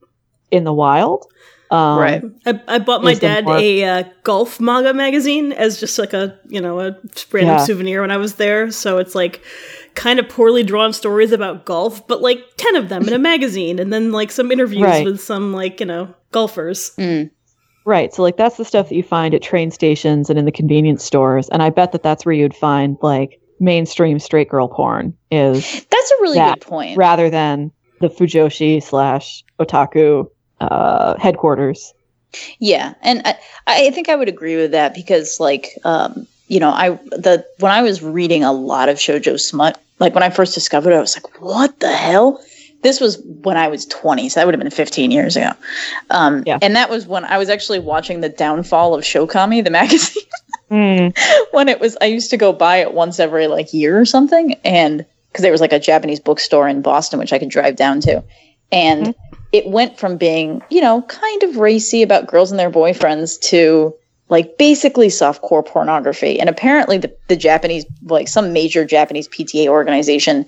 in 0.51 0.65
the 0.65 0.73
wild. 0.73 1.27
Um, 1.69 1.99
Right. 1.99 2.23
I, 2.47 2.61
I 2.69 2.79
bought 2.79 3.03
my 3.03 3.15
dad 3.15 3.45
more- 3.45 3.57
a 3.59 3.83
uh, 3.83 4.03
golf 4.23 4.61
manga 4.61 4.95
magazine 4.95 5.51
as 5.53 5.81
just 5.81 5.99
like 5.99 6.13
a 6.13 6.39
you 6.47 6.61
know 6.61 6.79
a 6.79 6.93
random 7.33 7.57
Yeah. 7.57 7.65
souvenir 7.65 8.03
when 8.03 8.13
I 8.13 8.17
was 8.19 8.35
there. 8.37 8.71
So 8.71 8.99
it's 8.99 9.15
like 9.17 9.43
kind 9.95 10.19
of 10.21 10.29
poorly 10.29 10.63
drawn 10.63 10.93
stories 10.93 11.33
about 11.33 11.65
golf, 11.65 12.07
but 12.07 12.21
like 12.23 12.39
ten 12.57 12.77
of 12.77 12.89
them 12.89 13.09
in 13.09 13.15
a 13.15 13.19
magazine, 13.33 13.79
and 13.81 13.93
then 13.93 14.13
like 14.13 14.31
some 14.31 14.53
interviews 14.53 14.83
Right. 14.85 15.05
with 15.05 15.21
some 15.21 15.53
like 15.53 15.81
you 15.81 15.87
know 15.87 16.15
golfers. 16.31 16.93
Mm. 16.99 17.31
Right. 17.87 18.13
So 18.13 18.23
like 18.23 18.37
that's 18.37 18.57
the 18.57 18.65
stuff 18.65 18.89
that 18.89 18.97
you 18.97 19.05
find 19.05 19.33
at 19.33 19.43
train 19.43 19.71
stations 19.71 20.29
and 20.29 20.39
in 20.39 20.45
the 20.45 20.53
convenience 20.53 21.05
stores, 21.05 21.49
and 21.51 21.63
I 21.63 21.71
bet 21.71 21.93
that 21.93 22.03
that's 22.03 22.27
where 22.27 22.35
you'd 22.35 22.55
find 22.55 22.99
like 23.01 23.41
mainstream 23.61 24.19
straight 24.19 24.51
girl 24.51 24.69
porn 24.69 25.15
is 25.31 25.87
That's 25.91 26.11
a 26.11 26.15
really 26.21 26.35
That, 26.35 26.59
good 26.61 26.67
point. 26.67 26.99
rather 26.99 27.31
than 27.31 27.71
the 28.01 28.09
Fujoshi 28.09 28.83
slash 28.83 29.43
otaku 29.61 30.29
uh, 30.61 31.17
headquarters. 31.19 31.95
Yeah, 32.59 32.95
and 33.03 33.23
I, 33.25 33.39
I 33.67 33.91
think 33.93 34.09
I 34.09 34.17
would 34.17 34.29
agree 34.29 34.57
with 34.57 34.73
that 34.73 34.93
because, 34.93 35.39
like, 35.41 35.71
um, 35.85 36.27
you 36.49 36.61
know, 36.61 36.71
I 36.71 36.91
the 37.13 37.47
when 37.61 37.73
I 37.73 37.83
was 37.83 38.03
reading 38.03 38.43
a 38.45 38.53
lot 38.53 38.89
of 38.89 38.99
shojo 38.99 39.41
smut, 39.41 39.81
like 40.01 40.13
when 40.13 40.23
I 40.25 40.31
first 40.31 40.55
discovered 40.55 40.91
it, 40.93 40.97
I 40.97 41.01
was 41.01 41.17
like, 41.17 41.41
"What 41.41 41.79
the 41.81 41.93
hell?" 41.93 42.41
This 42.87 43.01
was 43.01 43.21
when 43.25 43.57
I 43.57 43.67
was 43.67 43.85
twenty, 43.87 44.29
so 44.29 44.39
that 44.39 44.47
would 44.47 44.55
have 44.55 44.61
been 44.63 44.71
fifteen 44.71 45.11
years 45.11 45.37
ago. 45.37 45.51
Um, 46.11 46.45
Yeah. 46.47 46.59
and 46.63 46.77
that 46.77 46.89
was 46.89 47.05
when 47.05 47.25
I 47.25 47.37
was 47.37 47.49
actually 47.51 47.81
watching 47.81 48.21
the 48.21 48.29
downfall 48.29 48.95
of 48.95 49.05
Sho-Comi, 49.05 49.65
the 49.65 49.71
magazine. 49.81 50.23
Mm, 50.71 51.17
when 51.51 51.69
it 51.69 51.81
was, 51.81 51.97
I 52.01 52.05
used 52.07 52.31
to 52.31 52.37
go 52.37 52.53
buy 52.53 52.77
it 52.77 52.95
once 52.95 53.19
every 53.19 53.49
like 53.49 53.75
year 53.75 53.99
or 54.01 54.05
something, 54.05 54.55
and 54.65 55.05
because 55.33 55.43
there 55.43 55.51
was 55.51 55.61
like 55.61 55.73
a 55.73 55.81
Japanese 55.81 56.21
bookstore 56.21 56.69
in 56.69 56.81
Boston, 56.81 57.19
which 57.19 57.33
I 57.33 57.41
could 57.41 57.51
drive 57.51 57.75
down 57.75 58.01
to, 58.03 58.23
and 58.71 59.15
it 59.51 59.67
went 59.67 59.99
from 59.99 60.17
being, 60.17 60.63
you 60.71 60.81
know, 60.81 61.03
kind 61.03 61.43
of 61.43 61.57
racy 61.57 62.03
about 62.03 62.29
girls 62.29 62.53
and 62.53 62.61
their 62.61 62.71
boyfriends 62.71 63.41
to 63.51 63.95
like 64.29 64.59
basically 64.59 65.09
softcore 65.09 65.67
pornography. 65.67 66.39
And 66.39 66.49
apparently, 66.49 66.99
the, 66.99 67.13
the 67.27 67.37
Japanese, 67.37 67.85
like 68.05 68.29
some 68.29 68.53
major 68.53 68.85
Japanese 68.85 69.29
PTA 69.29 69.67
organization, 69.67 70.47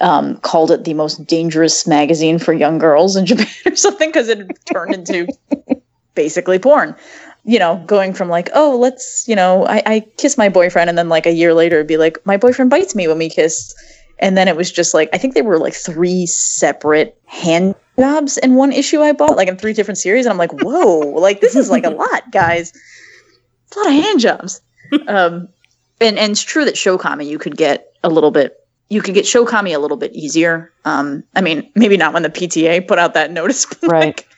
um, 0.00 0.36
called 0.38 0.70
it 0.70 0.84
the 0.84 0.94
most 0.94 1.26
dangerous 1.26 1.86
magazine 1.86 2.38
for 2.38 2.52
young 2.52 2.78
girls 2.78 3.16
in 3.16 3.26
Japan 3.32 3.48
or 3.66 3.76
something 3.76 4.08
because 4.08 4.28
it 4.28 4.48
turned 4.66 4.94
into 4.94 5.26
basically 6.14 6.58
porn. 6.58 6.94
You 7.44 7.58
know, 7.58 7.82
going 7.86 8.12
from 8.12 8.28
like, 8.28 8.50
oh, 8.54 8.76
let's, 8.76 9.26
you 9.26 9.34
know, 9.34 9.66
I, 9.66 9.82
I 9.86 10.00
kiss 10.18 10.36
my 10.36 10.50
boyfriend, 10.50 10.90
and 10.90 10.98
then 10.98 11.08
like 11.08 11.24
a 11.24 11.32
year 11.32 11.54
later, 11.54 11.76
it'd 11.76 11.86
be 11.86 11.96
like, 11.96 12.18
my 12.26 12.36
boyfriend 12.36 12.70
bites 12.70 12.94
me 12.94 13.08
when 13.08 13.16
we 13.16 13.30
kiss. 13.30 13.74
And 14.18 14.36
then 14.36 14.46
it 14.46 14.56
was 14.56 14.70
just 14.70 14.92
like, 14.92 15.08
I 15.14 15.18
think 15.18 15.32
there 15.32 15.44
were 15.44 15.58
like 15.58 15.72
three 15.72 16.26
separate 16.26 17.18
hand 17.24 17.74
jobs 17.98 18.36
in 18.36 18.56
one 18.56 18.72
issue 18.72 19.00
I 19.00 19.12
bought, 19.12 19.36
like 19.36 19.48
in 19.48 19.56
three 19.56 19.72
different 19.72 19.96
series. 19.96 20.26
And 20.26 20.32
I'm 20.32 20.38
like, 20.38 20.52
whoa, 20.52 20.98
like 20.98 21.40
this 21.40 21.56
is 21.56 21.70
like 21.70 21.84
a 21.84 21.90
lot, 22.02 22.30
guys. 22.30 22.72
It's 23.66 23.76
a 23.76 23.78
lot 23.78 23.88
of 23.88 23.94
hand 23.94 24.20
jobs. 24.20 24.60
um, 25.06 25.48
and, 26.00 26.18
and 26.18 26.32
it's 26.32 26.42
true 26.42 26.66
that 26.66 26.76
Sho-Comi, 26.76 27.26
you 27.26 27.38
could 27.38 27.56
get 27.56 27.94
a 28.02 28.10
little 28.10 28.30
bit, 28.30 28.59
you 28.90 29.00
could 29.00 29.14
get 29.14 29.26
Sho-Comi 29.26 29.72
a 29.74 29.78
little 29.78 29.96
bit 29.96 30.12
easier. 30.12 30.70
Um, 30.84 31.24
I 31.34 31.40
mean, 31.40 31.70
maybe 31.74 31.96
not 31.96 32.12
when 32.12 32.22
the 32.22 32.28
PTA 32.30 32.86
put 32.86 32.98
out 32.98 33.14
that 33.14 33.30
notice. 33.40 33.64
Right. 33.82 34.06
like, 34.06 34.28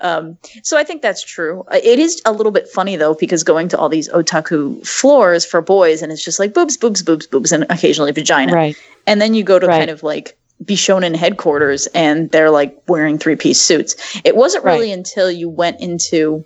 Um, 0.00 0.36
so 0.62 0.76
I 0.76 0.84
think 0.84 1.00
that's 1.00 1.22
true. 1.22 1.64
Uh, 1.72 1.78
It 1.82 1.98
is 1.98 2.20
a 2.26 2.32
little 2.32 2.52
bit 2.52 2.68
funny 2.68 2.96
though, 2.96 3.14
because 3.14 3.42
going 3.44 3.68
to 3.68 3.78
all 3.78 3.88
these 3.88 4.08
otaku 4.10 4.84
floors 4.86 5.46
for 5.46 5.62
boys, 5.62 6.02
and 6.02 6.10
it's 6.12 6.24
just 6.24 6.38
like 6.38 6.52
boobs, 6.52 6.76
boobs, 6.76 7.02
boobs, 7.02 7.26
boobs, 7.26 7.52
and 7.52 7.64
occasionally 7.70 8.12
vagina. 8.12 8.52
Right. 8.52 8.76
And 9.06 9.20
then 9.22 9.32
you 9.34 9.44
go 9.44 9.58
to 9.58 9.66
Right. 9.66 9.78
kind 9.78 9.90
of 9.90 10.02
like 10.02 10.36
Bishonen 10.64 11.14
headquarters, 11.16 11.86
and 11.88 12.30
they're 12.30 12.50
like 12.50 12.76
wearing 12.88 13.18
three 13.18 13.36
piece 13.36 13.60
suits. 13.60 13.96
It 14.24 14.36
wasn't 14.36 14.64
really 14.64 14.92
until 14.92 15.30
you 15.30 15.48
went 15.48 15.80
into 15.80 16.44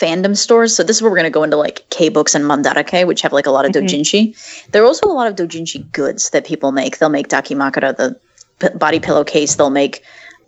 fandom 0.00 0.36
stores. 0.36 0.74
So 0.74 0.82
this 0.82 0.96
is 0.96 1.02
where 1.02 1.10
we're 1.10 1.16
going 1.18 1.32
to 1.32 1.38
go 1.38 1.42
into 1.44 1.56
like 1.56 1.84
K 1.90 2.08
books 2.08 2.34
and 2.34 2.44
Mandarake, 2.44 3.06
which 3.06 3.22
have 3.22 3.32
like 3.32 3.46
a 3.46 3.50
lot 3.50 3.64
of 3.64 3.72
Mhm. 3.72 3.86
dojinshi. 3.88 4.70
There 4.72 4.82
are 4.82 4.86
also 4.86 5.06
a 5.06 5.12
lot 5.20 5.26
of 5.28 5.36
dojinshi 5.36 5.90
goods 5.92 6.30
that 6.30 6.44
people 6.44 6.72
make. 6.72 6.98
They'll 6.98 7.08
make 7.20 7.28
dakimakura, 7.28 7.96
the 7.96 8.16
p- 8.58 8.76
body 8.76 8.98
pillowcase. 9.00 9.54
They'll 9.54 9.70
make 9.70 10.02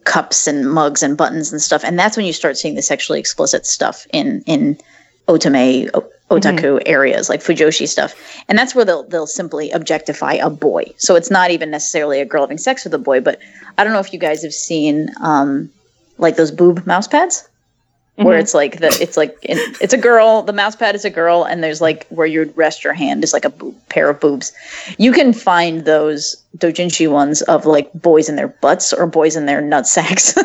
cups 0.05 0.47
and 0.47 0.71
mugs 0.71 1.03
and 1.03 1.17
buttons 1.17 1.53
and 1.53 1.61
stuff. 1.63 1.83
And 1.85 1.99
that's 1.99 2.17
when 2.17 2.27
you 2.27 2.33
start 2.33 2.57
seeing 2.59 2.75
the 2.75 2.83
sexually 2.83 3.19
explicit 3.21 3.67
stuff 3.67 4.07
in 4.13 4.43
in 4.47 4.79
otome 5.29 5.91
o- 5.95 6.09
otaku 6.31 6.81
areas 6.87 7.29
like 7.29 7.41
fujoshi 7.43 7.89
stuff. 7.89 8.15
And 8.49 8.59
that's 8.59 8.75
where 8.75 8.85
they'll 8.85 9.05
they'll 9.05 9.27
simply 9.27 9.71
objectify 9.71 10.35
a 10.35 10.51
boy. 10.51 10.85
So 10.97 11.15
it's 11.17 11.31
not 11.31 11.51
even 11.51 11.71
necessarily 11.71 12.21
a 12.21 12.25
girl 12.25 12.43
having 12.43 12.59
sex 12.59 12.85
with 12.85 12.95
a 12.95 12.99
boy, 12.99 13.21
but 13.21 13.39
I 13.79 13.85
don't 13.85 13.93
know 13.93 14.01
if 14.01 14.13
you 14.13 14.19
guys 14.19 14.43
have 14.43 14.55
seen 14.55 15.11
um 15.21 15.71
like 16.19 16.37
those 16.37 16.51
boob 16.51 16.87
mouse 16.87 17.07
pads 17.09 17.47
where 18.17 18.39
Mhm. 18.39 18.41
it's 18.43 18.55
like 18.55 18.81
the 18.81 18.97
it's 19.01 19.17
like 19.17 19.37
in, 19.43 19.59
it's 19.81 19.93
a 19.93 19.99
girl 19.99 20.43
the 20.43 20.53
mouse 20.53 20.75
pad 20.75 20.95
is 20.95 21.05
a 21.05 21.11
girl 21.11 21.45
and 21.45 21.63
there's 21.63 21.81
like 21.81 22.07
where 22.09 22.27
you'd 22.27 22.57
rest 22.57 22.83
your 22.83 22.93
hand 22.95 23.23
is 23.23 23.33
like 23.33 23.45
a 23.45 23.51
boob, 23.51 23.75
pair 23.89 24.09
of 24.09 24.19
boobs. 24.21 24.53
You 24.99 25.13
can 25.13 25.33
find 25.33 25.85
those 25.85 26.35
dojinshi 26.59 27.11
ones 27.11 27.43
of 27.43 27.67
like 27.67 27.93
boys 27.93 28.29
in 28.29 28.37
their 28.37 28.49
butts 28.49 28.93
or 28.93 29.07
boys 29.07 29.37
in 29.37 29.47
their 29.47 29.61
nut 29.61 29.87
sacks. 29.87 30.35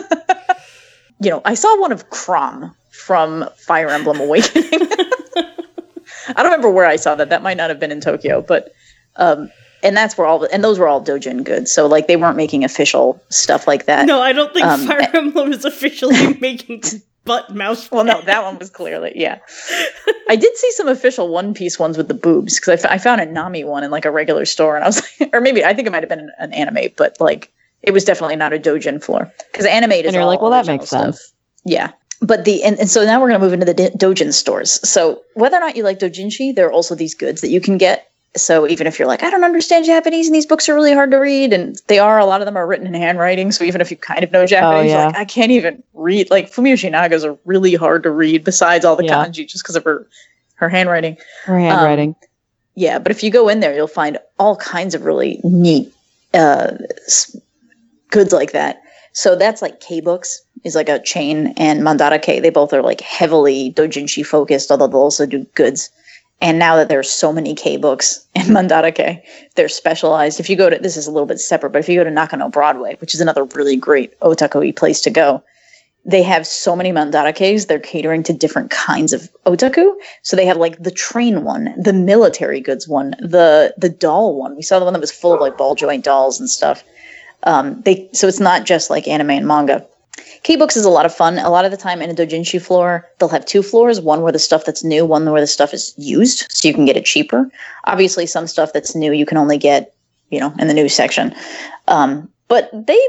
You 1.23 1.29
know 1.29 1.41
i 1.45 1.53
saw 1.53 1.79
one 1.79 1.91
of 1.91 2.09
Chrom 2.09 2.73
from 2.89 3.47
fire 3.55 3.89
emblem 3.89 4.19
awakening. 4.19 4.65
I 4.73 6.33
don't 6.37 6.45
remember 6.45 6.71
where 6.71 6.85
i 6.87 6.95
saw 6.95 7.13
that. 7.15 7.29
That 7.29 7.43
might 7.43 7.57
not 7.57 7.69
have 7.69 7.79
been 7.79 7.91
in 7.91 8.01
tokyo 8.01 8.41
but 8.41 8.73
um 9.17 9.51
and 9.83 9.95
that's 9.97 10.17
where 10.17 10.25
all 10.27 10.39
the, 10.39 10.51
and 10.53 10.63
those 10.63 10.77
were 10.79 10.87
all 10.87 10.99
dojin 11.03 11.43
goods. 11.43 11.71
So 11.71 11.85
like 11.87 12.07
they 12.07 12.15
weren't 12.15 12.37
making 12.37 12.63
official 12.63 13.21
stuff 13.29 13.67
like 13.67 13.85
that. 13.85 14.05
No, 14.07 14.19
I 14.21 14.31
don't 14.33 14.53
think 14.53 14.65
Um, 14.65 14.85
Fire 14.87 15.07
Emblem 15.13 15.51
is 15.53 15.63
officially 15.65 16.33
making 16.41 16.83
butt 17.25 17.53
mouse. 17.53 17.91
Well, 17.91 18.03
no, 18.03 18.21
that 18.21 18.43
one 18.43 18.57
was 18.57 18.69
clearly 18.69 19.13
yeah. 19.15 19.39
I 20.29 20.35
did 20.35 20.55
see 20.55 20.71
some 20.71 20.87
official 20.87 21.29
One 21.29 21.53
Piece 21.53 21.77
ones 21.77 21.97
with 21.97 22.07
the 22.07 22.13
boobs 22.13 22.55
because 22.59 22.85
I, 22.85 22.87
f- 22.87 22.95
I 22.95 22.97
found 22.97 23.21
a 23.21 23.25
Nami 23.25 23.63
one 23.63 23.83
in 23.83 23.91
like 23.91 24.05
a 24.05 24.11
regular 24.11 24.45
store, 24.45 24.75
and 24.75 24.83
I 24.83 24.87
was 24.87 25.01
like, 25.19 25.29
or 25.33 25.41
maybe 25.41 25.63
I 25.63 25.73
think 25.73 25.87
it 25.87 25.91
might 25.91 26.03
have 26.03 26.09
been 26.09 26.19
an, 26.19 26.31
an 26.39 26.53
Animate, 26.53 26.95
but 26.97 27.17
like 27.19 27.51
it 27.81 27.91
was 27.91 28.03
definitely 28.03 28.35
not 28.35 28.53
a 28.53 28.59
dojin 28.59 29.03
floor 29.03 29.31
because 29.51 29.65
anime 29.65 29.91
is 29.91 30.05
And 30.05 30.13
you're 30.13 30.23
all 30.23 30.27
like, 30.27 30.41
well, 30.41 30.51
that 30.51 30.61
original 30.61 30.77
makes 30.77 30.89
sense. 30.89 31.33
Yeah, 31.65 31.91
but 32.21 32.45
the 32.45 32.63
and, 32.63 32.79
and 32.79 32.89
so 32.89 33.03
now 33.03 33.19
we're 33.21 33.27
gonna 33.27 33.39
move 33.39 33.53
into 33.53 33.65
the 33.65 33.73
do- 33.73 33.89
dojin 33.91 34.33
stores. 34.33 34.87
So 34.87 35.23
whether 35.33 35.57
or 35.57 35.61
not 35.61 35.75
you 35.75 35.83
like 35.83 35.99
dojinshi, 35.99 36.55
there 36.55 36.67
are 36.67 36.71
also 36.71 36.95
these 36.95 37.15
goods 37.15 37.41
that 37.41 37.49
you 37.49 37.61
can 37.61 37.77
get. 37.77 38.10
So 38.35 38.65
even 38.67 38.87
if 38.87 38.97
you're 38.97 39.09
like, 39.09 39.23
I 39.23 39.29
don't 39.29 39.43
understand 39.43 39.85
Japanese 39.85 40.27
and 40.27 40.35
these 40.35 40.45
books 40.45 40.69
are 40.69 40.73
really 40.73 40.93
hard 40.93 41.11
to 41.11 41.17
read, 41.17 41.51
and 41.51 41.79
they 41.87 41.99
are, 41.99 42.17
a 42.17 42.25
lot 42.25 42.39
of 42.39 42.45
them 42.45 42.55
are 42.55 42.65
written 42.65 42.87
in 42.87 42.93
handwriting. 42.93 43.51
So 43.51 43.65
even 43.65 43.81
if 43.81 43.91
you 43.91 43.97
kind 43.97 44.23
of 44.23 44.31
know 44.31 44.45
Japanese, 44.45 44.91
you're 44.91 44.99
yeah. 44.99 45.07
like, 45.07 45.17
I 45.17 45.25
can't 45.25 45.51
even 45.51 45.83
read. 45.93 46.31
Like 46.31 46.49
Fumi 46.49 46.71
Yoshinaga's 46.71 47.25
are 47.25 47.37
really 47.43 47.75
hard 47.75 48.03
to 48.03 48.09
read. 48.09 48.45
Besides 48.45 48.85
all 48.85 48.95
the 48.95 49.05
Yeah. 49.05 49.25
kanji, 49.25 49.47
just 49.47 49.63
because 49.63 49.75
of 49.75 49.83
her 49.83 50.07
her 50.55 50.69
handwriting. 50.69 51.17
Her 51.43 51.59
handwriting. 51.59 52.15
Yeah, 52.75 52.99
but 52.99 53.11
if 53.11 53.21
you 53.21 53.31
go 53.31 53.49
in 53.49 53.59
there, 53.59 53.75
you'll 53.75 53.87
find 53.87 54.17
all 54.39 54.55
kinds 54.55 54.95
of 54.95 55.03
really 55.03 55.41
neat 55.43 55.91
uh, 56.33 56.77
goods 58.11 58.31
like 58.31 58.53
that. 58.53 58.81
So 59.13 59.35
that's 59.35 59.61
like 59.61 59.81
K 59.81 59.99
Books 59.99 60.41
is 60.63 60.75
like 60.75 60.87
a 60.87 60.99
chain, 60.99 61.53
and 61.57 61.81
Mandarake. 61.81 62.41
They 62.41 62.49
both 62.49 62.71
are 62.71 62.81
like 62.81 63.01
heavily 63.01 63.73
dojinshi 63.73 64.25
focused, 64.25 64.71
although 64.71 64.87
they'll 64.87 65.01
also 65.01 65.25
do 65.25 65.43
goods. 65.55 65.89
And 66.41 66.57
now 66.57 66.75
that 66.75 66.89
there's 66.89 67.09
so 67.09 67.31
many 67.31 67.53
K 67.53 67.77
Books 67.77 68.25
and 68.35 68.47
Mandarake, 68.55 69.21
they're 69.55 69.69
specialized. 69.69 70.39
If 70.39 70.49
you 70.49 70.55
go 70.55 70.69
to 70.69 70.77
this 70.77 70.97
is 70.97 71.07
a 71.07 71.11
little 71.11 71.27
bit 71.27 71.39
separate, 71.39 71.69
but 71.69 71.79
if 71.79 71.87
you 71.87 71.95
go 71.95 72.03
to 72.03 72.11
Nakano 72.11 72.49
Broadway, 72.49 72.95
which 72.99 73.13
is 73.13 73.21
another 73.21 73.43
really 73.43 73.75
great 73.75 74.19
otaku 74.19 74.75
place 74.75 75.01
to 75.01 75.11
go, 75.11 75.43
they 76.03 76.23
have 76.23 76.47
so 76.47 76.75
many 76.75 76.91
mandarakes 76.91 77.67
they're 77.67 77.79
catering 77.79 78.23
to 78.23 78.33
different 78.33 78.71
kinds 78.71 79.13
of 79.13 79.29
otaku. 79.45 79.93
So 80.23 80.35
they 80.35 80.47
have 80.47 80.57
like 80.57 80.81
the 80.81 80.91
train 80.91 81.43
one 81.43 81.73
the 81.77 81.93
military 81.93 82.59
goods 82.59 82.87
one 82.87 83.11
the 83.19 83.73
the 83.77 83.89
doll 83.89 84.35
one. 84.35 84.55
We 84.55 84.63
saw 84.63 84.79
the 84.79 84.85
one 84.85 84.93
that 84.93 84.99
was 84.99 85.11
full 85.11 85.33
of 85.33 85.41
like 85.41 85.57
ball 85.57 85.75
joint 85.75 86.03
dolls 86.03 86.39
and 86.39 86.49
stuff. 86.49 86.83
Um 87.43 87.81
they 87.81 88.09
so 88.13 88.27
it's 88.27 88.39
not 88.39 88.65
just 88.65 88.89
like 88.89 89.07
anime 89.07 89.29
and 89.29 89.47
manga 89.47 89.85
K-Books 90.43 90.75
is 90.75 90.85
a 90.85 90.89
lot 90.89 91.05
of 91.05 91.13
fun. 91.13 91.37
A 91.37 91.49
lot 91.49 91.65
of 91.65 91.71
the 91.71 91.77
time 91.77 92.01
in 92.01 92.09
a 92.09 92.15
dojinshi 92.15 92.61
floor, 92.61 93.07
they'll 93.19 93.29
have 93.29 93.45
two 93.45 93.61
floors, 93.61 94.01
one 94.01 94.21
where 94.21 94.31
the 94.31 94.39
stuff 94.39 94.65
that's 94.65 94.83
new, 94.83 95.05
one 95.05 95.29
where 95.29 95.41
the 95.41 95.47
stuff 95.47 95.73
is 95.73 95.93
used, 95.97 96.51
so 96.51 96.67
you 96.67 96.73
can 96.73 96.85
get 96.85 96.97
it 96.97 97.05
cheaper. 97.05 97.49
Obviously, 97.85 98.25
some 98.25 98.47
stuff 98.47 98.73
that's 98.73 98.95
new 98.95 99.11
you 99.11 99.25
can 99.25 99.37
only 99.37 99.57
get, 99.57 99.93
you 100.29 100.39
know, 100.39 100.53
in 100.57 100.67
the 100.67 100.73
new 100.73 100.89
section. 100.89 101.35
Um, 101.87 102.27
but 102.51 102.69
they 102.73 102.99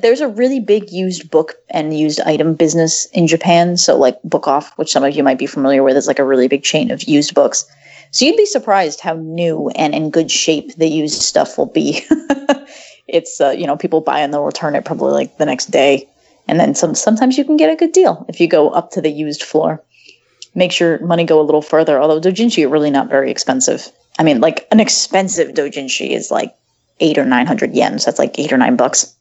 there's 0.00 0.20
a 0.20 0.28
really 0.28 0.60
big 0.60 0.92
used 0.92 1.28
book 1.28 1.56
and 1.70 1.98
used 1.98 2.20
item 2.20 2.54
business 2.54 3.06
in 3.06 3.26
Japan. 3.26 3.76
So 3.76 3.98
like 3.98 4.22
Book 4.22 4.46
Off, 4.46 4.78
which 4.78 4.92
some 4.92 5.02
of 5.02 5.16
you 5.16 5.24
might 5.24 5.38
be 5.38 5.46
familiar 5.46 5.82
with, 5.82 5.96
is 5.96 6.06
like 6.06 6.20
a 6.20 6.24
really 6.24 6.46
big 6.46 6.62
chain 6.62 6.92
of 6.92 7.02
used 7.02 7.34
books. 7.34 7.64
So 8.12 8.24
you'd 8.24 8.36
be 8.36 8.46
surprised 8.46 9.00
how 9.00 9.14
new 9.14 9.70
and 9.70 9.92
in 9.92 10.10
good 10.10 10.30
shape 10.30 10.76
the 10.76 10.86
used 10.86 11.20
stuff 11.20 11.58
will 11.58 11.66
be. 11.66 12.04
it's 13.08 13.40
uh, 13.40 13.50
you 13.50 13.66
know 13.66 13.76
people 13.76 14.02
buy 14.02 14.20
and 14.20 14.32
they'll 14.32 14.44
return 14.44 14.76
it 14.76 14.84
probably 14.84 15.10
like 15.10 15.36
the 15.38 15.46
next 15.46 15.72
day, 15.72 16.08
and 16.48 16.58
then 16.60 16.74
some 16.74 16.94
sometimes 16.94 17.38
you 17.38 17.44
can 17.44 17.56
get 17.56 17.70
a 17.72 17.76
good 17.76 17.92
deal 17.92 18.24
if 18.28 18.40
you 18.40 18.48
go 18.48 18.70
up 18.70 18.90
to 18.92 19.00
the 19.00 19.10
used 19.10 19.42
floor. 19.42 19.82
Makes 20.54 20.80
your 20.80 20.98
money 21.06 21.24
go 21.24 21.40
a 21.40 21.42
little 21.48 21.62
further. 21.62 22.00
Although 22.00 22.20
dojinshi 22.20 22.64
are 22.64 22.68
really 22.68 22.90
not 22.90 23.08
very 23.08 23.30
expensive. 23.30 23.90
I 24.18 24.22
mean, 24.22 24.40
like 24.40 24.66
an 24.70 24.80
expensive 24.80 25.54
dojinshi 25.54 26.10
is 26.10 26.30
like 26.30 26.54
eight 27.00 27.16
or 27.16 27.24
nine 27.24 27.46
hundred 27.46 27.72
yen. 27.74 27.98
So 27.98 28.10
that's 28.10 28.18
like 28.18 28.38
eight 28.38 28.52
or 28.52 28.58
nine 28.58 28.76
bucks. 28.76 29.14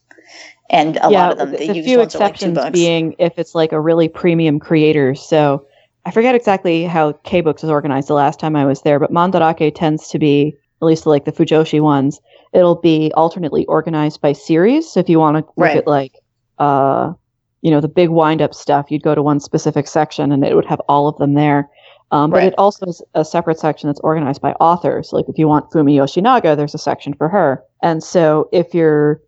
And 0.70 0.98
a 0.98 1.10
yeah, 1.10 1.20
lot 1.20 1.32
of 1.34 1.38
them, 1.38 1.52
the, 1.52 1.58
they 1.58 1.68
the 1.68 1.82
few 1.84 1.98
ones 1.98 2.16
are 2.16 2.20
like 2.20 2.38
two 2.38 2.52
exceptions 2.52 2.56
bucks. 2.56 2.72
being 2.72 3.16
if 3.20 3.38
it's 3.38 3.56
like 3.56 3.72
a 3.72 3.80
really 3.80 4.08
premium 4.10 4.60
creator. 4.60 5.16
So 5.16 5.66
I 6.06 6.12
forget 6.12 6.34
exactly 6.36 6.84
how 6.84 7.14
K 7.24 7.42
Books 7.42 7.64
is 7.64 7.70
organized 7.70 8.08
the 8.08 8.14
last 8.14 8.40
time 8.40 8.56
I 8.56 8.66
was 8.66 8.82
there, 8.82 9.00
but 9.00 9.12
Mandarake 9.12 9.74
tends 9.76 10.08
to 10.10 10.20
be, 10.20 10.54
at 10.82 10.86
least 10.86 11.06
like 11.06 11.26
the 11.26 11.32
Fujoshi 11.32 11.80
ones, 11.82 12.20
it'll 12.54 12.76
be 12.76 13.12
alternately 13.16 13.66
organized 13.68 14.20
by 14.22 14.34
series. 14.34 14.90
So 14.90 15.00
if 15.00 15.10
you 15.10 15.20
want 15.20 15.38
to 15.38 15.40
look 15.40 15.54
Right. 15.58 15.78
at 15.78 15.88
like, 15.88 16.14
uh, 16.60 17.14
you 17.62 17.72
know, 17.72 17.82
the 17.82 17.88
big 17.88 18.10
wind 18.10 18.42
up 18.42 18.54
stuff, 18.54 18.90
you'd 18.90 19.04
go 19.04 19.16
to 19.16 19.22
one 19.22 19.40
specific 19.40 19.88
section 19.88 20.32
and 20.32 20.44
it 20.44 20.56
would 20.56 20.66
have 20.66 20.82
all 20.88 21.08
of 21.08 21.18
them 21.18 21.34
there. 21.36 21.70
Um, 22.12 22.32
but 22.32 22.38
Right. 22.38 22.48
it 22.48 22.56
also 22.58 22.86
is 22.88 23.02
a 23.14 23.24
separate 23.24 23.60
section 23.60 23.88
that's 23.88 24.00
organized 24.02 24.42
by 24.42 24.52
authors. 24.54 25.14
Like 25.14 25.30
if 25.30 25.38
you 25.38 25.48
want 25.48 25.72
Fumi 25.72 25.94
Yoshinaga, 25.96 26.58
there's 26.58 26.74
a 26.76 26.78
section 26.80 27.14
for 27.14 27.30
her. 27.30 27.64
And 27.84 28.04
so 28.04 28.50
if 28.52 28.74
you're 28.74 29.22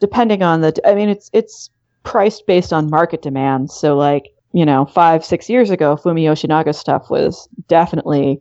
depending 0.00 0.42
on 0.42 0.62
the 0.62 0.74
i 0.88 0.94
mean 0.94 1.08
it's 1.08 1.30
it's 1.32 1.70
priced 2.02 2.46
based 2.46 2.72
on 2.72 2.88
market 2.90 3.22
demand 3.22 3.70
so 3.70 3.96
like 3.96 4.30
you 4.52 4.64
know 4.64 4.86
five 4.86 5.24
six 5.24 5.48
years 5.48 5.70
ago 5.70 5.94
fumi 5.96 6.22
yoshinaga 6.22 6.74
stuff 6.74 7.10
was 7.10 7.48
definitely 7.68 8.40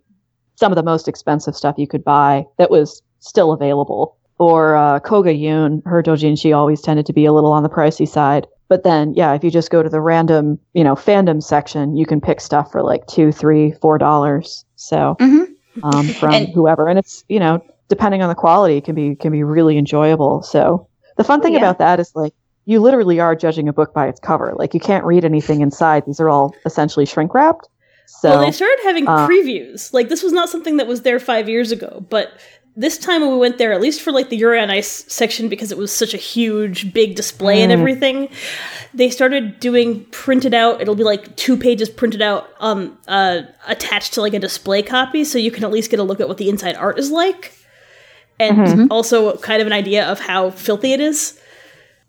some 0.55 0.71
of 0.71 0.77
the 0.77 0.83
most 0.83 1.07
expensive 1.07 1.55
stuff 1.55 1.75
you 1.77 1.87
could 1.87 2.03
buy 2.03 2.45
that 2.57 2.71
was 2.71 3.01
still 3.19 3.51
available 3.51 4.17
or 4.39 4.75
uh, 4.75 4.99
Koga 5.01 5.33
Yun, 5.33 5.81
her 5.85 6.01
dojinshi 6.01 6.55
always 6.55 6.81
tended 6.81 7.05
to 7.05 7.13
be 7.13 7.25
a 7.25 7.33
little 7.33 7.51
on 7.51 7.63
the 7.63 7.69
pricey 7.69 8.07
side 8.07 8.47
but 8.69 8.83
then 8.83 9.13
yeah 9.15 9.33
if 9.33 9.43
you 9.43 9.49
just 9.51 9.71
go 9.71 9.81
to 9.83 9.89
the 9.89 9.99
random 10.01 10.59
you 10.73 10.83
know 10.83 10.93
fandom 10.95 11.41
section 11.41 11.95
you 11.97 12.05
can 12.05 12.21
pick 12.21 12.39
stuff 12.39 12.71
for 12.71 12.81
like 12.83 13.05
two 13.07 13.31
three 13.31 13.71
four 13.81 13.97
dollars 13.97 14.63
so 14.75 15.15
Mhm. 15.19 15.47
um, 15.83 16.07
from 16.19 16.33
And- 16.33 16.49
whoever 16.49 16.87
and 16.87 16.99
it's 16.99 17.23
you 17.29 17.39
know 17.39 17.63
depending 17.87 18.21
on 18.21 18.29
the 18.29 18.35
quality 18.35 18.77
it 18.77 18.83
can 18.85 18.93
be 18.95 19.15
can 19.15 19.31
be 19.31 19.43
really 19.43 19.77
enjoyable 19.77 20.43
so 20.43 20.87
the 21.17 21.23
fun 21.23 21.41
thing 21.41 21.53
Yeah. 21.53 21.59
about 21.59 21.79
that 21.79 21.99
is 21.99 22.11
like 22.15 22.33
you 22.65 22.79
literally 22.79 23.19
are 23.19 23.35
judging 23.35 23.67
a 23.67 23.73
book 23.73 23.95
by 23.95 24.07
its 24.07 24.19
cover. 24.19 24.53
Like 24.55 24.75
you 24.75 24.79
can't 24.79 25.03
read 25.03 25.25
anything 25.25 25.61
inside. 25.61 26.05
These 26.05 26.19
are 26.19 26.29
all 26.29 26.53
essentially 26.67 27.03
shrink 27.07 27.33
wrapped. 27.33 27.67
So 28.05 28.29
well, 28.29 28.41
they 28.45 28.51
started 28.51 28.77
having 28.83 29.07
uh, 29.07 29.27
previews. 29.27 29.91
Like 29.91 30.09
this 30.09 30.21
was 30.21 30.31
not 30.33 30.49
something 30.49 30.77
that 30.77 30.85
was 30.85 31.01
there 31.01 31.19
five 31.19 31.49
years 31.49 31.71
ago, 31.71 32.05
but 32.11 32.31
this 32.75 32.97
time 32.97 33.21
when 33.21 33.31
we 33.31 33.37
went 33.37 33.57
there, 33.57 33.73
at 33.73 33.81
least 33.81 34.01
for 34.01 34.11
like 34.11 34.29
the 34.29 34.37
Yuri 34.37 34.59
on 34.59 34.69
Ice 34.69 35.03
section, 35.07 35.49
because 35.49 35.71
it 35.71 35.77
was 35.77 35.91
such 35.91 36.13
a 36.13 36.17
huge, 36.17 36.93
big 36.93 37.15
display 37.15 37.61
and 37.61 37.71
Mm. 37.71 37.77
everything, 37.79 38.29
they 38.93 39.09
started 39.09 39.59
doing 39.59 40.05
printed 40.11 40.53
out. 40.53 40.81
It'll 40.81 40.95
be 40.95 41.03
like 41.03 41.35
two 41.35 41.57
pages 41.57 41.89
printed 41.89 42.21
out, 42.21 42.49
um, 42.59 42.97
uh, 43.07 43.41
attached 43.67 44.13
to 44.13 44.21
like 44.21 44.33
a 44.33 44.39
display 44.39 44.81
copy, 44.81 45.23
so 45.25 45.37
you 45.37 45.51
can 45.51 45.63
at 45.63 45.71
least 45.71 45.91
get 45.91 45.99
a 45.99 46.03
look 46.03 46.19
at 46.21 46.27
what 46.27 46.37
the 46.37 46.47
inside 46.49 46.75
art 46.75 46.97
is 46.97 47.11
like, 47.11 47.53
and 48.39 48.57
Mm-hmm. 48.57 48.85
also 48.91 49.35
kind 49.37 49.61
of 49.61 49.67
an 49.67 49.73
idea 49.73 50.05
of 50.09 50.19
how 50.21 50.49
filthy 50.51 50.93
it 50.93 51.01
is. 51.01 51.37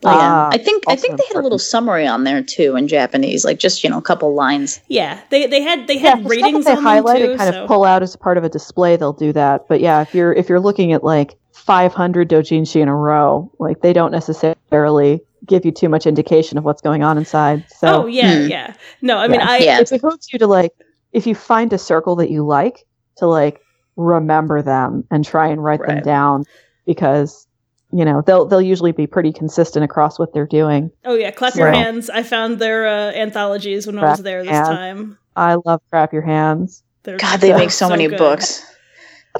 Oh, 0.02 0.10
yeah. 0.10 0.18
Ah, 0.22 0.48
I 0.50 0.56
think 0.58 0.84
I 0.88 0.96
think 0.96 1.18
they 1.18 1.24
had 1.28 1.36
a 1.36 1.42
little 1.42 1.58
summary 1.58 2.06
on 2.06 2.24
there 2.24 2.42
too 2.42 2.74
in 2.74 2.88
Japanese, 2.88 3.44
like 3.44 3.58
just 3.58 3.84
you 3.84 3.90
know 3.90 3.98
a 3.98 4.02
couple 4.02 4.34
lines. 4.34 4.80
Yeah, 4.88 5.20
they 5.30 5.46
they 5.46 5.60
had 5.60 5.86
they 5.88 5.98
had 5.98 6.24
the 6.24 6.28
ratings 6.28 6.64
stuff 6.64 6.64
that 6.64 6.78
on 6.78 6.84
they 6.84 6.90
them 7.00 7.04
highlight 7.04 7.18
too. 7.22 7.30
and 7.32 7.38
kind 7.38 7.54
so. 7.54 7.62
of 7.62 7.68
pull 7.68 7.84
out 7.84 8.02
as 8.02 8.16
part 8.16 8.38
of 8.38 8.44
a 8.44 8.48
display, 8.48 8.96
they'll 8.96 9.12
do 9.12 9.32
that. 9.34 9.68
But 9.68 9.80
yeah, 9.80 10.00
if 10.00 10.14
you're 10.14 10.32
if 10.32 10.48
you're 10.48 10.60
looking 10.60 10.92
at 10.92 11.04
like 11.04 11.36
500 11.52 12.28
dojinshi 12.30 12.80
in 12.80 12.88
a 12.88 12.96
row. 12.96 13.50
Like 13.58 13.82
they 13.82 13.92
don't 13.92 14.10
necessarily 14.12 15.20
give 15.46 15.64
you 15.64 15.72
too 15.72 15.88
much 15.88 16.06
indication 16.06 16.56
of 16.58 16.64
what's 16.64 16.80
going 16.80 17.02
on 17.02 17.18
inside. 17.18 17.64
So 17.70 18.04
oh 18.04 18.06
yeah, 18.06 18.42
Hmm. 18.42 18.48
yeah. 18.48 18.74
No, 19.02 19.18
I 19.18 19.28
mean 19.28 19.40
Yeah. 19.40 19.50
I 19.50 19.58
Yeah. 19.58 19.80
it 19.80 19.90
behooves 19.90 20.32
you 20.32 20.38
to 20.38 20.46
like 20.46 20.72
if 21.12 21.26
you 21.26 21.34
find 21.34 21.72
a 21.72 21.78
circle 21.78 22.16
that 22.16 22.30
you 22.30 22.44
like 22.46 22.86
to 23.18 23.26
like 23.26 23.60
remember 23.96 24.62
them 24.62 25.04
and 25.10 25.24
try 25.24 25.48
and 25.48 25.62
write 25.62 25.84
them 25.86 26.00
down 26.02 26.44
because 26.86 27.46
you 27.92 28.04
know 28.04 28.22
they'll 28.26 28.46
they'll 28.46 28.60
usually 28.62 28.92
be 28.92 29.06
pretty 29.06 29.32
consistent 29.32 29.84
across 29.84 30.18
what 30.18 30.32
they're 30.32 30.46
doing. 30.46 30.90
Oh 31.04 31.14
yeah, 31.14 31.30
clap 31.30 31.54
your 31.54 31.66
Right. 31.66 31.76
hands. 31.76 32.08
I 32.10 32.22
found 32.22 32.58
their 32.58 32.86
uh, 32.86 33.12
anthologies 33.12 33.86
when 33.86 33.98
I 33.98 34.10
was 34.10 34.22
there 34.22 34.42
this 34.42 34.50
hands. 34.52 34.68
time. 34.68 35.18
I 35.36 35.54
love 35.64 35.80
clap 35.90 36.12
your 36.12 36.22
hands. 36.22 36.82
They're 37.02 37.16
God, 37.16 37.40
they 37.40 37.52
make 37.54 37.70
so, 37.70 37.88
many 37.88 38.08
good. 38.08 38.18
books 38.18 38.62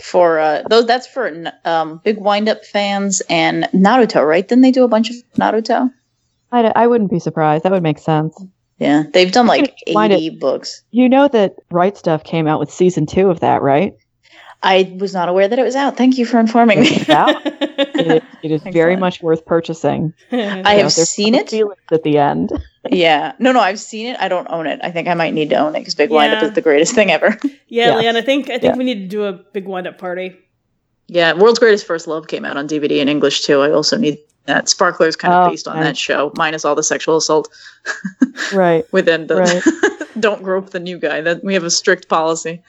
for 0.00 0.38
uh 0.38 0.62
those. 0.68 0.86
That's 0.86 1.06
for 1.06 1.52
um 1.64 2.00
big 2.04 2.18
wind 2.18 2.48
up 2.48 2.64
fans 2.64 3.22
and 3.28 3.64
Naruto, 3.74 4.26
right? 4.26 4.46
Didn't 4.46 4.62
they 4.62 4.70
do 4.72 4.84
a 4.84 4.88
bunch 4.88 5.10
of 5.10 5.16
Naruto? 5.36 5.92
I, 6.52 6.72
I 6.74 6.86
wouldn't 6.86 7.10
be 7.10 7.20
surprised. 7.20 7.64
That 7.64 7.72
would 7.72 7.82
make 7.82 7.98
sense. 7.98 8.36
Yeah, 8.78 9.02
they've 9.12 9.30
done 9.30 9.46
like 9.46 9.74
Wind 9.88 10.12
Up- 10.12 10.18
eighty 10.18 10.30
books. 10.30 10.82
You 10.90 11.08
know 11.08 11.28
that 11.28 11.56
Right 11.70 11.94
Stuf 11.94 12.24
came 12.24 12.46
out 12.48 12.58
with 12.60 12.70
season 12.70 13.06
two 13.06 13.28
of 13.30 13.40
that, 13.40 13.62
right? 13.62 13.94
I 14.62 14.94
was 14.98 15.12
not 15.14 15.28
aware 15.28 15.48
that 15.48 15.58
it 15.58 15.62
was 15.62 15.76
out. 15.76 15.96
Thank 15.96 16.18
you 16.18 16.24
for 16.26 16.38
informing 16.40 16.80
me. 16.80 17.04
It's. 17.80 18.10
It, 18.10 18.24
it 18.42 18.50
is 18.52 18.62
very 18.72 18.96
much 18.96 19.22
worth 19.22 19.44
purchasing. 19.46 20.12
I 20.32 20.36
You 20.36 20.52
have 20.64 20.76
know, 20.84 20.88
seen 20.88 21.34
it. 21.34 21.52
at 21.92 22.02
the 22.02 22.18
end. 22.18 22.52
yeah, 22.90 23.32
no, 23.38 23.52
no, 23.52 23.60
I've 23.60 23.78
seen 23.80 24.06
it. 24.06 24.16
I 24.20 24.28
don't 24.28 24.46
own 24.50 24.66
it. 24.66 24.80
I 24.82 24.90
think 24.90 25.08
I 25.08 25.14
might 25.14 25.34
need 25.34 25.50
to 25.50 25.56
own 25.56 25.74
it 25.76 25.80
because 25.80 25.94
Big 25.94 26.10
Wind 26.10 26.32
Up 26.32 26.42
Yeah. 26.42 26.48
is 26.48 26.54
the 26.54 26.60
greatest 26.62 26.94
thing 26.94 27.10
ever. 27.10 27.36
yeah, 27.68 28.00
Yeah. 28.00 28.12
Lianne, 28.12 28.16
I 28.16 28.22
think 28.22 28.46
I 28.50 28.58
think 28.58 28.74
Yeah. 28.74 28.76
we 28.76 28.84
need 28.84 29.00
to 29.02 29.08
do 29.08 29.24
a 29.24 29.32
big 29.32 29.66
wind 29.66 29.86
up 29.86 29.98
party. 29.98 30.36
Yeah, 31.08 31.32
World's 31.34 31.58
Greatest 31.58 31.86
First 31.86 32.06
Love 32.06 32.28
came 32.28 32.44
out 32.44 32.56
on 32.56 32.68
DVD 32.68 32.98
in 33.00 33.08
English 33.08 33.42
too. 33.42 33.60
I 33.62 33.70
also 33.72 33.96
need 33.96 34.18
that. 34.46 34.68
Sparkler's 34.68 35.16
kind 35.16 35.34
of 35.34 35.46
Oh, 35.46 35.50
based 35.50 35.66
on 35.68 35.76
nice. 35.76 35.84
that 35.86 35.96
show, 35.98 36.32
minus 36.36 36.64
all 36.64 36.74
the 36.76 36.82
sexual 36.84 37.16
assault 37.16 37.48
Right. 38.54 38.84
within 38.92 39.26
the 39.26 39.36
Right. 39.36 39.62
don't 40.20 40.42
grope 40.42 40.70
the 40.70 40.80
new 40.80 40.98
guy. 40.98 41.20
That 41.20 41.42
we 41.44 41.54
have 41.54 41.64
a 41.64 41.70
strict 41.70 42.08
policy. 42.08 42.62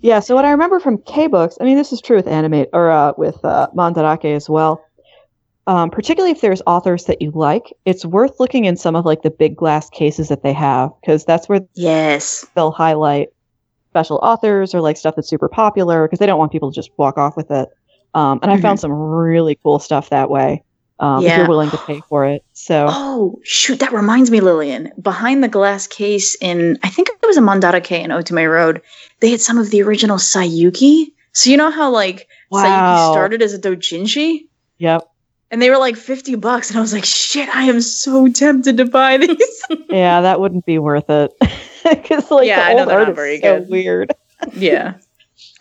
Yeah, 0.00 0.20
so 0.20 0.34
what 0.34 0.44
I 0.44 0.50
remember 0.50 0.78
from 0.80 0.98
K 0.98 1.26
books, 1.26 1.58
I 1.60 1.64
mean, 1.64 1.76
this 1.76 1.92
is 1.92 2.00
true 2.00 2.16
with 2.16 2.28
animate 2.28 2.68
or 2.72 2.90
uh, 2.90 3.12
with 3.16 3.44
uh, 3.44 3.68
Mandarake 3.74 4.34
as 4.36 4.48
well. 4.48 4.84
Um, 5.66 5.90
particularly 5.90 6.32
if 6.32 6.40
there's 6.40 6.62
authors 6.66 7.04
that 7.04 7.20
you 7.20 7.30
like, 7.32 7.74
it's 7.84 8.04
worth 8.04 8.40
looking 8.40 8.64
in 8.64 8.76
some 8.76 8.96
of 8.96 9.04
like 9.04 9.20
the 9.22 9.30
big 9.30 9.54
glass 9.54 9.90
cases 9.90 10.28
that 10.28 10.42
they 10.42 10.52
have 10.54 10.90
because 11.00 11.26
that's 11.26 11.48
where 11.48 11.60
Yes. 11.74 12.46
they'll 12.54 12.70
highlight 12.70 13.28
special 13.90 14.18
authors 14.22 14.74
or 14.74 14.80
like 14.80 14.96
stuff 14.96 15.16
that's 15.16 15.28
super 15.28 15.48
popular 15.48 16.06
because 16.06 16.20
they 16.20 16.26
don't 16.26 16.38
want 16.38 16.52
people 16.52 16.70
to 16.70 16.74
just 16.74 16.90
walk 16.96 17.18
off 17.18 17.36
with 17.36 17.50
it. 17.50 17.68
Um, 18.14 18.38
and 18.42 18.50
I 18.50 18.56
found 18.56 18.80
some 18.80 18.92
really 18.92 19.58
cool 19.62 19.78
stuff 19.78 20.08
that 20.08 20.30
way 20.30 20.62
um, 21.00 21.18
if 21.18 21.24
Yeah. 21.24 21.38
you're 21.38 21.48
willing 21.48 21.70
to 21.70 21.78
pay 21.86 22.00
for 22.08 22.24
it. 22.26 22.42
So 22.52 22.86
Oh 22.90 23.38
shoot, 23.44 23.80
that 23.80 23.92
reminds 23.92 24.30
me, 24.30 24.40
Lillian. 24.40 24.92
Behind 25.00 25.42
the 25.44 25.48
glass 25.48 25.86
case 25.86 26.36
in 26.40 26.78
I 26.82 26.88
think 26.88 27.08
it 27.08 27.26
was 27.26 27.36
a 27.36 27.40
Mandarake 27.40 27.92
in 28.04 28.10
Otome 28.10 28.50
Road, 28.50 28.82
they 29.20 29.30
had 29.30 29.40
some 29.40 29.58
of 29.58 29.70
the 29.70 29.82
original 29.82 30.16
Saiyuki. 30.18 31.06
So 31.32 31.50
you 31.50 31.56
know 31.56 31.70
how 31.70 31.90
like 31.90 32.26
Saiyuki 32.52 32.92
Wow. 32.92 33.12
started 33.12 33.42
as 33.42 33.54
a 33.54 33.58
dojinshi? 33.58 34.40
yep, 34.78 35.02
And 35.50 35.60
they 35.62 35.70
were 35.70 35.78
like 35.78 35.96
50 35.96 36.34
bucks. 36.36 36.70
And 36.70 36.78
I 36.78 36.80
was 36.80 36.92
like, 36.92 37.04
shit, 37.04 37.48
I 37.54 37.64
am 37.64 37.80
so 37.80 38.28
tempted 38.28 38.76
to 38.78 38.84
buy 38.86 39.16
these. 39.18 39.62
yeah, 39.90 40.20
that 40.22 40.40
wouldn't 40.40 40.64
be 40.66 40.78
worth 40.78 41.08
it 41.10 41.32
because 41.84 42.30
like 42.30 42.46
Yeah, 42.46 42.60
I 42.62 42.68
the 42.70 42.74
know 42.74 42.80
old 42.80 42.88
they're 42.88 42.98
art 42.98 43.08
not 43.08 43.12
is 43.12 43.16
very 43.16 43.40
so 43.40 43.58
good. 43.60 43.68
weird. 43.70 44.14
yeah. 44.54 44.94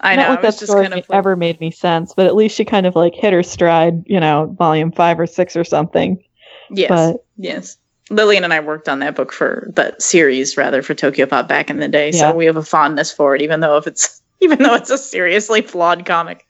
I 0.02 0.16
Not 0.16 0.24
know. 0.24 0.30
like 0.30 0.42
that 0.42 0.58
just 0.58 0.68
story 0.68 0.88
kind 0.88 0.94
of 1.00 1.06
ever 1.12 1.36
made 1.36 1.60
me 1.60 1.72
sense, 1.72 2.14
but 2.16 2.26
at 2.28 2.36
least 2.36 2.56
she 2.56 2.66
kind 2.66 2.86
of 2.86 2.96
like 2.96 3.14
hit 3.16 3.34
her 3.34 3.44
stride, 3.44 4.04
you 4.06 4.20
know, 4.20 4.54
volume 4.58 4.92
five 4.92 5.20
or 5.20 5.28
six 5.28 5.56
or 5.56 5.64
something. 5.64 6.22
yes. 6.70 6.90
But 6.90 7.26
yes. 7.38 7.78
Lillian 8.10 8.44
and 8.46 8.54
I 8.54 8.62
worked 8.62 8.88
on 8.88 9.00
that 9.00 9.16
book 9.16 9.34
for 9.34 9.70
that 9.76 10.02
series 10.02 10.56
rather 10.56 10.82
for 10.82 10.94
Tokyo 10.94 11.26
Pop 11.26 11.48
back 11.48 11.70
in 11.70 11.80
the 11.80 11.88
day. 11.90 12.12
Yeah. 12.12 12.32
So 12.32 12.36
we 12.36 12.46
have 12.46 12.56
a 12.56 12.64
fondness 12.64 13.12
for 13.12 13.36
it, 13.36 13.42
even 13.42 13.60
though 13.60 13.78
if 13.78 13.86
it's 13.88 14.22
even 14.40 14.60
though 14.60 14.76
it's 14.76 14.90
a 14.90 14.98
seriously 14.98 15.62
flawed 15.62 16.06
comic. 16.06 16.46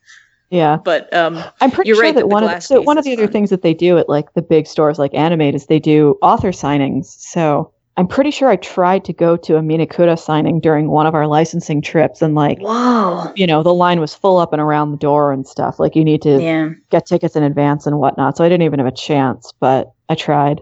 yeah, 0.50 0.78
But 0.78 1.12
um 1.14 1.44
I'm 1.62 1.72
pretty 1.72 1.88
You're 1.90 1.96
sure 1.96 2.04
right 2.04 2.16
that 2.16 2.22
that 2.22 2.28
one 2.28 2.44
of 2.44 2.50
the, 2.52 2.60
so 2.60 2.82
one 2.82 2.98
of 2.98 3.06
the 3.06 3.14
other 3.14 3.24
fun. 3.26 3.32
things 3.34 3.50
that 3.50 3.62
they 3.64 3.74
do 3.74 3.98
at 3.98 4.08
like 4.08 4.34
the 4.34 4.42
big 4.42 4.68
stores 4.68 5.00
like 5.00 5.14
Animate 5.14 5.56
is 5.56 5.66
they 5.66 5.80
do 5.80 6.18
author 6.22 6.52
signings. 6.52 7.06
So 7.06 7.72
I'm 7.98 8.08
pretty 8.08 8.30
sure 8.32 8.48
I 8.48 8.58
tried 8.58 9.04
to 9.06 9.14
go 9.14 9.36
to 9.38 9.58
a 9.58 9.62
Minekura 9.62 10.20
signing 10.20 10.60
during 10.60 10.90
one 10.90 11.08
of 11.08 11.16
our 11.16 11.26
licensing 11.28 11.82
trips, 11.82 12.22
and 12.22 12.36
like 12.36 12.60
Whoa. 12.60 13.32
you 13.36 13.48
know 13.48 13.64
the 13.64 13.74
line 13.74 14.00
was 14.00 14.14
full 14.14 14.38
up 14.38 14.54
and 14.54 14.62
around 14.62 14.92
the 14.92 14.98
door 14.98 15.32
and 15.34 15.48
stuff. 15.48 15.80
Like 15.80 15.96
you 15.96 16.04
need 16.06 16.22
to 16.22 16.42
Yeah. 16.42 16.70
get 16.92 17.08
tickets 17.08 17.36
in 17.36 17.44
advance 17.44 17.88
and 17.88 17.98
whatnot. 18.00 18.38
So 18.38 18.44
I 18.44 18.50
didn't 18.50 18.64
even 18.64 18.80
have 18.80 18.88
a 18.88 18.92
chance, 18.92 19.52
but 19.60 19.92
I 20.10 20.16
tried. 20.16 20.62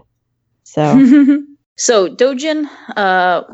So 0.64 0.82
so 1.76 2.08
Dojin, 2.08 2.68
uh, 2.96 3.44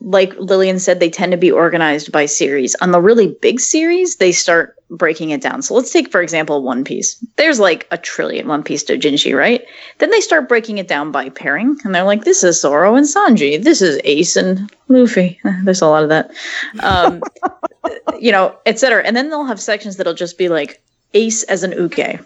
like 0.00 0.34
Lillian 0.38 0.80
said, 0.80 0.98
they 0.98 1.08
tend 1.08 1.30
to 1.30 1.38
be 1.38 1.52
organized 1.52 2.10
by 2.10 2.26
series. 2.26 2.74
On 2.76 2.90
the 2.90 3.00
really 3.00 3.28
big 3.40 3.60
series, 3.60 4.16
they 4.16 4.32
start 4.32 4.76
breaking 4.90 5.30
it 5.30 5.40
down. 5.40 5.62
So 5.62 5.74
let's 5.74 5.92
take, 5.92 6.10
for 6.10 6.20
example, 6.20 6.64
One 6.64 6.82
Piece. 6.82 7.14
There's 7.36 7.60
like 7.60 7.86
a 7.92 7.96
trillion 7.96 8.48
One 8.48 8.64
Piece 8.64 8.82
Dojinshi, 8.82 9.36
right? 9.36 9.64
Then 9.98 10.10
they 10.10 10.20
start 10.20 10.48
breaking 10.48 10.78
it 10.78 10.88
down 10.88 11.12
by 11.12 11.28
pairing, 11.28 11.78
and 11.84 11.94
they're 11.94 12.02
like, 12.02 12.24
"This 12.24 12.42
is 12.42 12.60
Zoro 12.60 12.96
and 12.96 13.06
Sanji. 13.06 13.62
This 13.62 13.80
is 13.80 14.00
Ace 14.02 14.34
and 14.34 14.68
Luffy." 14.88 15.38
There's 15.64 15.82
a 15.82 15.86
lot 15.86 16.02
of 16.02 16.08
that, 16.08 16.32
um, 16.80 17.22
you 18.20 18.32
know, 18.32 18.56
etc. 18.66 19.04
And 19.04 19.16
then 19.16 19.30
they'll 19.30 19.44
have 19.44 19.60
sections 19.60 19.96
that'll 19.96 20.14
just 20.14 20.38
be 20.38 20.48
like 20.48 20.82
Ace 21.14 21.44
as 21.44 21.62
an 21.62 21.70
uke. 21.70 22.18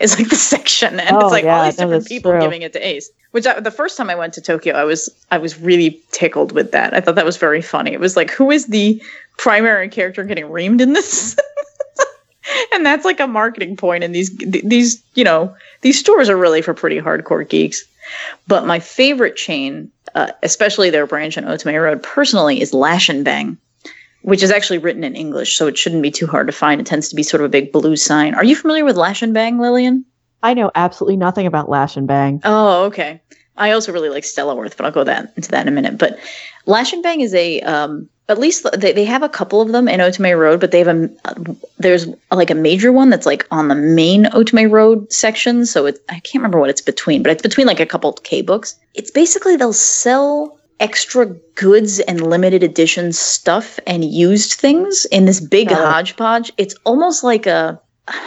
It's 0.00 0.18
like 0.18 0.30
the 0.30 0.36
section, 0.36 0.98
and 0.98 1.14
Oh, 1.16 1.20
it's 1.20 1.30
like 1.30 1.44
all 1.44 1.64
these 1.64 1.76
different 1.76 2.06
people 2.06 2.32
true. 2.32 2.40
giving 2.40 2.62
it 2.62 2.72
to 2.72 2.86
Ace. 2.86 3.10
Which 3.32 3.46
I, 3.46 3.60
the 3.60 3.70
first 3.70 3.96
time 3.96 4.10
I 4.10 4.14
went 4.14 4.32
to 4.34 4.40
Tokyo, 4.40 4.74
I 4.74 4.84
was 4.84 5.08
I 5.30 5.38
was 5.38 5.60
really 5.60 6.00
tickled 6.10 6.52
with 6.52 6.72
that. 6.72 6.94
I 6.94 7.00
thought 7.00 7.14
that 7.16 7.24
was 7.24 7.36
very 7.36 7.62
funny. 7.62 7.92
It 7.92 8.00
was 8.00 8.16
like, 8.16 8.30
who 8.30 8.50
is 8.50 8.66
the 8.66 9.00
primary 9.38 9.88
character 9.88 10.24
getting 10.24 10.46
reamed 10.46 10.80
in 10.80 10.94
this? 10.94 11.36
and 12.72 12.84
that's 12.84 13.04
like 13.04 13.20
a 13.20 13.26
marketing 13.26 13.76
point. 13.76 14.02
And 14.02 14.14
these 14.14 14.34
these 14.38 15.02
you 15.14 15.22
know 15.24 15.54
these 15.82 15.98
stores 15.98 16.28
are 16.28 16.36
really 16.36 16.62
for 16.62 16.74
pretty 16.74 16.98
hardcore 16.98 17.48
geeks. 17.48 17.84
But 18.48 18.66
my 18.66 18.80
favorite 18.80 19.36
chain, 19.36 19.92
uh, 20.14 20.32
especially 20.42 20.90
their 20.90 21.06
branch 21.06 21.38
on 21.38 21.44
Otome 21.44 21.80
Road, 21.80 22.02
personally, 22.02 22.60
is 22.60 22.72
Lashinbang, 22.72 23.56
which 24.22 24.42
is 24.42 24.50
actually 24.50 24.78
written 24.78 25.04
in 25.04 25.16
English, 25.16 25.56
so 25.56 25.66
it 25.66 25.78
shouldn't 25.78 26.02
be 26.02 26.10
too 26.10 26.26
hard 26.26 26.46
to 26.46 26.52
find. 26.52 26.80
It 26.80 26.86
tends 26.86 27.08
to 27.08 27.16
be 27.16 27.22
sort 27.22 27.40
of 27.40 27.46
a 27.46 27.48
big 27.48 27.72
blue 27.72 27.96
sign. 27.96 28.34
Are 28.34 28.44
you 28.44 28.56
familiar 28.56 28.84
with 28.84 28.96
Lashinbang, 28.96 29.60
Lillian? 29.60 30.04
I 30.42 30.54
know 30.54 30.70
absolutely 30.74 31.16
nothing 31.16 31.46
about 31.46 31.68
Lashinbang. 31.68 32.40
Oh, 32.44 32.84
okay. 32.84 33.20
I 33.56 33.72
also 33.72 33.92
really 33.92 34.08
like 34.08 34.24
Stella 34.24 34.54
Worth, 34.54 34.76
but 34.76 34.86
I'll 34.86 34.92
go 34.92 35.04
that 35.04 35.32
into 35.36 35.50
that 35.50 35.62
in 35.62 35.68
a 35.68 35.74
minute. 35.74 35.98
But 35.98 36.18
Lashinbang 36.66 37.20
is 37.20 37.34
a 37.34 37.60
um, 37.60 38.08
at 38.28 38.38
least 38.38 38.66
they, 38.78 38.92
they 38.92 39.04
have 39.04 39.22
a 39.22 39.28
couple 39.28 39.60
of 39.60 39.72
them 39.72 39.88
in 39.88 40.00
Otome 40.00 40.38
Road, 40.38 40.60
but 40.60 40.70
they 40.70 40.78
have 40.78 40.88
a 40.88 41.10
there's 41.78 42.06
like 42.30 42.50
a 42.50 42.54
major 42.54 42.92
one 42.92 43.10
that's 43.10 43.26
like 43.26 43.46
on 43.50 43.68
the 43.68 43.74
main 43.74 44.24
Otome 44.26 44.70
Road 44.70 45.12
section. 45.12 45.66
So 45.66 45.86
it 45.86 45.98
I 46.08 46.20
can't 46.20 46.36
remember 46.36 46.60
what 46.60 46.70
it's 46.70 46.80
between, 46.80 47.22
but 47.22 47.32
it's 47.32 47.42
between 47.42 47.66
like 47.66 47.80
a 47.80 47.86
couple 47.86 48.12
K 48.12 48.40
books. 48.40 48.76
It's 48.94 49.10
basically 49.10 49.56
they'll 49.56 49.72
sell 49.72 50.58
extra 50.80 51.26
goods 51.54 52.00
and 52.00 52.26
limited 52.26 52.62
edition 52.62 53.12
stuff 53.12 53.78
and 53.86 54.04
used 54.04 54.54
things 54.54 55.06
in 55.12 55.26
this 55.26 55.38
big 55.40 55.70
Oh. 55.70 55.74
hodgepodge. 55.76 56.50
It's 56.56 56.74
almost 56.84 57.22
like 57.22 57.46
a 57.46 57.80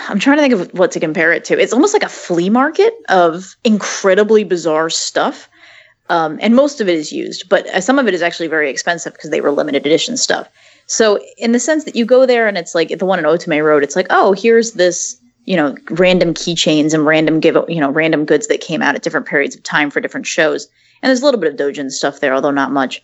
I'm 0.08 0.18
trying 0.20 0.38
to 0.38 0.42
think 0.44 0.54
of 0.54 0.80
what 0.80 0.92
to 0.92 1.00
compare 1.00 1.34
it 1.34 1.44
to. 1.46 1.60
It's 1.60 1.74
almost 1.74 1.94
like 1.94 2.04
a 2.04 2.10
flea 2.10 2.50
market 2.50 2.94
of 3.10 3.58
incredibly 3.66 4.46
bizarre 4.46 4.90
stuff. 4.90 5.50
Um, 6.10 6.38
and 6.42 6.56
most 6.56 6.80
of 6.80 6.88
it 6.88 6.96
is 6.96 7.12
used, 7.12 7.50
but 7.50 7.68
uh, 7.68 7.82
some 7.82 8.00
of 8.00 8.08
it 8.08 8.14
is 8.14 8.22
actually 8.22 8.48
very 8.48 8.70
expensive 8.70 9.12
because 9.14 9.30
they 9.30 9.42
were 9.42 9.52
limited 9.52 9.86
edition 9.86 10.16
stuff. 10.16 10.48
So, 10.86 11.20
in 11.38 11.54
the 11.54 11.60
sense 11.60 11.84
that 11.86 11.96
you 11.96 12.06
go 12.06 12.26
there 12.26 12.48
and 12.48 12.58
it's 12.58 12.76
like 12.76 12.98
the 12.98 13.06
one 13.06 13.20
in 13.20 13.26
Otome 13.26 13.64
Road, 13.64 13.84
it's 13.84 13.96
like, 13.96 14.08
oh, 14.10 14.34
here's 14.34 14.74
this, 14.74 15.18
you 15.46 15.56
know, 15.58 15.76
random 15.92 16.34
keychains 16.34 16.94
and 16.94 17.06
random 17.06 17.40
give, 17.40 17.58
you 17.68 17.80
know, 17.80 17.90
random 17.90 18.26
goods 18.26 18.48
that 18.48 18.62
came 18.62 18.82
out 18.82 18.96
at 18.96 19.02
different 19.02 19.26
periods 19.28 19.56
of 19.56 19.64
time 19.64 19.90
for 19.90 20.00
different 20.02 20.28
shows. 20.28 20.68
And 21.04 21.10
there's 21.10 21.22
a 21.22 21.26
little 21.26 21.40
bit 21.40 21.52
of 21.52 21.60
Dojin 21.60 21.92
stuff 21.92 22.22
there, 22.22 22.34
although 22.34 22.50
not 22.50 22.72
much. 22.72 23.04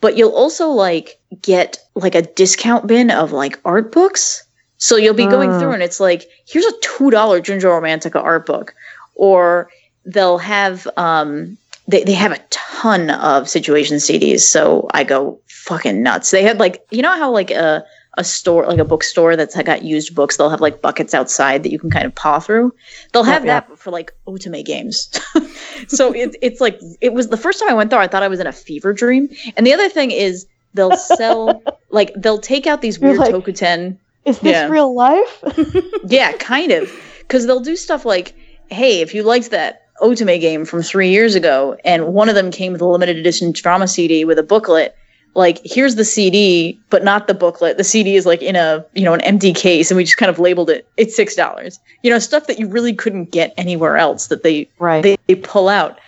But 0.00 0.16
you'll 0.16 0.34
also 0.34 0.68
like 0.68 1.18
get 1.42 1.78
like 1.96 2.14
a 2.14 2.22
discount 2.22 2.86
bin 2.86 3.10
of 3.10 3.32
like 3.32 3.60
art 3.64 3.90
books. 3.90 4.44
So 4.78 4.96
you'll 4.96 5.14
be 5.14 5.26
going 5.26 5.50
through 5.58 5.72
and 5.72 5.82
it's 5.82 6.00
like, 6.00 6.28
here's 6.46 6.64
a 6.64 6.72
two 6.82 7.10
dollar 7.10 7.40
Junjo 7.40 7.64
Romantica 7.64 8.22
art 8.22 8.46
book, 8.46 8.74
or 9.14 9.70
they'll 10.04 10.38
have 10.38 10.88
um 10.96 11.58
they, 11.88 12.04
they 12.04 12.14
have 12.14 12.32
a 12.32 12.40
ton 12.50 13.10
of 13.10 13.48
situation 13.48 13.96
CDs. 13.98 14.40
So 14.40 14.88
I 14.92 15.04
go 15.04 15.40
fucking 15.48 16.02
nuts. 16.02 16.30
They 16.30 16.42
had 16.42 16.58
like 16.58 16.84
you 16.90 17.02
know 17.02 17.16
how 17.16 17.30
like 17.30 17.50
a 17.50 17.84
a 18.18 18.24
store 18.24 18.66
like 18.66 18.78
a 18.78 18.84
bookstore 18.84 19.36
that's 19.36 19.56
got 19.62 19.82
used 19.82 20.14
books. 20.14 20.36
They'll 20.36 20.50
have 20.50 20.60
like 20.60 20.82
buckets 20.82 21.14
outside 21.14 21.62
that 21.62 21.72
you 21.72 21.78
can 21.78 21.90
kind 21.90 22.04
of 22.04 22.14
paw 22.14 22.40
through. 22.40 22.74
They'll 23.12 23.24
have 23.24 23.44
Yeah, 23.44 23.54
yeah. 23.54 23.60
that 23.68 23.78
for 23.78 23.90
like 23.90 24.12
oh, 24.26 24.32
Otome 24.32 24.64
games. 24.64 25.10
so 25.88 26.12
it, 26.12 26.36
it's 26.42 26.60
like 26.60 26.78
it 27.00 27.14
was 27.14 27.28
the 27.28 27.36
first 27.38 27.58
time 27.60 27.70
I 27.70 27.74
went 27.74 27.90
there. 27.90 27.98
I 27.98 28.08
thought 28.08 28.22
I 28.22 28.28
was 28.28 28.40
in 28.40 28.46
a 28.46 28.52
fever 28.52 28.92
dream. 28.92 29.28
And 29.56 29.66
the 29.66 29.72
other 29.72 29.88
thing 29.88 30.10
is 30.10 30.46
they'll 30.74 30.96
sell 30.96 31.62
like 31.90 32.12
they'll 32.16 32.38
take 32.38 32.66
out 32.66 32.82
these 32.82 32.98
weird 32.98 33.18
like- 33.18 33.32
Tokuten 33.34 33.96
Is 34.26 34.38
this 34.40 34.52
Yeah. 34.52 34.68
real 34.68 34.94
life? 34.94 35.42
Yeah, 36.06 36.32
kind 36.32 36.72
of. 36.72 36.92
Because 37.20 37.46
they'll 37.46 37.60
do 37.60 37.76
stuff 37.76 38.04
like, 38.04 38.34
hey, 38.70 39.00
if 39.00 39.14
you 39.14 39.22
liked 39.22 39.50
that 39.52 39.86
Otome 40.02 40.38
game 40.40 40.64
from 40.66 40.82
three 40.82 41.10
years 41.10 41.34
ago, 41.34 41.76
and 41.84 42.08
one 42.12 42.28
of 42.28 42.34
them 42.34 42.50
came 42.50 42.72
with 42.72 42.82
a 42.82 42.86
limited 42.86 43.16
edition 43.16 43.52
drama 43.52 43.86
CD 43.88 44.24
with 44.26 44.38
a 44.38 44.42
booklet, 44.42 44.94
like 45.34 45.60
here's 45.64 45.94
the 45.94 46.04
CD, 46.04 46.78
but 46.90 47.02
not 47.04 47.26
the 47.26 47.34
booklet. 47.34 47.76
The 47.78 47.84
CD 47.84 48.16
is 48.16 48.26
like 48.26 48.42
in 48.42 48.56
a 48.56 48.84
you 48.94 49.04
know 49.04 49.14
an 49.14 49.20
empty 49.22 49.52
case, 49.52 49.90
and 49.90 49.96
we 49.96 50.04
just 50.04 50.16
kind 50.18 50.30
of 50.30 50.38
labeled 50.38 50.68
it. 50.70 50.86
It's 50.96 51.16
six 51.16 51.34
dollars. 51.34 51.80
You 52.02 52.10
know, 52.10 52.18
stuff 52.18 52.46
that 52.48 52.58
you 52.58 52.68
really 52.68 52.92
couldn't 52.92 53.30
get 53.30 53.54
anywhere 53.56 53.96
else 53.96 54.26
that 54.28 54.42
they 54.42 54.68
right. 54.78 55.02
they, 55.02 55.16
they 55.28 55.34
pull 55.36 55.68
out. 55.68 55.98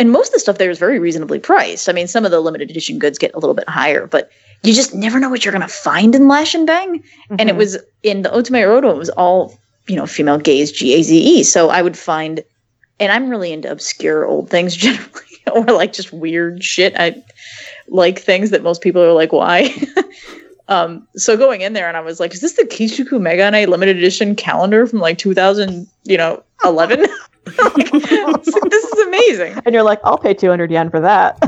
And 0.00 0.10
most 0.10 0.28
of 0.28 0.32
the 0.32 0.40
stuff 0.40 0.58
there 0.58 0.70
is 0.70 0.80
very 0.80 0.98
reasonably 0.98 1.38
priced. 1.38 1.88
I 1.88 1.92
mean, 1.92 2.08
some 2.08 2.24
of 2.24 2.32
the 2.32 2.40
limited 2.40 2.70
edition 2.70 2.98
goods 2.98 3.18
get 3.18 3.32
a 3.34 3.38
little 3.38 3.54
bit 3.54 3.68
higher, 3.68 4.08
but 4.08 4.30
you 4.64 4.72
just 4.72 4.92
never 4.94 5.20
know 5.20 5.28
what 5.30 5.44
you're 5.44 5.52
going 5.52 5.62
to 5.62 5.68
find 5.68 6.12
in 6.12 6.22
Lashinbang 6.22 7.04
and 7.38 7.48
it 7.48 7.54
Mhm. 7.54 7.56
was 7.56 7.78
in 8.02 8.22
the 8.22 8.28
Otome 8.30 8.66
Road, 8.66 8.84
it 8.84 8.96
was 8.96 9.10
all 9.10 9.56
you 9.86 9.94
know 9.94 10.06
female 10.06 10.38
gaze 10.38 10.72
G 10.72 10.94
A 10.94 11.02
Z 11.02 11.16
E. 11.16 11.42
So 11.44 11.68
I 11.68 11.82
would 11.82 11.96
find, 11.96 12.42
and 12.98 13.12
I'm 13.12 13.28
really 13.28 13.52
into 13.52 13.70
obscure 13.70 14.24
old 14.24 14.50
things 14.50 14.74
generally, 14.86 15.42
or 15.52 15.64
like 15.66 15.92
just 15.92 16.12
weird 16.12 16.64
shit. 16.64 16.94
I 16.98 17.22
like 17.88 18.18
things 18.18 18.50
that 18.50 18.62
most 18.62 18.82
people 18.82 19.02
are 19.02 19.12
like, 19.12 19.32
why? 19.32 19.74
um, 20.68 21.06
so 21.16 21.36
going 21.36 21.60
in 21.60 21.72
there, 21.72 21.88
and 21.88 21.96
I 21.96 22.00
was 22.00 22.20
like, 22.20 22.34
is 22.34 22.40
this 22.40 22.54
the 22.54 22.64
Kichiku 22.64 23.20
Megane 23.20 23.66
limited 23.68 23.96
edition 23.96 24.34
calendar 24.34 24.86
from 24.86 25.00
like 25.00 25.18
2000, 25.18 25.86
you 26.04 26.16
know, 26.16 26.42
11? 26.64 27.00
like, 27.46 27.90
this 27.92 28.84
is 28.84 29.06
amazing 29.06 29.60
and 29.64 29.74
you're 29.74 29.84
like, 29.84 30.00
I'll 30.04 30.18
pay 30.18 30.34
200 30.34 30.70
yen 30.70 30.90
for 30.90 31.00
that. 31.00 31.38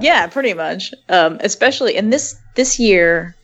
yeah, 0.00 0.26
pretty 0.26 0.54
much. 0.54 0.92
Um, 1.08 1.38
especially 1.40 1.96
in 1.96 2.10
this 2.10 2.36
this 2.54 2.78
year. 2.78 3.34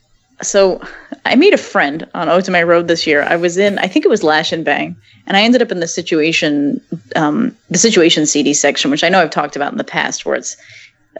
So 0.42 0.82
I 1.24 1.36
made 1.36 1.54
a 1.54 1.58
friend 1.58 2.06
on 2.12 2.26
Otome 2.26 2.66
Road 2.66 2.88
this 2.88 3.06
year. 3.06 3.22
I 3.22 3.36
was 3.36 3.56
in, 3.56 3.78
I 3.78 3.86
think 3.86 4.04
it 4.04 4.08
was 4.08 4.22
Lashinbang, 4.22 4.96
and 5.26 5.36
I 5.36 5.42
ended 5.42 5.62
up 5.62 5.70
in 5.70 5.78
the 5.78 5.86
situation, 5.86 6.80
um, 7.14 7.56
the 7.70 7.78
situation 7.78 8.26
CD 8.26 8.52
section, 8.52 8.90
which 8.90 9.04
I 9.04 9.08
know 9.08 9.20
I've 9.20 9.30
talked 9.30 9.54
about 9.54 9.70
in 9.70 9.78
the 9.78 9.84
past, 9.84 10.26
where 10.26 10.34
it's 10.34 10.56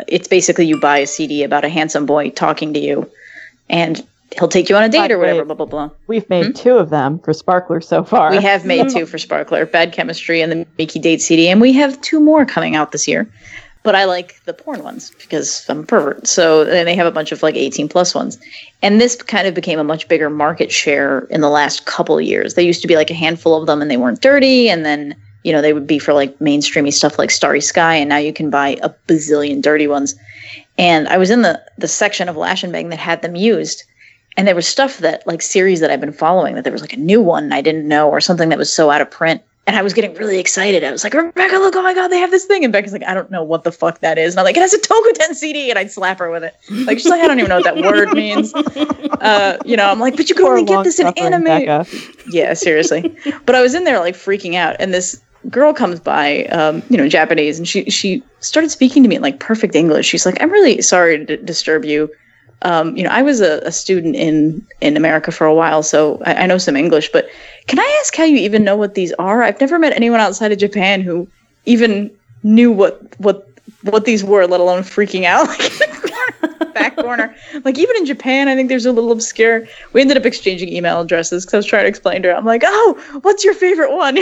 it's 0.08 0.28
basically 0.28 0.66
you 0.66 0.78
buy 0.78 0.98
a 0.98 1.06
CD 1.06 1.42
about 1.42 1.64
a 1.64 1.68
handsome 1.68 2.06
boy 2.06 2.30
talking 2.30 2.72
to 2.74 2.80
you, 2.80 3.10
and 3.68 4.04
he'll 4.38 4.48
take 4.48 4.68
you 4.68 4.76
on 4.76 4.82
a 4.82 4.88
date 4.88 5.10
or 5.10 5.18
whatever. 5.18 5.44
Blah 5.44 5.56
blah 5.56 5.66
blah. 5.66 5.90
We've 6.06 6.28
made 6.28 6.46
hmm? 6.46 6.52
two 6.52 6.76
of 6.76 6.90
them 6.90 7.18
for 7.20 7.32
Sparkler 7.32 7.80
so 7.80 8.04
far. 8.04 8.30
We 8.30 8.42
have 8.42 8.64
made 8.64 8.90
two 8.90 9.06
for 9.06 9.18
Sparkler, 9.18 9.66
Bad 9.66 9.92
Chemistry 9.92 10.40
and 10.40 10.50
the 10.50 10.66
Mickey 10.78 10.98
Date 10.98 11.20
CD, 11.20 11.48
and 11.48 11.60
we 11.60 11.72
have 11.74 12.00
two 12.00 12.20
more 12.20 12.44
coming 12.44 12.74
out 12.74 12.92
this 12.92 13.06
year. 13.06 13.28
But 13.84 13.94
I 13.94 14.06
like 14.06 14.42
the 14.46 14.54
porn 14.54 14.82
ones 14.82 15.12
because 15.20 15.68
I'm 15.68 15.80
a 15.80 15.82
pervert. 15.82 16.26
So 16.26 16.64
then 16.64 16.86
they 16.86 16.94
have 16.94 17.06
a 17.06 17.10
bunch 17.10 17.32
of 17.32 17.42
like 17.42 17.54
18 17.54 17.86
plus 17.86 18.14
ones. 18.14 18.38
And 18.80 18.98
this 18.98 19.14
kind 19.14 19.46
of 19.46 19.52
became 19.52 19.78
a 19.78 19.84
much 19.84 20.08
bigger 20.08 20.30
market 20.30 20.72
share 20.72 21.20
in 21.28 21.42
the 21.42 21.50
last 21.50 21.84
couple 21.84 22.16
of 22.16 22.24
years. 22.24 22.54
There 22.54 22.64
used 22.64 22.80
to 22.80 22.88
be 22.88 22.96
like 22.96 23.10
a 23.10 23.14
handful 23.14 23.60
of 23.60 23.66
them 23.66 23.82
and 23.82 23.90
they 23.90 23.98
weren't 23.98 24.22
dirty. 24.22 24.70
And 24.70 24.86
then, 24.86 25.14
you 25.44 25.52
know, 25.52 25.62
they 25.62 25.72
would 25.72 25.86
be 25.86 25.98
for 25.98 26.12
like 26.12 26.38
mainstreamy 26.40 26.92
stuff 26.92 27.18
like 27.18 27.30
Starry 27.30 27.60
Sky. 27.60 27.94
And 27.94 28.08
now 28.08 28.16
you 28.16 28.32
can 28.32 28.50
buy 28.50 28.76
a 28.82 28.90
bazillion 29.06 29.62
dirty 29.62 29.86
ones. 29.86 30.16
And 30.76 31.06
I 31.06 31.18
was 31.18 31.30
in 31.30 31.42
the, 31.42 31.62
the 31.78 31.86
section 31.86 32.28
of 32.28 32.36
Lashinbang 32.36 32.90
that 32.90 32.98
had 32.98 33.22
them 33.22 33.36
used 33.36 33.84
and 34.36 34.48
there 34.48 34.54
was 34.54 34.66
stuff 34.66 34.98
that 34.98 35.26
like 35.26 35.42
series 35.42 35.80
that 35.80 35.90
I've 35.90 36.00
been 36.00 36.12
following 36.12 36.54
that 36.54 36.64
there 36.64 36.72
was 36.72 36.82
like 36.82 36.92
a 36.92 36.98
new 36.98 37.20
one 37.20 37.52
I 37.52 37.60
didn't 37.60 37.86
know 37.86 38.08
or 38.08 38.20
something 38.20 38.48
that 38.48 38.58
was 38.58 38.72
so 38.72 38.90
out 38.90 39.00
of 39.00 39.10
print. 39.10 39.42
And 39.66 39.76
I 39.76 39.82
was 39.82 39.94
getting 39.94 40.12
really 40.14 40.38
excited. 40.38 40.84
I 40.84 40.90
was 40.90 41.04
like, 41.04 41.14
Rebecca, 41.14 41.56
look, 41.56 41.74
oh 41.74 41.82
my 41.82 41.94
God, 41.94 42.08
they 42.08 42.18
have 42.18 42.30
this 42.30 42.44
thing. 42.44 42.64
And 42.64 42.72
Becca's 42.72 42.92
like, 42.92 43.02
I 43.04 43.14
don't 43.14 43.30
know 43.30 43.42
what 43.42 43.64
the 43.64 43.72
fuck 43.72 44.00
that 44.00 44.18
is. 44.18 44.34
And 44.34 44.40
I'm 44.40 44.44
like, 44.44 44.58
it 44.58 44.60
has 44.60 44.74
a 44.74 44.78
Tokuten 44.78 45.34
CD. 45.34 45.70
And 45.70 45.78
I'd 45.78 45.90
slap 45.90 46.18
her 46.18 46.30
with 46.30 46.44
it. 46.44 46.54
Like, 46.86 46.98
she's 46.98 47.08
like, 47.08 47.22
I 47.22 47.26
don't 47.26 47.38
even 47.38 47.48
know 47.48 47.60
what 47.60 47.64
that 47.64 47.76
word 47.76 48.12
means. 48.12 48.52
Uh, 49.24 49.56
you 49.64 49.74
know, 49.74 49.88
I'm 49.88 50.00
like, 50.00 50.16
but 50.16 50.28
you 50.28 50.34
can 50.34 50.44
Poor 50.44 50.58
only 50.58 50.66
get 50.66 50.84
this 50.84 50.98
in 50.98 51.06
Animate. 51.16 51.66
Becca. 51.66 51.86
Yeah, 52.28 52.52
seriously. 52.52 53.16
but 53.46 53.54
I 53.54 53.62
was 53.62 53.74
in 53.74 53.84
there 53.84 53.98
like 53.98 54.14
freaking 54.14 54.54
out, 54.54 54.76
and 54.78 54.92
this 54.92 55.18
girl 55.48 55.72
comes 55.72 55.98
by, 55.98 56.44
um, 56.46 56.82
you 56.90 56.98
know, 56.98 57.08
Japanese, 57.08 57.56
and 57.56 57.66
she 57.66 57.88
she 57.88 58.22
started 58.40 58.68
speaking 58.70 59.02
to 59.02 59.08
me 59.08 59.16
in 59.16 59.22
like 59.22 59.40
perfect 59.40 59.74
English. 59.74 60.06
She's 60.06 60.26
like, 60.26 60.42
"I'm 60.42 60.50
really 60.50 60.82
sorry 60.82 61.24
to 61.24 61.36
disturb 61.38 61.86
you. 61.86 62.10
Um, 62.62 62.96
you 62.96 63.04
know, 63.04 63.10
I 63.10 63.22
was 63.22 63.40
a, 63.40 63.58
a 63.58 63.72
student 63.72 64.16
in 64.16 64.66
in 64.80 64.96
America 64.96 65.30
for 65.30 65.46
a 65.46 65.54
while, 65.54 65.82
so 65.82 66.20
I, 66.24 66.34
I 66.34 66.46
know 66.46 66.58
some 66.58 66.76
English. 66.76 67.10
But 67.12 67.28
can 67.66 67.78
I 67.78 67.98
ask 68.00 68.14
how 68.14 68.24
you 68.24 68.38
even 68.38 68.64
know 68.64 68.76
what 68.76 68.94
these 68.94 69.12
are? 69.14 69.42
I've 69.42 69.60
never 69.60 69.78
met 69.78 69.94
anyone 69.94 70.20
outside 70.20 70.52
of 70.52 70.58
Japan 70.58 71.00
who 71.00 71.28
even 71.66 72.10
knew 72.42 72.72
what 72.72 73.02
what 73.18 73.48
what 73.82 74.04
these 74.04 74.24
were, 74.24 74.46
let 74.46 74.60
alone 74.60 74.82
freaking 74.82 75.24
out. 75.24 75.48
Like 76.44 76.74
back 76.74 76.96
corner, 76.96 77.34
like 77.64 77.78
even 77.78 77.96
in 77.96 78.04
Japan, 78.04 78.48
I 78.48 78.56
think 78.56 78.68
there's 78.68 78.84
a 78.84 78.92
little 78.92 79.12
obscure. 79.12 79.66
We 79.92 80.00
ended 80.00 80.16
up 80.16 80.26
exchanging 80.26 80.68
email 80.70 81.00
addresses 81.00 81.44
because 81.44 81.54
I 81.54 81.56
was 81.58 81.66
trying 81.66 81.84
to 81.84 81.88
explain 81.88 82.22
to 82.22 82.28
her. 82.28 82.34
I'm 82.34 82.44
like, 82.44 82.62
"Oh, 82.64 83.20
what's 83.22 83.44
your 83.44 83.54
favorite 83.54 83.92
one? 83.92 84.18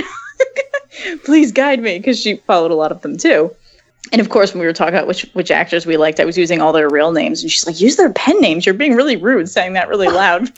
Please 1.24 1.50
guide 1.50 1.80
me," 1.80 1.98
because 1.98 2.20
she 2.20 2.36
followed 2.36 2.70
a 2.70 2.74
lot 2.74 2.92
of 2.92 3.00
them 3.00 3.16
too. 3.16 3.50
And 4.10 4.20
of 4.20 4.28
course, 4.30 4.52
when 4.52 4.60
we 4.60 4.66
were 4.66 4.72
talking 4.72 4.94
about 4.94 5.06
which 5.06 5.22
which 5.34 5.50
actors 5.50 5.86
we 5.86 5.96
liked, 5.96 6.18
I 6.18 6.24
was 6.24 6.36
using 6.36 6.60
all 6.60 6.72
their 6.72 6.88
real 6.90 7.12
names, 7.12 7.40
and 7.42 7.50
she's 7.50 7.64
like, 7.66 7.80
"Use 7.80 7.96
their 7.96 8.12
pen 8.12 8.40
names. 8.40 8.66
You're 8.66 8.74
being 8.74 8.94
really 8.96 9.16
rude, 9.16 9.48
saying 9.48 9.74
that 9.74 9.88
really 9.88 10.08
loud." 10.08 10.50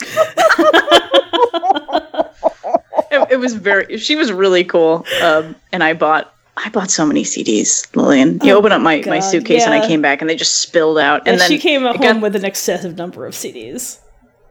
it, 3.11 3.33
it 3.33 3.37
was 3.39 3.55
very. 3.55 3.99
She 3.99 4.17
was 4.17 4.33
really 4.33 4.65
cool, 4.65 5.05
um, 5.23 5.55
and 5.73 5.83
I 5.85 5.93
bought. 5.93 6.31
I 6.57 6.69
bought 6.71 6.91
so 6.91 7.05
many 7.05 7.25
CDs, 7.25 7.85
Lillian. 7.97 8.39
You 8.45 8.55
Oh, 8.55 8.59
open 8.59 8.71
up 8.71 8.81
my, 8.81 9.03
my 9.07 9.19
suitcase 9.19 9.65
and 9.65 9.75
I 9.75 9.85
came 9.85 10.01
back 10.01 10.21
and 10.21 10.31
they 10.31 10.37
just 10.37 10.59
spilled 10.63 10.99
out. 10.99 11.23
And 11.23 11.31
And 11.31 11.41
then 11.41 11.49
she 11.51 11.59
came 11.59 11.85
it 11.85 11.95
got- 12.01 12.13
home 12.13 12.21
with 12.21 12.37
an 12.37 12.45
excessive 12.45 12.97
number 12.97 13.27
of 13.27 13.35
CDs. 13.35 13.99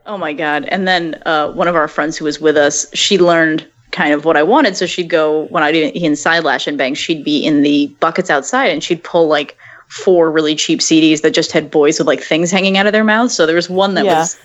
Oh 0.06 0.18
my 0.18 0.34
god! 0.34 0.66
And 0.66 0.86
then 0.86 1.22
uh, 1.26 1.52
one 1.54 1.70
of 1.70 1.76
our 1.76 1.88
friends 1.88 2.18
who 2.18 2.26
was 2.26 2.42
with 2.42 2.58
us, 2.58 2.86
she 2.94 3.18
learned 3.18 3.66
kind 3.94 4.14
of 4.14 4.26
what 4.26 4.36
I 4.36 4.44
wanted. 4.44 4.76
So 4.76 4.86
she'd 4.86 5.10
go 5.10 5.46
when 5.46 5.64
I 5.64 5.72
did 5.72 5.96
inside 5.96 6.44
Lashinbang, 6.44 6.98
she'd 6.98 7.24
be 7.24 7.46
in 7.46 7.62
the 7.62 7.88
buckets 8.02 8.30
outside, 8.30 8.68
and 8.72 8.84
she'd 8.84 9.02
pull 9.04 9.28
like 9.28 9.58
four 9.88 10.32
really 10.32 10.56
cheap 10.56 10.80
CDs 10.80 11.22
that 11.22 11.32
just 11.32 11.52
had 11.52 11.70
boys 11.70 12.00
with 12.00 12.08
like 12.08 12.20
things 12.22 12.50
hanging 12.50 12.78
out 12.78 12.88
of 12.88 12.94
their 12.94 13.04
mouths. 13.04 13.36
So 13.36 13.46
there 13.46 13.56
was 13.56 13.70
one 13.70 13.94
that 13.94 14.06
Yeah. 14.06 14.20
was 14.20 14.38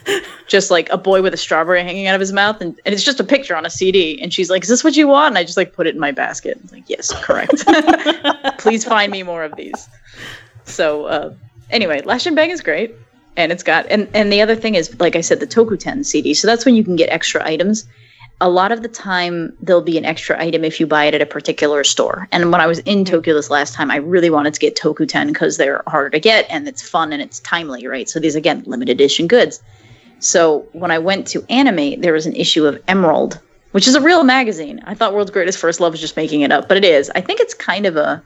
just 0.46 0.70
like 0.70 0.90
a 0.90 0.98
boy 0.98 1.22
with 1.22 1.32
a 1.32 1.38
strawberry 1.38 1.82
hanging 1.82 2.06
out 2.06 2.14
of 2.14 2.20
his 2.20 2.32
mouth, 2.32 2.60
and, 2.60 2.78
and 2.84 2.94
it's 2.94 3.02
just 3.02 3.18
a 3.18 3.24
picture 3.24 3.56
on 3.56 3.66
a 3.66 3.70
CD. 3.70 4.20
And 4.22 4.32
she's 4.32 4.50
like, 4.50 4.62
"Is 4.62 4.68
this 4.68 4.84
what 4.84 4.96
you 4.96 5.08
want?" 5.08 5.32
And 5.32 5.38
I 5.38 5.42
just 5.44 5.56
like 5.56 5.72
put 5.72 5.86
it 5.88 5.94
in 5.94 6.00
my 6.00 6.12
basket. 6.12 6.58
I 6.58 6.62
was 6.62 6.72
like, 6.72 6.84
"Yes, 6.88 7.10
correct. 7.24 7.64
Please 8.58 8.84
find 8.84 9.10
me 9.10 9.22
more 9.22 9.42
of 9.42 9.56
these." 9.56 9.88
So 10.64 11.06
uh, 11.06 11.34
anyway, 11.70 12.02
Lashinbang 12.02 12.50
is 12.50 12.60
great 12.60 12.94
and 13.38 13.52
it's 13.52 13.62
got 13.62 13.86
and 13.88 14.06
and 14.12 14.30
the 14.32 14.42
other 14.42 14.56
thing 14.56 14.74
is 14.74 14.98
like 14.98 15.14
i 15.14 15.20
said 15.20 15.38
the 15.38 15.46
tokuten 15.46 16.04
cd 16.04 16.34
so 16.34 16.46
that's 16.48 16.66
when 16.66 16.74
you 16.74 16.82
can 16.82 16.96
get 16.96 17.08
extra 17.08 17.42
items 17.46 17.86
a 18.40 18.48
lot 18.48 18.70
of 18.70 18.82
the 18.82 18.88
time 18.88 19.52
there'll 19.60 19.82
be 19.82 19.98
an 19.98 20.04
extra 20.04 20.40
item 20.40 20.64
if 20.64 20.78
you 20.78 20.86
buy 20.86 21.04
it 21.04 21.14
at 21.14 21.20
a 21.20 21.26
particular 21.26 21.82
store. 21.84 22.28
And 22.30 22.52
when 22.52 22.60
i 22.60 22.66
was 22.66 22.78
in 22.80 22.98
mm-hmm. 22.98 23.12
tokyo 23.12 23.34
this 23.34 23.50
last 23.50 23.74
time 23.74 23.90
i 23.90 23.96
really 23.96 24.30
wanted 24.30 24.54
to 24.54 24.60
get 24.60 24.76
tokuten 24.76 25.28
because 25.28 25.56
they're 25.56 25.82
harder 25.86 26.10
to 26.10 26.20
get 26.20 26.46
and 26.48 26.68
it's 26.68 26.86
fun 26.88 27.12
and 27.12 27.22
it's 27.22 27.40
timely 27.40 27.86
right? 27.86 28.08
So 28.08 28.20
these 28.20 28.36
again 28.36 28.62
limited 28.66 28.92
edition 28.92 29.26
goods. 29.26 29.62
So 30.20 30.66
when 30.72 30.90
i 30.90 30.98
went 30.98 31.26
to 31.28 31.44
Animate 31.48 32.02
there 32.02 32.12
was 32.12 32.26
an 32.26 32.36
issue 32.36 32.66
of 32.66 32.82
emerald 32.88 33.40
which 33.72 33.86
is 33.86 33.94
a 33.94 34.00
real 34.00 34.24
magazine. 34.24 34.80
I 34.86 34.94
thought 34.94 35.12
world's 35.12 35.30
greatest 35.30 35.58
first 35.58 35.78
love 35.78 35.92
was 35.92 36.00
just 36.00 36.16
making 36.16 36.42
it 36.42 36.52
up 36.52 36.68
but 36.68 36.76
it 36.76 36.84
is. 36.84 37.10
I 37.14 37.20
think 37.20 37.40
it's 37.40 37.54
kind 37.54 37.86
of 37.86 37.96
a 37.96 38.22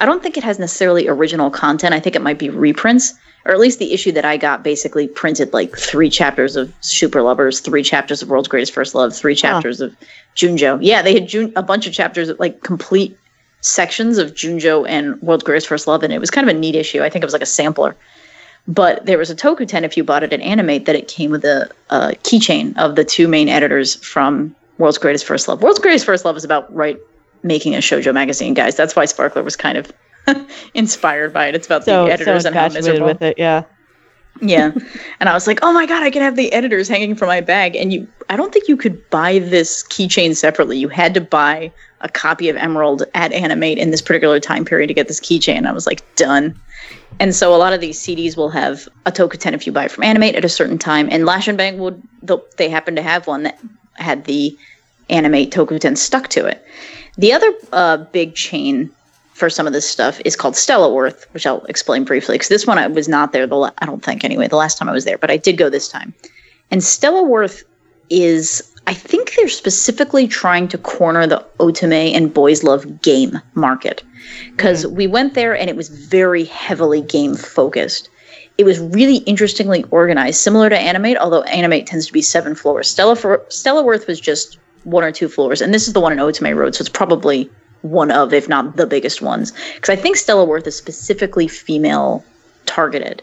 I 0.00 0.06
don't 0.06 0.22
think 0.22 0.36
it 0.36 0.44
has 0.44 0.58
necessarily 0.58 1.08
original 1.08 1.50
content. 1.50 1.94
I 1.94 2.00
think 2.00 2.16
it 2.16 2.22
might 2.22 2.38
be 2.38 2.50
reprints, 2.50 3.14
or 3.44 3.52
at 3.52 3.58
least 3.58 3.78
the 3.78 3.92
issue 3.92 4.12
that 4.12 4.24
I 4.24 4.36
got 4.36 4.62
basically 4.62 5.06
printed 5.06 5.52
like 5.52 5.76
three 5.76 6.08
chapters 6.08 6.56
of 6.56 6.72
Super 6.80 7.22
Lovers, 7.22 7.60
three 7.60 7.82
chapters 7.82 8.22
of 8.22 8.28
World's 8.28 8.48
Greatest 8.48 8.72
First 8.72 8.94
Love, 8.94 9.14
three 9.14 9.34
chapters 9.34 9.80
of 9.80 9.94
Junjo. 10.34 10.78
Yeah, 10.80 11.02
they 11.02 11.14
had 11.14 11.28
Jun- 11.28 11.52
a 11.54 11.62
bunch 11.62 11.86
of 11.86 11.92
chapters, 11.92 12.30
of, 12.30 12.40
like 12.40 12.62
complete 12.62 13.16
sections 13.60 14.18
of 14.18 14.34
Junjo 14.34 14.88
and 14.88 15.20
World's 15.20 15.44
Greatest 15.44 15.68
First 15.68 15.86
Love, 15.86 16.02
and 16.02 16.12
it 16.12 16.20
was 16.20 16.30
kind 16.30 16.48
of 16.48 16.54
a 16.54 16.58
neat 16.58 16.74
issue. 16.74 17.02
I 17.02 17.10
think 17.10 17.22
it 17.22 17.26
was 17.26 17.32
like 17.32 17.42
a 17.42 17.46
sampler. 17.46 17.94
But 18.66 19.04
there 19.04 19.18
was 19.18 19.30
a 19.30 19.36
Tokuten 19.36 19.82
if 19.82 19.96
you 19.96 20.04
bought 20.04 20.22
it 20.22 20.32
at 20.32 20.40
Animate 20.40 20.86
that 20.86 20.96
it 20.96 21.08
came 21.08 21.30
with 21.30 21.44
a, 21.44 21.70
a 21.90 22.12
keychain 22.22 22.76
of 22.78 22.96
the 22.96 23.04
two 23.04 23.28
main 23.28 23.50
editors 23.50 23.96
from 23.96 24.56
World's 24.78 24.96
Greatest 24.96 25.26
First 25.26 25.48
Love. 25.48 25.62
World's 25.62 25.78
Greatest 25.78 26.06
First 26.06 26.24
Love 26.24 26.36
is 26.36 26.44
about 26.44 26.74
right 26.74 26.98
making 27.42 27.74
a 27.74 27.78
shojo 27.78 28.14
magazine, 28.14 28.54
guys. 28.54 28.74
That's 28.74 28.96
why 28.96 29.04
Sparkler 29.04 29.42
was 29.42 29.54
kind 29.54 29.76
of 29.76 29.92
inspired 30.74 31.32
by 31.32 31.46
it. 31.46 31.54
It's 31.54 31.66
about 31.66 31.84
So, 31.84 32.04
the 32.04 32.08
so 32.08 32.12
editors 32.12 32.44
and 32.44 32.54
how 32.54 32.68
miserable. 32.68 33.06
with 33.06 33.22
it, 33.22 33.38
yeah. 33.38 33.64
yeah, 34.40 34.72
and 35.20 35.28
I 35.28 35.34
was 35.34 35.46
like, 35.46 35.60
oh 35.62 35.72
my 35.72 35.86
god, 35.86 36.02
I 36.02 36.10
can 36.10 36.22
have 36.22 36.36
the 36.36 36.52
editors 36.52 36.88
hanging 36.88 37.14
from 37.14 37.28
my 37.28 37.40
bag. 37.40 37.76
And 37.76 37.92
you, 37.92 38.08
I 38.28 38.36
don't 38.36 38.52
think 38.52 38.68
you 38.68 38.76
could 38.76 39.08
buy 39.10 39.38
this 39.38 39.84
keychain 39.84 40.36
separately. 40.36 40.78
You 40.78 40.88
had 40.88 41.14
to 41.14 41.20
buy 41.20 41.72
a 42.00 42.08
copy 42.08 42.48
of 42.48 42.56
Emerald 42.56 43.04
at 43.14 43.32
Animate 43.32 43.78
in 43.78 43.90
this 43.90 44.02
particular 44.02 44.40
time 44.40 44.64
period 44.64 44.88
to 44.88 44.94
get 44.94 45.08
this 45.08 45.20
keychain. 45.20 45.66
I 45.66 45.72
was 45.72 45.86
like, 45.86 46.02
done. 46.16 46.58
And 47.20 47.34
so 47.34 47.54
a 47.54 47.56
lot 47.56 47.72
of 47.72 47.80
these 47.80 47.98
CDs 47.98 48.36
will 48.36 48.50
have 48.50 48.88
a 49.06 49.12
Tokuten 49.12 49.52
if 49.52 49.66
you 49.66 49.72
buy 49.72 49.84
it 49.84 49.90
from 49.90 50.04
Animate 50.04 50.34
at 50.34 50.44
a 50.44 50.48
certain 50.48 50.78
time. 50.78 51.08
And 51.12 51.24
Lashinbang 51.24 51.78
would, 51.78 52.02
they 52.56 52.68
happen 52.68 52.96
to 52.96 53.02
have 53.02 53.26
one 53.26 53.44
that 53.44 53.58
had 53.94 54.24
the 54.24 54.56
Animate 55.10 55.52
Tokuten 55.52 55.96
stuck 55.96 56.28
to 56.28 56.44
it. 56.44 56.64
The 57.16 57.32
other 57.32 57.52
uh, 57.72 57.98
big 57.98 58.34
chain 58.34 58.90
for 59.34 59.50
some 59.50 59.66
of 59.66 59.72
this 59.72 59.88
stuff 59.88 60.20
is 60.24 60.36
called 60.36 60.56
Stella 60.56 60.92
Worth, 60.92 61.26
which 61.32 61.46
I'll 61.46 61.64
explain 61.64 62.04
briefly 62.04 62.36
because 62.36 62.48
this 62.48 62.66
one 62.66 62.78
I 62.78 62.86
was 62.86 63.08
not 63.08 63.32
there. 63.32 63.46
The 63.46 63.56
la- 63.56 63.72
I 63.78 63.86
don't 63.86 64.02
think 64.02 64.24
anyway. 64.24 64.48
The 64.48 64.56
last 64.56 64.78
time 64.78 64.88
I 64.88 64.92
was 64.92 65.04
there, 65.04 65.18
but 65.18 65.30
I 65.30 65.36
did 65.36 65.58
go 65.58 65.68
this 65.68 65.88
time. 65.88 66.14
And 66.70 66.82
Stella 66.82 67.22
Worth 67.22 67.64
is 68.10 68.72
I 68.86 68.94
think 68.94 69.34
they're 69.34 69.48
specifically 69.48 70.28
trying 70.28 70.68
to 70.68 70.78
corner 70.78 71.26
the 71.26 71.44
otome 71.58 72.14
and 72.14 72.32
boys 72.32 72.62
love 72.62 73.00
game 73.02 73.40
market 73.54 74.02
because 74.50 74.84
mm-hmm. 74.84 74.96
we 74.96 75.06
went 75.06 75.34
there 75.34 75.56
and 75.56 75.68
it 75.68 75.76
was 75.76 75.88
very 75.88 76.44
heavily 76.44 77.00
game 77.00 77.34
focused. 77.34 78.10
It 78.56 78.64
was 78.64 78.78
really 78.78 79.16
interestingly 79.18 79.84
organized, 79.90 80.40
similar 80.40 80.68
to 80.68 80.78
Animate, 80.78 81.16
although 81.16 81.42
Animate 81.42 81.86
tends 81.86 82.06
to 82.06 82.12
be 82.12 82.22
seven 82.22 82.54
floors. 82.54 82.88
Stella 82.88 83.16
for, 83.16 83.44
Stella 83.48 83.82
Worth 83.82 84.06
was 84.06 84.20
just 84.20 84.58
one 84.84 85.02
or 85.02 85.10
two 85.10 85.28
floors, 85.28 85.60
and 85.60 85.74
this 85.74 85.88
is 85.88 85.92
the 85.92 86.00
one 86.00 86.12
in 86.12 86.18
Otome 86.18 86.54
Road, 86.54 86.74
so 86.74 86.82
it's 86.82 86.88
probably 86.88 87.50
one 87.84 88.10
of, 88.10 88.32
if 88.32 88.48
not 88.48 88.76
the 88.76 88.86
biggest 88.86 89.20
ones, 89.20 89.52
because 89.74 89.90
I 89.90 89.96
think 89.96 90.16
Stella 90.16 90.44
Worth 90.44 90.66
is 90.66 90.74
specifically 90.74 91.46
female 91.46 92.24
targeted. 92.64 93.22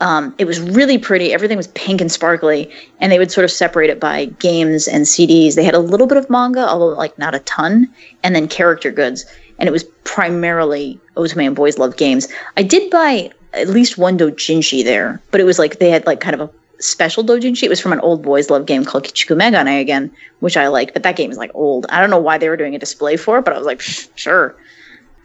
Um, 0.00 0.34
it 0.38 0.46
was 0.46 0.58
really 0.58 0.98
pretty. 0.98 1.32
Everything 1.32 1.56
was 1.56 1.68
pink 1.68 2.00
and 2.00 2.10
sparkly, 2.10 2.70
and 2.98 3.12
they 3.12 3.18
would 3.18 3.30
sort 3.30 3.44
of 3.44 3.50
separate 3.50 3.90
it 3.90 4.00
by 4.00 4.24
games 4.24 4.88
and 4.88 5.04
CDs. 5.04 5.54
They 5.54 5.62
had 5.62 5.74
a 5.74 5.78
little 5.78 6.06
bit 6.06 6.16
of 6.16 6.28
manga, 6.28 6.66
although 6.66 6.88
like 6.88 7.16
not 7.18 7.34
a 7.34 7.40
ton, 7.40 7.88
and 8.24 8.34
then 8.34 8.48
character 8.48 8.90
goods. 8.90 9.24
And 9.58 9.68
it 9.68 9.72
was 9.72 9.84
primarily 10.02 10.98
Otome 11.16 11.46
and 11.46 11.54
Boys 11.54 11.78
Love 11.78 11.96
Games. 11.96 12.26
I 12.56 12.64
did 12.64 12.90
buy 12.90 13.30
at 13.52 13.68
least 13.68 13.98
one 13.98 14.18
dojinshi 14.18 14.82
there, 14.82 15.20
but 15.30 15.40
it 15.40 15.44
was 15.44 15.58
like 15.58 15.78
they 15.78 15.90
had 15.90 16.06
like 16.06 16.20
kind 16.20 16.34
of 16.34 16.40
a 16.40 16.50
special 16.82 17.24
dojinshi. 17.24 17.64
It 17.64 17.68
was 17.68 17.80
from 17.80 17.92
an 17.92 18.00
old 18.00 18.22
Boys 18.22 18.50
Love 18.50 18.66
game 18.66 18.84
called 18.84 19.04
Kichiku 19.04 19.36
Megane 19.36 19.80
again, 19.80 20.10
which 20.40 20.56
I 20.56 20.68
liked, 20.68 20.92
but 20.92 21.02
that 21.02 21.16
game 21.16 21.30
is 21.30 21.38
like 21.38 21.50
old. 21.54 21.86
I 21.88 22.00
don't 22.00 22.10
know 22.10 22.18
why 22.18 22.38
they 22.38 22.48
were 22.48 22.56
doing 22.56 22.74
a 22.74 22.78
display 22.78 23.16
for 23.16 23.38
it, 23.38 23.44
but 23.44 23.54
I 23.54 23.58
was 23.58 23.66
like, 23.66 23.80
sure 23.80 24.56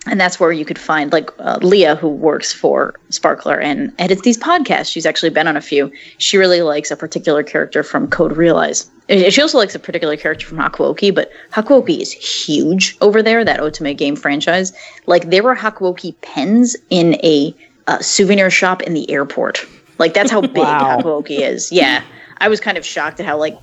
and 0.09 0.19
that's 0.19 0.39
where 0.39 0.51
you 0.51 0.65
could 0.65 0.79
find 0.79 1.11
like 1.11 1.29
uh, 1.39 1.59
Leah, 1.61 1.95
who 1.95 2.09
works 2.09 2.53
for 2.53 2.95
Sparkler 3.09 3.59
and 3.59 3.93
edits 3.99 4.21
these 4.21 4.37
podcasts. 4.37 4.91
She's 4.91 5.05
actually 5.05 5.29
been 5.29 5.47
on 5.47 5.57
a 5.57 5.61
few. 5.61 5.91
She 6.17 6.37
really 6.37 6.61
likes 6.61 6.91
a 6.91 6.95
particular 6.95 7.43
character 7.43 7.83
from 7.83 8.07
Code 8.07 8.35
Realize. 8.35 8.89
She 9.09 9.41
also 9.41 9.57
likes 9.57 9.73
a 9.73 9.79
particular 9.79 10.17
character 10.17 10.45
from 10.45 10.57
Hakuoki, 10.57 11.15
but 11.15 11.31
Hakuoki 11.51 12.01
is 12.01 12.11
huge 12.11 12.97
over 12.99 13.23
there. 13.23 13.45
That 13.45 13.59
Otome 13.59 13.95
game 13.95 14.15
franchise, 14.15 14.73
like 15.05 15.29
there 15.29 15.43
were 15.43 15.55
Hakuoki 15.55 16.15
pens 16.21 16.75
in 16.89 17.15
a 17.15 17.55
uh, 17.87 17.99
souvenir 17.99 18.49
shop 18.49 18.81
in 18.83 18.93
the 18.93 19.09
airport. 19.09 19.65
Like 19.97 20.13
that's 20.13 20.31
how 20.31 20.41
big 20.57 20.57
Wow. 20.57 20.99
Hakuoki 20.99 21.39
is. 21.39 21.71
Yeah, 21.71 22.03
I 22.37 22.47
was 22.47 22.59
kind 22.59 22.77
of 22.77 22.85
shocked 22.85 23.19
at 23.19 23.25
how 23.25 23.37
like 23.37 23.57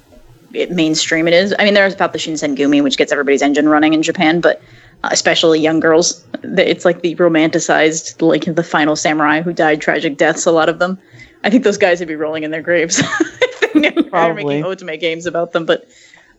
it, 0.52 0.70
mainstream 0.70 1.28
it 1.28 1.34
is. 1.34 1.54
I 1.58 1.64
mean, 1.64 1.74
there's 1.74 1.94
about 1.94 2.12
the 2.12 2.18
Shinsengumi, 2.18 2.82
which 2.82 2.96
gets 2.96 3.12
everybody's 3.12 3.42
engine 3.42 3.68
running 3.68 3.94
in 3.94 4.02
Japan, 4.02 4.40
but 4.40 4.62
uh, 5.02 5.08
especially 5.12 5.60
young 5.60 5.80
girls, 5.80 6.24
it's 6.42 6.84
like 6.84 7.02
the 7.02 7.14
romanticized, 7.16 8.22
like 8.22 8.44
the 8.44 8.62
final 8.62 8.96
samurai 8.96 9.42
who 9.42 9.52
died 9.52 9.80
tragic 9.80 10.16
deaths. 10.16 10.46
A 10.46 10.52
lot 10.52 10.68
of 10.68 10.78
them. 10.78 10.98
I 11.42 11.50
think 11.50 11.62
those 11.62 11.76
guys 11.76 11.98
would 11.98 12.08
be 12.08 12.16
rolling 12.16 12.42
in 12.42 12.50
their 12.50 12.62
graves 12.62 12.98
if 13.20 13.72
they 13.74 13.90
Probably. 14.04 14.44
making 14.44 14.64
Otome 14.64 14.98
games 14.98 15.26
about 15.26 15.52
them. 15.52 15.66
But 15.66 15.86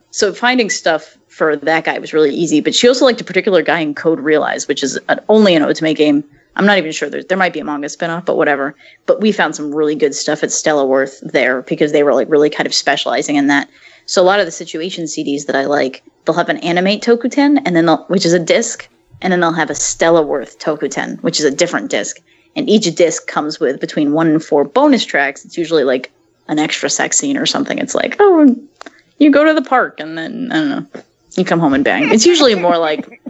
so 0.09 0.33
finding 0.33 0.69
stuff 0.69 1.17
for 1.27 1.55
that 1.55 1.83
guy 1.83 1.99
was 1.99 2.13
really 2.13 2.33
easy. 2.33 2.61
But 2.61 2.73
she 2.73 2.87
also 2.87 3.05
liked 3.05 3.21
a 3.21 3.23
particular 3.23 3.61
guy 3.61 3.81
in 3.81 3.93
Code 3.93 4.19
Realize, 4.19 4.67
which 4.67 4.81
is 4.81 4.97
an, 5.09 5.19
only 5.29 5.53
an 5.53 5.61
Otome 5.61 5.95
game. 5.95 6.23
I'm 6.55 6.65
not 6.65 6.77
even 6.77 6.91
sure 6.91 7.09
there 7.09 7.23
there 7.23 7.37
might 7.37 7.53
be 7.53 7.59
a 7.59 7.65
manga 7.65 7.87
spinoff, 7.87 8.25
but 8.25 8.37
whatever. 8.37 8.75
But 9.05 9.21
we 9.21 9.31
found 9.31 9.55
some 9.55 9.73
really 9.73 9.95
good 9.95 10.15
stuff 10.15 10.43
at 10.43 10.51
Stella 10.51 10.85
Worth 10.85 11.19
there 11.21 11.61
because 11.63 11.91
they 11.91 12.03
were 12.03 12.13
like 12.13 12.29
really 12.29 12.49
kind 12.49 12.67
of 12.67 12.73
specializing 12.73 13.35
in 13.35 13.47
that. 13.47 13.69
So 14.05 14.21
a 14.21 14.23
lot 14.23 14.39
of 14.39 14.45
the 14.45 14.51
situation 14.51 15.05
CDs 15.05 15.47
that 15.47 15.55
I 15.55 15.65
like, 15.65 16.03
they'll 16.23 16.35
have 16.35 16.49
an 16.49 16.57
animate 16.57 17.01
Tokuten, 17.01 17.61
and 17.65 17.75
then 17.75 17.87
which 18.07 18.25
is 18.25 18.33
a 18.33 18.39
disc, 18.39 18.87
and 19.21 19.33
then 19.33 19.39
they'll 19.39 19.51
have 19.51 19.69
a 19.69 19.75
Stella 19.75 20.21
Worth 20.21 20.59
Tokuten, 20.59 21.21
which 21.23 21.39
is 21.39 21.45
a 21.45 21.51
different 21.51 21.89
disc. 21.89 22.19
And 22.55 22.69
each 22.69 22.93
disc 22.95 23.27
comes 23.27 23.59
with 23.59 23.81
between 23.81 24.13
one 24.13 24.27
and 24.27 24.43
four 24.43 24.63
bonus 24.63 25.05
tracks. 25.05 25.43
It's 25.43 25.57
usually 25.57 25.83
like 25.83 26.11
an 26.47 26.59
extra 26.59 26.89
sex 26.89 27.17
scene 27.17 27.35
or 27.35 27.45
something. 27.45 27.79
It's 27.79 27.95
like, 27.95 28.15
oh, 28.19 28.55
you 29.17 29.31
go 29.31 29.43
to 29.43 29.53
the 29.53 29.67
park, 29.67 29.99
and 29.99 30.17
then 30.17 30.51
I 30.51 30.55
don't 30.55 30.69
know, 30.69 31.01
you 31.35 31.43
come 31.43 31.59
home 31.59 31.73
and 31.73 31.83
bang. 31.83 32.11
It's 32.11 32.25
usually 32.25 32.55
more 32.55 32.77
like 32.77 33.21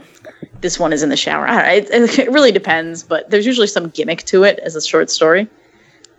this 0.65 0.79
one 0.79 0.91
is 0.91 1.03
in 1.03 1.09
the 1.09 1.15
shower. 1.15 1.45
It, 1.47 1.87
it 1.91 2.31
really 2.31 2.51
depends, 2.51 3.03
but 3.03 3.29
there's 3.29 3.45
usually 3.45 3.67
some 3.67 3.89
gimmick 3.89 4.23
to 4.23 4.43
it 4.43 4.57
as 4.59 4.75
a 4.75 4.81
short 4.81 5.11
story. 5.11 5.47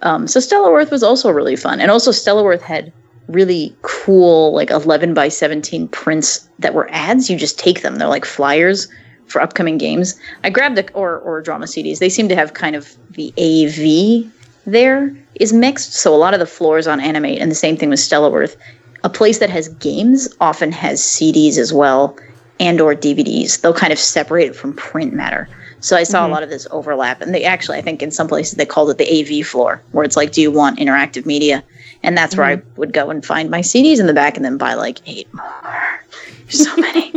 Um, 0.03 0.29
so 0.29 0.39
Stella 0.39 0.71
Worth 0.71 0.93
was 0.93 1.03
also 1.03 1.31
really 1.31 1.57
fun, 1.57 1.81
and 1.81 1.91
also 1.91 2.13
Stella 2.13 2.45
Worth 2.45 2.63
had 2.63 2.93
really 3.27 3.75
cool 3.83 4.55
like 4.55 4.71
11 4.71 5.15
by 5.15 5.29
17 5.29 5.89
prints 5.89 6.49
that 6.61 6.75
were 6.75 6.89
ads. 6.93 7.29
You 7.29 7.37
just 7.37 7.59
take 7.59 7.83
them; 7.83 7.97
they're 7.97 8.07
like 8.07 8.25
flyers 8.25 8.87
for 9.27 9.43
upcoming 9.43 9.79
games. 9.79 10.15
I 10.45 10.51
grabbed 10.51 10.77
the 10.77 10.89
or 10.93 11.19
or 11.19 11.43
drama 11.43 11.67
CDs. 11.67 11.99
They 11.99 12.09
seem 12.09 12.29
to 12.29 12.37
have 12.37 12.55
kind 12.55 12.77
of 12.77 12.95
the 13.11 13.33
AV 13.37 14.31
there 14.65 15.13
is 15.37 15.53
mixed, 15.53 15.95
so 15.95 16.15
a 16.15 16.19
lot 16.19 16.35
of 16.35 16.41
the 16.41 16.47
floors 16.47 16.87
on 16.87 17.01
Animate, 17.01 17.41
and 17.41 17.51
the 17.51 17.57
same 17.57 17.77
thing 17.77 17.91
with 17.91 18.01
Stella 18.01 18.31
Worth. 18.31 18.57
A 19.03 19.09
place 19.09 19.39
that 19.39 19.51
has 19.51 19.69
games 19.69 20.29
often 20.41 20.71
has 20.71 21.01
CDs 21.01 21.59
as 21.59 21.73
well 21.73 22.17
and 22.61 22.81
or 22.81 22.95
DVDs. 22.95 23.61
They'll 23.61 23.75
kind 23.75 23.93
of 23.93 23.99
separate 23.99 24.49
it 24.49 24.57
from 24.57 24.73
print 24.73 25.13
matter. 25.13 25.49
So 25.81 25.97
I 25.97 26.05
saw 26.05 26.27
a 26.27 26.29
lot 26.29 26.43
of 26.43 26.49
this 26.49 26.67
overlap, 26.71 27.21
and 27.21 27.35
they 27.35 27.45
actually, 27.45 27.79
I 27.79 27.83
think, 27.83 28.03
in 28.03 28.11
some 28.11 28.29
places 28.29 28.55
they 28.55 28.67
called 28.67 28.91
it 28.91 28.99
the 28.99 29.41
AV 29.41 29.47
floor, 29.47 29.83
where 29.93 30.05
it's 30.05 30.17
like, 30.17 30.33
do 30.33 30.41
you 30.41 30.51
want 30.51 30.79
interactive 30.79 31.27
media? 31.27 31.63
And 32.03 32.17
that's 32.17 32.37
where 32.37 32.47
I 32.47 32.63
would 32.77 32.93
go 32.93 33.11
and 33.11 33.25
find 33.25 33.51
my 33.51 33.61
CDs 33.61 34.01
in 34.01 34.07
the 34.07 34.15
back, 34.15 34.37
and 34.37 34.45
then 34.45 34.57
buy 34.57 34.75
like 34.75 34.99
eight 35.07 35.33
more. 35.35 36.01
So 36.49 36.75
many. 36.81 37.13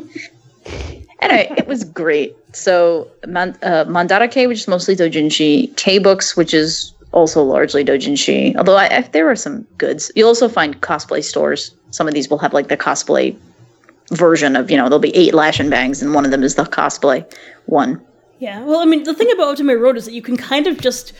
anyway, 1.22 1.54
it 1.58 1.68
was 1.68 1.84
great. 1.84 2.36
So 2.54 3.10
Man- 3.26 3.58
uh, 3.64 3.86
Mandarake, 3.86 4.48
which 4.48 4.60
is 4.60 4.68
mostly 4.68 4.96
doujinshi, 4.96 5.76
K 5.78 6.00
books, 6.00 6.36
which 6.36 6.54
is 6.54 6.94
also 7.12 7.44
largely 7.44 7.84
doujinshi. 7.84 8.56
Although 8.56 8.76
I, 8.76 8.98
I, 8.98 9.02
there 9.02 9.30
are 9.30 9.36
some 9.36 9.66
goods. 9.78 10.12
You'll 10.16 10.28
also 10.28 10.50
find 10.50 10.80
cosplay 10.82 11.24
stores. 11.24 11.74
Some 11.92 12.08
of 12.08 12.14
these 12.14 12.30
will 12.30 12.38
have 12.38 12.54
like 12.54 12.68
the 12.68 12.78
cosplay 12.78 13.36
version 14.12 14.55
of 14.55 14.70
you 14.72 14.78
know 14.78 14.84
there'll 14.84 14.99
be 14.99 15.16
eight 15.16 15.34
Lashinbangs, 15.34 16.01
and 16.01 16.14
one 16.14 16.26
of 16.26 16.32
them 16.32 16.43
is 16.43 16.55
the 16.55 16.64
cosplay 16.64 17.26
one. 17.66 18.01
Yeah, 18.39 18.64
well, 18.64 18.80
I 18.80 18.86
mean, 18.86 19.03
the 19.03 19.14
thing 19.14 19.32
about 19.32 19.57
Otome 19.57 19.80
Road 19.80 19.97
is 19.97 20.05
that 20.05 20.14
you 20.14 20.22
can 20.22 20.38
kind 20.38 20.66
of 20.66 20.80
just 20.80 21.12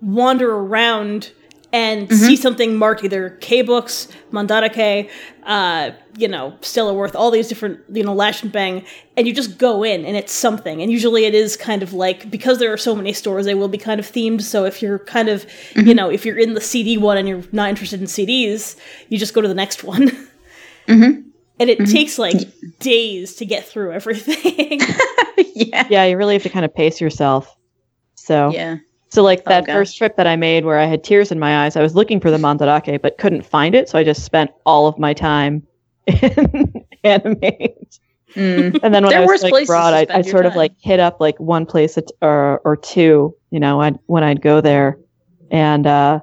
wander 0.00 0.54
around 0.54 1.32
and 1.74 2.08
mm-hmm. 2.08 2.14
see 2.14 2.36
something 2.36 2.76
marked 2.76 3.02
either 3.02 3.30
K 3.40 3.62
books, 3.62 4.06
Mandarake, 4.30 5.10
uh, 5.42 5.90
you 6.16 6.28
know, 6.28 6.56
Stella 6.60 6.94
Worth, 6.94 7.16
all 7.16 7.32
these 7.32 7.48
different, 7.48 7.80
you 7.92 8.04
know, 8.04 8.14
Lashinbang, 8.14 8.86
and 9.16 9.26
you 9.26 9.34
just 9.34 9.58
go 9.58 9.82
in 9.82 10.04
and 10.04 10.16
it's 10.16 10.32
something. 10.32 10.80
And 10.80 10.92
usually 10.92 11.24
it 11.24 11.34
is 11.34 11.56
kind 11.56 11.82
of 11.82 11.92
like, 11.92 12.30
because 12.30 12.60
there 12.60 12.72
are 12.72 12.76
so 12.76 12.94
many 12.94 13.12
stores, 13.12 13.44
they 13.44 13.56
will 13.56 13.66
be 13.66 13.76
kind 13.76 13.98
of 13.98 14.06
themed. 14.06 14.42
So 14.42 14.64
if 14.64 14.80
you're 14.80 15.00
kind 15.00 15.28
of, 15.28 15.42
you 15.74 15.82
mm-hmm. 15.82 15.96
know, 15.96 16.10
if 16.10 16.24
you're 16.24 16.38
in 16.38 16.54
the 16.54 16.60
CD 16.60 16.96
one 16.96 17.16
and 17.16 17.28
you're 17.28 17.42
not 17.50 17.70
interested 17.70 18.00
in 18.00 18.06
CDs, 18.06 18.76
you 19.08 19.18
just 19.18 19.34
go 19.34 19.40
to 19.40 19.48
the 19.48 19.54
next 19.54 19.82
one. 19.92 20.10
Mm-hmm. 20.86 21.28
And 21.60 21.70
it 21.70 21.78
takes 21.86 22.18
like 22.18 22.38
days 22.80 23.36
to 23.36 23.46
get 23.46 23.64
through 23.64 23.92
everything. 23.92 24.80
yeah, 25.54 25.86
Yeah, 25.88 26.04
you 26.04 26.16
really 26.16 26.34
have 26.34 26.42
to 26.42 26.48
kind 26.48 26.64
of 26.64 26.74
pace 26.74 27.00
yourself. 27.00 27.56
So 28.14 28.50
yeah. 28.50 28.78
So 29.10 29.22
like 29.22 29.44
that 29.44 29.66
gosh. 29.66 29.74
first 29.74 29.98
trip 29.98 30.16
that 30.16 30.26
I 30.26 30.34
made 30.34 30.64
where 30.64 30.78
I 30.78 30.86
had 30.86 31.04
tears 31.04 31.30
in 31.30 31.38
my 31.38 31.64
eyes, 31.64 31.76
I 31.76 31.82
was 31.82 31.94
looking 31.94 32.18
for 32.18 32.32
the 32.32 32.36
mandarake 32.36 33.00
but 33.00 33.16
couldn't 33.18 33.42
find 33.42 33.76
it, 33.76 33.88
so 33.88 33.96
I 33.96 34.02
just 34.02 34.24
spent 34.24 34.50
all 34.66 34.88
of 34.88 34.98
my 34.98 35.14
time 35.14 35.62
in 36.06 36.84
animate. 37.04 38.00
Mm. 38.34 38.80
And 38.82 38.92
then 38.92 39.04
when 39.04 39.14
I 39.14 39.24
was 39.24 39.44
like 39.44 39.62
abroad, 39.62 39.94
I, 39.94 40.06
I 40.12 40.16
your 40.16 40.24
sort 40.24 40.46
of 40.46 40.56
like 40.56 40.72
hit 40.80 40.98
up 40.98 41.20
like 41.20 41.38
one 41.38 41.66
place 41.66 41.96
at, 41.96 42.10
or 42.20 42.60
or 42.64 42.76
two, 42.76 43.36
you 43.50 43.60
know, 43.60 43.80
I'd, 43.80 43.98
when 44.06 44.24
I'd 44.24 44.42
go 44.42 44.60
there. 44.60 44.98
And 45.52 45.86
uh, 45.86 46.18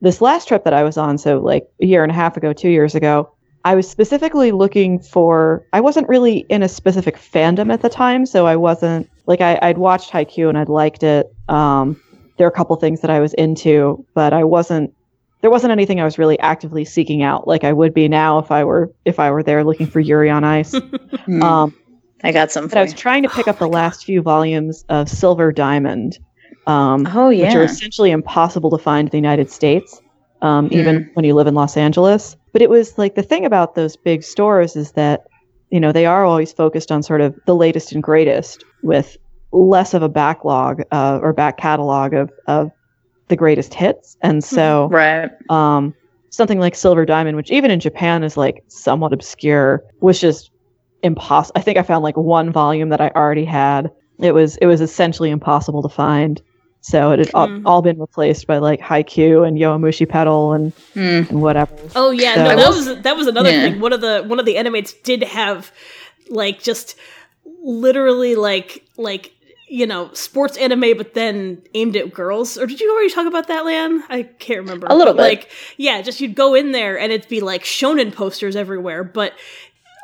this 0.00 0.22
last 0.22 0.48
trip 0.48 0.64
that 0.64 0.72
I 0.72 0.82
was 0.82 0.96
on, 0.96 1.18
so 1.18 1.38
like 1.40 1.68
a 1.82 1.86
year 1.86 2.02
and 2.02 2.10
a 2.10 2.14
half 2.14 2.38
ago, 2.38 2.54
two 2.54 2.70
years 2.70 2.94
ago, 2.94 3.30
I 3.64 3.74
was 3.74 3.88
specifically 3.88 4.52
looking 4.52 4.98
for. 4.98 5.64
I 5.72 5.80
wasn't 5.80 6.08
really 6.08 6.38
in 6.48 6.62
a 6.62 6.68
specific 6.68 7.16
fandom 7.16 7.72
at 7.72 7.82
the 7.82 7.88
time, 7.90 8.24
so 8.26 8.46
I 8.46 8.56
wasn't 8.56 9.08
like 9.26 9.40
I, 9.40 9.58
I'd 9.60 9.78
watched 9.78 10.10
Haikyuu 10.10 10.48
and 10.48 10.56
I'd 10.56 10.68
liked 10.68 11.02
it. 11.02 11.32
Um, 11.48 12.00
there 12.38 12.46
are 12.46 12.50
a 12.50 12.54
couple 12.54 12.74
things 12.76 13.02
that 13.02 13.10
I 13.10 13.20
was 13.20 13.34
into, 13.34 14.04
but 14.14 14.32
I 14.32 14.44
wasn't. 14.44 14.94
There 15.42 15.50
wasn't 15.50 15.72
anything 15.72 16.00
I 16.00 16.04
was 16.04 16.18
really 16.18 16.38
actively 16.40 16.84
seeking 16.84 17.22
out, 17.22 17.48
like 17.48 17.64
I 17.64 17.72
would 17.72 17.94
be 17.94 18.08
now 18.08 18.38
if 18.38 18.50
I 18.50 18.64
were 18.64 18.90
if 19.04 19.18
I 19.18 19.30
were 19.30 19.42
there 19.42 19.64
looking 19.64 19.86
for 19.86 20.00
Yuri 20.00 20.30
on 20.30 20.44
Ice. 20.44 20.74
Mm. 21.26 21.42
um, 21.42 21.74
I 22.24 22.32
got 22.32 22.50
some. 22.50 22.66
but 22.66 22.78
I 22.78 22.82
was 22.82 22.94
trying 22.94 23.22
to 23.22 23.28
pick 23.28 23.46
up 23.46 23.58
the 23.58 23.68
last 23.68 24.04
few 24.04 24.22
volumes 24.22 24.84
of 24.88 25.08
Silver 25.08 25.52
Diamond, 25.52 26.18
um, 26.66 27.06
Oh 27.06 27.28
which 27.28 27.54
are 27.54 27.62
essentially 27.62 28.10
impossible 28.10 28.70
to 28.70 28.78
find 28.78 29.06
in 29.08 29.10
the 29.10 29.18
United 29.18 29.50
States, 29.50 30.00
um, 30.42 30.68
even 30.72 31.10
when 31.14 31.24
you 31.24 31.34
live 31.34 31.46
in 31.46 31.54
Los 31.54 31.76
Angeles. 31.76 32.36
But 32.52 32.62
it 32.62 32.70
was 32.70 32.98
like 32.98 33.14
the 33.14 33.22
thing 33.22 33.44
about 33.44 33.74
those 33.74 33.96
big 33.96 34.22
stores 34.22 34.76
is 34.76 34.92
that, 34.92 35.22
you 35.70 35.80
know, 35.80 35.92
they 35.92 36.06
are 36.06 36.24
always 36.24 36.52
focused 36.52 36.90
on 36.90 37.02
sort 37.02 37.20
of 37.20 37.34
the 37.46 37.54
latest 37.54 37.92
and 37.92 38.02
greatest 38.02 38.64
with 38.82 39.16
less 39.52 39.94
of 39.94 40.02
a 40.02 40.08
backlog 40.08 40.82
uh, 40.92 41.18
or 41.22 41.32
back 41.32 41.56
catalog 41.56 42.12
of, 42.12 42.30
of 42.46 42.70
the 43.28 43.36
greatest 43.36 43.74
hits. 43.74 44.16
And 44.22 44.42
so 44.42 44.88
Right. 44.90 45.30
um, 45.48 45.94
something 46.30 46.60
like 46.60 46.74
Silver 46.74 47.04
Diamond, 47.04 47.36
which 47.36 47.50
even 47.50 47.70
in 47.70 47.80
Japan 47.80 48.22
is 48.22 48.36
like 48.36 48.62
somewhat 48.68 49.12
obscure, 49.12 49.82
was 50.00 50.20
just 50.20 50.50
impossible. 51.02 51.58
I 51.58 51.62
think 51.62 51.78
I 51.78 51.82
found 51.82 52.02
like 52.02 52.16
one 52.16 52.52
volume 52.52 52.88
that 52.90 53.00
I 53.00 53.10
already 53.14 53.44
had. 53.44 53.90
It 54.18 54.32
was 54.34 54.56
it 54.58 54.66
was 54.66 54.80
essentially 54.80 55.30
impossible 55.30 55.82
to 55.82 55.88
find. 55.88 56.40
So 56.82 57.10
it 57.12 57.18
had 57.18 57.30
all, 57.34 57.46
Mm. 57.48 57.62
all 57.66 57.82
been 57.82 57.98
replaced 57.98 58.46
by 58.46 58.56
like 58.58 58.80
Haikyuu 58.80 59.46
and 59.46 59.58
Yowamushi 59.58 60.08
Pedal 60.08 60.52
and, 60.54 60.72
Hmm. 60.94 60.98
and 61.28 61.42
whatever. 61.42 61.74
Oh 61.94 62.10
yeah, 62.10 62.34
So- 62.36 62.44
no, 62.44 62.56
that 62.56 62.68
was 62.70 63.02
that 63.02 63.16
was 63.16 63.26
another 63.26 63.50
Yeah. 63.50 63.62
thing. 63.70 63.80
One 63.80 63.92
of 63.92 64.00
the 64.00 64.24
one 64.26 64.40
of 64.40 64.46
the 64.46 64.56
animates 64.56 64.92
did 64.94 65.22
have 65.22 65.70
like 66.30 66.62
just 66.62 66.96
literally 67.62 68.34
like 68.34 68.82
like 68.96 69.32
you 69.68 69.86
know 69.86 70.10
sports 70.14 70.56
anime, 70.56 70.96
but 70.96 71.14
then 71.14 71.62
aimed 71.74 71.96
at 71.96 72.12
girls. 72.12 72.58
Or 72.58 72.66
did 72.66 72.80
you 72.80 72.90
already 72.92 73.10
talk 73.10 73.26
about 73.26 73.46
that, 73.48 73.64
Lan? 73.64 74.02
I 74.08 74.22
can't 74.24 74.60
remember. 74.60 74.86
A 74.90 74.94
little 74.96 75.14
But, 75.14 75.22
bit. 75.22 75.28
Like 75.28 75.50
yeah, 75.76 76.00
just 76.02 76.20
you'd 76.20 76.34
go 76.34 76.54
in 76.54 76.72
there 76.72 76.98
and 76.98 77.12
it'd 77.12 77.28
be 77.28 77.40
like 77.40 77.62
shonen 77.64 78.12
posters 78.14 78.56
everywhere, 78.56 79.04
but. 79.04 79.32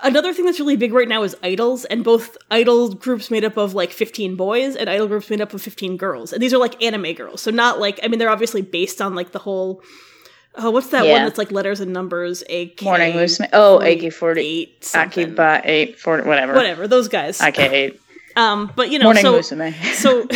Another 0.07 0.33
thing 0.33 0.45
that's 0.45 0.61
really 0.61 0.77
big 0.77 0.93
right 0.93 1.09
now 1.09 1.23
is 1.23 1.35
idols, 1.43 1.85
and 1.87 2.05
both 2.05 2.37
idol 2.51 2.95
groups 2.95 3.31
made 3.31 3.45
up 3.45 3.57
of 3.57 3.75
like 3.75 3.91
15 3.91 4.37
boys 4.37 4.77
and 4.77 4.89
idol 4.89 5.09
groups 5.09 5.29
made 5.31 5.41
up 5.41 5.53
of 5.53 5.61
15 5.61 5.97
girls. 5.97 6.33
And 6.33 6.41
these 6.41 6.55
are 6.55 6.59
like 6.59 6.81
anime 6.83 7.13
girls. 7.15 7.43
So 7.43 7.51
not 7.51 7.81
like 7.81 7.99
I 8.03 8.09
mean 8.09 8.19
they're 8.19 8.31
obviously 8.31 8.63
based 8.63 9.03
on 9.03 9.15
like 9.15 9.33
the 9.33 9.39
whole 9.41 9.83
Oh, 10.59 10.71
what's 10.71 10.89
that 10.89 11.05
one 11.07 11.25
that's 11.25 11.37
like 11.37 11.53
letters 11.53 11.81
and 11.81 11.93
numbers? 11.93 12.43
AK 12.49 12.81
Morning 12.83 13.13
Musume. 13.13 13.49
Oh, 13.53 13.79
AK 13.79 14.11
40. 14.11 14.41
eight. 14.41 14.91
Akiba 14.95 15.61
8, 15.63 15.99
40, 15.99 16.27
whatever. 16.27 16.55
Whatever, 16.55 16.89
those 16.89 17.09
guys. 17.09 17.41
AK 17.43 17.59
8. 17.59 18.01
Um, 18.37 18.73
but 18.75 18.91
you 18.91 18.99
know, 18.99 19.05
Morning 19.05 19.23
so 19.23 19.39
Musume. 19.39 19.75
so 19.95 20.27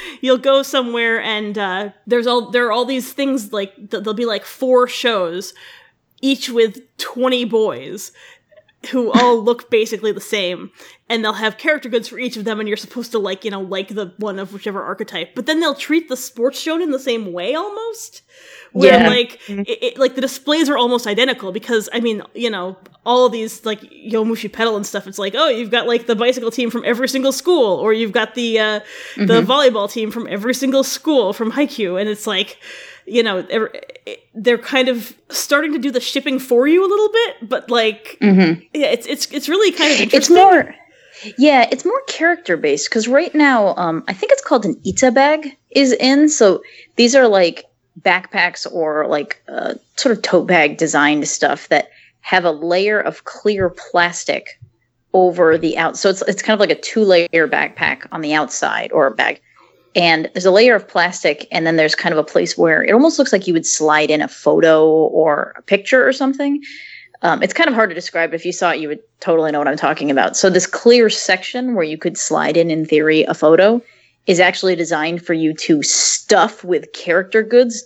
you'll 0.22 0.38
go 0.38 0.62
somewhere 0.62 1.20
and 1.20 1.58
uh, 1.58 1.90
there's 2.06 2.26
all 2.26 2.50
there 2.50 2.66
are 2.66 2.72
all 2.72 2.84
these 2.86 3.12
things 3.12 3.52
like 3.52 3.74
th- 3.76 3.90
there'll 3.90 4.14
be 4.14 4.24
like 4.26 4.44
four 4.44 4.86
shows, 4.88 5.52
each 6.22 6.48
with 6.48 6.80
twenty 6.96 7.44
boys. 7.44 8.12
Who 8.90 9.12
all 9.12 9.40
look 9.40 9.70
basically 9.70 10.10
the 10.10 10.20
same, 10.20 10.72
and 11.08 11.24
they'll 11.24 11.34
have 11.34 11.56
character 11.56 11.88
goods 11.88 12.08
for 12.08 12.18
each 12.18 12.36
of 12.36 12.44
them, 12.44 12.58
and 12.58 12.68
you're 12.68 12.76
supposed 12.76 13.12
to 13.12 13.18
like, 13.20 13.44
you 13.44 13.50
know, 13.50 13.60
like 13.60 13.88
the 13.88 14.12
one 14.18 14.40
of 14.40 14.52
whichever 14.52 14.82
archetype. 14.82 15.36
But 15.36 15.46
then 15.46 15.60
they'll 15.60 15.74
treat 15.76 16.08
the 16.08 16.16
sports 16.16 16.58
shown 16.58 16.82
in 16.82 16.90
the 16.90 16.98
same 16.98 17.32
way 17.32 17.54
almost, 17.54 18.22
where 18.72 19.00
Yeah. 19.00 19.08
like 19.08 19.40
it, 19.48 19.78
it, 19.82 19.98
like 19.98 20.16
the 20.16 20.20
displays 20.20 20.68
are 20.68 20.76
almost 20.76 21.06
identical 21.06 21.52
because 21.52 21.88
I 21.92 22.00
mean, 22.00 22.22
you 22.34 22.50
know, 22.50 22.76
all 23.06 23.26
of 23.26 23.32
these 23.32 23.64
like 23.64 23.80
Yowamushi 23.82 24.52
Pedal 24.52 24.74
and 24.76 24.84
stuff. 24.84 25.06
It's 25.06 25.18
like, 25.18 25.34
oh, 25.36 25.48
you've 25.48 25.70
got 25.70 25.86
like 25.86 26.06
the 26.06 26.16
bicycle 26.16 26.50
team 26.50 26.68
from 26.68 26.84
every 26.84 27.08
single 27.08 27.32
school, 27.32 27.76
or 27.76 27.92
you've 27.92 28.12
got 28.12 28.34
the 28.34 28.58
uh, 28.58 28.80
the 29.16 29.42
volleyball 29.42 29.88
team 29.90 30.10
from 30.10 30.26
every 30.28 30.54
single 30.54 30.82
school 30.82 31.32
from 31.32 31.52
Haikyuu, 31.52 32.00
and 32.00 32.08
it's 32.08 32.26
like, 32.26 32.58
you 33.06 33.22
know, 33.22 33.42
they're, 34.34 34.58
kind 34.58 34.88
of 34.88 35.14
starting 35.30 35.72
to 35.72 35.78
do 35.78 35.90
the 35.90 36.00
shipping 36.00 36.38
for 36.38 36.66
you 36.66 36.86
a 36.86 36.88
little 36.88 37.08
bit, 37.10 37.48
but 37.48 37.70
like, 37.70 38.16
yeah, 38.72 38.86
it's 38.88 39.06
it's 39.06 39.30
it's 39.32 39.48
really 39.48 39.72
kind 39.72 39.92
of 39.92 40.00
It's 40.14 40.30
more, 40.30 40.74
yeah, 41.38 41.68
it's 41.70 41.84
more 41.84 42.00
character 42.08 42.56
based 42.56 42.88
because 42.88 43.08
right 43.08 43.34
now, 43.34 43.74
um, 43.76 44.04
I 44.08 44.12
think 44.12 44.32
it's 44.32 44.42
called 44.42 44.64
an 44.64 44.80
Ita 44.86 45.10
bag 45.12 45.56
is 45.70 45.92
in. 45.92 46.28
So 46.28 46.62
these 46.96 47.14
are 47.14 47.28
like 47.28 47.64
backpacks 48.00 48.66
or 48.70 49.06
like 49.06 49.42
uh, 49.48 49.74
sort 49.96 50.16
of 50.16 50.22
tote 50.22 50.46
bag 50.46 50.78
designed 50.78 51.26
stuff 51.28 51.68
that 51.68 51.90
have 52.20 52.44
a 52.44 52.50
layer 52.50 53.00
of 53.00 53.24
clear 53.24 53.68
plastic 53.68 54.58
over 55.12 55.58
the 55.58 55.76
out. 55.76 55.96
So 55.96 56.08
it's 56.08 56.22
it's 56.22 56.42
kind 56.42 56.54
of 56.54 56.60
like 56.60 56.76
a 56.76 56.80
two 56.80 57.04
layer 57.04 57.48
backpack 57.48 58.06
on 58.12 58.20
the 58.20 58.34
outside 58.34 58.92
or 58.92 59.06
a 59.06 59.10
bag. 59.10 59.40
And 59.94 60.30
there's 60.32 60.46
a 60.46 60.50
layer 60.50 60.74
of 60.74 60.88
plastic, 60.88 61.46
and 61.52 61.66
then 61.66 61.76
there's 61.76 61.94
kind 61.94 62.12
of 62.12 62.18
a 62.18 62.24
place 62.24 62.56
where 62.56 62.82
it 62.82 62.92
almost 62.92 63.18
looks 63.18 63.32
like 63.32 63.46
you 63.46 63.52
would 63.52 63.66
slide 63.66 64.10
in 64.10 64.22
a 64.22 64.28
photo 64.28 64.88
or 64.88 65.54
a 65.56 65.62
picture 65.62 66.06
or 66.06 66.12
something. 66.12 66.62
Um, 67.20 67.42
it's 67.42 67.52
kind 67.52 67.68
of 67.68 67.74
hard 67.74 67.90
to 67.90 67.94
describe. 67.94 68.34
If 68.34 68.44
you 68.46 68.52
saw 68.52 68.72
it, 68.72 68.80
you 68.80 68.88
would 68.88 69.00
totally 69.20 69.52
know 69.52 69.58
what 69.58 69.68
I'm 69.68 69.76
talking 69.76 70.10
about. 70.10 70.36
So 70.36 70.50
this 70.50 70.66
clear 70.66 71.08
section 71.10 71.74
where 71.74 71.84
you 71.84 71.98
could 71.98 72.16
slide 72.16 72.56
in, 72.56 72.70
in 72.70 72.84
theory, 72.86 73.22
a 73.24 73.34
photo 73.34 73.82
is 74.26 74.40
actually 74.40 74.76
designed 74.76 75.24
for 75.24 75.34
you 75.34 75.52
to 75.54 75.82
stuff 75.82 76.64
with 76.64 76.92
character 76.94 77.42
goods 77.42 77.84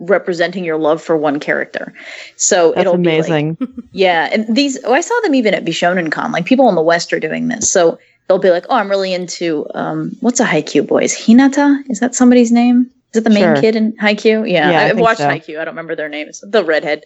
representing 0.00 0.64
your 0.64 0.78
love 0.78 1.02
for 1.02 1.16
one 1.16 1.40
character. 1.40 1.92
So 2.36 2.68
That's 2.72 2.82
it'll 2.82 2.98
be 2.98 3.08
like- 3.20 3.28
amazing. 3.28 3.58
yeah, 3.92 4.28
and 4.32 4.54
these 4.54 4.78
oh, 4.84 4.92
I 4.92 5.00
saw 5.00 5.18
them 5.22 5.34
even 5.34 5.54
at 5.54 5.64
Bishonen 5.64 6.12
Con. 6.12 6.30
Like 6.30 6.46
people 6.46 6.68
in 6.68 6.74
the 6.74 6.82
West 6.82 7.12
are 7.12 7.20
doing 7.20 7.48
this. 7.48 7.70
So 7.70 7.98
they'll 8.28 8.38
be 8.38 8.50
like, 8.50 8.66
"Oh, 8.68 8.76
I'm 8.76 8.88
really 8.90 9.12
into 9.12 9.66
um, 9.74 10.16
what's 10.20 10.40
a 10.40 10.44
Haikyuu 10.44 10.86
boys? 10.86 11.14
Hinata 11.16 11.82
is 11.88 12.00
that 12.00 12.14
somebody's 12.14 12.52
name? 12.52 12.90
Is 13.12 13.18
it 13.18 13.24
the 13.24 13.30
main 13.30 13.54
Sure. 13.54 13.60
kid 13.60 13.74
in 13.74 13.92
Haikyuu? 13.94 14.50
Yeah, 14.50 14.70
Yeah, 14.70 14.80
I 14.80 14.88
I've 14.90 15.00
watched 15.00 15.20
so. 15.20 15.28
Haikyuu. 15.28 15.58
I 15.58 15.64
don't 15.64 15.74
remember 15.74 15.96
their 15.96 16.08
names. 16.10 16.42
The 16.46 16.62
redhead. 16.62 17.04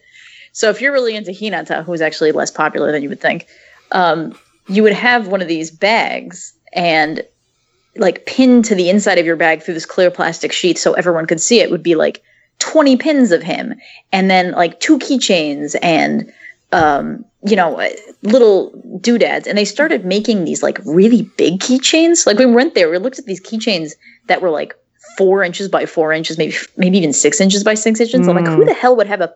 So 0.53 0.69
if 0.69 0.81
you're 0.83 0.93
really 0.93 1.15
into 1.17 1.31
Hinata, 1.31 1.85
who's 1.85 2.01
actually 2.03 2.33
less 2.33 2.51
popular 2.51 2.93
than 2.93 3.03
you 3.03 3.09
would 3.09 3.21
think, 3.21 3.47
um, 3.93 4.37
you 4.69 4.83
would 4.83 4.93
have 4.93 5.29
one 5.29 5.41
of 5.41 5.49
these 5.49 5.71
bags 5.71 6.53
and 6.75 7.23
like 7.97 8.27
pinned 8.27 8.65
to 8.67 8.75
the 8.75 8.91
inside 8.91 9.19
of 9.19 9.27
your 9.27 9.37
bag 9.37 9.63
through 9.63 9.75
this 9.75 9.87
clear 9.87 10.11
plastic 10.11 10.53
sheet 10.53 10.79
so 10.79 10.93
everyone 10.95 11.27
could 11.27 11.41
see 11.41 11.61
it 11.61 11.71
would 11.71 11.83
be 11.83 11.95
like 11.95 12.23
20 12.59 12.97
pins 12.97 13.33
of 13.33 13.43
him 13.43 13.75
and 14.13 14.31
then 14.31 14.53
like 14.53 14.81
two 14.81 14.99
keychains 14.99 15.77
and 15.83 16.33
um 16.73 17.25
you 17.45 17.57
know 17.57 17.81
uh, 17.81 17.89
little 18.23 18.71
doodads 19.01 19.47
and 19.47 19.59
they 19.59 19.65
started 19.65 20.05
making 20.05 20.45
these 20.45 20.63
like 20.63 20.79
really 20.85 21.23
big 21.37 21.59
keychains 21.61 22.27
like 22.27 22.39
we 22.39 22.47
went 22.47 22.75
there 22.75 22.91
we 22.91 22.99
looked 22.99 23.19
at 23.19 23.27
these 23.27 23.41
keychains 23.43 23.93
that 24.29 24.41
were 24.43 24.51
like 24.51 24.75
four 25.19 25.43
inches 25.43 25.69
by 25.69 25.85
four 25.87 26.13
inches 26.13 26.39
maybe 26.39 26.55
maybe 26.77 26.99
even 26.99 27.13
six 27.13 27.41
inches 27.41 27.65
by 27.65 27.75
six 27.75 28.01
inches 28.01 28.27
i'm 28.29 28.35
like 28.37 28.45
Mm. 28.45 28.55
who 28.57 28.65
the 28.65 28.75
hell 28.75 28.97
would 28.97 29.07
have 29.07 29.21
a 29.21 29.33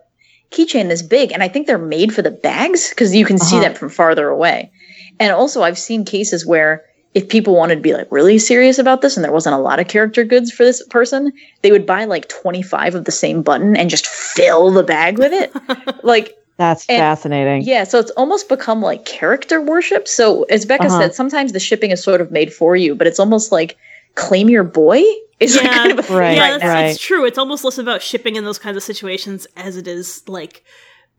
keychain 0.51 0.87
this 0.87 1.01
big 1.01 1.31
and 1.31 1.43
i 1.43 1.47
think 1.47 1.67
they're 1.67 1.77
made 1.77 2.13
for 2.13 2.21
the 2.21 2.31
bags 2.31 2.89
because 2.89 3.13
you 3.13 3.25
can 3.25 3.37
see 3.37 3.57
Uh-huh. 3.57 3.65
them 3.65 3.75
from 3.75 3.89
farther 3.89 4.29
away 4.29 4.71
and 5.19 5.31
also 5.33 5.61
i've 5.63 5.77
seen 5.77 6.05
cases 6.05 6.45
where 6.45 6.83
if 7.13 7.27
people 7.29 7.55
wanted 7.55 7.75
to 7.75 7.81
be 7.81 7.93
like 7.93 8.07
really 8.11 8.37
serious 8.37 8.77
about 8.77 9.01
this 9.01 9.17
and 9.17 9.23
there 9.23 9.31
wasn't 9.31 9.53
a 9.55 9.57
lot 9.59 9.79
of 9.79 9.87
character 9.87 10.23
goods 10.23 10.51
for 10.51 10.63
this 10.63 10.85
person, 10.87 11.31
they 11.63 11.71
would 11.71 11.85
buy 11.85 12.05
like 12.05 12.29
25 12.29 12.93
of 12.93 13.05
the 13.05 13.11
same 13.11 13.41
button 13.41 13.75
and 13.75 13.89
just 13.89 14.05
fill 14.05 14.69
the 14.69 14.83
bag 14.83 15.17
with 15.17 15.33
it. 15.33 15.51
like, 16.03 16.36
That's 16.57 16.85
and- 16.89 16.99
fascinating. 16.99 17.61
yeah, 17.63 17.83
so 17.83 17.99
it's 17.99 18.11
almost 18.11 18.49
become 18.49 18.81
like 18.81 19.05
character 19.05 19.61
worship. 19.61 20.07
So, 20.07 20.43
as 20.43 20.65
Becca 20.65 20.85
Uh-huh. 20.87 20.99
said, 21.01 21.15
sometimes 21.15 21.51
the 21.53 21.59
shipping 21.59 21.91
is 21.91 22.03
sort 22.03 22.19
of 22.21 22.31
made 22.31 22.51
for 22.53 22.75
you, 22.75 22.95
but 22.95 23.07
it's 23.07 23.19
almost 23.19 23.51
like 23.51 23.77
claim 24.15 24.49
your 24.49 24.63
boy 24.63 25.01
is 25.39 25.55
like 25.55 25.65
Yeah. 25.65 25.73
kind 25.75 25.91
of 25.91 25.99
a 25.99 26.03
thing 26.03 26.17
Right, 26.17 26.35
yeah, 26.35 26.41
right 26.41 26.51
that's, 26.53 26.63
now. 26.63 26.73
right. 26.73 26.87
that's 26.87 26.99
true. 26.99 27.25
It's 27.25 27.37
almost 27.37 27.63
less 27.63 27.77
about 27.77 28.01
shipping 28.01 28.35
in 28.35 28.43
those 28.43 28.57
kinds 28.57 28.75
of 28.77 28.81
situations 28.83 29.45
as 29.55 29.77
it 29.77 29.87
is 29.87 30.23
like 30.27 30.63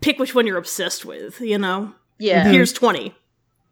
pick 0.01 0.19
which 0.19 0.35
one 0.35 0.47
you're 0.47 0.59
obsessed 0.59 1.05
with. 1.05 1.41
You 1.41 1.59
know, 1.59 1.93
Yeah. 2.19 2.49
here's 2.51 2.73
twenty, 2.73 3.15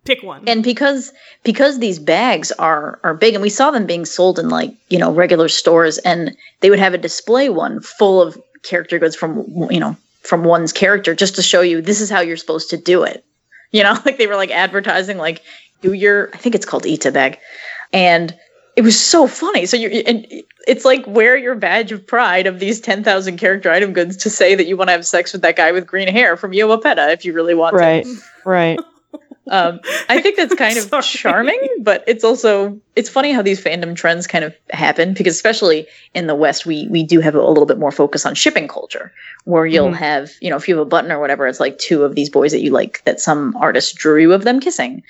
pick 0.04 0.22
one. 0.22 0.42
and 0.46 0.62
because 0.62 1.12
because 1.42 1.80
these 1.80 1.98
bags 1.98 2.52
are 2.52 3.00
are 3.02 3.14
big 3.14 3.34
and 3.34 3.42
we 3.42 3.48
saw 3.50 3.72
them 3.72 3.86
being 3.86 4.04
sold 4.04 4.38
in 4.38 4.48
like 4.48 4.70
you 4.88 4.98
know 4.98 5.10
regular 5.12 5.48
stores 5.48 5.98
and 5.98 6.36
they 6.60 6.70
would 6.70 6.78
have 6.78 6.94
a 6.94 6.98
display 6.98 7.48
one 7.48 7.80
full 7.80 8.22
of 8.22 8.38
character 8.62 9.00
goods 9.00 9.16
from 9.16 9.44
you 9.70 9.80
know 9.80 9.96
from 10.26 10.44
one's 10.44 10.72
character 10.72 11.14
just 11.14 11.36
to 11.36 11.42
show 11.42 11.60
you 11.60 11.80
this 11.80 12.00
is 12.00 12.10
how 12.10 12.20
you're 12.20 12.36
supposed 12.36 12.70
to 12.70 12.76
do 12.76 13.02
it. 13.02 13.24
You 13.72 13.82
know 13.82 13.96
like 14.04 14.18
they 14.18 14.26
were 14.26 14.36
like 14.36 14.50
advertising 14.50 15.18
like 15.18 15.42
do 15.82 15.92
your 15.92 16.30
i 16.32 16.38
think 16.38 16.54
it's 16.54 16.64
called 16.64 16.86
ita 16.86 17.12
bag 17.12 17.38
and 17.92 18.34
it 18.76 18.82
was 18.82 19.00
so 19.00 19.26
funny. 19.26 19.64
So 19.64 19.76
you're 19.76 20.02
and 20.06 20.26
it's 20.68 20.84
like 20.84 21.04
wear 21.06 21.36
your 21.36 21.54
badge 21.54 21.92
of 21.92 22.06
pride 22.06 22.46
of 22.46 22.60
these 22.60 22.78
10,000 22.80 23.38
character 23.38 23.70
item 23.70 23.94
goods 23.94 24.18
to 24.18 24.30
say 24.30 24.54
that 24.54 24.66
you 24.66 24.76
want 24.76 24.88
to 24.88 24.92
have 24.92 25.06
sex 25.06 25.32
with 25.32 25.42
that 25.42 25.56
guy 25.56 25.72
with 25.72 25.86
green 25.86 26.08
hair 26.08 26.36
from 26.36 26.52
Yowapeda 26.52 27.12
if 27.12 27.24
you 27.24 27.32
really 27.32 27.54
want 27.54 27.72
to. 27.72 27.78
Right, 27.78 28.06
right. 28.44 28.78
um, 29.50 29.80
I 30.08 30.20
think 30.20 30.36
that's 30.36 30.54
kind 30.66 30.76
of 30.78 30.90
charming, 31.02 31.60
but 31.80 32.02
it's 32.06 32.24
also 32.24 32.80
it's 32.96 33.08
funny 33.08 33.32
how 33.32 33.42
these 33.42 33.62
fandom 33.62 33.94
trends 33.94 34.26
kind 34.26 34.44
of 34.44 34.54
happen 34.70 35.14
because 35.14 35.34
especially 35.34 35.86
in 36.14 36.26
the 36.26 36.34
West, 36.34 36.66
we 36.66 36.88
we 36.90 37.02
do 37.02 37.20
have 37.20 37.34
a, 37.34 37.42
little 37.46 37.66
bit 37.66 37.78
more 37.78 37.92
focus 37.92 38.26
on 38.26 38.34
shipping 38.34 38.68
culture, 38.68 39.12
where 39.44 39.66
you'll 39.66 39.90
Mhm. 39.90 39.96
have 39.96 40.30
you 40.40 40.50
know 40.50 40.56
if 40.56 40.68
you 40.68 40.76
have 40.76 40.82
a 40.86 40.88
button 40.88 41.12
or 41.12 41.20
whatever, 41.20 41.46
it's 41.46 41.60
like 41.60 41.78
two 41.78 42.02
of 42.04 42.14
these 42.14 42.30
boys 42.30 42.52
that 42.52 42.60
you 42.60 42.70
like 42.70 43.02
that 43.04 43.20
some 43.20 43.56
artist 43.56 43.96
drew 43.96 44.20
you 44.20 44.32
of 44.32 44.44
them 44.44 44.58
kissing, 44.60 45.02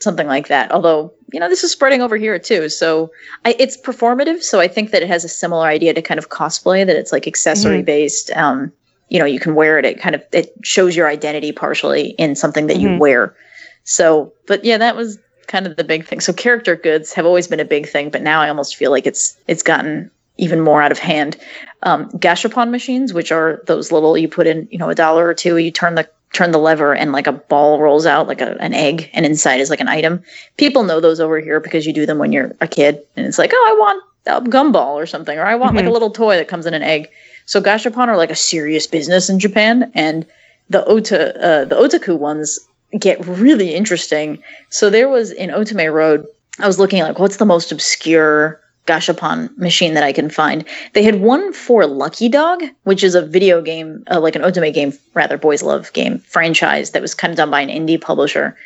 something 0.00 0.26
like 0.26 0.48
that. 0.48 0.72
Although 0.72 1.12
you 1.32 1.38
know 1.40 1.48
this 1.48 1.62
is 1.64 1.70
spreading 1.72 2.02
over 2.02 2.16
here 2.16 2.38
too, 2.38 2.68
so 2.68 3.10
I, 3.44 3.54
it's 3.58 3.80
performative. 3.80 4.42
So 4.42 4.60
I 4.60 4.68
think 4.68 4.90
that 4.90 5.02
it 5.02 5.08
has 5.08 5.24
a 5.24 5.28
similar 5.28 5.66
idea 5.66 5.94
to 5.94 6.02
kind 6.02 6.18
of 6.18 6.30
cosplay 6.30 6.84
that 6.86 6.96
it's 6.96 7.12
like 7.12 7.26
accessory 7.26 7.82
based. 7.82 8.30
Um, 8.32 8.72
you 9.10 9.18
know, 9.18 9.26
you 9.26 9.38
can 9.38 9.54
wear 9.54 9.78
it. 9.78 9.84
It 9.84 10.00
kind 10.00 10.14
of 10.14 10.22
it 10.32 10.50
shows 10.64 10.96
your 10.96 11.06
identity 11.06 11.52
partially 11.52 12.10
in 12.18 12.34
something 12.34 12.66
that 12.68 12.78
you 12.78 12.88
Mhm. 12.88 12.98
wear. 12.98 13.36
So, 13.84 14.32
but 14.46 14.64
yeah, 14.64 14.78
that 14.78 14.96
was 14.96 15.18
kind 15.46 15.66
of 15.66 15.76
the 15.76 15.84
big 15.84 16.06
thing. 16.06 16.20
So 16.20 16.32
character 16.32 16.74
goods 16.74 17.12
have 17.12 17.26
always 17.26 17.46
been 17.46 17.60
a 17.60 17.64
big 17.64 17.88
thing, 17.88 18.10
but 18.10 18.22
now 18.22 18.40
I 18.40 18.48
almost 18.48 18.76
feel 18.76 18.90
like 18.90 19.06
it's 19.06 19.36
it's 19.46 19.62
gotten 19.62 20.10
even 20.36 20.60
more 20.60 20.82
out 20.82 20.90
of 20.90 20.98
hand. 20.98 21.36
Um, 21.82 22.10
gashapon 22.12 22.70
machines, 22.70 23.12
which 23.12 23.30
are 23.30 23.62
those 23.66 23.92
little 23.92 24.16
you 24.18 24.28
put 24.28 24.46
in, 24.46 24.66
you 24.70 24.78
know, 24.78 24.88
a 24.88 24.94
dollar 24.94 25.26
or 25.26 25.34
two, 25.34 25.58
you 25.58 25.70
turn 25.70 25.94
the 25.94 26.08
turn 26.32 26.50
the 26.50 26.58
lever 26.58 26.92
and 26.94 27.12
like 27.12 27.28
a 27.28 27.32
ball 27.32 27.78
rolls 27.80 28.06
out 28.06 28.26
like 28.26 28.40
a, 28.40 28.60
an 28.60 28.74
egg 28.74 29.08
and 29.12 29.24
inside 29.24 29.60
is 29.60 29.70
like 29.70 29.78
an 29.80 29.86
item. 29.86 30.20
People 30.56 30.82
know 30.82 30.98
those 31.00 31.20
over 31.20 31.38
here 31.38 31.60
because 31.60 31.86
you 31.86 31.92
do 31.92 32.06
them 32.06 32.18
when 32.18 32.32
you're 32.32 32.56
a 32.60 32.66
kid 32.66 33.00
and 33.16 33.24
it's 33.24 33.38
like, 33.38 33.52
oh, 33.54 33.66
I 33.70 33.78
want 33.78 34.02
a 34.26 34.50
gumball 34.50 34.94
or 34.94 35.06
something, 35.06 35.38
or 35.38 35.44
I 35.44 35.54
want 35.54 35.76
like 35.76 35.84
a 35.84 35.88
Mhm. 35.88 35.92
little 35.92 36.10
toy 36.10 36.36
that 36.36 36.48
comes 36.48 36.66
in 36.66 36.74
an 36.74 36.82
egg. 36.82 37.08
So 37.46 37.60
gashapon 37.60 38.08
are 38.08 38.16
like 38.16 38.30
a 38.32 38.34
serious 38.36 38.86
business 38.86 39.28
in 39.30 39.38
Japan, 39.38 39.92
and 39.94 40.26
the 40.70 40.84
ota 40.86 41.36
uh, 41.46 41.64
the 41.66 41.76
otaku 41.76 42.18
ones 42.18 42.58
get 42.98 43.24
really 43.26 43.74
interesting. 43.74 44.42
So 44.70 44.90
there 44.90 45.08
was 45.08 45.30
in 45.30 45.50
Otome 45.50 45.92
Road, 45.92 46.26
I 46.58 46.66
was 46.66 46.78
looking 46.78 47.02
like 47.02 47.18
what's 47.18 47.38
the 47.38 47.46
most 47.46 47.72
obscure 47.72 48.60
gashapon 48.86 49.56
machine 49.56 49.94
that 49.94 50.04
I 50.04 50.12
can 50.12 50.28
find. 50.28 50.64
They 50.92 51.02
had 51.02 51.20
one 51.20 51.52
for 51.52 51.86
Lucky 51.86 52.28
Dog, 52.28 52.62
which 52.82 53.02
is 53.02 53.14
a 53.14 53.24
video 53.24 53.62
game, 53.62 54.04
uh, 54.10 54.20
like 54.20 54.36
an 54.36 54.42
otome 54.42 54.72
game, 54.74 54.92
rather 55.14 55.38
boys 55.38 55.62
love 55.62 55.92
game 55.94 56.18
franchise 56.18 56.90
that 56.90 57.02
was 57.02 57.14
kind 57.14 57.30
of 57.30 57.36
done 57.36 57.50
by 57.50 57.62
an 57.62 57.70
indie 57.70 58.00
publisher 58.00 58.56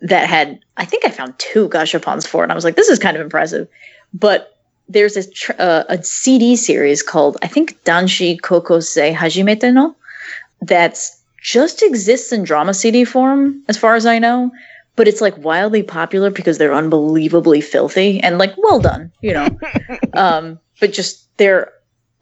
that 0.00 0.28
had. 0.28 0.58
I 0.76 0.84
think 0.84 1.06
I 1.06 1.10
found 1.10 1.38
two 1.38 1.68
gashapons 1.68 2.26
for 2.26 2.42
it, 2.42 2.46
and 2.46 2.52
I 2.52 2.56
was 2.56 2.64
like, 2.64 2.76
this 2.76 2.88
is 2.88 2.98
kind 2.98 3.16
of 3.16 3.22
impressive. 3.22 3.68
But 4.12 4.58
there's 4.88 5.14
this 5.14 5.30
tr- 5.32 5.52
uh, 5.58 5.84
a 5.88 6.02
CD 6.02 6.56
series 6.56 7.02
called 7.02 7.38
I 7.42 7.46
think 7.46 7.80
Danshi 7.84 8.40
Kokosei 8.40 9.14
Hajimete 9.14 9.72
no 9.72 9.94
that's 10.62 11.19
just 11.40 11.82
exists 11.82 12.32
in 12.32 12.44
drama 12.44 12.74
CD 12.74 13.04
form, 13.04 13.62
as 13.68 13.76
far 13.76 13.94
as 13.94 14.06
I 14.06 14.18
know. 14.18 14.50
But 14.96 15.08
it's 15.08 15.20
like 15.20 15.36
wildly 15.38 15.82
popular 15.82 16.30
because 16.30 16.58
they're 16.58 16.74
unbelievably 16.74 17.62
filthy 17.62 18.20
and 18.20 18.38
like 18.38 18.54
well 18.58 18.80
done, 18.80 19.12
you 19.22 19.32
know. 19.32 19.48
um, 20.14 20.58
but 20.78 20.92
just 20.92 21.26
they're 21.38 21.72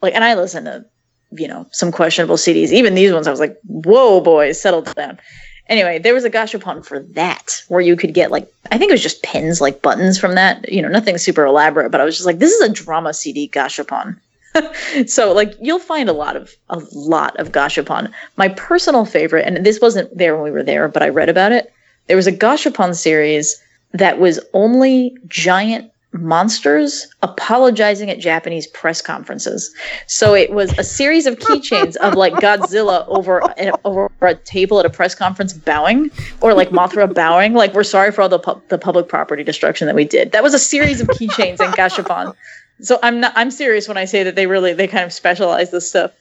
like, 0.01 0.13
and 0.13 0.23
I 0.23 0.35
listen 0.35 0.65
to, 0.65 0.85
you 1.31 1.47
know, 1.47 1.67
some 1.71 1.91
questionable 1.91 2.37
CDs. 2.37 2.71
Even 2.71 2.95
these 2.95 3.11
ones, 3.11 3.27
I 3.27 3.31
was 3.31 3.39
like, 3.39 3.59
whoa, 3.65 4.21
boys, 4.21 4.61
settle 4.61 4.81
down. 4.81 5.19
Anyway, 5.67 5.99
there 5.99 6.13
was 6.13 6.25
a 6.25 6.29
gashapon 6.29 6.83
for 6.83 6.99
that 6.99 7.63
where 7.67 7.81
you 7.81 7.95
could 7.95 8.13
get 8.13 8.31
like, 8.31 8.51
I 8.71 8.77
think 8.77 8.89
it 8.89 8.93
was 8.93 9.03
just 9.03 9.21
pins, 9.21 9.61
like 9.61 9.81
buttons 9.81 10.17
from 10.17 10.35
that, 10.35 10.71
you 10.71 10.81
know, 10.81 10.87
nothing 10.87 11.17
super 11.17 11.45
elaborate. 11.45 11.91
But 11.91 12.01
I 12.01 12.05
was 12.05 12.15
just 12.15 12.25
like, 12.25 12.39
this 12.39 12.51
is 12.51 12.61
a 12.61 12.73
drama 12.73 13.13
CD 13.13 13.47
gashapon. 13.49 14.17
so 15.07 15.33
like 15.33 15.53
you'll 15.59 15.79
find 15.79 16.09
a 16.09 16.13
lot 16.13 16.35
of 16.35 16.55
a 16.69 16.81
lot 16.91 17.35
of 17.39 17.51
gashapon. 17.51 18.11
My 18.37 18.49
personal 18.49 19.05
favorite, 19.05 19.45
and 19.45 19.65
this 19.65 19.79
wasn't 19.81 20.15
there 20.17 20.35
when 20.35 20.43
we 20.43 20.51
were 20.51 20.63
there, 20.63 20.87
but 20.87 21.03
I 21.03 21.09
read 21.09 21.29
about 21.29 21.51
it. 21.51 21.71
There 22.07 22.17
was 22.17 22.27
a 22.27 22.31
gashapon 22.31 22.95
series 22.95 23.61
that 23.93 24.19
was 24.19 24.39
only 24.53 25.15
giant 25.27 25.91
monsters 26.11 27.07
apologizing 27.21 28.09
at 28.09 28.19
Japanese 28.19 28.65
press 28.67 29.01
conferences. 29.01 29.73
So 30.07 30.33
it 30.33 30.51
was 30.51 30.75
a 30.79 30.83
series 30.83 31.27
of 31.27 31.37
keychains 31.37 31.95
of 31.97 32.15
like 32.15 32.33
Godzilla 32.33 33.07
over 33.07 33.41
over 33.85 34.09
a 34.21 34.35
table 34.35 34.79
at 34.79 34.85
a 34.85 34.89
press 34.89 35.13
conference 35.13 35.53
bowing, 35.53 36.09
or 36.41 36.53
like 36.53 36.69
Mothra 36.69 37.13
bowing, 37.13 37.53
like 37.53 37.73
we're 37.73 37.83
sorry 37.83 38.11
for 38.11 38.23
all 38.23 38.29
the 38.29 38.39
pu- 38.39 38.61
the 38.69 38.77
public 38.77 39.07
property 39.07 39.43
destruction 39.43 39.85
that 39.85 39.95
we 39.95 40.05
did. 40.05 40.31
That 40.31 40.43
was 40.43 40.53
a 40.53 40.59
series 40.59 40.99
of 40.99 41.07
keychains 41.09 41.61
in 41.61 41.71
Gashapon. 41.71 42.35
So 42.81 42.99
I'm 43.03 43.19
not 43.19 43.33
I'm 43.35 43.51
serious 43.51 43.87
when 43.87 43.97
I 43.97 44.05
say 44.05 44.23
that 44.23 44.35
they 44.35 44.47
really 44.47 44.73
they 44.73 44.87
kind 44.87 45.03
of 45.05 45.13
specialize 45.13 45.71
this 45.71 45.87
stuff. 45.89 46.11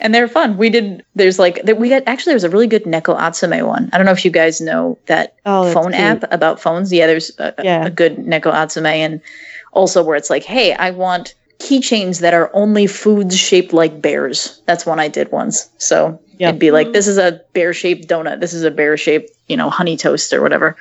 And 0.00 0.14
they're 0.14 0.28
fun. 0.28 0.56
We 0.56 0.70
did. 0.70 1.04
There's 1.14 1.38
like 1.38 1.60
we 1.76 1.88
got 1.90 2.02
actually. 2.06 2.32
There's 2.32 2.44
a 2.44 2.50
really 2.50 2.66
good 2.66 2.84
Neko 2.84 3.18
Atsume 3.18 3.66
one. 3.66 3.90
I 3.92 3.96
don't 3.98 4.06
know 4.06 4.12
if 4.12 4.24
you 4.24 4.30
guys 4.30 4.60
know 4.60 4.98
that 5.06 5.34
Oh, 5.44 5.70
phone 5.72 5.92
app 5.94 6.24
about 6.32 6.60
phones. 6.60 6.92
Yeah, 6.92 7.06
there's 7.06 7.30
a, 7.38 7.54
a- 7.58 7.64
Yeah. 7.64 7.86
a 7.86 7.90
good 7.90 8.16
Neko 8.16 8.52
Atsume, 8.52 8.86
and 8.86 9.20
also 9.72 10.02
where 10.02 10.16
it's 10.16 10.30
like, 10.30 10.44
hey, 10.44 10.72
I 10.74 10.90
want 10.92 11.34
keychains 11.58 12.20
that 12.20 12.32
are 12.34 12.50
only 12.54 12.86
foods 12.86 13.36
shaped 13.36 13.72
like 13.72 14.00
bears. 14.00 14.60
That's 14.66 14.86
one 14.86 15.00
I 15.00 15.08
did 15.08 15.30
once. 15.32 15.68
So 15.78 16.18
Yeah. 16.38 16.48
it'd 16.50 16.60
be 16.60 16.70
like, 16.70 16.92
this 16.92 17.06
is 17.06 17.18
a 17.18 17.40
bear 17.52 17.72
shaped 17.74 18.08
donut. 18.08 18.40
This 18.40 18.52
is 18.54 18.62
a 18.62 18.70
bear 18.70 18.96
shaped, 18.96 19.30
you 19.48 19.56
know, 19.56 19.68
honey 19.70 19.96
toast 19.96 20.32
or 20.32 20.40
whatever. 20.42 20.76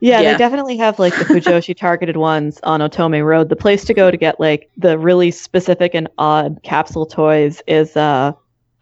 Yeah, 0.00 0.20
Yeah. 0.20 0.32
they 0.32 0.38
definitely 0.38 0.76
have 0.78 0.98
like 0.98 1.16
the 1.16 1.24
Fujoshi 1.24 1.76
targeted 1.76 2.16
ones 2.16 2.60
on 2.62 2.80
Otome 2.80 3.24
Road. 3.24 3.48
The 3.48 3.56
place 3.56 3.84
to 3.86 3.94
go 3.94 4.10
to 4.10 4.16
get 4.16 4.38
like 4.40 4.70
the 4.76 4.98
really 4.98 5.30
specific 5.30 5.94
and 5.94 6.08
odd 6.18 6.58
capsule 6.62 7.06
toys 7.06 7.62
is 7.66 7.96
uh 7.96 8.32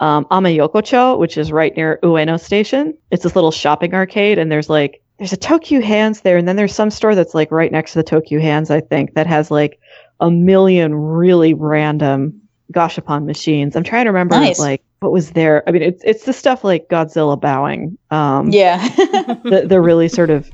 um 0.00 0.24
Ameyokocho, 0.26 1.18
which 1.18 1.36
is 1.38 1.52
right 1.52 1.76
near 1.76 1.98
Ueno 2.02 2.40
Station. 2.40 2.96
It's 3.10 3.22
this 3.22 3.34
little 3.36 3.52
shopping 3.52 3.94
arcade 3.94 4.38
and 4.38 4.50
there's 4.50 4.68
like 4.70 5.00
there's 5.18 5.32
a 5.32 5.36
Tokyu 5.36 5.82
Hands 5.82 6.20
there 6.22 6.36
and 6.36 6.48
then 6.48 6.56
there's 6.56 6.74
some 6.74 6.90
store 6.90 7.14
that's 7.14 7.34
like 7.34 7.52
right 7.52 7.70
next 7.70 7.92
to 7.92 7.98
the 7.98 8.04
Tokyu 8.04 8.40
Hands, 8.40 8.68
I 8.70 8.80
think, 8.80 9.14
that 9.14 9.26
has 9.28 9.50
like 9.50 9.78
a 10.18 10.30
million 10.30 10.94
really 10.94 11.54
random 11.54 12.40
Gashapon 12.72 13.26
machines. 13.26 13.76
I'm 13.76 13.84
trying 13.84 14.06
to 14.06 14.10
remember 14.10 14.34
Nice. 14.36 14.58
like 14.58 14.82
what 15.00 15.12
was 15.12 15.32
there. 15.32 15.62
I 15.68 15.72
mean, 15.72 15.82
it's 15.82 16.02
it's 16.04 16.24
the 16.24 16.32
stuff 16.32 16.64
like 16.64 16.88
Godzilla 16.88 17.40
bowing. 17.40 17.96
Um 18.10 18.50
Yeah. 18.50 18.78
the, 19.44 19.64
they're 19.68 19.82
really 19.82 20.08
sort 20.08 20.30
of 20.30 20.50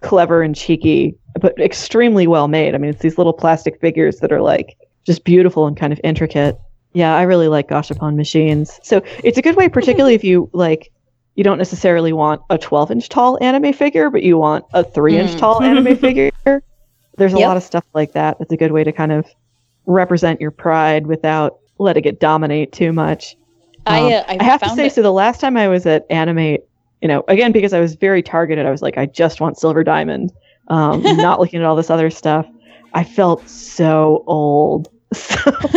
clever 0.00 0.42
and 0.42 0.54
cheeky, 0.54 1.14
but 1.40 1.58
extremely 1.58 2.26
well 2.26 2.48
made. 2.48 2.74
I 2.74 2.78
mean, 2.78 2.90
it's 2.90 3.02
these 3.02 3.18
little 3.18 3.32
plastic 3.32 3.80
figures 3.80 4.18
that 4.18 4.32
are 4.32 4.40
like 4.42 4.76
just 5.06 5.24
beautiful 5.24 5.66
and 5.66 5.76
kind 5.76 5.92
of 5.92 6.00
intricate. 6.04 6.56
Yeah, 6.92 7.14
I 7.16 7.22
really 7.22 7.48
like 7.48 7.68
Gashapon 7.68 8.16
machines. 8.16 8.78
So 8.82 9.02
it's 9.24 9.38
a 9.38 9.42
good 9.42 9.56
way, 9.56 9.68
particularly 9.78 10.14
if 10.14 10.24
you 10.24 10.48
like, 10.52 10.90
you 11.34 11.44
don't 11.44 11.58
necessarily 11.58 12.12
want 12.12 12.40
a 12.50 12.58
12 12.58 12.90
inch 12.90 13.08
tall 13.08 13.38
anime 13.42 13.72
figure, 13.72 14.10
but 14.10 14.22
you 14.22 14.38
want 14.38 14.64
a 14.72 14.82
three 14.84 15.16
inch 15.18 15.32
Mm. 15.32 15.38
tall 15.38 15.62
anime 15.62 15.96
figure. 16.00 16.30
There's 17.16 17.34
a 17.34 17.38
Yep. 17.38 17.48
lot 17.48 17.56
of 17.56 17.62
stuff 17.62 17.84
like 17.94 18.12
that. 18.12 18.36
It's 18.40 18.52
a 18.52 18.56
good 18.56 18.72
way 18.72 18.84
to 18.84 18.92
kind 18.92 19.12
of 19.12 19.26
represent 19.86 20.40
your 20.40 20.50
pride 20.50 21.06
without 21.06 21.58
letting 21.78 22.04
it 22.04 22.20
dominate 22.20 22.72
too 22.72 22.92
much. 22.92 23.36
I, 23.86 24.00
Um, 24.00 24.06
uh, 24.12 24.16
I, 24.28 24.36
I 24.40 24.42
have 24.44 24.60
to 24.62 24.68
say, 24.70 24.86
it- 24.86 24.92
so 24.92 25.02
the 25.02 25.12
last 25.12 25.40
time 25.40 25.56
I 25.56 25.68
was 25.68 25.86
at 25.86 26.04
Animate, 26.10 26.60
you 27.02 27.08
know, 27.08 27.24
again 27.28 27.52
because 27.52 27.72
I 27.72 27.80
was 27.80 27.94
very 27.94 28.22
targeted, 28.22 28.66
I 28.66 28.70
was 28.70 28.82
like, 28.82 28.98
I 28.98 29.06
just 29.06 29.40
want 29.40 29.58
Silver 29.58 29.84
Diamond, 29.84 30.32
um, 30.68 31.02
not 31.18 31.40
looking 31.40 31.60
at 31.60 31.66
all 31.66 31.76
this 31.76 31.90
other 31.90 32.10
stuff. 32.10 32.46
I 32.94 33.04
felt 33.04 33.48
so 33.48 34.24
old. 34.26 34.88
So 35.14 35.40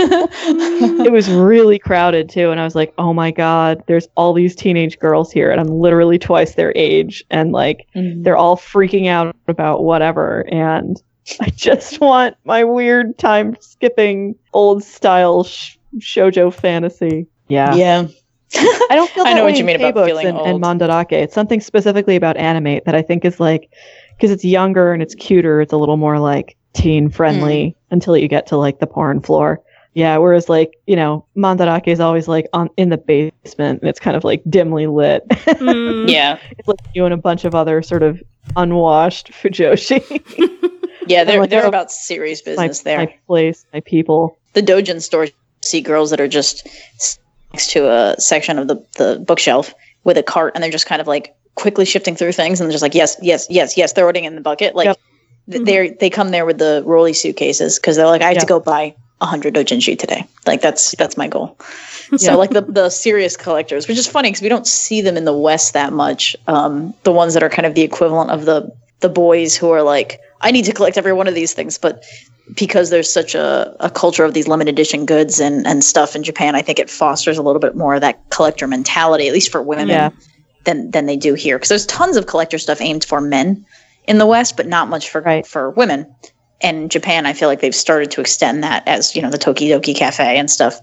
it 1.06 1.12
was 1.12 1.30
really 1.30 1.80
crowded 1.80 2.30
too, 2.30 2.52
and 2.52 2.60
I 2.60 2.66
was 2.66 2.76
like, 2.76 2.94
oh 2.98 3.14
my 3.14 3.32
god, 3.32 3.82
there's 3.88 4.08
all 4.16 4.34
these 4.34 4.54
teenage 4.56 5.00
girls 5.00 5.32
here, 5.32 5.52
and 5.52 5.62
I'm 5.62 5.68
literally 5.70 6.20
twice 6.20 6.56
their 6.56 6.74
age, 6.76 7.24
and 7.30 7.54
like 7.54 7.88
Mhm. 7.96 8.24
they're 8.26 8.36
all 8.36 8.58
freaking 8.58 9.08
out 9.08 9.34
about 9.48 9.84
whatever, 9.86 10.46
and 10.52 11.02
I 11.40 11.50
just 11.52 12.02
want 12.02 12.36
my 12.44 12.66
weird 12.66 13.18
time 13.18 13.56
skipping 13.62 14.36
old 14.54 14.84
style 14.84 15.46
sh- 15.46 15.78
shojo 16.00 16.54
fantasy. 16.54 17.26
Yeah. 17.48 17.76
yeah. 17.76 18.08
I 18.56 18.88
don't 18.92 19.10
feel 19.12 19.24
I 19.28 19.34
know 19.34 19.46
way 19.46 19.52
what 19.52 19.58
you 19.60 19.64
mean 19.66 19.76
about 19.78 19.88
K-books 19.94 20.08
feeling 20.08 20.28
and, 20.28 20.38
and. 20.38 20.64
Mandarake. 20.64 21.12
It's 21.14 21.34
something 21.34 21.62
specifically 21.62 22.16
about 22.16 22.38
Animate 22.38 22.86
that 22.86 22.96
I 22.96 23.02
think 23.02 23.26
is 23.26 23.40
like 23.40 23.72
because 24.16 24.32
it's 24.32 24.44
younger 24.46 24.94
and 24.94 25.02
it's 25.02 25.16
cuter. 25.16 25.62
It's 25.62 25.74
a 25.74 25.78
little 25.78 25.98
more 25.98 26.20
like 26.20 26.56
teen 26.74 27.10
friendly 27.10 27.70
Hmm. 27.70 27.94
until 27.96 28.16
you 28.18 28.28
get 28.28 28.48
to 28.48 28.58
like 28.58 28.80
the 28.80 28.88
porn 28.88 29.22
floor. 29.22 29.62
Yeah, 29.94 30.18
whereas 30.18 30.48
like 30.48 30.78
you 30.88 30.96
know 30.96 31.26
Mandarake 31.36 31.88
is 31.88 32.00
always 32.00 32.28
like 32.28 32.48
on 32.54 32.70
in 32.78 32.90
the 32.90 32.98
basement 32.98 33.82
and 33.82 33.90
it's 33.90 34.00
kind 34.00 34.16
of 34.16 34.24
like 34.24 34.42
dimly 34.50 34.88
lit. 34.88 35.28
Mm. 35.30 36.10
Yeah. 36.10 36.38
it's 36.58 36.68
like 36.68 36.80
you 36.94 37.04
and 37.06 37.14
a 37.14 37.18
bunch 37.18 37.44
of 37.46 37.54
other 37.56 37.82
sort 37.82 38.04
of 38.04 38.22
unwashed 38.56 39.32
fujoshi. 39.32 40.02
Yeah. 41.08 41.24
They're, 41.26 41.42
like, 41.42 41.50
they're 41.50 41.66
oh, 41.66 41.68
about 41.68 41.92
serious 41.92 42.42
my, 42.46 42.52
business 42.52 42.82
there. 42.84 42.98
my 43.00 43.16
place, 43.28 43.66
my 43.74 43.82
people. 43.82 44.38
the 44.54 44.62
dojin 44.62 45.02
store 45.02 45.28
see 45.62 45.82
girls 45.82 46.10
that 46.12 46.22
are 46.22 46.28
just 46.28 46.66
next 47.54 47.72
to 47.72 47.90
a 47.90 48.16
section 48.20 48.58
of 48.58 48.68
the, 48.68 48.76
the 48.98 49.24
bookshelf 49.28 49.74
with 50.04 50.18
a 50.18 50.24
cart 50.24 50.54
and 50.56 50.64
they're 50.64 50.72
just 50.72 50.86
kind 50.86 51.02
of 51.02 51.08
like 51.08 51.36
quickly 51.56 51.86
shifting 51.86 52.16
through 52.16 52.32
things 52.32 52.60
and 52.60 52.68
they're 52.68 52.74
just 52.74 52.82
like 52.82 52.96
yes 52.96 53.18
yes 53.22 53.48
yes 53.50 53.78
yes 53.78 53.94
throwing 53.94 54.24
it 54.24 54.28
in 54.28 54.36
the 54.36 54.42
bucket 54.42 54.74
like 54.76 54.86
Yep. 54.86 54.98
th- 55.52 55.66
they're 55.66 55.90
they 55.96 56.10
come 56.10 56.32
there 56.32 56.46
with 56.46 56.58
the 56.60 56.82
rolly 56.86 57.14
suitcases 57.14 57.78
because 57.78 57.98
they're 57.98 58.06
like 58.08 58.22
i 58.22 58.28
have 58.28 58.36
Yeah. 58.36 58.40
to 58.42 58.46
go 58.46 58.60
buy 58.60 58.96
100 59.20 59.54
dojinshi 59.54 60.00
today 60.00 60.26
like 60.48 60.62
that's 60.62 60.96
that's 60.96 61.18
my 61.18 61.28
goal 61.28 61.58
so 62.18 62.38
like 62.38 62.52
the 62.52 62.62
the 62.62 62.90
serious 62.90 63.36
collectors 63.38 63.88
which 63.88 63.98
is 63.98 64.08
funny 64.08 64.30
because 64.30 64.42
we 64.42 64.50
don't 64.50 64.66
see 64.66 65.02
them 65.02 65.18
in 65.18 65.26
the 65.26 65.38
west 65.38 65.74
that 65.74 65.94
much 65.94 66.36
um 66.48 66.94
the 67.04 67.12
ones 67.12 67.34
that 67.34 67.44
are 67.44 67.50
kind 67.50 67.66
of 67.66 67.76
the 67.76 67.82
equivalent 67.82 68.32
of 68.32 68.46
the 68.46 68.72
the 69.02 69.10
boys 69.10 69.56
who 69.56 69.70
are 69.70 69.84
like 69.84 70.20
i 70.42 70.52
need 70.52 70.66
to 70.66 70.74
collect 70.74 70.98
every 70.98 71.14
one 71.14 71.28
of 71.28 71.36
these 71.36 71.54
things 71.54 71.78
but 71.78 72.04
because 72.56 72.90
there's 72.90 73.12
such 73.12 73.36
a, 73.36 73.76
a 73.80 73.90
culture 73.90 74.24
of 74.26 74.34
these 74.34 74.48
limited 74.48 74.74
edition 74.74 75.06
goods 75.06 75.40
and, 75.40 75.66
and 75.66 75.84
stuff 75.84 76.16
in 76.16 76.24
Japan, 76.24 76.56
I 76.56 76.62
think 76.62 76.80
it 76.80 76.90
fosters 76.90 77.38
a 77.38 77.42
little 77.42 77.60
bit 77.60 77.76
more 77.76 77.96
of 77.96 78.02
that 78.02 78.30
collector 78.30 78.68
mentality, 78.68 79.28
at 79.28 79.34
least 79.34 79.52
for 79.52 79.62
women, 79.62 79.88
Yeah. 79.88 80.10
than 80.66 80.92
than 80.92 81.06
they 81.06 81.18
do 81.18 81.34
here. 81.34 81.58
Because 81.58 81.70
there's 81.70 81.86
tons 81.86 82.18
of 82.18 82.28
collector 82.28 82.58
stuff 82.58 82.82
aimed 82.82 83.06
for 83.06 83.22
men 83.22 83.66
in 84.08 84.18
the 84.18 84.26
West, 84.26 84.58
but 84.58 84.68
not 84.68 84.90
much 84.90 85.10
for 85.10 85.22
Right. 85.22 85.46
for 85.46 85.70
women. 85.72 86.14
And 86.62 86.78
in 86.84 86.90
Japan, 86.90 87.26
I 87.26 87.34
feel 87.34 87.48
like 87.48 87.62
they've 87.62 87.74
started 87.74 88.12
to 88.12 88.22
extend 88.22 88.64
that 88.64 88.88
as 88.88 89.16
you 89.16 89.22
know 89.22 89.30
the 89.32 89.38
Tokidoki 89.40 89.96
Cafe 89.96 90.38
and 90.38 90.50
stuff. 90.50 90.80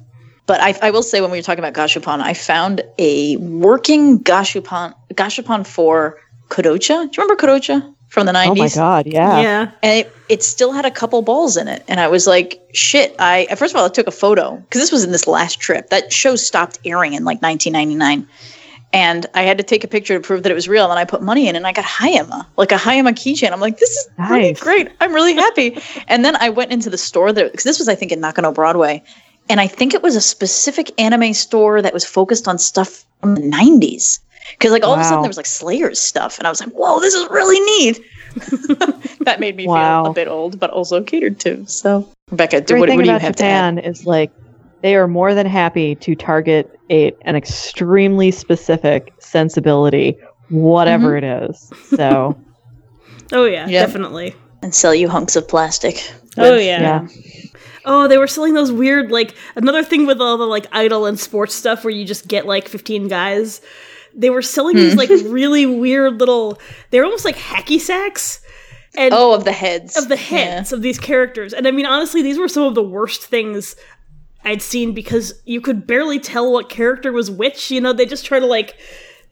But 0.46 0.60
I, 0.62 0.74
I 0.80 0.90
will 0.90 1.02
say 1.02 1.20
when 1.20 1.30
we 1.30 1.36
were 1.38 1.42
talking 1.42 1.62
about 1.62 1.74
Gashapon, 1.74 2.20
I 2.20 2.32
found 2.32 2.80
a 2.98 3.36
working 3.36 4.18
Gashapon 4.20 4.94
Gashapon 5.12 5.66
for 5.66 6.18
Kodocha. 6.48 6.88
Do 6.88 7.10
you 7.12 7.22
remember 7.22 7.36
Kodocha 7.36 7.94
from 8.08 8.26
the 8.26 8.32
90s? 8.32 8.46
Oh 8.48 8.54
my 8.54 8.68
god, 8.68 9.06
yeah. 9.06 9.40
Yeah. 9.40 9.70
and 9.82 9.98
it, 10.00 10.12
it 10.28 10.42
still 10.42 10.72
had 10.72 10.84
a 10.84 10.90
couple 10.90 11.20
balls 11.22 11.56
in 11.56 11.68
it. 11.68 11.84
And 11.88 12.00
i 12.00 12.08
was 12.08 12.26
like 12.26 12.60
shit 12.72 13.14
i 13.18 13.46
first 13.56 13.74
of 13.74 13.80
all 13.80 13.86
i 13.86 13.88
took 13.88 14.06
a 14.06 14.12
photo 14.12 14.56
because 14.56 14.80
this 14.80 14.92
was 14.92 15.04
in 15.04 15.12
this 15.12 15.26
last 15.26 15.60
trip. 15.60 15.90
That 15.90 16.12
show 16.12 16.36
stopped 16.36 16.78
airing 16.84 17.14
in 17.14 17.24
like 17.24 17.40
1999 17.42 18.26
and 18.92 19.26
i 19.34 19.42
had 19.42 19.58
to 19.58 19.64
take 19.64 19.84
a 19.84 19.88
picture 19.88 20.14
to 20.18 20.26
prove 20.26 20.42
that 20.42 20.50
it 20.50 20.54
was 20.54 20.68
real 20.68 20.90
and 20.90 20.98
i 20.98 21.04
put 21.04 21.22
money 21.22 21.48
in 21.48 21.56
and 21.56 21.66
i 21.66 21.72
got 21.72 21.84
hayama 21.84 22.46
like 22.56 22.72
a 22.72 22.76
hayama 22.76 23.12
keychain. 23.12 23.52
I'm 23.52 23.60
like 23.60 23.78
this 23.78 23.90
is 23.90 24.08
really 24.30 24.54
great. 24.54 24.88
I'm 25.00 25.12
really 25.12 25.34
happy. 25.34 25.78
And 26.08 26.24
then 26.24 26.36
i 26.36 26.48
went 26.48 26.72
into 26.72 26.90
the 26.90 26.98
store 26.98 27.32
there 27.32 27.48
because 27.50 27.64
this 27.64 27.78
was 27.78 27.88
i 27.88 27.94
think 27.94 28.12
in 28.12 28.20
nakano 28.20 28.52
broadway. 28.52 29.02
And 29.50 29.60
i 29.60 29.66
think 29.66 29.92
it 29.94 30.02
was 30.02 30.16
a 30.16 30.20
specific 30.20 30.98
anime 30.98 31.34
store 31.34 31.82
that 31.82 31.92
was 31.92 32.04
focused 32.04 32.48
on 32.48 32.58
stuff 32.58 33.04
from 33.20 33.34
the 33.34 33.42
90s 33.42 34.20
because 34.52 34.72
like 34.72 34.82
all 34.84 34.94
of 34.94 35.00
a 35.00 35.04
sudden 35.04 35.22
there 35.22 35.28
was 35.28 35.36
like 35.36 35.46
slayers 35.46 36.00
stuff 36.00 36.38
and 36.38 36.46
i 36.46 36.50
was 36.50 36.60
like 36.60 36.70
whoa 36.70 37.00
this 37.00 37.14
is 37.14 37.28
really 37.30 37.60
neat 37.60 38.00
that 39.20 39.38
made 39.40 39.56
me 39.56 39.66
Wow. 39.66 40.04
feel 40.04 40.10
a 40.10 40.14
bit 40.14 40.28
old, 40.28 40.60
but 40.60 40.70
also 40.70 41.02
catered 41.02 41.40
to. 41.40 41.66
So, 41.66 42.08
Rebecca, 42.30 42.60
do, 42.60 42.78
what, 42.78 42.88
thing 42.88 42.98
what 42.98 43.04
do 43.04 43.10
you 43.10 43.16
about 43.16 43.22
have 43.22 43.36
to 43.36 43.44
add? 43.44 43.76
Japan 43.76 43.78
is 43.78 44.06
like 44.06 44.30
they 44.82 44.94
are 44.96 45.08
more 45.08 45.34
than 45.34 45.46
happy 45.46 45.94
to 45.96 46.14
target 46.14 46.78
a 46.90 47.12
an 47.22 47.36
extremely 47.36 48.30
specific 48.30 49.12
sensibility, 49.18 50.16
whatever 50.50 51.20
mm-hmm. 51.20 51.44
it 51.44 51.50
is. 51.50 51.72
So 51.96 52.38
Oh 53.32 53.44
yeah, 53.44 53.66
Yep. 53.66 53.86
definitely. 53.86 54.34
And 54.62 54.74
sell 54.74 54.94
you 54.94 55.08
hunks 55.08 55.36
of 55.36 55.48
plastic. 55.48 56.12
Oh 56.36 56.52
with- 56.52 56.64
yeah. 56.64 56.80
yeah, 56.80 57.08
Oh, 57.84 58.06
they 58.08 58.18
were 58.18 58.26
selling 58.26 58.54
those 58.54 58.70
weird 58.70 59.10
like 59.10 59.34
another 59.56 59.82
thing 59.82 60.06
with 60.06 60.20
all 60.20 60.36
the 60.36 60.46
like 60.46 60.66
idol 60.72 61.06
and 61.06 61.18
sports 61.18 61.54
stuff 61.54 61.82
where 61.82 61.92
you 61.92 62.04
just 62.04 62.28
get 62.28 62.46
like 62.46 62.68
15 62.68 63.08
guys. 63.08 63.60
They 64.14 64.30
were 64.30 64.42
selling 64.42 64.76
these 64.76 64.92
Hmm. 64.94 64.98
like 64.98 65.10
really 65.10 65.66
weird 65.66 66.18
little 66.20 66.58
they're 66.90 67.04
almost 67.04 67.24
like 67.24 67.36
hacky 67.36 67.80
sacks. 67.80 68.40
And 68.96 69.12
Oh, 69.14 69.32
of 69.34 69.44
the 69.44 69.52
heads. 69.52 69.96
of 69.96 70.08
the 70.08 70.16
Yeah. 70.16 70.20
heads 70.22 70.72
of 70.72 70.82
these 70.82 70.98
characters. 70.98 71.52
And 71.52 71.68
I 71.68 71.70
mean, 71.70 71.86
honestly, 71.86 72.22
these 72.22 72.38
were 72.38 72.48
some 72.48 72.62
of 72.64 72.74
the 72.74 72.82
worst 72.82 73.22
things 73.24 73.76
I'd 74.44 74.62
seen 74.62 74.92
because 74.92 75.34
you 75.44 75.60
could 75.60 75.86
barely 75.86 76.18
tell 76.18 76.50
what 76.52 76.68
character 76.68 77.12
was 77.12 77.30
which. 77.30 77.70
You 77.70 77.80
know, 77.80 77.92
they 77.92 78.06
just 78.06 78.24
try 78.24 78.38
to 78.40 78.46
like. 78.46 78.76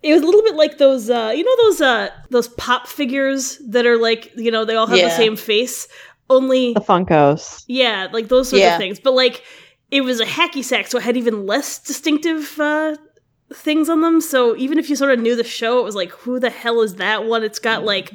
It 0.02 0.12
was 0.12 0.22
a 0.22 0.26
little 0.26 0.42
bit 0.42 0.54
like 0.56 0.78
those, 0.78 1.08
uh, 1.10 1.32
you 1.34 1.42
know, 1.42 1.56
those 1.64 1.80
uh, 1.80 2.08
those 2.30 2.48
pop 2.48 2.86
figures 2.86 3.58
that 3.68 3.86
are 3.86 3.96
like, 3.96 4.30
you 4.36 4.50
know, 4.50 4.64
they 4.64 4.76
all 4.76 4.86
have 4.86 4.98
the 5.00 5.10
same 5.10 5.36
face. 5.36 5.88
Only, 6.28 6.74
the 6.74 6.80
Funkos. 6.80 7.64
yeah, 7.66 8.08
like 8.12 8.28
those 8.28 8.50
sorts 8.50 8.60
Yeah. 8.60 8.74
of 8.74 8.78
things. 8.80 9.00
But 9.00 9.14
like, 9.14 9.42
it 9.90 10.02
was 10.02 10.20
a 10.20 10.26
hacky 10.26 10.62
sack, 10.62 10.86
so 10.88 10.98
it 10.98 11.04
had 11.04 11.16
even 11.16 11.46
less 11.46 11.78
distinctive 11.78 12.58
uh, 12.60 12.96
things 13.52 13.88
on 13.88 14.00
them. 14.00 14.20
So 14.20 14.56
even 14.56 14.78
if 14.78 14.90
you 14.90 14.96
sort 14.96 15.12
of 15.12 15.20
knew 15.20 15.36
the 15.36 15.44
show, 15.44 15.78
it 15.78 15.84
was 15.84 15.94
like, 15.94 16.10
who 16.10 16.38
the 16.40 16.50
hell 16.50 16.80
is 16.82 16.96
that 16.96 17.24
one? 17.24 17.44
It's 17.44 17.58
got 17.58 17.82
mm. 17.82 17.86
like 17.86 18.12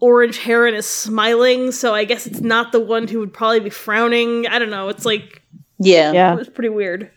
orange 0.00 0.38
hair 0.38 0.66
and 0.66 0.76
is 0.76 0.86
smiling, 0.86 1.70
so 1.70 1.94
I 1.94 2.04
guess 2.04 2.26
it's 2.26 2.40
not 2.40 2.72
the 2.72 2.80
one 2.80 3.06
who 3.06 3.20
would 3.20 3.32
probably 3.32 3.60
be 3.60 3.70
frowning. 3.70 4.46
I 4.48 4.58
don't 4.58 4.70
know. 4.70 4.88
It's 4.88 5.04
like 5.04 5.42
Yeah. 5.78 6.32
it 6.32 6.36
was 6.36 6.48
pretty 6.48 6.70
weird. 6.70 7.10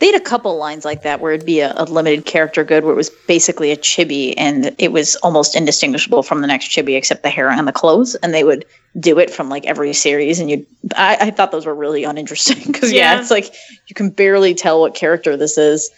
They 0.00 0.06
had 0.06 0.14
a 0.20 0.24
couple 0.24 0.56
lines 0.56 0.86
like 0.86 1.02
that 1.02 1.20
where 1.20 1.32
it'd 1.32 1.44
be 1.46 1.60
a, 1.60 1.74
a 1.76 1.84
limited 1.84 2.24
character 2.24 2.64
good 2.64 2.84
where 2.84 2.92
it 2.94 2.96
was 2.96 3.10
basically 3.10 3.70
a 3.70 3.76
chibi 3.76 4.32
and 4.38 4.74
it 4.78 4.92
was 4.92 5.16
almost 5.16 5.54
indistinguishable 5.54 6.22
from 6.22 6.40
the 6.40 6.46
next 6.46 6.68
chibi 6.70 6.96
except 6.96 7.22
the 7.22 7.28
hair 7.28 7.50
and 7.50 7.68
the 7.68 7.72
clothes. 7.72 8.14
And 8.16 8.32
they 8.32 8.42
would 8.42 8.64
do 8.98 9.18
it 9.18 9.30
from 9.30 9.50
like 9.50 9.66
every 9.66 9.92
series. 9.92 10.40
And 10.40 10.50
you, 10.50 10.66
I, 10.96 11.18
I 11.20 11.30
thought 11.30 11.52
those 11.52 11.66
were 11.66 11.74
really 11.74 12.04
uninteresting 12.04 12.62
because 12.72 12.92
yeah. 12.92 13.14
Yeah. 13.14 13.20
it's 13.20 13.30
like 13.30 13.54
you 13.88 13.94
can 13.94 14.08
barely 14.08 14.54
tell 14.54 14.80
what 14.80 14.94
character 14.94 15.36
this 15.36 15.58
is. 15.58 15.90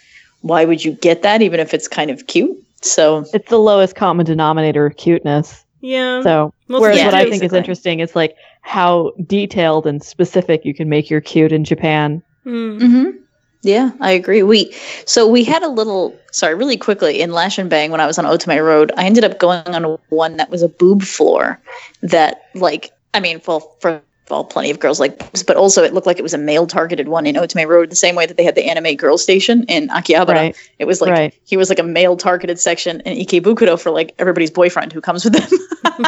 Why 0.43 0.65
would 0.65 0.85
you 0.85 0.93
get 0.93 1.23
that 1.23 1.43
even 1.43 1.61
if 1.61 1.73
it's 1.73 1.89
kind 1.89 2.11
of 2.11 2.27
cute? 2.27 2.57
So 2.83 3.25
it's 3.33 3.49
the 3.49 3.59
lowest 3.59 3.95
common 3.95 4.27
denominator 4.27 4.87
of 4.87 4.97
cuteness. 4.97 5.65
Yeah. 5.81 6.23
So 6.23 6.55
Most 6.69 6.81
whereas 6.81 6.99
yeah, 6.99 7.07
what 7.07 7.15
I 7.15 7.29
think 7.29 7.43
is 7.43 7.53
interesting 7.53 8.01
is 8.01 8.15
like 8.15 8.37
how 8.63 9.13
detailed 9.27 9.87
and 9.87 10.03
specific 10.03 10.65
you 10.65 10.75
can 10.75 10.89
make 10.89 11.11
your 11.11 11.21
cute 11.21 11.53
in 11.53 11.65
Japan. 11.65 12.23
Hmm. 12.45 12.79
hmm 12.79 13.11
Yeah, 13.63 13.91
I 14.01 14.13
agree. 14.13 14.43
We 14.43 14.73
so 15.07 15.27
we 15.27 15.45
had 15.45 15.63
a 15.63 15.69
little 15.69 16.17
sorry, 16.31 16.55
really 16.55 16.77
quickly 16.77 17.21
in 17.21 17.31
Lashinbang 17.31 17.91
when 17.91 18.01
I 18.01 18.07
was 18.07 18.19
on 18.19 18.25
Otome 18.25 18.65
Road, 18.65 18.93
I 18.97 19.05
ended 19.05 19.25
up 19.25 19.39
going 19.39 19.67
on 19.67 19.99
one 20.09 20.37
that 20.37 20.51
was 20.51 20.63
a 20.63 20.69
boob 20.69 21.03
floor 21.03 21.61
that 22.03 22.43
like 22.55 22.93
I 23.15 23.21
mean, 23.21 23.43
well, 23.47 23.77
for 23.81 24.03
all 24.31 24.45
plenty 24.45 24.71
of 24.71 24.79
girls 24.79 25.01
like 25.01 25.19
boobs, 25.19 25.43
but 25.43 25.57
also 25.57 25.83
it 25.83 25.93
looked 25.93 26.07
like 26.07 26.19
it 26.19 26.23
was 26.23 26.35
a 26.35 26.39
male 26.39 26.67
targeted 26.67 27.09
one 27.09 27.27
in 27.27 27.35
Otome 27.35 27.67
Road, 27.67 27.91
the 27.91 27.97
same 27.97 28.15
way 28.15 28.27
that 28.27 28.37
they 28.37 28.45
had 28.45 28.55
the 28.55 28.65
anime 28.65 28.95
girl 28.97 29.19
station 29.19 29.65
in 29.65 29.89
Akihabara. 29.89 30.35
Right. 30.35 30.57
It 30.79 30.87
was 30.87 31.01
like 31.01 31.11
Right. 31.11 31.35
he 31.45 31.57
was 31.57 31.69
like 31.69 31.79
a 31.79 31.85
male 31.85 32.17
targeted 32.17 32.59
section 32.59 33.01
in 33.01 33.17
Ikebukuro 33.19 33.81
for 33.81 33.91
like 33.91 34.15
everybody's 34.19 34.51
boyfriend 34.51 34.93
who 34.93 35.01
comes 35.01 35.25
with 35.25 35.35
them. 35.35 35.49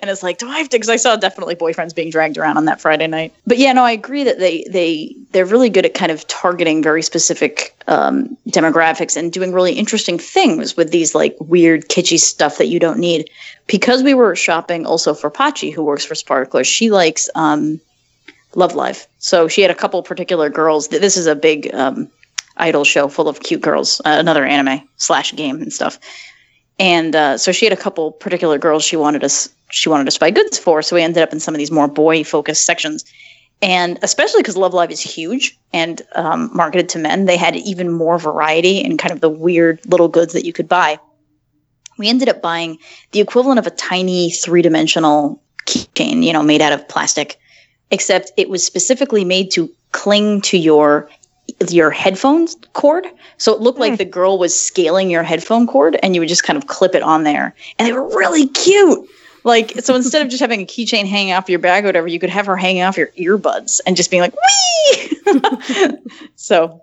and 0.00 0.10
it's 0.10 0.22
like, 0.22 0.38
do 0.38 0.48
I 0.48 0.58
have 0.58 0.68
to? 0.70 0.76
Because 0.76 0.88
I 0.88 0.96
saw 0.96 1.16
definitely 1.16 1.54
boyfriends 1.54 1.94
being 1.94 2.10
dragged 2.10 2.38
around 2.38 2.56
on 2.56 2.64
that 2.66 2.80
Friday 2.80 3.06
night. 3.06 3.34
But 3.46 3.58
yeah, 3.58 3.72
no, 3.72 3.84
I 3.84 3.92
agree 3.92 4.24
that 4.24 4.38
they 4.38 4.64
they 4.70 5.14
they're 5.32 5.44
really 5.44 5.68
good 5.68 5.84
at 5.84 5.94
kind 5.94 6.12
of 6.12 6.26
targeting 6.28 6.82
very 6.82 7.02
specific 7.02 7.76
um, 7.88 8.36
demographics 8.48 9.16
and 9.16 9.32
doing 9.32 9.52
really 9.52 9.74
interesting 9.74 10.18
things 10.18 10.76
with 10.76 10.90
these 10.90 11.14
like 11.14 11.36
weird 11.40 11.88
kitschy 11.88 12.18
stuff 12.18 12.58
that 12.58 12.66
you 12.66 12.78
don't 12.78 12.98
need. 12.98 13.28
Because 13.66 14.02
we 14.02 14.14
were 14.14 14.34
shopping 14.34 14.86
also 14.86 15.14
for 15.14 15.30
Pachi, 15.30 15.72
who 15.72 15.82
works 15.82 16.04
for 16.04 16.14
Sparkler, 16.14 16.64
she 16.64 16.90
likes 16.90 17.30
um, 17.34 17.80
Love 18.54 18.74
Live. 18.74 19.06
So 19.18 19.48
she 19.48 19.62
had 19.62 19.70
a 19.70 19.74
couple 19.74 20.02
particular 20.02 20.50
girls. 20.50 20.88
This 20.88 21.16
is 21.16 21.26
a 21.26 21.34
big 21.34 21.72
um, 21.74 22.08
idol 22.56 22.84
show 22.84 23.08
full 23.08 23.28
of 23.28 23.40
cute 23.40 23.60
girls, 23.60 24.00
uh, 24.04 24.16
another 24.18 24.44
anime 24.44 24.86
slash 24.96 25.34
game 25.34 25.62
and 25.62 25.72
stuff. 25.72 25.98
And 26.78 27.14
uh, 27.14 27.38
so 27.38 27.52
she 27.52 27.64
had 27.64 27.72
a 27.72 27.80
couple 27.80 28.12
particular 28.12 28.58
girls 28.58 28.84
she 28.84 28.96
wanted 28.96 29.24
us 29.24 29.48
she 29.70 29.88
wanted 29.88 30.06
us 30.06 30.14
to 30.14 30.20
buy 30.20 30.30
goods 30.30 30.58
for. 30.58 30.82
So 30.82 30.96
we 30.96 31.02
ended 31.02 31.22
up 31.22 31.32
in 31.32 31.40
some 31.40 31.54
of 31.54 31.58
these 31.58 31.70
more 31.70 31.88
boy 31.88 32.24
focused 32.24 32.66
sections. 32.66 33.04
And 33.62 33.98
especially 34.02 34.42
because 34.42 34.56
Love 34.56 34.74
Live 34.74 34.90
is 34.90 35.00
huge 35.00 35.56
and 35.72 36.02
um, 36.14 36.50
marketed 36.52 36.88
to 36.90 36.98
men, 36.98 37.24
they 37.24 37.36
had 37.36 37.56
even 37.56 37.90
more 37.90 38.18
variety 38.18 38.82
and 38.82 38.98
kind 38.98 39.12
of 39.12 39.20
the 39.20 39.30
weird 39.30 39.80
little 39.86 40.08
goods 40.08 40.32
that 40.34 40.44
you 40.44 40.52
could 40.52 40.68
buy. 40.68 40.98
We 42.02 42.08
ended 42.08 42.28
up 42.28 42.42
buying 42.42 42.78
the 43.12 43.20
equivalent 43.20 43.60
of 43.60 43.66
a 43.68 43.70
tiny 43.70 44.32
three 44.32 44.60
dimensional 44.60 45.40
keychain, 45.66 46.24
you 46.24 46.32
know, 46.32 46.42
made 46.42 46.60
out 46.60 46.72
of 46.72 46.88
plastic, 46.88 47.38
except 47.92 48.32
it 48.36 48.48
was 48.48 48.66
specifically 48.66 49.24
made 49.24 49.52
to 49.52 49.70
cling 49.92 50.40
to 50.40 50.58
your 50.58 51.08
your 51.68 51.92
headphones 51.92 52.56
cord. 52.72 53.06
So 53.38 53.54
it 53.54 53.60
looked 53.60 53.78
like 53.78 53.92
hmm. 53.92 53.96
the 53.98 54.04
girl 54.04 54.36
was 54.36 54.58
scaling 54.58 55.10
your 55.10 55.22
headphone 55.22 55.68
cord 55.68 55.96
and 56.02 56.16
you 56.16 56.20
would 56.20 56.28
just 56.28 56.42
kind 56.42 56.56
of 56.56 56.66
clip 56.66 56.96
it 56.96 57.04
on 57.04 57.22
there. 57.22 57.54
And 57.78 57.86
they 57.86 57.92
were 57.92 58.08
really 58.16 58.48
cute. 58.48 59.08
Like, 59.44 59.80
so 59.80 59.94
instead 59.94 60.22
of 60.22 60.28
just 60.28 60.40
having 60.40 60.62
a 60.62 60.66
keychain 60.66 61.06
hanging 61.06 61.34
off 61.34 61.48
your 61.48 61.60
bag 61.60 61.84
or 61.84 61.88
whatever, 61.88 62.08
you 62.08 62.18
could 62.18 62.30
have 62.30 62.46
her 62.46 62.56
hanging 62.56 62.82
off 62.82 62.96
your 62.96 63.08
earbuds 63.18 63.80
and 63.86 63.96
just 63.96 64.10
being 64.10 64.22
like, 64.22 64.34
wee! 64.34 65.98
so 66.34 66.82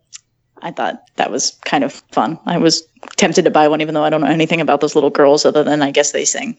I 0.62 0.72
thought 0.72 1.02
that 1.16 1.32
was 1.32 1.58
kind 1.66 1.84
of 1.84 1.94
fun. 2.12 2.40
I 2.46 2.58
was 2.58 2.84
tempted 3.18 3.44
to 3.46 3.52
buy 3.52 3.68
one, 3.68 3.82
even 3.82 3.94
though 3.94 4.04
I 4.04 4.10
don't 4.10 4.22
know 4.22 4.28
anything 4.28 4.62
about 4.62 4.82
those 4.82 4.96
little 4.96 5.10
girls 5.10 5.46
other 5.46 5.64
than 5.64 5.82
I 5.82 5.92
guess 5.92 6.12
they 6.12 6.26
sing. 6.26 6.58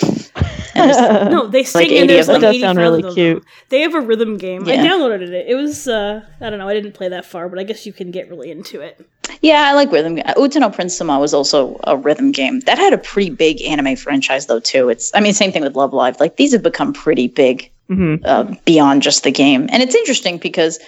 No, 0.76 1.46
they 1.46 1.62
sing 1.62 1.82
80 1.82 1.98
and 1.98 2.10
there's 2.10 2.28
of 2.28 2.32
like 2.34 2.40
them. 2.40 2.48
That 2.48 2.52
does 2.52 2.60
sound 2.60 2.78
really 2.78 2.98
of 2.98 3.06
them. 3.06 3.14
cute. 3.14 3.44
They 3.68 3.80
have 3.82 3.94
a 3.94 4.00
rhythm 4.00 4.36
game. 4.36 4.64
I 4.64 4.72
downloaded 4.76 5.22
it. 5.30 5.46
It 5.48 5.54
was 5.54 5.86
uh 5.86 6.20
I 6.40 6.50
don't 6.50 6.58
know, 6.58 6.68
I 6.68 6.74
didn't 6.74 6.92
play 6.92 7.08
that 7.08 7.24
far, 7.24 7.48
but 7.48 7.58
I 7.58 7.62
guess 7.62 7.86
you 7.86 7.92
can 7.92 8.10
get 8.10 8.28
really 8.28 8.50
into 8.50 8.80
it. 8.80 9.06
Yeah, 9.40 9.68
I 9.68 9.74
like 9.74 9.92
rhythm. 9.92 10.18
Uta 10.36 10.58
no 10.58 10.70
Prince 10.70 10.96
Sama 10.96 11.18
was 11.18 11.32
also 11.32 11.78
a 11.84 11.96
rhythm 11.96 12.32
game. 12.32 12.60
That 12.60 12.78
had 12.78 12.92
a 12.92 12.98
pretty 12.98 13.30
big 13.30 13.62
anime 13.62 13.96
franchise 13.96 14.46
though 14.46 14.60
too. 14.60 14.88
It's 14.88 15.12
I 15.14 15.20
mean 15.20 15.32
same 15.32 15.52
thing 15.52 15.62
with 15.62 15.76
Love 15.76 15.92
Live. 15.92 16.18
Like 16.18 16.36
these 16.36 16.52
have 16.52 16.62
become 16.62 16.92
pretty 16.92 17.28
big 17.28 17.70
hmm 17.88 18.16
uh, 18.24 18.52
beyond 18.64 19.02
just 19.02 19.22
the 19.22 19.30
game. 19.30 19.68
And 19.70 19.82
it's 19.82 19.94
interesting 19.94 20.38
because 20.38 20.80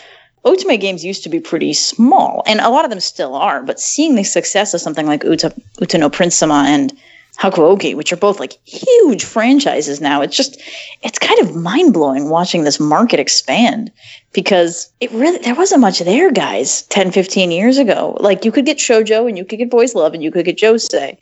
Ultimate 0.45 0.79
games 0.79 1.05
used 1.05 1.23
to 1.25 1.29
be 1.29 1.41
pretty 1.41 1.73
small, 1.73 2.43
and 2.47 2.61
a 2.61 2.71
lot 2.71 2.85
of 2.85 2.91
them 2.91 3.01
still 3.01 3.35
are. 3.35 3.63
But 3.63 3.81
seeing 3.81 4.15
the 4.15 4.23
success 4.23 4.75
of 4.75 4.81
something 4.81 5.07
like 5.07 5.25
Uta, 5.25 5.53
Utano 5.79 6.13
Prince 6.13 6.37
Sama 6.37 6.65
and 6.69 6.93
Hakuoki, 7.39 7.95
which 7.95 8.13
are 8.13 8.17
both 8.17 8.39
like 8.39 8.59
huge 8.65 9.25
franchises 9.25 10.01
now, 10.01 10.23
it's 10.23 10.37
just 10.37 10.61
it's 11.03 11.19
kind 11.19 11.39
of 11.41 11.57
mind 11.57 11.93
blowing 11.93 12.31
watching 12.31 12.65
this 12.65 12.79
market 12.79 13.19
expand 13.19 13.91
because 14.33 14.91
it 15.01 15.11
really 15.11 15.39
there 15.39 15.55
wasn't 15.55 15.81
much 15.81 15.99
there, 15.99 16.31
guys, 16.31 16.83
10, 16.83 17.11
15 17.11 17.51
years 17.51 17.77
ago. 17.77 18.17
Like 18.21 18.45
you 18.45 18.53
could 18.53 18.67
get 18.67 18.79
shojo 18.79 19.29
and 19.29 19.37
you 19.37 19.45
could 19.45 19.59
get 19.59 19.71
boys 19.71 19.95
love 19.95 20.15
and 20.15 20.23
you 20.23 20.31
could 20.31 20.45
get 20.45 20.59
josei, 20.59 21.19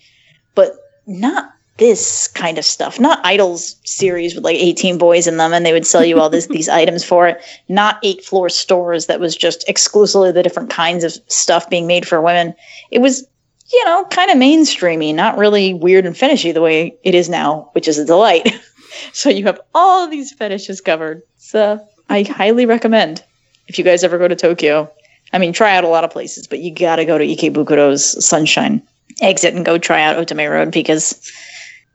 but 0.54 0.72
not 1.06 1.53
this 1.78 2.28
kind 2.28 2.56
of 2.56 2.64
stuff. 2.64 3.00
Not 3.00 3.24
idols 3.24 3.76
series 3.84 4.34
with 4.34 4.44
like 4.44 4.56
18 4.56 4.96
boys 4.96 5.26
in 5.26 5.36
them 5.38 5.52
and 5.52 5.66
they 5.66 5.72
would 5.72 5.86
sell 5.86 6.04
you 6.04 6.20
all 6.20 6.30
this 6.30 6.46
these 6.58 6.68
items 6.68 7.04
for 7.04 7.26
it. 7.28 7.42
Not 7.68 7.98
eight 8.02 8.24
floor 8.24 8.48
stores 8.48 9.06
that 9.06 9.20
was 9.20 9.36
just 9.36 9.68
exclusively 9.68 10.32
the 10.32 10.42
different 10.42 10.70
kinds 10.70 11.04
of 11.04 11.12
stuff 11.26 11.68
being 11.68 11.86
made 11.86 12.06
for 12.06 12.20
women. 12.20 12.54
It 12.90 13.00
was 13.00 13.26
you 13.72 13.84
know, 13.86 14.04
kind 14.10 14.30
of 14.30 14.36
mainstreamy, 14.36 15.14
not 15.14 15.38
really 15.38 15.74
weird 15.74 16.04
and 16.04 16.14
fetishy 16.14 16.52
the 16.52 16.60
way 16.60 16.94
it 17.02 17.14
is 17.14 17.28
now, 17.28 17.70
which 17.72 17.88
is 17.88 17.98
a 17.98 18.04
delight. 18.04 18.54
so 19.12 19.30
you 19.30 19.44
have 19.44 19.60
all 19.74 20.04
of 20.04 20.10
these 20.10 20.32
fetishes 20.32 20.80
covered. 20.80 21.22
So 21.38 21.84
I 22.08 22.22
highly 22.22 22.66
recommend 22.66 23.24
if 23.66 23.78
you 23.78 23.84
guys 23.84 24.04
ever 24.04 24.18
go 24.18 24.28
to 24.28 24.36
Tokyo. 24.36 24.90
I 25.32 25.38
mean, 25.38 25.52
try 25.52 25.76
out 25.76 25.84
a 25.84 25.88
lot 25.88 26.04
of 26.04 26.10
places, 26.10 26.46
but 26.46 26.60
you 26.60 26.72
got 26.72 26.96
to 26.96 27.04
go 27.04 27.18
to 27.18 27.26
Ikebukuro's 27.26 28.24
Sunshine 28.24 28.82
exit 29.20 29.54
and 29.54 29.64
go 29.64 29.78
try 29.78 30.02
out 30.02 30.16
Otome 30.16 30.48
Road 30.48 30.70
because, 30.70 31.30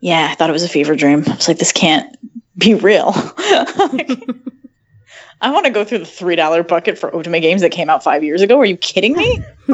yeah, 0.00 0.28
I 0.30 0.34
thought 0.34 0.50
it 0.50 0.54
was 0.54 0.62
a 0.62 0.68
fever 0.68 0.96
dream. 0.96 1.24
I 1.26 1.36
was 1.36 1.48
like, 1.48 1.58
this 1.58 1.72
can't 1.72 2.16
be 2.56 2.74
real. 2.74 3.12
I 5.42 5.50
want 5.50 5.64
to 5.64 5.70
go 5.70 5.84
through 5.84 5.98
the 5.98 6.06
three 6.06 6.36
dollar 6.36 6.62
bucket 6.62 6.98
for 6.98 7.10
Otome 7.10 7.40
games 7.40 7.62
that 7.62 7.70
came 7.70 7.88
out 7.88 8.04
five 8.04 8.22
years 8.22 8.42
ago. 8.42 8.58
Are 8.58 8.64
you 8.64 8.76
kidding 8.76 9.16
me? 9.16 9.42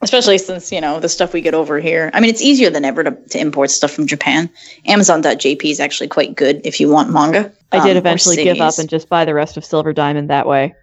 Especially 0.00 0.38
since 0.38 0.72
you 0.72 0.80
know 0.80 1.00
the 1.00 1.08
stuff 1.08 1.32
we 1.32 1.40
get 1.40 1.54
over 1.54 1.78
here. 1.80 2.10
I 2.14 2.20
mean, 2.20 2.30
it's 2.30 2.40
easier 2.40 2.70
than 2.70 2.84
ever 2.84 3.04
to, 3.04 3.10
to 3.10 3.38
import 3.38 3.70
stuff 3.70 3.90
from 3.90 4.06
Japan. 4.06 4.48
Amazon.jp 4.86 5.64
is 5.64 5.80
actually 5.80 6.08
quite 6.08 6.34
good 6.34 6.60
if 6.64 6.80
you 6.80 6.88
want 6.88 7.10
manga. 7.12 7.52
I 7.72 7.78
um, 7.78 7.86
did 7.86 7.96
or 7.96 7.98
eventually 7.98 8.36
give 8.36 8.60
up 8.60 8.78
and 8.78 8.88
just 8.88 9.08
buy 9.08 9.24
the 9.24 9.34
rest 9.34 9.56
of 9.56 9.64
Silver 9.64 9.92
Diamond 9.92 10.30
that 10.30 10.46
way. 10.46 10.74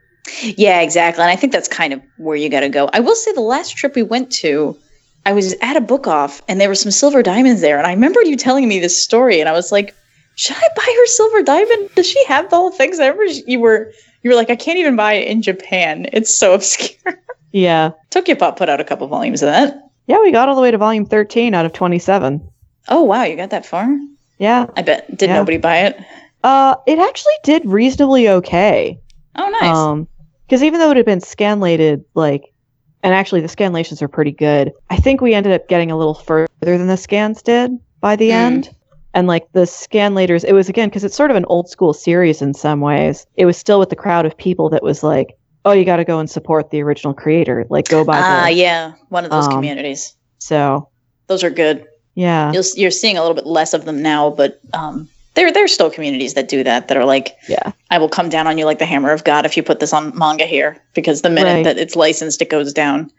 Yeah, 0.42 0.82
exactly. 0.82 1.22
And 1.22 1.32
I 1.32 1.36
think 1.36 1.54
that's 1.54 1.68
kind 1.68 1.94
of 1.94 2.02
where 2.18 2.36
you 2.36 2.50
got 2.50 2.62
to 2.62 2.70
go. 2.70 2.90
I 2.94 3.00
will 3.00 3.16
say 3.16 3.32
the 3.34 3.42
last 3.42 3.78
trip 3.78 3.96
we 3.96 4.04
went 4.04 4.32
to, 4.34 4.78
I 5.26 5.34
was 5.34 5.54
at 5.62 5.76
a 5.76 5.82
book 5.82 6.08
off 6.08 6.42
and 6.48 6.60
there 6.62 6.70
were 6.70 6.76
some 6.76 6.92
silver 6.92 7.24
diamonds 7.24 7.62
there. 7.62 7.78
And 7.78 7.88
I 7.88 7.92
remember 7.94 8.22
you 8.24 8.36
telling 8.38 8.68
me 8.68 8.80
this 8.80 9.02
story, 9.02 9.40
and 9.40 9.50
I 9.50 9.54
was 9.54 9.72
like, 9.72 9.96
should 10.36 10.56
I 10.56 10.68
buy 10.76 10.84
her 11.00 11.06
silver 11.08 11.42
diamond? 11.44 11.90
Does 11.96 12.08
she 12.08 12.24
have 12.26 12.50
the 12.50 12.56
whole 12.58 12.72
thing? 12.72 12.92
'Cause 12.92 13.00
I 13.00 13.08
remember 13.08 13.32
you 13.48 13.60
were 13.60 13.92
you 14.24 14.30
were 14.30 14.36
like, 14.36 14.50
I 14.50 14.56
can't 14.56 14.78
even 14.80 14.96
buy 14.96 15.14
it 15.14 15.28
in 15.28 15.42
Japan. 15.42 16.08
It's 16.14 16.34
so 16.34 16.54
obscure. 16.58 17.20
Yeah. 17.52 17.92
Tokyopop 18.12 18.56
put 18.58 18.70
out 18.70 18.82
a 18.82 18.84
couple 18.84 19.08
volumes 19.08 19.42
of 19.42 19.48
that. 19.48 19.82
Yeah, 20.08 20.20
we 20.22 20.32
got 20.32 20.50
all 20.50 20.56
the 20.56 20.62
way 20.62 20.72
to 20.72 20.78
volume 20.78 21.06
13 21.06 21.54
out 21.54 21.66
of 21.66 21.74
27. 21.74 22.48
Oh 22.90 23.04
wow, 23.04 23.24
you 23.24 23.36
got 23.36 23.50
that 23.52 23.66
far? 23.66 23.88
Yeah. 24.38 24.68
I 24.78 24.82
bet. 24.84 25.16
Did 25.18 25.30
Yeah. 25.30 25.36
nobody 25.38 25.58
buy 25.58 25.78
it? 25.80 25.98
Uh, 26.44 26.76
it 26.86 27.00
actually 27.00 27.34
did 27.44 27.66
reasonably 27.66 28.30
okay. 28.30 29.00
Oh 29.36 29.50
nice. 29.50 29.76
Um, 29.76 30.08
because 30.46 30.62
even 30.62 30.80
though 30.80 30.92
it 30.92 30.98
had 30.98 31.06
been 31.08 31.20
scanlated, 31.22 32.04
like, 32.14 32.54
and 33.06 33.14
actually 33.14 33.40
the 33.40 33.48
scanlations 33.48 34.02
are 34.02 34.08
pretty 34.08 34.32
good, 34.32 34.72
I 34.90 34.98
think 34.98 35.22
we 35.22 35.36
ended 35.36 35.54
up 35.54 35.68
getting 35.70 35.92
a 35.92 35.98
little 35.98 36.16
further 36.16 36.48
than 36.64 36.88
the 36.88 36.98
scans 36.98 37.42
did 37.44 37.72
by 38.02 38.16
the 38.16 38.30
Mm. 38.32 38.34
end. 38.34 38.76
And 39.14 39.28
like 39.28 39.46
the 39.54 39.62
scanlators, 39.62 40.44
it 40.44 40.54
was 40.54 40.68
again, 40.68 40.90
because 40.90 41.04
it's 41.04 41.16
sort 41.16 41.30
of 41.32 41.38
an 41.38 41.46
old 41.48 41.70
school 41.70 41.94
series 41.94 42.42
in 42.42 42.54
some 42.56 42.82
ways, 42.82 43.28
it 43.36 43.46
was 43.46 43.58
still 43.58 43.80
with 43.80 43.90
the 43.92 43.96
crowd 43.96 44.26
of 44.26 44.36
people 44.36 44.70
that 44.72 44.82
was 44.84 45.04
like, 45.04 45.38
oh, 45.66 45.72
you 45.72 45.86
got 45.86 45.98
to 45.98 46.04
go 46.04 46.20
and 46.20 46.30
support 46.30 46.72
the 46.72 46.82
original 46.82 47.14
creator. 47.14 47.66
Like, 47.70 47.88
go 47.88 48.04
by 48.04 48.20
Ah, 48.20 48.46
the. 48.48 48.54
yeah, 48.54 48.94
one 49.10 49.24
of 49.24 49.32
those 49.32 49.46
um, 49.46 49.54
communities. 49.54 50.16
So, 50.40 50.90
Those 51.28 51.44
are 51.44 51.50
good. 51.52 51.86
yeah. 52.16 52.52
You'll, 52.52 52.64
you're 52.76 52.92
seeing 52.92 53.18
a 53.18 53.22
little 53.22 53.36
bit 53.36 53.46
less 53.46 53.74
of 53.74 53.86
them 53.86 54.02
now, 54.02 54.32
but 54.32 54.60
um, 54.74 55.08
there 55.36 55.52
there's 55.52 55.74
still 55.74 55.90
communities 55.92 56.34
that 56.34 56.48
do 56.48 56.64
that. 56.64 56.88
That 56.88 56.98
are 56.98 57.06
like, 57.06 57.36
Yeah. 57.48 57.72
I 57.92 57.98
will 57.98 58.10
come 58.10 58.30
down 58.30 58.48
on 58.48 58.58
you 58.58 58.66
like 58.66 58.80
the 58.80 58.86
hammer 58.86 59.12
of 59.12 59.24
God 59.24 59.46
if 59.46 59.56
you 59.56 59.64
put 59.64 59.80
this 59.80 59.94
on 59.94 60.18
manga 60.18 60.46
here, 60.46 60.82
because 60.94 61.22
the 61.22 61.30
minute 61.30 61.54
Right. 61.54 61.64
that 61.66 61.78
it's 61.78 61.96
licensed, 61.96 62.42
it 62.42 62.50
goes 62.50 62.74
down. 62.74 63.12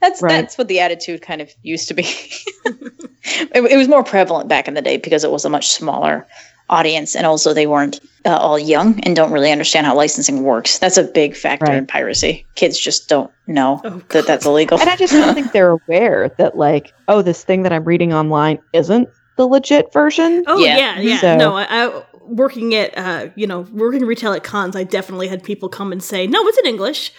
That's 0.00 0.20
Right. 0.22 0.30
that's 0.30 0.58
what 0.58 0.68
the 0.68 0.80
attitude 0.80 1.22
kind 1.22 1.40
of 1.40 1.50
used 1.62 1.88
to 1.88 1.94
be. 1.94 2.02
it, 2.64 3.64
it 3.70 3.76
was 3.76 3.88
more 3.88 4.02
prevalent 4.04 4.48
back 4.48 4.68
in 4.68 4.74
the 4.74 4.82
day 4.82 4.96
because 4.96 5.24
it 5.24 5.30
was 5.30 5.44
a 5.44 5.48
much 5.50 5.68
smaller 5.68 6.26
audience, 6.70 7.14
and 7.14 7.26
also 7.26 7.52
they 7.52 7.66
weren't 7.66 8.00
uh, 8.24 8.36
all 8.36 8.58
young 8.58 8.98
and 9.00 9.14
don't 9.14 9.30
really 9.32 9.50
understand 9.52 9.86
how 9.86 9.94
licensing 9.94 10.42
works. 10.42 10.78
That's 10.78 10.96
a 10.96 11.02
big 11.02 11.36
factor 11.36 11.66
Right. 11.66 11.76
in 11.76 11.86
piracy. 11.86 12.46
Kids 12.54 12.78
just 12.78 13.08
don't 13.08 13.30
know 13.46 13.80
Oh, 13.84 14.00
that 14.10 14.26
that's 14.26 14.46
illegal. 14.46 14.80
And 14.80 14.88
I 14.88 14.96
just 14.96 15.12
don't 15.12 15.34
think 15.34 15.52
they're 15.52 15.70
aware 15.70 16.30
that, 16.38 16.56
like, 16.56 16.92
oh, 17.08 17.20
this 17.20 17.44
thing 17.44 17.62
that 17.64 17.72
I'm 17.72 17.84
reading 17.84 18.14
online 18.14 18.58
isn't 18.72 19.08
the 19.42 19.48
legit 19.48 19.92
version. 19.92 20.44
Oh 20.46 20.58
Yeah. 20.58 20.76
yeah, 20.76 21.00
yeah. 21.00 21.20
So- 21.20 21.36
No, 21.36 21.56
I, 21.56 21.66
I 21.70 22.02
working 22.26 22.74
at 22.74 22.96
uh, 22.96 23.28
you 23.34 23.46
know, 23.46 23.60
working 23.72 24.04
retail 24.06 24.32
at 24.32 24.44
cons, 24.44 24.76
I 24.76 24.84
definitely 24.84 25.28
had 25.28 25.42
people 25.42 25.68
come 25.68 25.92
and 25.92 26.02
say, 26.02 26.26
"No, 26.26 26.46
it's 26.48 26.58
in 26.58 26.66
English." 26.66 27.12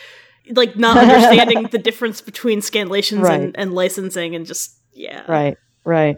Like 0.50 0.76
not 0.76 0.98
understanding 1.06 1.64
the 1.72 1.78
difference 1.78 2.20
between 2.22 2.60
scanlations 2.60 3.22
Right. 3.22 3.40
and, 3.40 3.56
and 3.58 3.74
licensing 3.74 4.36
and 4.36 4.46
just 4.46 4.76
yeah. 4.94 5.24
Right, 5.28 5.58
right. 5.86 6.18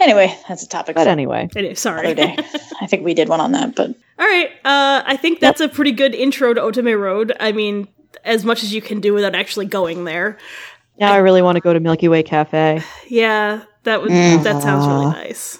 Anyway, 0.00 0.36
that's 0.48 0.62
a 0.64 0.68
topic 0.68 0.96
But 0.96 1.04
for 1.04 1.10
anyway, 1.10 1.48
Anyway, 1.54 1.74
sorry. 1.74 2.10
another 2.10 2.14
day. 2.14 2.36
I 2.80 2.86
think 2.86 3.04
we 3.04 3.12
did 3.14 3.28
one 3.28 3.40
on 3.40 3.52
that, 3.52 3.74
but 3.76 3.88
All 4.18 4.26
right. 4.26 4.50
Uh, 4.64 5.02
I 5.06 5.16
think 5.16 5.38
that's 5.40 5.60
a 5.60 5.68
pretty 5.68 5.92
good 5.92 6.14
intro 6.14 6.52
to 6.54 6.60
Otome 6.60 6.98
Road. 6.98 7.32
I 7.38 7.52
mean, 7.52 7.86
as 8.24 8.44
much 8.44 8.62
as 8.64 8.72
you 8.74 8.80
can 8.82 9.00
do 9.00 9.12
without 9.14 9.34
actually 9.36 9.66
going 9.66 10.04
there. 10.04 10.36
now 10.98 11.12
I 11.12 11.18
really 11.18 11.42
want 11.42 11.56
to 11.56 11.60
go 11.60 11.72
to 11.72 11.80
Milky 11.80 12.08
Way 12.08 12.22
Cafe. 12.22 12.82
Yeah, 13.08 13.62
that 13.84 14.02
would 14.02 14.10
Mm. 14.10 14.42
that 14.44 14.62
sounds 14.62 14.86
really 14.86 15.06
nice. 15.06 15.58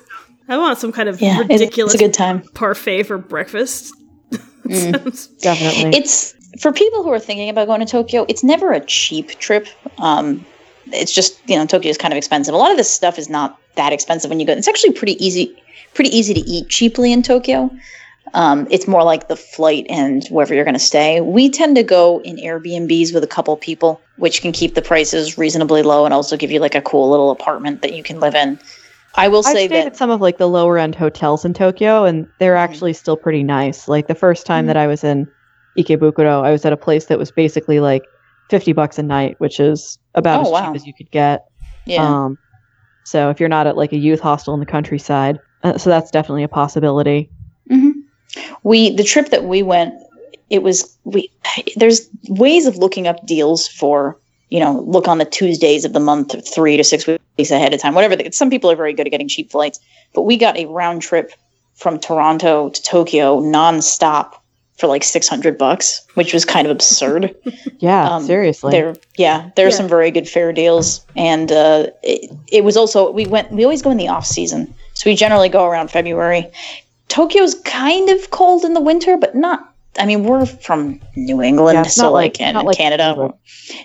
I 0.48 0.58
want 0.58 0.78
some 0.78 0.90
kind 0.92 1.08
of 1.08 1.20
yeah, 1.20 1.38
ridiculous 1.38 1.94
it's 1.94 2.02
a 2.02 2.04
good 2.06 2.14
time. 2.14 2.42
parfait 2.54 3.04
for 3.04 3.18
breakfast. 3.18 3.92
Mm. 4.64 4.92
Sounds- 5.02 5.26
Definitely. 5.26 5.98
It's 5.98 6.34
for 6.60 6.70
people 6.72 7.02
who 7.02 7.10
are 7.10 7.18
thinking 7.18 7.48
about 7.48 7.66
going 7.66 7.80
to 7.80 7.86
Tokyo. 7.86 8.24
It's 8.28 8.44
never 8.44 8.72
a 8.72 8.80
cheap 8.84 9.30
trip. 9.40 9.66
Um, 9.98 10.44
it's 10.92 11.12
just 11.12 11.40
you 11.48 11.56
know 11.56 11.66
Tokyo 11.66 11.90
is 11.90 11.98
kind 11.98 12.12
of 12.12 12.18
expensive. 12.18 12.54
A 12.54 12.56
lot 12.58 12.70
of 12.70 12.76
this 12.76 12.90
stuff 12.92 13.18
is 13.18 13.28
not 13.28 13.58
that 13.76 13.92
expensive 13.92 14.28
when 14.28 14.38
you 14.38 14.46
go. 14.46 14.52
It's 14.52 14.68
actually 14.68 14.92
pretty 14.92 15.24
easy, 15.24 15.56
pretty 15.94 16.16
easy 16.16 16.34
to 16.34 16.40
eat 16.40 16.68
cheaply 16.68 17.12
in 17.12 17.22
Tokyo. 17.22 17.70
Um, 18.34 18.66
it's 18.70 18.86
more 18.86 19.02
like 19.02 19.28
the 19.28 19.36
flight 19.36 19.86
and 19.88 20.24
wherever 20.28 20.54
you're 20.54 20.64
going 20.64 20.74
to 20.74 20.78
stay. 20.80 21.20
We 21.20 21.50
tend 21.50 21.76
to 21.76 21.82
go 21.82 22.20
in 22.22 22.36
Airbnbs 22.36 23.12
with 23.12 23.24
a 23.24 23.28
couple 23.28 23.56
people, 23.56 24.00
which 24.16 24.40
can 24.40 24.52
keep 24.52 24.74
the 24.74 24.82
prices 24.82 25.36
reasonably 25.36 25.82
low 25.82 26.04
and 26.04 26.14
also 26.14 26.36
give 26.36 26.50
you 26.50 26.60
like 26.60 26.74
a 26.74 26.82
cool 26.82 27.10
little 27.10 27.30
apartment 27.30 27.82
that 27.82 27.94
you 27.94 28.02
can 28.02 28.20
live 28.20 28.34
in. 28.34 28.58
I 29.16 29.26
will 29.28 29.40
I've 29.40 29.46
say 29.46 29.66
stayed 29.66 29.70
that 29.70 29.86
at 29.88 29.96
some 29.96 30.10
of 30.10 30.20
like 30.20 30.38
the 30.38 30.48
lower 30.48 30.78
end 30.78 30.94
hotels 30.94 31.44
in 31.44 31.52
Tokyo, 31.54 32.04
and 32.04 32.26
they're 32.38 32.54
Mhm. 32.54 32.60
actually 32.60 32.92
still 32.92 33.16
pretty 33.16 33.42
nice. 33.42 33.88
Like 33.88 34.06
the 34.06 34.14
first 34.14 34.46
time 34.46 34.64
Mhm. 34.64 34.68
that 34.68 34.76
I 34.76 34.86
was 34.86 35.02
in 35.02 35.26
Ikebukuro, 35.76 36.44
I 36.44 36.52
was 36.52 36.64
at 36.64 36.72
a 36.72 36.76
place 36.76 37.06
that 37.06 37.18
was 37.18 37.32
basically 37.32 37.80
like 37.80 38.04
fifty 38.48 38.72
bucks 38.72 38.98
a 38.98 39.02
night, 39.02 39.34
which 39.38 39.58
is 39.58 39.98
about 40.14 40.38
Oh, 40.38 40.42
as 40.42 40.50
wow. 40.50 40.66
cheap 40.66 40.76
as 40.76 40.86
you 40.86 40.94
could 40.94 41.10
get. 41.10 41.44
yeah. 41.86 42.24
Um, 42.24 42.38
so 43.04 43.30
if 43.30 43.40
you're 43.40 43.48
not 43.48 43.66
at 43.66 43.76
like 43.76 43.92
a 43.92 43.98
youth 43.98 44.20
hostel 44.20 44.54
in 44.54 44.60
the 44.60 44.66
countryside, 44.66 45.40
uh, 45.64 45.76
so 45.76 45.90
that's 45.90 46.10
definitely 46.12 46.44
a 46.44 46.48
possibility. 46.48 47.30
We 48.62 48.94
the 48.94 49.04
trip 49.04 49.30
that 49.30 49.44
we 49.44 49.62
went, 49.62 49.94
it 50.50 50.62
was 50.62 50.96
we. 51.04 51.30
There's 51.76 52.08
ways 52.28 52.66
of 52.66 52.76
looking 52.76 53.06
up 53.06 53.26
deals 53.26 53.66
for 53.68 54.16
you 54.50 54.60
know 54.60 54.80
look 54.86 55.08
on 55.08 55.18
the 55.18 55.24
Tuesdays 55.24 55.84
of 55.84 55.92
the 55.92 56.00
month, 56.00 56.34
three 56.52 56.76
to 56.76 56.84
six 56.84 57.06
weeks 57.06 57.50
ahead 57.50 57.72
of 57.74 57.80
time. 57.80 57.94
Whatever. 57.94 58.16
The, 58.16 58.30
some 58.32 58.50
people 58.50 58.70
are 58.70 58.76
very 58.76 58.92
good 58.92 59.06
at 59.06 59.10
getting 59.10 59.28
cheap 59.28 59.50
flights, 59.50 59.80
but 60.14 60.22
we 60.22 60.36
got 60.36 60.56
a 60.56 60.66
round 60.66 61.02
trip 61.02 61.32
from 61.74 61.98
Toronto 61.98 62.68
to 62.68 62.82
Tokyo 62.82 63.40
nonstop 63.40 64.34
for 64.78 64.86
like 64.86 65.04
six 65.04 65.28
hundred 65.28 65.56
bucks, 65.56 66.06
which 66.14 66.32
was 66.34 66.44
kind 66.44 66.66
of 66.66 66.70
absurd. 66.70 67.34
Yeah, 67.80 68.10
Um, 68.16 68.24
seriously. 68.24 68.72
There, 68.72 68.94
yeah, 69.16 69.48
there 69.56 69.64
are 69.66 69.70
Yeah. 69.70 69.74
some 69.76 69.88
very 69.88 70.10
good 70.10 70.28
fair 70.28 70.52
deals, 70.52 71.02
and 71.16 71.50
uh, 71.50 71.86
it, 72.02 72.30
it 72.52 72.62
was 72.62 72.76
also 72.76 73.10
we 73.10 73.24
went. 73.24 73.50
We 73.52 73.64
always 73.64 73.80
go 73.80 73.90
in 73.90 73.96
the 73.96 74.08
off 74.08 74.26
season, 74.26 74.74
so 74.92 75.08
we 75.08 75.16
generally 75.16 75.48
go 75.48 75.64
around 75.64 75.90
February. 75.90 76.46
Tokyo's 77.10 77.54
kind 77.56 78.08
of 78.08 78.30
cold 78.30 78.64
in 78.64 78.72
the 78.74 78.80
winter, 78.80 79.16
but 79.18 79.34
not. 79.34 79.66
I 79.98 80.06
mean, 80.06 80.22
we're 80.24 80.46
from 80.46 81.00
New 81.16 81.42
England, 81.42 81.74
Yeah, 81.76 81.82
so 81.82 82.12
like, 82.12 82.38
like- 82.40 82.54
not 82.54 82.64
like 82.64 82.76
Canada. 82.78 83.10
England. 83.10 83.34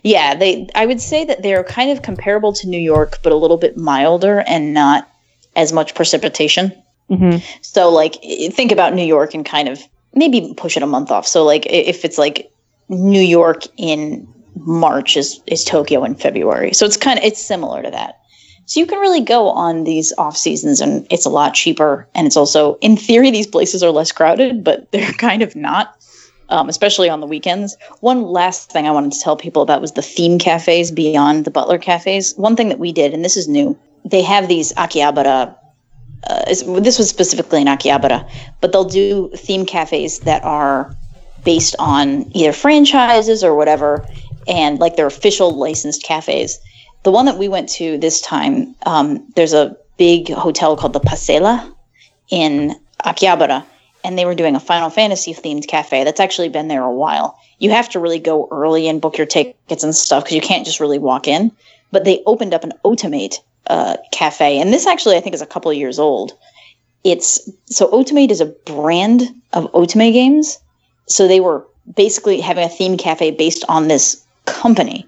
Yeah, 0.03 0.35
they. 0.35 0.67
I 0.75 0.85
would 0.85 1.01
say 1.01 1.25
that 1.25 1.41
they're 1.41 1.63
kind 1.63 1.89
of 1.91 2.03
comparable 2.03 2.53
to 2.53 2.67
New 2.67 2.79
York, 2.79 3.19
but 3.23 3.31
a 3.33 3.35
little 3.35 3.57
bit 3.57 3.75
milder 3.75 4.43
and 4.47 4.73
not 4.73 5.09
as 5.55 5.73
much 5.73 5.95
precipitation. 5.95 6.71
hmm 7.09 7.37
So 7.61 7.89
like 7.89 8.15
think 8.53 8.71
about 8.71 8.93
New 8.93 9.05
York 9.05 9.33
and 9.33 9.45
kind 9.45 9.67
of 9.67 9.81
maybe 10.13 10.53
push 10.55 10.77
it 10.77 10.83
a 10.83 10.87
month 10.87 11.11
off. 11.11 11.25
So 11.27 11.43
like 11.43 11.65
if 11.69 12.05
it's 12.05 12.17
like 12.17 12.51
New 12.89 13.21
York 13.21 13.63
in 13.77 14.27
March 14.55 15.17
is 15.17 15.41
is 15.47 15.63
Tokyo 15.63 16.03
in 16.03 16.15
February. 16.15 16.73
So 16.73 16.85
it's 16.85 16.97
kind 16.97 17.17
of 17.19 17.25
it's 17.25 17.41
similar 17.43 17.81
to 17.83 17.89
that. 17.91 18.19
So 18.65 18.79
you 18.79 18.85
can 18.85 18.99
really 18.99 19.21
go 19.21 19.49
on 19.49 19.83
these 19.83 20.13
off 20.17 20.35
seasons 20.35 20.81
and 20.81 21.05
it's 21.09 21.25
a 21.25 21.29
lot 21.29 21.53
cheaper 21.53 22.07
and 22.15 22.25
it's 22.25 22.37
also 22.37 22.75
in 22.75 22.97
theory 22.97 23.31
these 23.31 23.47
places 23.47 23.83
are 23.83 23.91
less 23.91 24.11
crowded, 24.11 24.63
but 24.63 24.91
they're 24.91 25.11
kind 25.13 25.41
of 25.41 25.55
not. 25.55 25.95
Um, 26.49 26.69
especially 26.69 27.09
on 27.09 27.21
the 27.21 27.25
weekends. 27.25 27.75
One 28.01 28.21
last 28.21 28.71
thing 28.71 28.85
I 28.85 28.91
wanted 28.91 29.13
to 29.13 29.19
tell 29.19 29.35
people 29.35 29.63
about 29.63 29.81
was 29.81 29.93
the 29.93 30.03
theme 30.03 30.37
cafes 30.37 30.91
beyond 30.91 31.43
the 31.43 31.49
Butler 31.49 31.79
cafes. 31.79 32.35
One 32.35 32.55
thing 32.55 32.69
that 32.69 32.77
we 32.77 32.91
did, 32.91 33.15
and 33.15 33.25
this 33.25 33.35
is 33.35 33.47
new, 33.47 33.75
they 34.03 34.21
have 34.21 34.47
these 34.47 34.71
Akihabara 34.73 35.55
uh, 36.27 36.45
this 36.45 36.97
was 36.97 37.09
specifically 37.09 37.61
in 37.61 37.67
Akihabara, 37.67 38.29
but 38.61 38.71
they'll 38.71 38.83
do 38.83 39.29
theme 39.35 39.65
cafes 39.65 40.19
that 40.19 40.43
are 40.43 40.95
based 41.43 41.75
on 41.77 42.29
either 42.35 42.51
franchises 42.51 43.43
or 43.43 43.55
whatever, 43.55 44.05
and 44.47 44.79
like 44.79 44.95
they're 44.95 45.05
official 45.05 45.51
licensed 45.51 46.03
cafes. 46.03 46.59
The 47.05 47.11
one 47.11 47.25
that 47.25 47.37
we 47.37 47.47
went 47.47 47.69
to 47.69 47.99
this 47.99 48.19
time, 48.19 48.73
um, 48.87 49.31
there's 49.35 49.53
a 49.53 49.77
big 49.95 50.29
hotel 50.29 50.75
called 50.75 50.93
the 50.93 50.99
Pasela 50.99 51.71
in 52.31 52.75
Akihabara, 53.03 53.63
and 54.03 54.17
they 54.17 54.25
were 54.25 54.33
doing 54.33 54.55
a 54.55 54.59
Final 54.59 54.89
Fantasy 54.89 55.31
themed 55.31 55.67
cafe 55.67 56.03
that's 56.03 56.19
actually 56.19 56.49
been 56.49 56.67
there 56.67 56.81
a 56.81 56.91
while. 56.91 57.37
You 57.59 57.69
have 57.69 57.89
to 57.89 57.99
really 57.99 58.17
go 58.17 58.47
early 58.49 58.87
and 58.87 58.99
book 58.99 59.19
your 59.19 59.27
tickets 59.27 59.83
and 59.83 59.95
stuff 59.95 60.23
because 60.23 60.33
you 60.33 60.41
can't 60.41 60.65
just 60.65 60.79
really 60.79 60.97
walk 60.97 61.27
in. 61.27 61.51
But 61.91 62.05
they 62.05 62.23
opened 62.25 62.55
up 62.55 62.63
an 62.63 62.73
Otomate 62.83 63.35
uh, 63.67 63.97
cafe, 64.11 64.59
and 64.59 64.73
this 64.73 64.87
actually 64.87 65.15
I 65.15 65.21
think 65.21 65.35
is 65.35 65.43
a 65.43 65.45
couple 65.45 65.69
of 65.69 65.77
years 65.77 65.99
old. 65.99 66.33
It's 67.03 67.47
so 67.67 67.87
Otomate 67.91 68.31
is 68.31 68.41
a 68.41 68.47
brand 68.65 69.21
of 69.53 69.71
Otome 69.73 70.11
games. 70.11 70.57
So 71.05 71.27
they 71.27 71.39
were 71.39 71.67
basically 71.95 72.41
having 72.41 72.65
a 72.65 72.69
theme 72.69 72.97
cafe 72.97 73.29
based 73.29 73.63
on 73.69 73.89
this 73.89 74.25
company, 74.45 75.05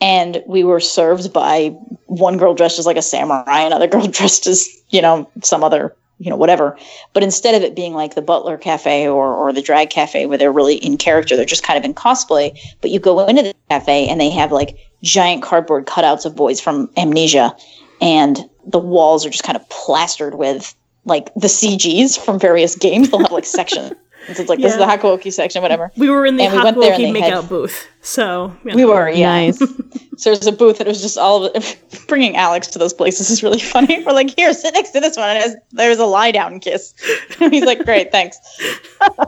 and 0.00 0.42
we 0.46 0.64
were 0.64 0.80
served 0.80 1.32
by 1.32 1.68
one 2.06 2.36
girl 2.36 2.54
dressed 2.54 2.78
as 2.78 2.86
like 2.86 2.96
a 2.96 3.02
samurai, 3.02 3.62
another 3.62 3.86
girl 3.92 4.06
dressed 4.06 4.46
as 4.46 4.68
you 4.90 5.02
know 5.02 5.28
some 5.42 5.64
other 5.64 5.94
you 6.18 6.30
know 6.30 6.36
whatever. 6.36 6.78
But 7.12 7.22
instead 7.22 7.54
of 7.54 7.62
it 7.62 7.76
being 7.76 7.94
like 7.94 8.14
the 8.14 8.22
Butler 8.22 8.56
Cafe 8.56 9.08
or 9.08 9.34
or 9.34 9.52
the 9.52 9.62
Drag 9.62 9.90
Cafe 9.90 10.26
where 10.26 10.38
they're 10.38 10.52
really 10.52 10.76
in 10.76 10.96
character, 10.96 11.36
they're 11.36 11.44
just 11.44 11.62
kind 11.62 11.78
of 11.78 11.84
in 11.84 11.94
cosplay. 11.94 12.58
But 12.80 12.90
you 12.90 13.00
go 13.00 13.26
into 13.26 13.42
the 13.42 13.54
cafe 13.70 14.08
and 14.08 14.20
they 14.20 14.30
have 14.30 14.52
like 14.52 14.78
giant 15.02 15.42
cardboard 15.42 15.86
cutouts 15.86 16.24
of 16.24 16.36
boys 16.36 16.60
from 16.60 16.90
Amnesia, 16.96 17.54
and 18.00 18.48
the 18.66 18.78
walls 18.78 19.24
are 19.24 19.30
just 19.30 19.44
kind 19.44 19.56
of 19.56 19.68
plastered 19.68 20.34
with 20.36 20.74
like 21.04 21.32
the 21.34 21.46
CGs 21.46 22.18
from 22.18 22.38
various 22.38 22.76
games. 22.76 23.10
They'll 23.10 23.20
have 23.20 23.30
like 23.30 23.44
sections 23.44 23.92
it's 24.28 24.48
like 24.48 24.58
this 24.60 24.72
is 24.72 24.78
the 24.78 24.84
Yeah. 24.84 24.96
Hakuoki 24.96 25.32
section, 25.32 25.62
whatever. 25.62 25.92
We 25.96 26.10
were 26.10 26.26
in 26.26 26.36
the 26.36 26.44
And 26.44 26.54
we 26.56 26.62
went 26.62 26.80
there 26.80 26.92
and 26.92 27.02
Hakuoki 27.02 27.20
makeout 27.20 27.40
had- 27.42 27.48
booth, 27.48 27.86
so 28.02 28.56
you 28.64 28.74
We 28.74 28.84
were, 28.84 29.08
yeah. 29.10 29.28
Nice. 29.30 29.62
So 30.18 30.30
there's 30.30 30.46
a 30.46 30.52
booth 30.52 30.78
that 30.78 30.86
was 30.86 31.02
just 31.02 31.18
all 31.18 31.44
of 31.44 31.54
it. 31.54 31.76
Bringing 32.08 32.36
Alex 32.36 32.68
to 32.68 32.78
those 32.78 32.94
places 32.94 33.28
is 33.28 33.42
really 33.42 33.58
funny. 33.74 34.02
We're 34.02 34.14
like, 34.14 34.34
here, 34.34 34.50
sit 34.54 34.72
next 34.72 34.92
to 34.92 35.00
this 35.00 35.14
one. 35.14 35.28
And 35.36 35.52
it 35.52 35.58
there's 35.72 35.98
a 35.98 36.06
lie 36.06 36.30
down 36.30 36.58
kiss. 36.58 36.94
He's 37.38 37.64
like, 37.66 37.84
great, 37.84 38.12
thanks. 38.12 38.38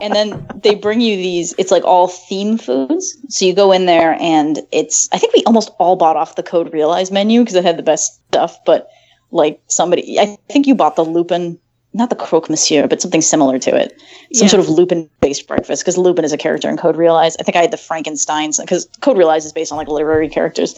and 0.01 0.15
then 0.15 0.47
they 0.63 0.73
bring 0.73 0.99
you 0.99 1.15
these, 1.15 1.53
it's 1.59 1.69
like 1.69 1.83
all 1.83 2.07
theme 2.07 2.57
foods. 2.57 3.15
So 3.27 3.45
you 3.45 3.53
go 3.53 3.71
in 3.71 3.85
there 3.85 4.17
and 4.19 4.61
it's, 4.71 5.07
I 5.11 5.19
think 5.19 5.35
we 5.35 5.43
almost 5.43 5.69
all 5.77 5.95
bought 5.95 6.17
off 6.17 6.35
the 6.37 6.41
Code 6.41 6.73
Realize 6.73 7.11
menu 7.11 7.41
because 7.41 7.53
it 7.53 7.63
had 7.63 7.77
the 7.77 7.83
best 7.83 8.15
stuff. 8.29 8.57
But 8.65 8.89
like 9.29 9.61
somebody, 9.67 10.19
I 10.19 10.37
think 10.49 10.65
you 10.65 10.73
bought 10.73 10.95
the 10.95 11.05
Lupin, 11.05 11.59
not 11.93 12.09
the 12.09 12.15
Croque 12.15 12.49
Monsieur, 12.49 12.87
but 12.87 13.01
something 13.01 13.21
similar 13.21 13.57
to 13.59 13.75
it. 13.75 13.99
Some 14.33 14.45
Yeah. 14.45 14.47
sort 14.51 14.59
of 14.59 14.69
Lupin 14.69 15.09
based 15.21 15.47
breakfast 15.47 15.81
because 15.83 15.97
Lupin 15.97 16.23
is 16.23 16.31
a 16.31 16.37
character 16.37 16.69
in 16.69 16.77
Code 16.77 16.95
Realize. 16.97 17.35
I 17.39 17.43
think 17.43 17.55
I 17.55 17.61
had 17.61 17.71
the 17.71 17.77
Frankensteins 17.77 18.59
because 18.61 18.87
Code 19.01 19.17
Realize 19.17 19.45
is 19.45 19.53
based 19.53 19.71
on 19.71 19.77
like 19.77 19.87
literary 19.87 20.29
characters. 20.29 20.75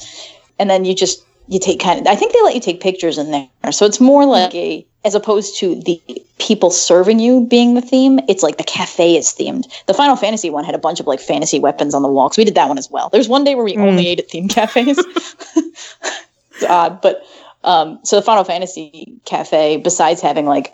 And 0.57 0.69
then 0.69 0.85
you 0.85 0.95
just, 0.95 1.23
you 1.47 1.59
take 1.59 1.79
kind 1.81 1.99
of, 1.99 2.07
I 2.07 2.15
think 2.15 2.31
they 2.33 2.41
let 2.43 2.55
you 2.55 2.61
take 2.61 2.79
pictures 2.81 3.17
in 3.17 3.31
there. 3.31 3.71
So 3.71 3.85
it's 3.85 3.99
more 3.99 4.25
like 4.25 4.55
a, 4.55 4.85
as 5.03 5.15
opposed 5.15 5.57
to 5.57 5.75
the 5.81 5.99
people 6.39 6.69
serving 6.71 7.19
you 7.19 7.45
being 7.45 7.73
the 7.73 7.81
theme, 7.81 8.19
it's 8.29 8.43
like 8.43 8.57
the 8.57 8.63
cafe 8.63 9.17
is 9.17 9.27
themed. 9.33 9.65
The 9.87 9.93
Final 9.93 10.15
Fantasy 10.15 10.49
one 10.49 10.63
had 10.63 10.75
a 10.75 10.77
bunch 10.79 10.99
of 11.01 11.07
like 11.07 11.19
fantasy 11.19 11.59
weapons 11.59 11.93
on 11.93 12.03
the 12.03 12.07
wall. 12.09 12.29
'cause 12.29 12.37
we 12.37 12.45
did 12.45 12.55
that 12.55 12.69
one 12.69 12.77
as 12.77 12.89
well. 12.89 13.09
There's 13.09 13.27
one 13.27 13.43
day 13.43 13.55
where 13.55 13.65
we 13.65 13.75
only 13.75 14.07
ate 14.07 14.19
at 14.19 14.29
theme 14.29 14.47
cafes. 14.47 14.97
it's 15.55 16.63
odd, 16.69 17.01
but 17.01 17.23
um, 17.63 17.99
so 18.03 18.15
the 18.15 18.21
Final 18.21 18.43
Fantasy 18.43 19.11
cafe, 19.25 19.77
besides 19.77 20.21
having 20.21 20.45
like 20.45 20.73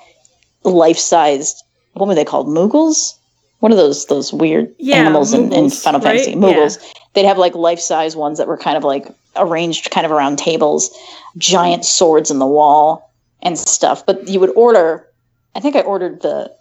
life-sized, 0.71 1.63
what 1.93 2.07
were 2.07 2.15
they 2.15 2.25
called? 2.25 2.47
Moogles? 2.47 3.15
One 3.59 3.71
of 3.71 3.77
those 3.77 4.05
those 4.05 4.31
weird 4.31 4.73
Yeah, 4.77 4.97
animals 4.97 5.33
in, 5.33 5.51
in 5.51 5.65
Moogles, 5.65 5.83
Final 5.83 6.01
right? 6.01 6.25
Fantasy? 6.25 6.39
Yeah. 6.85 6.91
They'd 7.13 7.25
have 7.25 7.39
like 7.39 7.55
life-size 7.55 8.15
ones 8.15 8.37
that 8.37 8.47
were 8.47 8.57
kind 8.57 8.77
of 8.77 8.83
like 8.83 9.07
arranged 9.35 9.89
kind 9.89 10.05
of 10.05 10.11
around 10.11 10.37
tables, 10.37 10.95
giant 11.37 11.83
swords 11.85 12.29
in 12.29 12.37
the 12.39 12.45
wall 12.45 13.11
and 13.41 13.57
stuff. 13.57 14.05
But 14.05 14.27
you 14.27 14.39
would 14.39 14.51
order. 14.55 15.07
I 15.55 15.59
think 15.59 15.75
I 15.75 15.81
ordered 15.81 16.21
the 16.21 16.51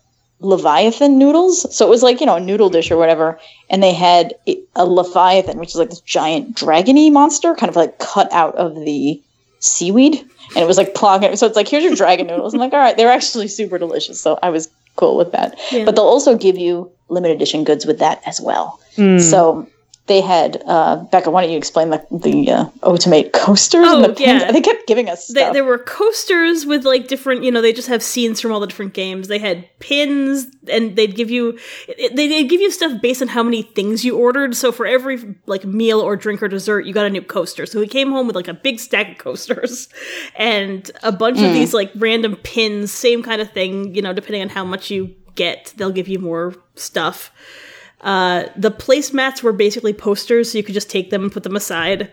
Leviathan 0.40 1.18
noodles. 1.18 1.74
So 1.74 1.86
it 1.86 1.90
was 1.90 2.02
like, 2.02 2.20
you 2.20 2.26
know, 2.26 2.36
a 2.36 2.40
noodle 2.40 2.70
dish 2.70 2.90
or 2.90 2.96
whatever. 2.96 3.38
And 3.68 3.82
they 3.82 3.92
had 3.92 4.34
a- 4.46 4.60
a 4.74 4.86
Leviathan, 4.86 5.58
which 5.58 5.70
is 5.70 5.76
like 5.76 5.90
this 5.90 6.00
giant 6.00 6.54
dragony 6.56 7.10
monster, 7.12 7.54
kind 7.54 7.68
of 7.70 7.76
like 7.76 7.98
cut 7.98 8.32
out 8.32 8.54
of 8.56 8.74
the 8.74 9.20
seaweed. 9.66 10.14
And 10.54 10.62
it 10.62 10.66
was 10.66 10.78
like 10.78 10.94
plugging. 10.94 11.34
So 11.36 11.46
it's 11.46 11.56
like, 11.56 11.68
here's 11.68 11.84
your 11.84 11.94
dragon 11.94 12.28
noodles. 12.28 12.54
I'm 12.54 12.60
like, 12.60 12.72
all 12.72 12.78
right, 12.78 12.96
they're 12.96 13.10
actually 13.10 13.48
super 13.48 13.78
delicious. 13.78 14.20
So 14.20 14.38
I 14.42 14.50
was 14.50 14.68
cool 14.94 15.16
with 15.16 15.32
that. 15.32 15.58
Yeah. 15.72 15.84
But 15.84 15.96
they'll 15.96 16.04
also 16.04 16.36
give 16.36 16.56
you 16.56 16.90
limited 17.08 17.34
edition 17.34 17.64
goods 17.64 17.84
with 17.84 17.98
that 17.98 18.22
as 18.26 18.40
well. 18.40 18.80
Mm. 18.96 19.20
So 19.20 19.68
they 20.06 20.20
had, 20.20 20.62
uh, 20.66 20.96
Becca, 21.10 21.30
why 21.30 21.42
don't 21.42 21.50
you 21.50 21.58
explain 21.58 21.90
the, 21.90 22.04
the 22.10 22.50
uh, 22.52 22.64
Otomate 22.82 23.32
coasters 23.32 23.84
Oh, 23.88 23.96
and 23.96 24.04
the 24.04 24.08
pins? 24.16 24.42
yeah. 24.42 24.52
They 24.52 24.60
kept 24.60 24.86
giving 24.86 25.08
us 25.08 25.26
They, 25.26 25.40
stuff. 25.40 25.52
there 25.52 25.64
were 25.64 25.78
coasters 25.78 26.64
with 26.64 26.84
like 26.84 27.08
different, 27.08 27.42
you 27.42 27.50
know, 27.50 27.60
they 27.60 27.72
just 27.72 27.88
have 27.88 28.02
scenes 28.02 28.40
from 28.40 28.52
all 28.52 28.60
the 28.60 28.66
different 28.68 28.94
games. 28.94 29.28
They 29.28 29.38
had 29.38 29.68
pins, 29.80 30.46
and 30.68 30.94
they'd 30.96 31.14
give 31.16 31.30
you, 31.30 31.58
they, 31.88 32.28
they'd 32.28 32.48
give 32.48 32.60
you 32.60 32.70
stuff 32.70 33.00
based 33.02 33.20
on 33.20 33.28
how 33.28 33.42
many 33.42 33.62
things 33.62 34.04
you 34.04 34.16
ordered. 34.16 34.54
So 34.54 34.70
for 34.72 34.86
every 34.86 35.34
like 35.46 35.64
meal 35.64 36.00
or 36.00 36.16
drink 36.16 36.42
or 36.42 36.48
dessert, 36.48 36.86
you 36.86 36.92
got 36.94 37.06
a 37.06 37.10
new 37.10 37.22
coaster. 37.22 37.66
So 37.66 37.80
we 37.80 37.88
came 37.88 38.10
home 38.12 38.26
with 38.28 38.36
like 38.36 38.48
a 38.48 38.54
big 38.54 38.78
stack 38.80 39.10
of 39.12 39.18
coasters 39.18 39.88
and 40.36 40.90
a 41.02 41.10
bunch 41.12 41.38
of 41.40 41.52
these 41.52 41.74
like 41.74 41.90
random 41.96 42.36
pins, 42.36 42.92
same 42.92 43.22
kind 43.22 43.40
of 43.40 43.50
thing. 43.52 43.94
You 43.94 44.02
know, 44.02 44.12
depending 44.12 44.42
on 44.42 44.50
how 44.50 44.64
much 44.64 44.90
you 44.90 45.14
get, 45.34 45.74
they'll 45.76 45.90
give 45.90 46.08
you 46.08 46.18
more 46.18 46.54
stuff. 46.76 47.30
Uh, 48.06 48.44
the 48.56 48.70
placemats 48.70 49.42
were 49.42 49.52
basically 49.52 49.92
posters, 49.92 50.50
so 50.52 50.58
you 50.58 50.64
could 50.64 50.74
just 50.74 50.88
take 50.88 51.10
them 51.10 51.24
and 51.24 51.32
put 51.32 51.42
them 51.42 51.56
aside. 51.56 52.10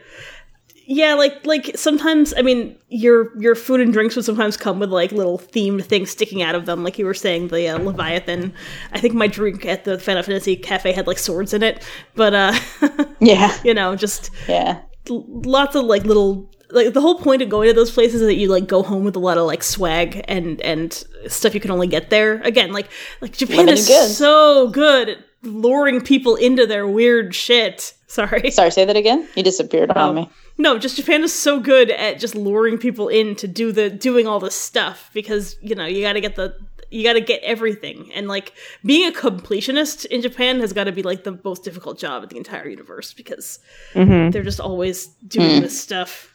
Yeah, 0.85 1.13
like 1.13 1.45
like 1.45 1.77
sometimes 1.77 2.33
I 2.35 2.41
mean 2.41 2.75
your 2.89 3.31
your 3.39 3.55
food 3.55 3.79
and 3.79 3.93
drinks 3.93 4.17
would 4.17 4.25
sometimes 4.25 4.57
come 4.57 4.79
with 4.79 4.89
like 4.91 5.13
little 5.13 5.39
themed 5.39 5.85
things 5.85 6.09
sticking 6.11 6.41
out 6.41 6.55
of 6.55 6.65
them, 6.65 6.83
like 6.83 6.99
you 6.99 7.05
were 7.05 7.13
saying 7.13 7.47
the 7.47 7.69
uh, 7.69 7.77
Leviathan. 7.77 8.53
I 8.91 8.99
think 8.99 9.13
my 9.13 9.27
drink 9.27 9.65
at 9.65 9.85
the 9.85 9.97
Final 9.97 10.23
Fantasy 10.23 10.57
Cafe 10.57 10.91
had 10.91 11.07
like 11.07 11.19
swords 11.19 11.53
in 11.53 11.63
it, 11.63 11.87
but 12.15 12.33
uh, 12.33 12.53
yeah. 13.21 13.57
you 13.63 13.73
know, 13.73 13.95
just 13.95 14.29
Yeah. 14.49 14.81
l- 15.09 15.25
lots 15.27 15.75
of 15.75 15.85
like 15.85 16.03
little 16.03 16.51
like 16.71 16.91
the 16.93 17.01
whole 17.01 17.19
point 17.19 17.41
of 17.41 17.47
going 17.49 17.69
to 17.69 17.73
those 17.73 17.91
places 17.91 18.15
is 18.21 18.27
that 18.27 18.35
you 18.35 18.49
like 18.49 18.67
go 18.67 18.83
home 18.83 19.05
with 19.05 19.15
a 19.15 19.19
lot 19.19 19.37
of 19.37 19.45
like 19.47 19.63
swag 19.63 20.25
and 20.27 20.59
and 20.61 21.01
stuff 21.27 21.53
you 21.53 21.61
can 21.61 21.71
only 21.71 21.87
get 21.87 22.09
there. 22.09 22.41
Again, 22.41 22.73
like 22.73 22.89
like 23.21 23.31
Japan 23.31 23.57
Limited 23.67 23.79
is 23.79 23.87
goods. 23.87 24.17
so 24.17 24.67
good 24.69 25.07
at 25.09 25.17
luring 25.43 26.01
people 26.01 26.35
into 26.35 26.65
their 26.65 26.87
weird 26.87 27.33
shit. 27.35 27.93
Sorry. 28.07 28.51
Sorry, 28.51 28.71
say 28.71 28.85
that 28.85 28.95
again. 28.95 29.27
You 29.35 29.43
disappeared 29.43 29.91
Oh. 29.95 30.09
on 30.09 30.15
me. 30.15 30.29
No, 30.57 30.77
just 30.77 30.95
Japan 30.97 31.23
is 31.23 31.33
so 31.33 31.59
good 31.59 31.89
at 31.89 32.19
just 32.19 32.35
luring 32.35 32.77
people 32.77 33.07
in 33.07 33.35
to 33.37 33.47
do 33.47 33.71
the 33.71 33.89
doing 33.89 34.27
all 34.27 34.39
this 34.39 34.55
stuff 34.55 35.09
because 35.13 35.55
you 35.61 35.73
know 35.75 35.85
you 35.85 36.01
got 36.03 36.13
to 36.13 36.21
get 36.21 36.35
the 36.35 36.55
you 36.91 37.03
got 37.03 37.13
to 37.13 37.21
get 37.21 37.41
everything 37.41 38.11
and 38.13 38.27
like 38.27 38.53
being 38.85 39.09
a 39.09 39.11
completionist 39.11 40.05
in 40.05 40.21
Japan 40.21 40.59
has 40.59 40.71
got 40.73 40.83
to 40.83 40.91
be 40.91 41.01
like 41.01 41.23
the 41.23 41.39
most 41.43 41.63
difficult 41.63 41.97
job 41.97 42.21
in 42.21 42.29
the 42.29 42.37
entire 42.37 42.67
universe 42.67 43.13
because 43.15 43.57
Mhm. 43.95 44.31
they're 44.31 44.43
just 44.43 44.59
always 44.59 45.07
doing 45.27 45.61
this 45.61 45.81
stuff. 45.81 46.29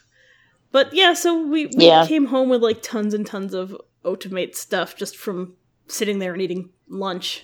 But 0.73 0.93
yeah, 0.93 1.13
so 1.13 1.41
we, 1.47 1.67
we 1.67 1.85
Yeah. 1.85 2.05
came 2.05 2.25
home 2.25 2.49
with 2.49 2.61
like 2.61 2.81
tons 2.81 3.13
and 3.13 3.25
tons 3.25 3.53
of 3.53 3.73
Otomate 4.03 4.53
stuff 4.55 4.97
just 4.97 5.15
from 5.15 5.53
sitting 5.87 6.19
there 6.19 6.33
and 6.33 6.41
eating 6.41 6.69
lunch. 6.89 7.43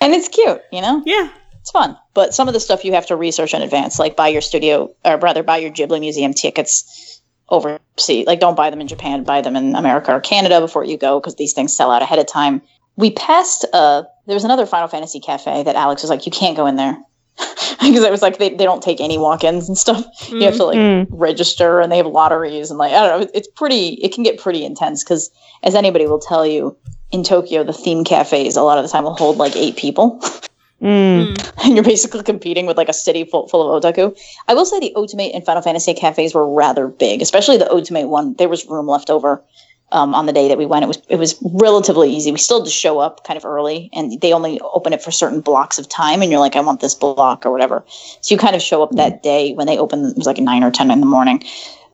And 0.00 0.14
it's 0.14 0.28
cute, 0.28 0.60
you 0.72 0.80
know? 0.80 1.02
Yeah, 1.06 1.28
It's 1.60 1.70
fun. 1.70 1.96
But 2.14 2.34
some 2.34 2.48
of 2.48 2.54
the 2.54 2.60
stuff 2.60 2.84
you 2.84 2.92
have 2.92 3.06
to 3.06 3.16
research 3.16 3.54
in 3.54 3.62
advance, 3.62 3.98
like 3.98 4.16
buy 4.16 4.28
your 4.28 4.42
studio, 4.42 4.94
or 5.04 5.16
rather, 5.18 5.42
buy 5.42 5.56
your 5.58 5.70
Ghibli 5.70 6.00
Museum 6.00 6.32
tickets 6.34 7.20
overseas. 7.48 8.26
Like, 8.26 8.40
don't 8.40 8.56
buy 8.56 8.70
them 8.70 8.80
in 8.80 8.88
Japan, 8.88 9.24
buy 9.24 9.40
them 9.40 9.56
in 9.56 9.74
America 9.74 10.12
or 10.12 10.20
Canada 10.20 10.60
before 10.60 10.84
you 10.84 10.96
go, 10.98 11.20
because 11.20 11.36
these 11.36 11.52
things 11.52 11.74
sell 11.76 11.90
out 11.90 12.02
ahead 12.02 12.18
of 12.18 12.26
time. 12.26 12.60
We 12.96 13.10
passed, 13.10 13.64
uh, 13.72 14.02
there 14.26 14.34
was 14.34 14.44
another 14.44 14.66
Final 14.66 14.88
Fantasy 14.88 15.20
cafe 15.20 15.62
that 15.62 15.76
Alex 15.76 16.02
was 16.02 16.10
like, 16.10 16.26
you 16.26 16.32
can't 16.32 16.56
go 16.56 16.66
in 16.66 16.76
there. 16.76 16.96
Because 17.78 18.02
it 18.02 18.10
was 18.10 18.22
like 18.22 18.38
they, 18.38 18.48
they 18.48 18.64
don't 18.64 18.82
take 18.82 19.00
any 19.00 19.18
walk 19.18 19.44
ins 19.44 19.68
and 19.68 19.76
stuff. 19.76 20.04
You 20.30 20.42
have 20.46 20.56
to 20.56 20.64
like 20.64 20.78
Mm. 20.78 21.06
register 21.10 21.78
and 21.80 21.92
they 21.92 21.98
have 21.98 22.06
lotteries 22.06 22.70
and 22.70 22.78
like, 22.78 22.92
I 22.92 23.06
don't 23.06 23.20
know, 23.20 23.30
it's 23.34 23.48
pretty, 23.54 23.90
it 24.02 24.12
can 24.14 24.24
get 24.24 24.40
pretty 24.40 24.64
intense 24.64 25.04
because 25.04 25.30
as 25.62 25.74
anybody 25.74 26.06
will 26.06 26.18
tell 26.18 26.44
you, 26.46 26.76
in 27.10 27.22
Tokyo, 27.22 27.62
the 27.64 27.72
theme 27.72 28.04
cafes 28.04 28.56
a 28.56 28.62
lot 28.62 28.78
of 28.78 28.84
the 28.84 28.90
time 28.90 29.04
will 29.04 29.14
hold 29.14 29.36
like 29.36 29.56
eight 29.56 29.76
people. 29.76 30.20
Mm. 30.82 31.64
and 31.64 31.74
you're 31.74 31.84
basically 31.84 32.22
competing 32.22 32.66
with 32.66 32.76
like 32.76 32.90
a 32.90 32.92
city 32.92 33.24
full, 33.24 33.48
full 33.48 33.72
of 33.72 33.82
otaku. 33.82 34.14
I 34.46 34.54
will 34.54 34.66
say 34.66 34.78
the 34.78 34.92
Otomate 34.94 35.34
and 35.34 35.44
Final 35.44 35.62
Fantasy 35.62 35.94
cafes 35.94 36.34
were 36.34 36.52
rather 36.52 36.86
big, 36.86 37.22
especially 37.22 37.56
the 37.56 37.64
Otomate 37.64 38.08
one. 38.08 38.34
There 38.34 38.48
was 38.48 38.66
room 38.66 38.86
left 38.86 39.08
over 39.08 39.42
um, 39.92 40.14
on 40.14 40.26
the 40.26 40.32
day 40.32 40.48
that 40.48 40.58
we 40.58 40.66
went. 40.66 40.84
It 40.84 40.88
was 40.88 40.98
it 41.08 41.16
was 41.16 41.38
relatively 41.42 42.12
easy. 42.14 42.30
We 42.30 42.38
still 42.38 42.60
had 42.60 42.66
to 42.66 42.70
show 42.70 42.98
up 42.98 43.24
kind 43.24 43.36
of 43.36 43.44
early, 43.44 43.88
and 43.92 44.20
they 44.20 44.32
only 44.32 44.60
open 44.60 44.92
it 44.92 45.02
for 45.02 45.10
certain 45.10 45.40
blocks 45.40 45.78
of 45.78 45.88
time. 45.88 46.22
And 46.22 46.30
you're 46.30 46.40
like, 46.40 46.56
I 46.56 46.60
want 46.60 46.80
this 46.80 46.94
block 46.94 47.46
or 47.46 47.52
whatever. 47.52 47.84
So 48.20 48.34
you 48.34 48.38
kind 48.38 48.56
of 48.56 48.62
show 48.62 48.82
up 48.82 48.90
that 48.92 49.22
day 49.22 49.54
when 49.54 49.66
they 49.66 49.78
open. 49.78 50.04
It 50.04 50.16
was 50.16 50.26
like 50.26 50.38
nine 50.38 50.62
or 50.62 50.70
ten 50.70 50.90
in 50.90 51.00
the 51.00 51.06
morning. 51.06 51.42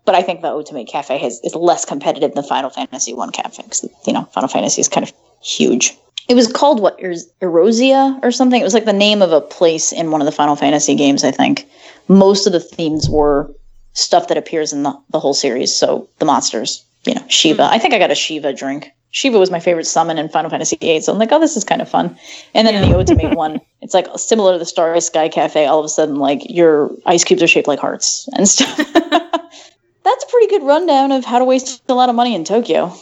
But 0.04 0.14
I 0.14 0.22
think 0.22 0.40
the 0.40 0.48
Otomate 0.48 0.88
Cafe 0.88 1.16
has, 1.18 1.40
is 1.44 1.54
less 1.54 1.84
competitive 1.84 2.34
than 2.34 2.42
Final 2.44 2.70
Fantasy 2.70 3.14
One 3.14 3.30
Cafe 3.30 3.62
because 3.62 3.88
you 4.06 4.12
know 4.12 4.24
Final 4.32 4.48
Fantasy 4.48 4.80
is 4.80 4.88
kind 4.88 5.06
of 5.06 5.12
huge. 5.42 5.96
It 6.28 6.34
was 6.34 6.50
called 6.50 6.80
what 6.80 7.00
Eros- 7.00 7.30
Eorzea 7.40 8.22
or 8.22 8.30
something. 8.30 8.60
It 8.60 8.64
was 8.64 8.74
like 8.74 8.84
the 8.84 8.92
name 8.92 9.22
of 9.22 9.32
a 9.32 9.40
place 9.40 9.92
in 9.92 10.10
one 10.10 10.20
of 10.20 10.24
the 10.24 10.32
Final 10.32 10.56
Fantasy 10.56 10.94
games. 10.94 11.24
I 11.24 11.30
think 11.30 11.68
most 12.08 12.46
of 12.46 12.52
the 12.52 12.60
themes 12.60 13.08
were 13.08 13.50
stuff 13.94 14.28
that 14.28 14.38
appears 14.38 14.72
in 14.72 14.82
the, 14.82 14.96
the 15.10 15.20
whole 15.20 15.34
series. 15.34 15.74
So 15.76 16.08
the 16.18 16.24
monsters, 16.24 16.84
you 17.04 17.14
know, 17.14 17.24
Shiva. 17.28 17.62
Mm. 17.62 17.70
I 17.70 17.78
think 17.78 17.94
I 17.94 17.98
got 17.98 18.10
a 18.10 18.14
Shiva 18.14 18.52
drink. 18.52 18.90
Shiva 19.10 19.38
was 19.38 19.50
my 19.50 19.60
favorite 19.60 19.86
summon 19.86 20.16
in 20.16 20.28
Final 20.30 20.50
Fantasy 20.50 20.76
VIII. 20.76 21.00
So 21.02 21.12
I'm 21.12 21.18
like, 21.18 21.32
oh, 21.32 21.38
this 21.38 21.56
is 21.56 21.64
kind 21.64 21.82
of 21.82 21.88
fun. 21.88 22.16
And 22.54 22.66
then 22.66 22.74
in 22.74 22.90
the 22.90 22.96
Otomate 22.96 23.36
one, 23.36 23.60
it's 23.82 23.92
like 23.92 24.06
similar 24.16 24.52
to 24.52 24.58
the 24.58 24.64
Starry 24.64 25.00
Sky 25.02 25.28
Cafe. 25.28 25.66
All 25.66 25.78
of 25.78 25.84
a 25.84 25.90
sudden, 25.90 26.16
like 26.16 26.48
your 26.48 26.90
ice 27.04 27.24
cubes 27.24 27.42
are 27.42 27.46
shaped 27.46 27.68
like 27.68 27.78
hearts 27.78 28.28
and 28.34 28.48
stuff. 28.48 28.78
That's 30.04 30.24
a 30.24 30.26
pretty 30.28 30.48
good 30.48 30.62
rundown 30.64 31.12
of 31.12 31.24
how 31.24 31.38
to 31.38 31.44
waste 31.44 31.82
a 31.88 31.94
lot 31.94 32.08
of 32.08 32.14
money 32.14 32.34
in 32.34 32.44
Tokyo. 32.44 32.92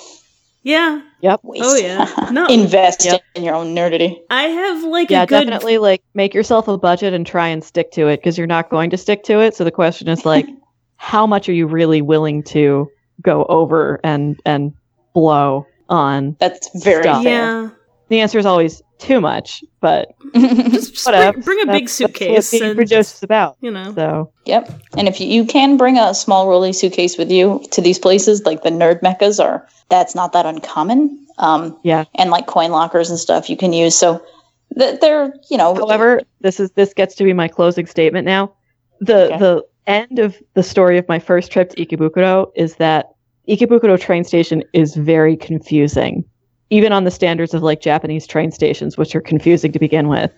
yeah. 0.62 1.02
Yep. 1.22 1.40
Waste. 1.42 1.62
Oh 1.66 1.76
yeah. 1.76 2.30
No, 2.32 2.46
Invest 2.50 3.04
Yep. 3.04 3.20
in 3.34 3.42
your 3.44 3.54
own 3.54 3.74
nerdity. 3.74 4.20
I 4.30 4.44
have 4.44 4.84
like 4.84 5.10
Yeah, 5.10 5.24
a 5.24 5.26
good 5.26 5.44
definitely 5.44 5.76
like 5.76 6.02
make 6.14 6.32
yourself 6.32 6.66
a 6.68 6.78
budget 6.78 7.12
and 7.12 7.26
try 7.26 7.48
and 7.48 7.62
stick 7.62 7.90
to 7.92 8.08
it 8.08 8.16
because 8.18 8.38
you're 8.38 8.46
not 8.46 8.70
going 8.70 8.88
to 8.90 8.96
stick 8.96 9.22
to 9.24 9.38
it. 9.40 9.54
So 9.54 9.64
the 9.64 9.70
question 9.70 10.08
is 10.08 10.24
like, 10.24 10.46
how 10.96 11.26
much 11.26 11.46
are 11.48 11.52
you 11.52 11.66
really 11.66 12.00
willing 12.00 12.42
to 12.44 12.88
go 13.20 13.44
over 13.50 14.00
and 14.02 14.40
and 14.46 14.72
blow 15.14 15.66
on? 15.90 16.36
That's 16.40 16.70
very 16.82 17.02
Stuff. 17.02 17.22
fair. 17.22 17.32
yeah. 17.64 17.70
The 18.08 18.20
answer 18.20 18.38
is 18.38 18.46
always 18.46 18.82
too 19.00 19.20
much, 19.20 19.64
but 19.80 20.14
Just 20.34 21.04
bring, 21.06 21.40
bring 21.40 21.60
a 21.62 21.66
big 21.72 21.88
suitcase 21.88 22.50
That's 22.50 22.52
what 22.52 22.58
being 22.58 22.70
and 22.70 22.78
for 22.78 22.84
Joseph's 22.84 23.22
about. 23.22 23.56
you 23.60 23.70
know. 23.70 23.92
So 23.94 24.32
Yep. 24.46 24.70
And 24.96 25.08
if 25.08 25.20
you, 25.20 25.26
you 25.26 25.44
can 25.44 25.76
bring 25.76 25.98
a 25.98 26.14
small 26.14 26.48
rolly 26.48 26.72
suitcase 26.72 27.16
with 27.18 27.30
you 27.30 27.64
to 27.72 27.80
these 27.80 27.98
places, 27.98 28.44
like 28.44 28.62
the 28.62 28.70
nerd 28.70 29.02
meccas 29.02 29.40
are, 29.40 29.66
that's 29.88 30.14
not 30.14 30.32
that 30.32 30.46
uncommon. 30.46 31.26
Um, 31.38 31.78
Yeah. 31.82 32.04
And 32.16 32.30
like 32.30 32.46
coin 32.46 32.70
lockers 32.70 33.10
and 33.10 33.18
stuff 33.18 33.48
you 33.50 33.56
can 33.56 33.72
use. 33.72 33.96
So 33.96 34.22
Th- 34.78 35.00
They're, 35.00 35.34
you 35.50 35.56
know, 35.56 35.74
However, 35.74 36.20
this 36.42 36.60
is 36.60 36.70
this 36.72 36.94
gets 36.94 37.16
to 37.16 37.24
be 37.24 37.32
my 37.32 37.48
closing 37.48 37.86
statement 37.86 38.24
now. 38.24 38.52
The 39.00 39.26
Okay. 39.26 39.38
the 39.38 39.64
end 39.86 40.18
of 40.20 40.36
the 40.54 40.62
story 40.62 40.96
of 40.98 41.08
my 41.08 41.18
first 41.18 41.50
trip 41.50 41.70
to 41.70 41.84
Ikebukuro 41.84 42.52
is 42.54 42.76
that 42.76 43.06
Ikebukuro 43.48 43.98
train 43.98 44.22
station 44.22 44.62
is 44.72 44.94
very 44.94 45.36
confusing, 45.36 46.22
even 46.70 46.92
on 46.92 47.04
the 47.04 47.10
standards 47.10 47.52
of 47.54 47.62
like 47.62 47.80
Japanese 47.80 48.26
train 48.26 48.50
stations, 48.52 48.96
which 48.96 49.14
are 49.14 49.20
confusing 49.20 49.72
to 49.72 49.78
begin 49.78 50.08
with. 50.08 50.32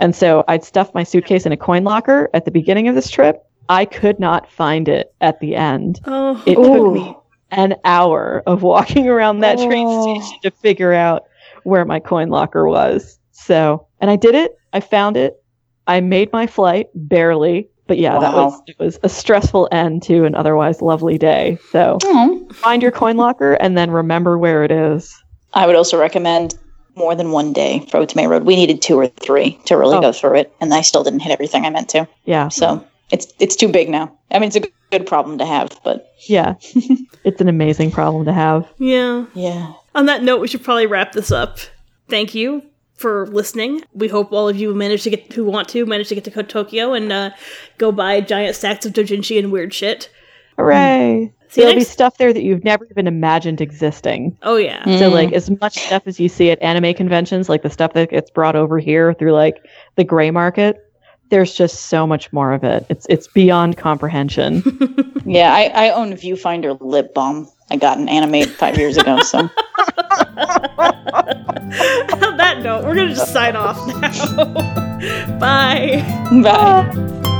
And 0.00 0.14
so 0.14 0.44
I'd 0.48 0.64
stuffed 0.64 0.94
my 0.94 1.02
suitcase 1.04 1.46
in 1.46 1.52
a 1.52 1.56
coin 1.56 1.84
locker 1.84 2.28
at 2.34 2.44
the 2.44 2.50
beginning 2.50 2.88
of 2.88 2.94
this 2.94 3.10
trip. 3.10 3.42
I 3.68 3.84
could 3.84 4.18
not 4.20 4.50
find 4.50 4.88
it 4.88 5.12
at 5.20 5.40
the 5.40 5.54
end. 5.56 6.00
Oh, 6.06 6.42
It 6.46 6.54
took 6.54 6.66
Ooh. 6.66 6.92
me 6.94 7.16
an 7.50 7.74
hour 7.84 8.42
of 8.46 8.62
walking 8.62 9.08
around 9.08 9.40
that 9.40 9.58
train 9.58 9.86
Oh. 9.88 10.02
station 10.20 10.38
to 10.42 10.50
figure 10.50 10.92
out 10.92 11.22
where 11.64 11.84
my 11.84 12.00
coin 12.00 12.28
locker 12.28 12.66
was. 12.68 13.18
So, 13.32 13.86
and 14.00 14.10
I 14.10 14.16
did 14.16 14.34
it. 14.34 14.52
I 14.72 14.80
found 14.80 15.16
it. 15.16 15.42
I 15.86 16.00
made 16.00 16.32
my 16.32 16.46
flight 16.46 16.88
barely, 16.94 17.68
but 17.86 17.98
yeah, 17.98 18.18
that 18.18 18.34
was 18.34 18.60
it 18.66 18.78
was 18.78 18.98
a 19.02 19.08
stressful 19.08 19.68
end 19.72 20.02
to 20.04 20.24
an 20.24 20.34
otherwise 20.34 20.82
lovely 20.82 21.16
day. 21.18 21.58
So, 21.70 21.98
Oh. 22.04 22.46
find 22.52 22.82
your 22.82 22.90
coin 22.92 23.16
locker 23.16 23.54
and 23.54 23.76
then 23.76 23.90
remember 23.90 24.38
where 24.38 24.64
it 24.64 24.70
is. 24.70 25.14
I 25.54 25.66
would 25.66 25.76
also 25.76 25.98
recommend 25.98 26.54
more 26.94 27.14
than 27.14 27.30
one 27.30 27.52
day 27.52 27.86
for 27.90 27.98
Otome 28.04 28.28
Road. 28.28 28.44
We 28.44 28.56
needed 28.56 28.82
two 28.82 28.98
or 28.98 29.06
three 29.06 29.58
to 29.66 29.76
really 29.76 29.96
Oh. 29.96 30.00
go 30.00 30.12
through 30.12 30.36
it, 30.36 30.52
and 30.60 30.72
I 30.74 30.80
still 30.82 31.04
didn't 31.04 31.20
hit 31.20 31.32
everything 31.32 31.64
I 31.64 31.70
meant 31.70 31.88
to. 31.90 32.08
Yeah, 32.24 32.48
So 32.48 32.84
it's 33.10 33.32
it's 33.38 33.56
too 33.56 33.68
big 33.68 33.88
now. 33.88 34.12
I 34.30 34.38
mean, 34.38 34.48
it's 34.48 34.56
a 34.56 34.60
good- 34.60 34.72
good 34.90 35.06
problem 35.06 35.38
to 35.38 35.44
have, 35.46 35.78
but 35.84 36.12
yeah, 36.28 36.54
it's 37.24 37.40
an 37.40 37.48
amazing 37.48 37.90
problem 37.90 38.24
to 38.24 38.32
have. 38.32 38.66
yeah. 38.78 39.26
yeah. 39.34 39.72
On 39.94 40.06
that 40.06 40.22
note, 40.22 40.40
we 40.40 40.48
should 40.48 40.62
probably 40.64 40.86
wrap 40.86 41.12
this 41.12 41.30
up. 41.32 41.58
Thank 42.08 42.34
you 42.34 42.62
for 42.94 43.26
listening. 43.28 43.82
We 43.94 44.08
hope 44.08 44.32
all 44.32 44.48
of 44.48 44.56
you 44.56 44.74
manage 44.74 45.02
to 45.04 45.10
get 45.10 45.32
who 45.32 45.44
want 45.44 45.68
to 45.70 45.84
manage 45.86 46.08
to 46.08 46.14
get 46.14 46.24
to 46.24 46.30
Ko- 46.30 46.42
Tokyo 46.42 46.92
and 46.94 47.12
uh, 47.12 47.30
go 47.78 47.92
buy 47.92 48.20
giant 48.20 48.56
stacks 48.56 48.86
of 48.86 48.92
dojinshi 48.92 49.38
and 49.38 49.52
weird 49.52 49.72
shit. 49.74 50.10
Hooray! 50.56 51.32
See 51.50 51.62
There'll 51.62 51.76
be 51.76 51.84
stuff 51.84 52.18
there 52.18 52.32
that 52.32 52.42
you've 52.42 52.62
never 52.64 52.86
even 52.90 53.06
imagined 53.06 53.60
existing. 53.60 54.36
Oh 54.42 54.56
yeah. 54.56 54.84
So 54.98 55.10
Mm. 55.10 55.12
like 55.12 55.32
as 55.32 55.50
much 55.60 55.78
stuff 55.78 56.02
as 56.06 56.20
you 56.20 56.28
see 56.28 56.50
at 56.50 56.60
anime 56.62 56.92
conventions, 56.94 57.48
like 57.48 57.62
the 57.62 57.70
stuff 57.70 57.94
that 57.94 58.10
gets 58.10 58.30
brought 58.30 58.54
over 58.56 58.78
here 58.78 59.14
through 59.14 59.32
like 59.32 59.64
the 59.96 60.04
gray 60.04 60.30
market, 60.30 60.76
there's 61.30 61.54
just 61.54 61.86
so 61.86 62.06
much 62.06 62.30
more 62.32 62.52
of 62.52 62.64
it. 62.64 62.84
It's 62.90 63.06
it's 63.08 63.26
beyond 63.28 63.76
comprehension. 63.76 64.62
Yeah, 65.26 65.52
I, 65.54 65.64
I 65.88 65.90
own 65.90 66.14
Viewfinder 66.14 66.78
lip 66.80 67.12
balm. 67.12 67.50
I 67.70 67.76
got 67.76 67.98
an 67.98 68.08
anime 68.08 68.48
five 68.48 68.78
years 68.78 68.96
ago, 68.96 69.20
so 69.20 69.40
On 69.40 69.48
that 72.38 72.60
note, 72.62 72.84
we're 72.86 72.94
gonna 72.94 73.14
just 73.14 73.30
sign 73.30 73.54
off 73.54 73.76
now. 74.00 75.38
Bye. 75.38 76.02
bye. 76.42 77.34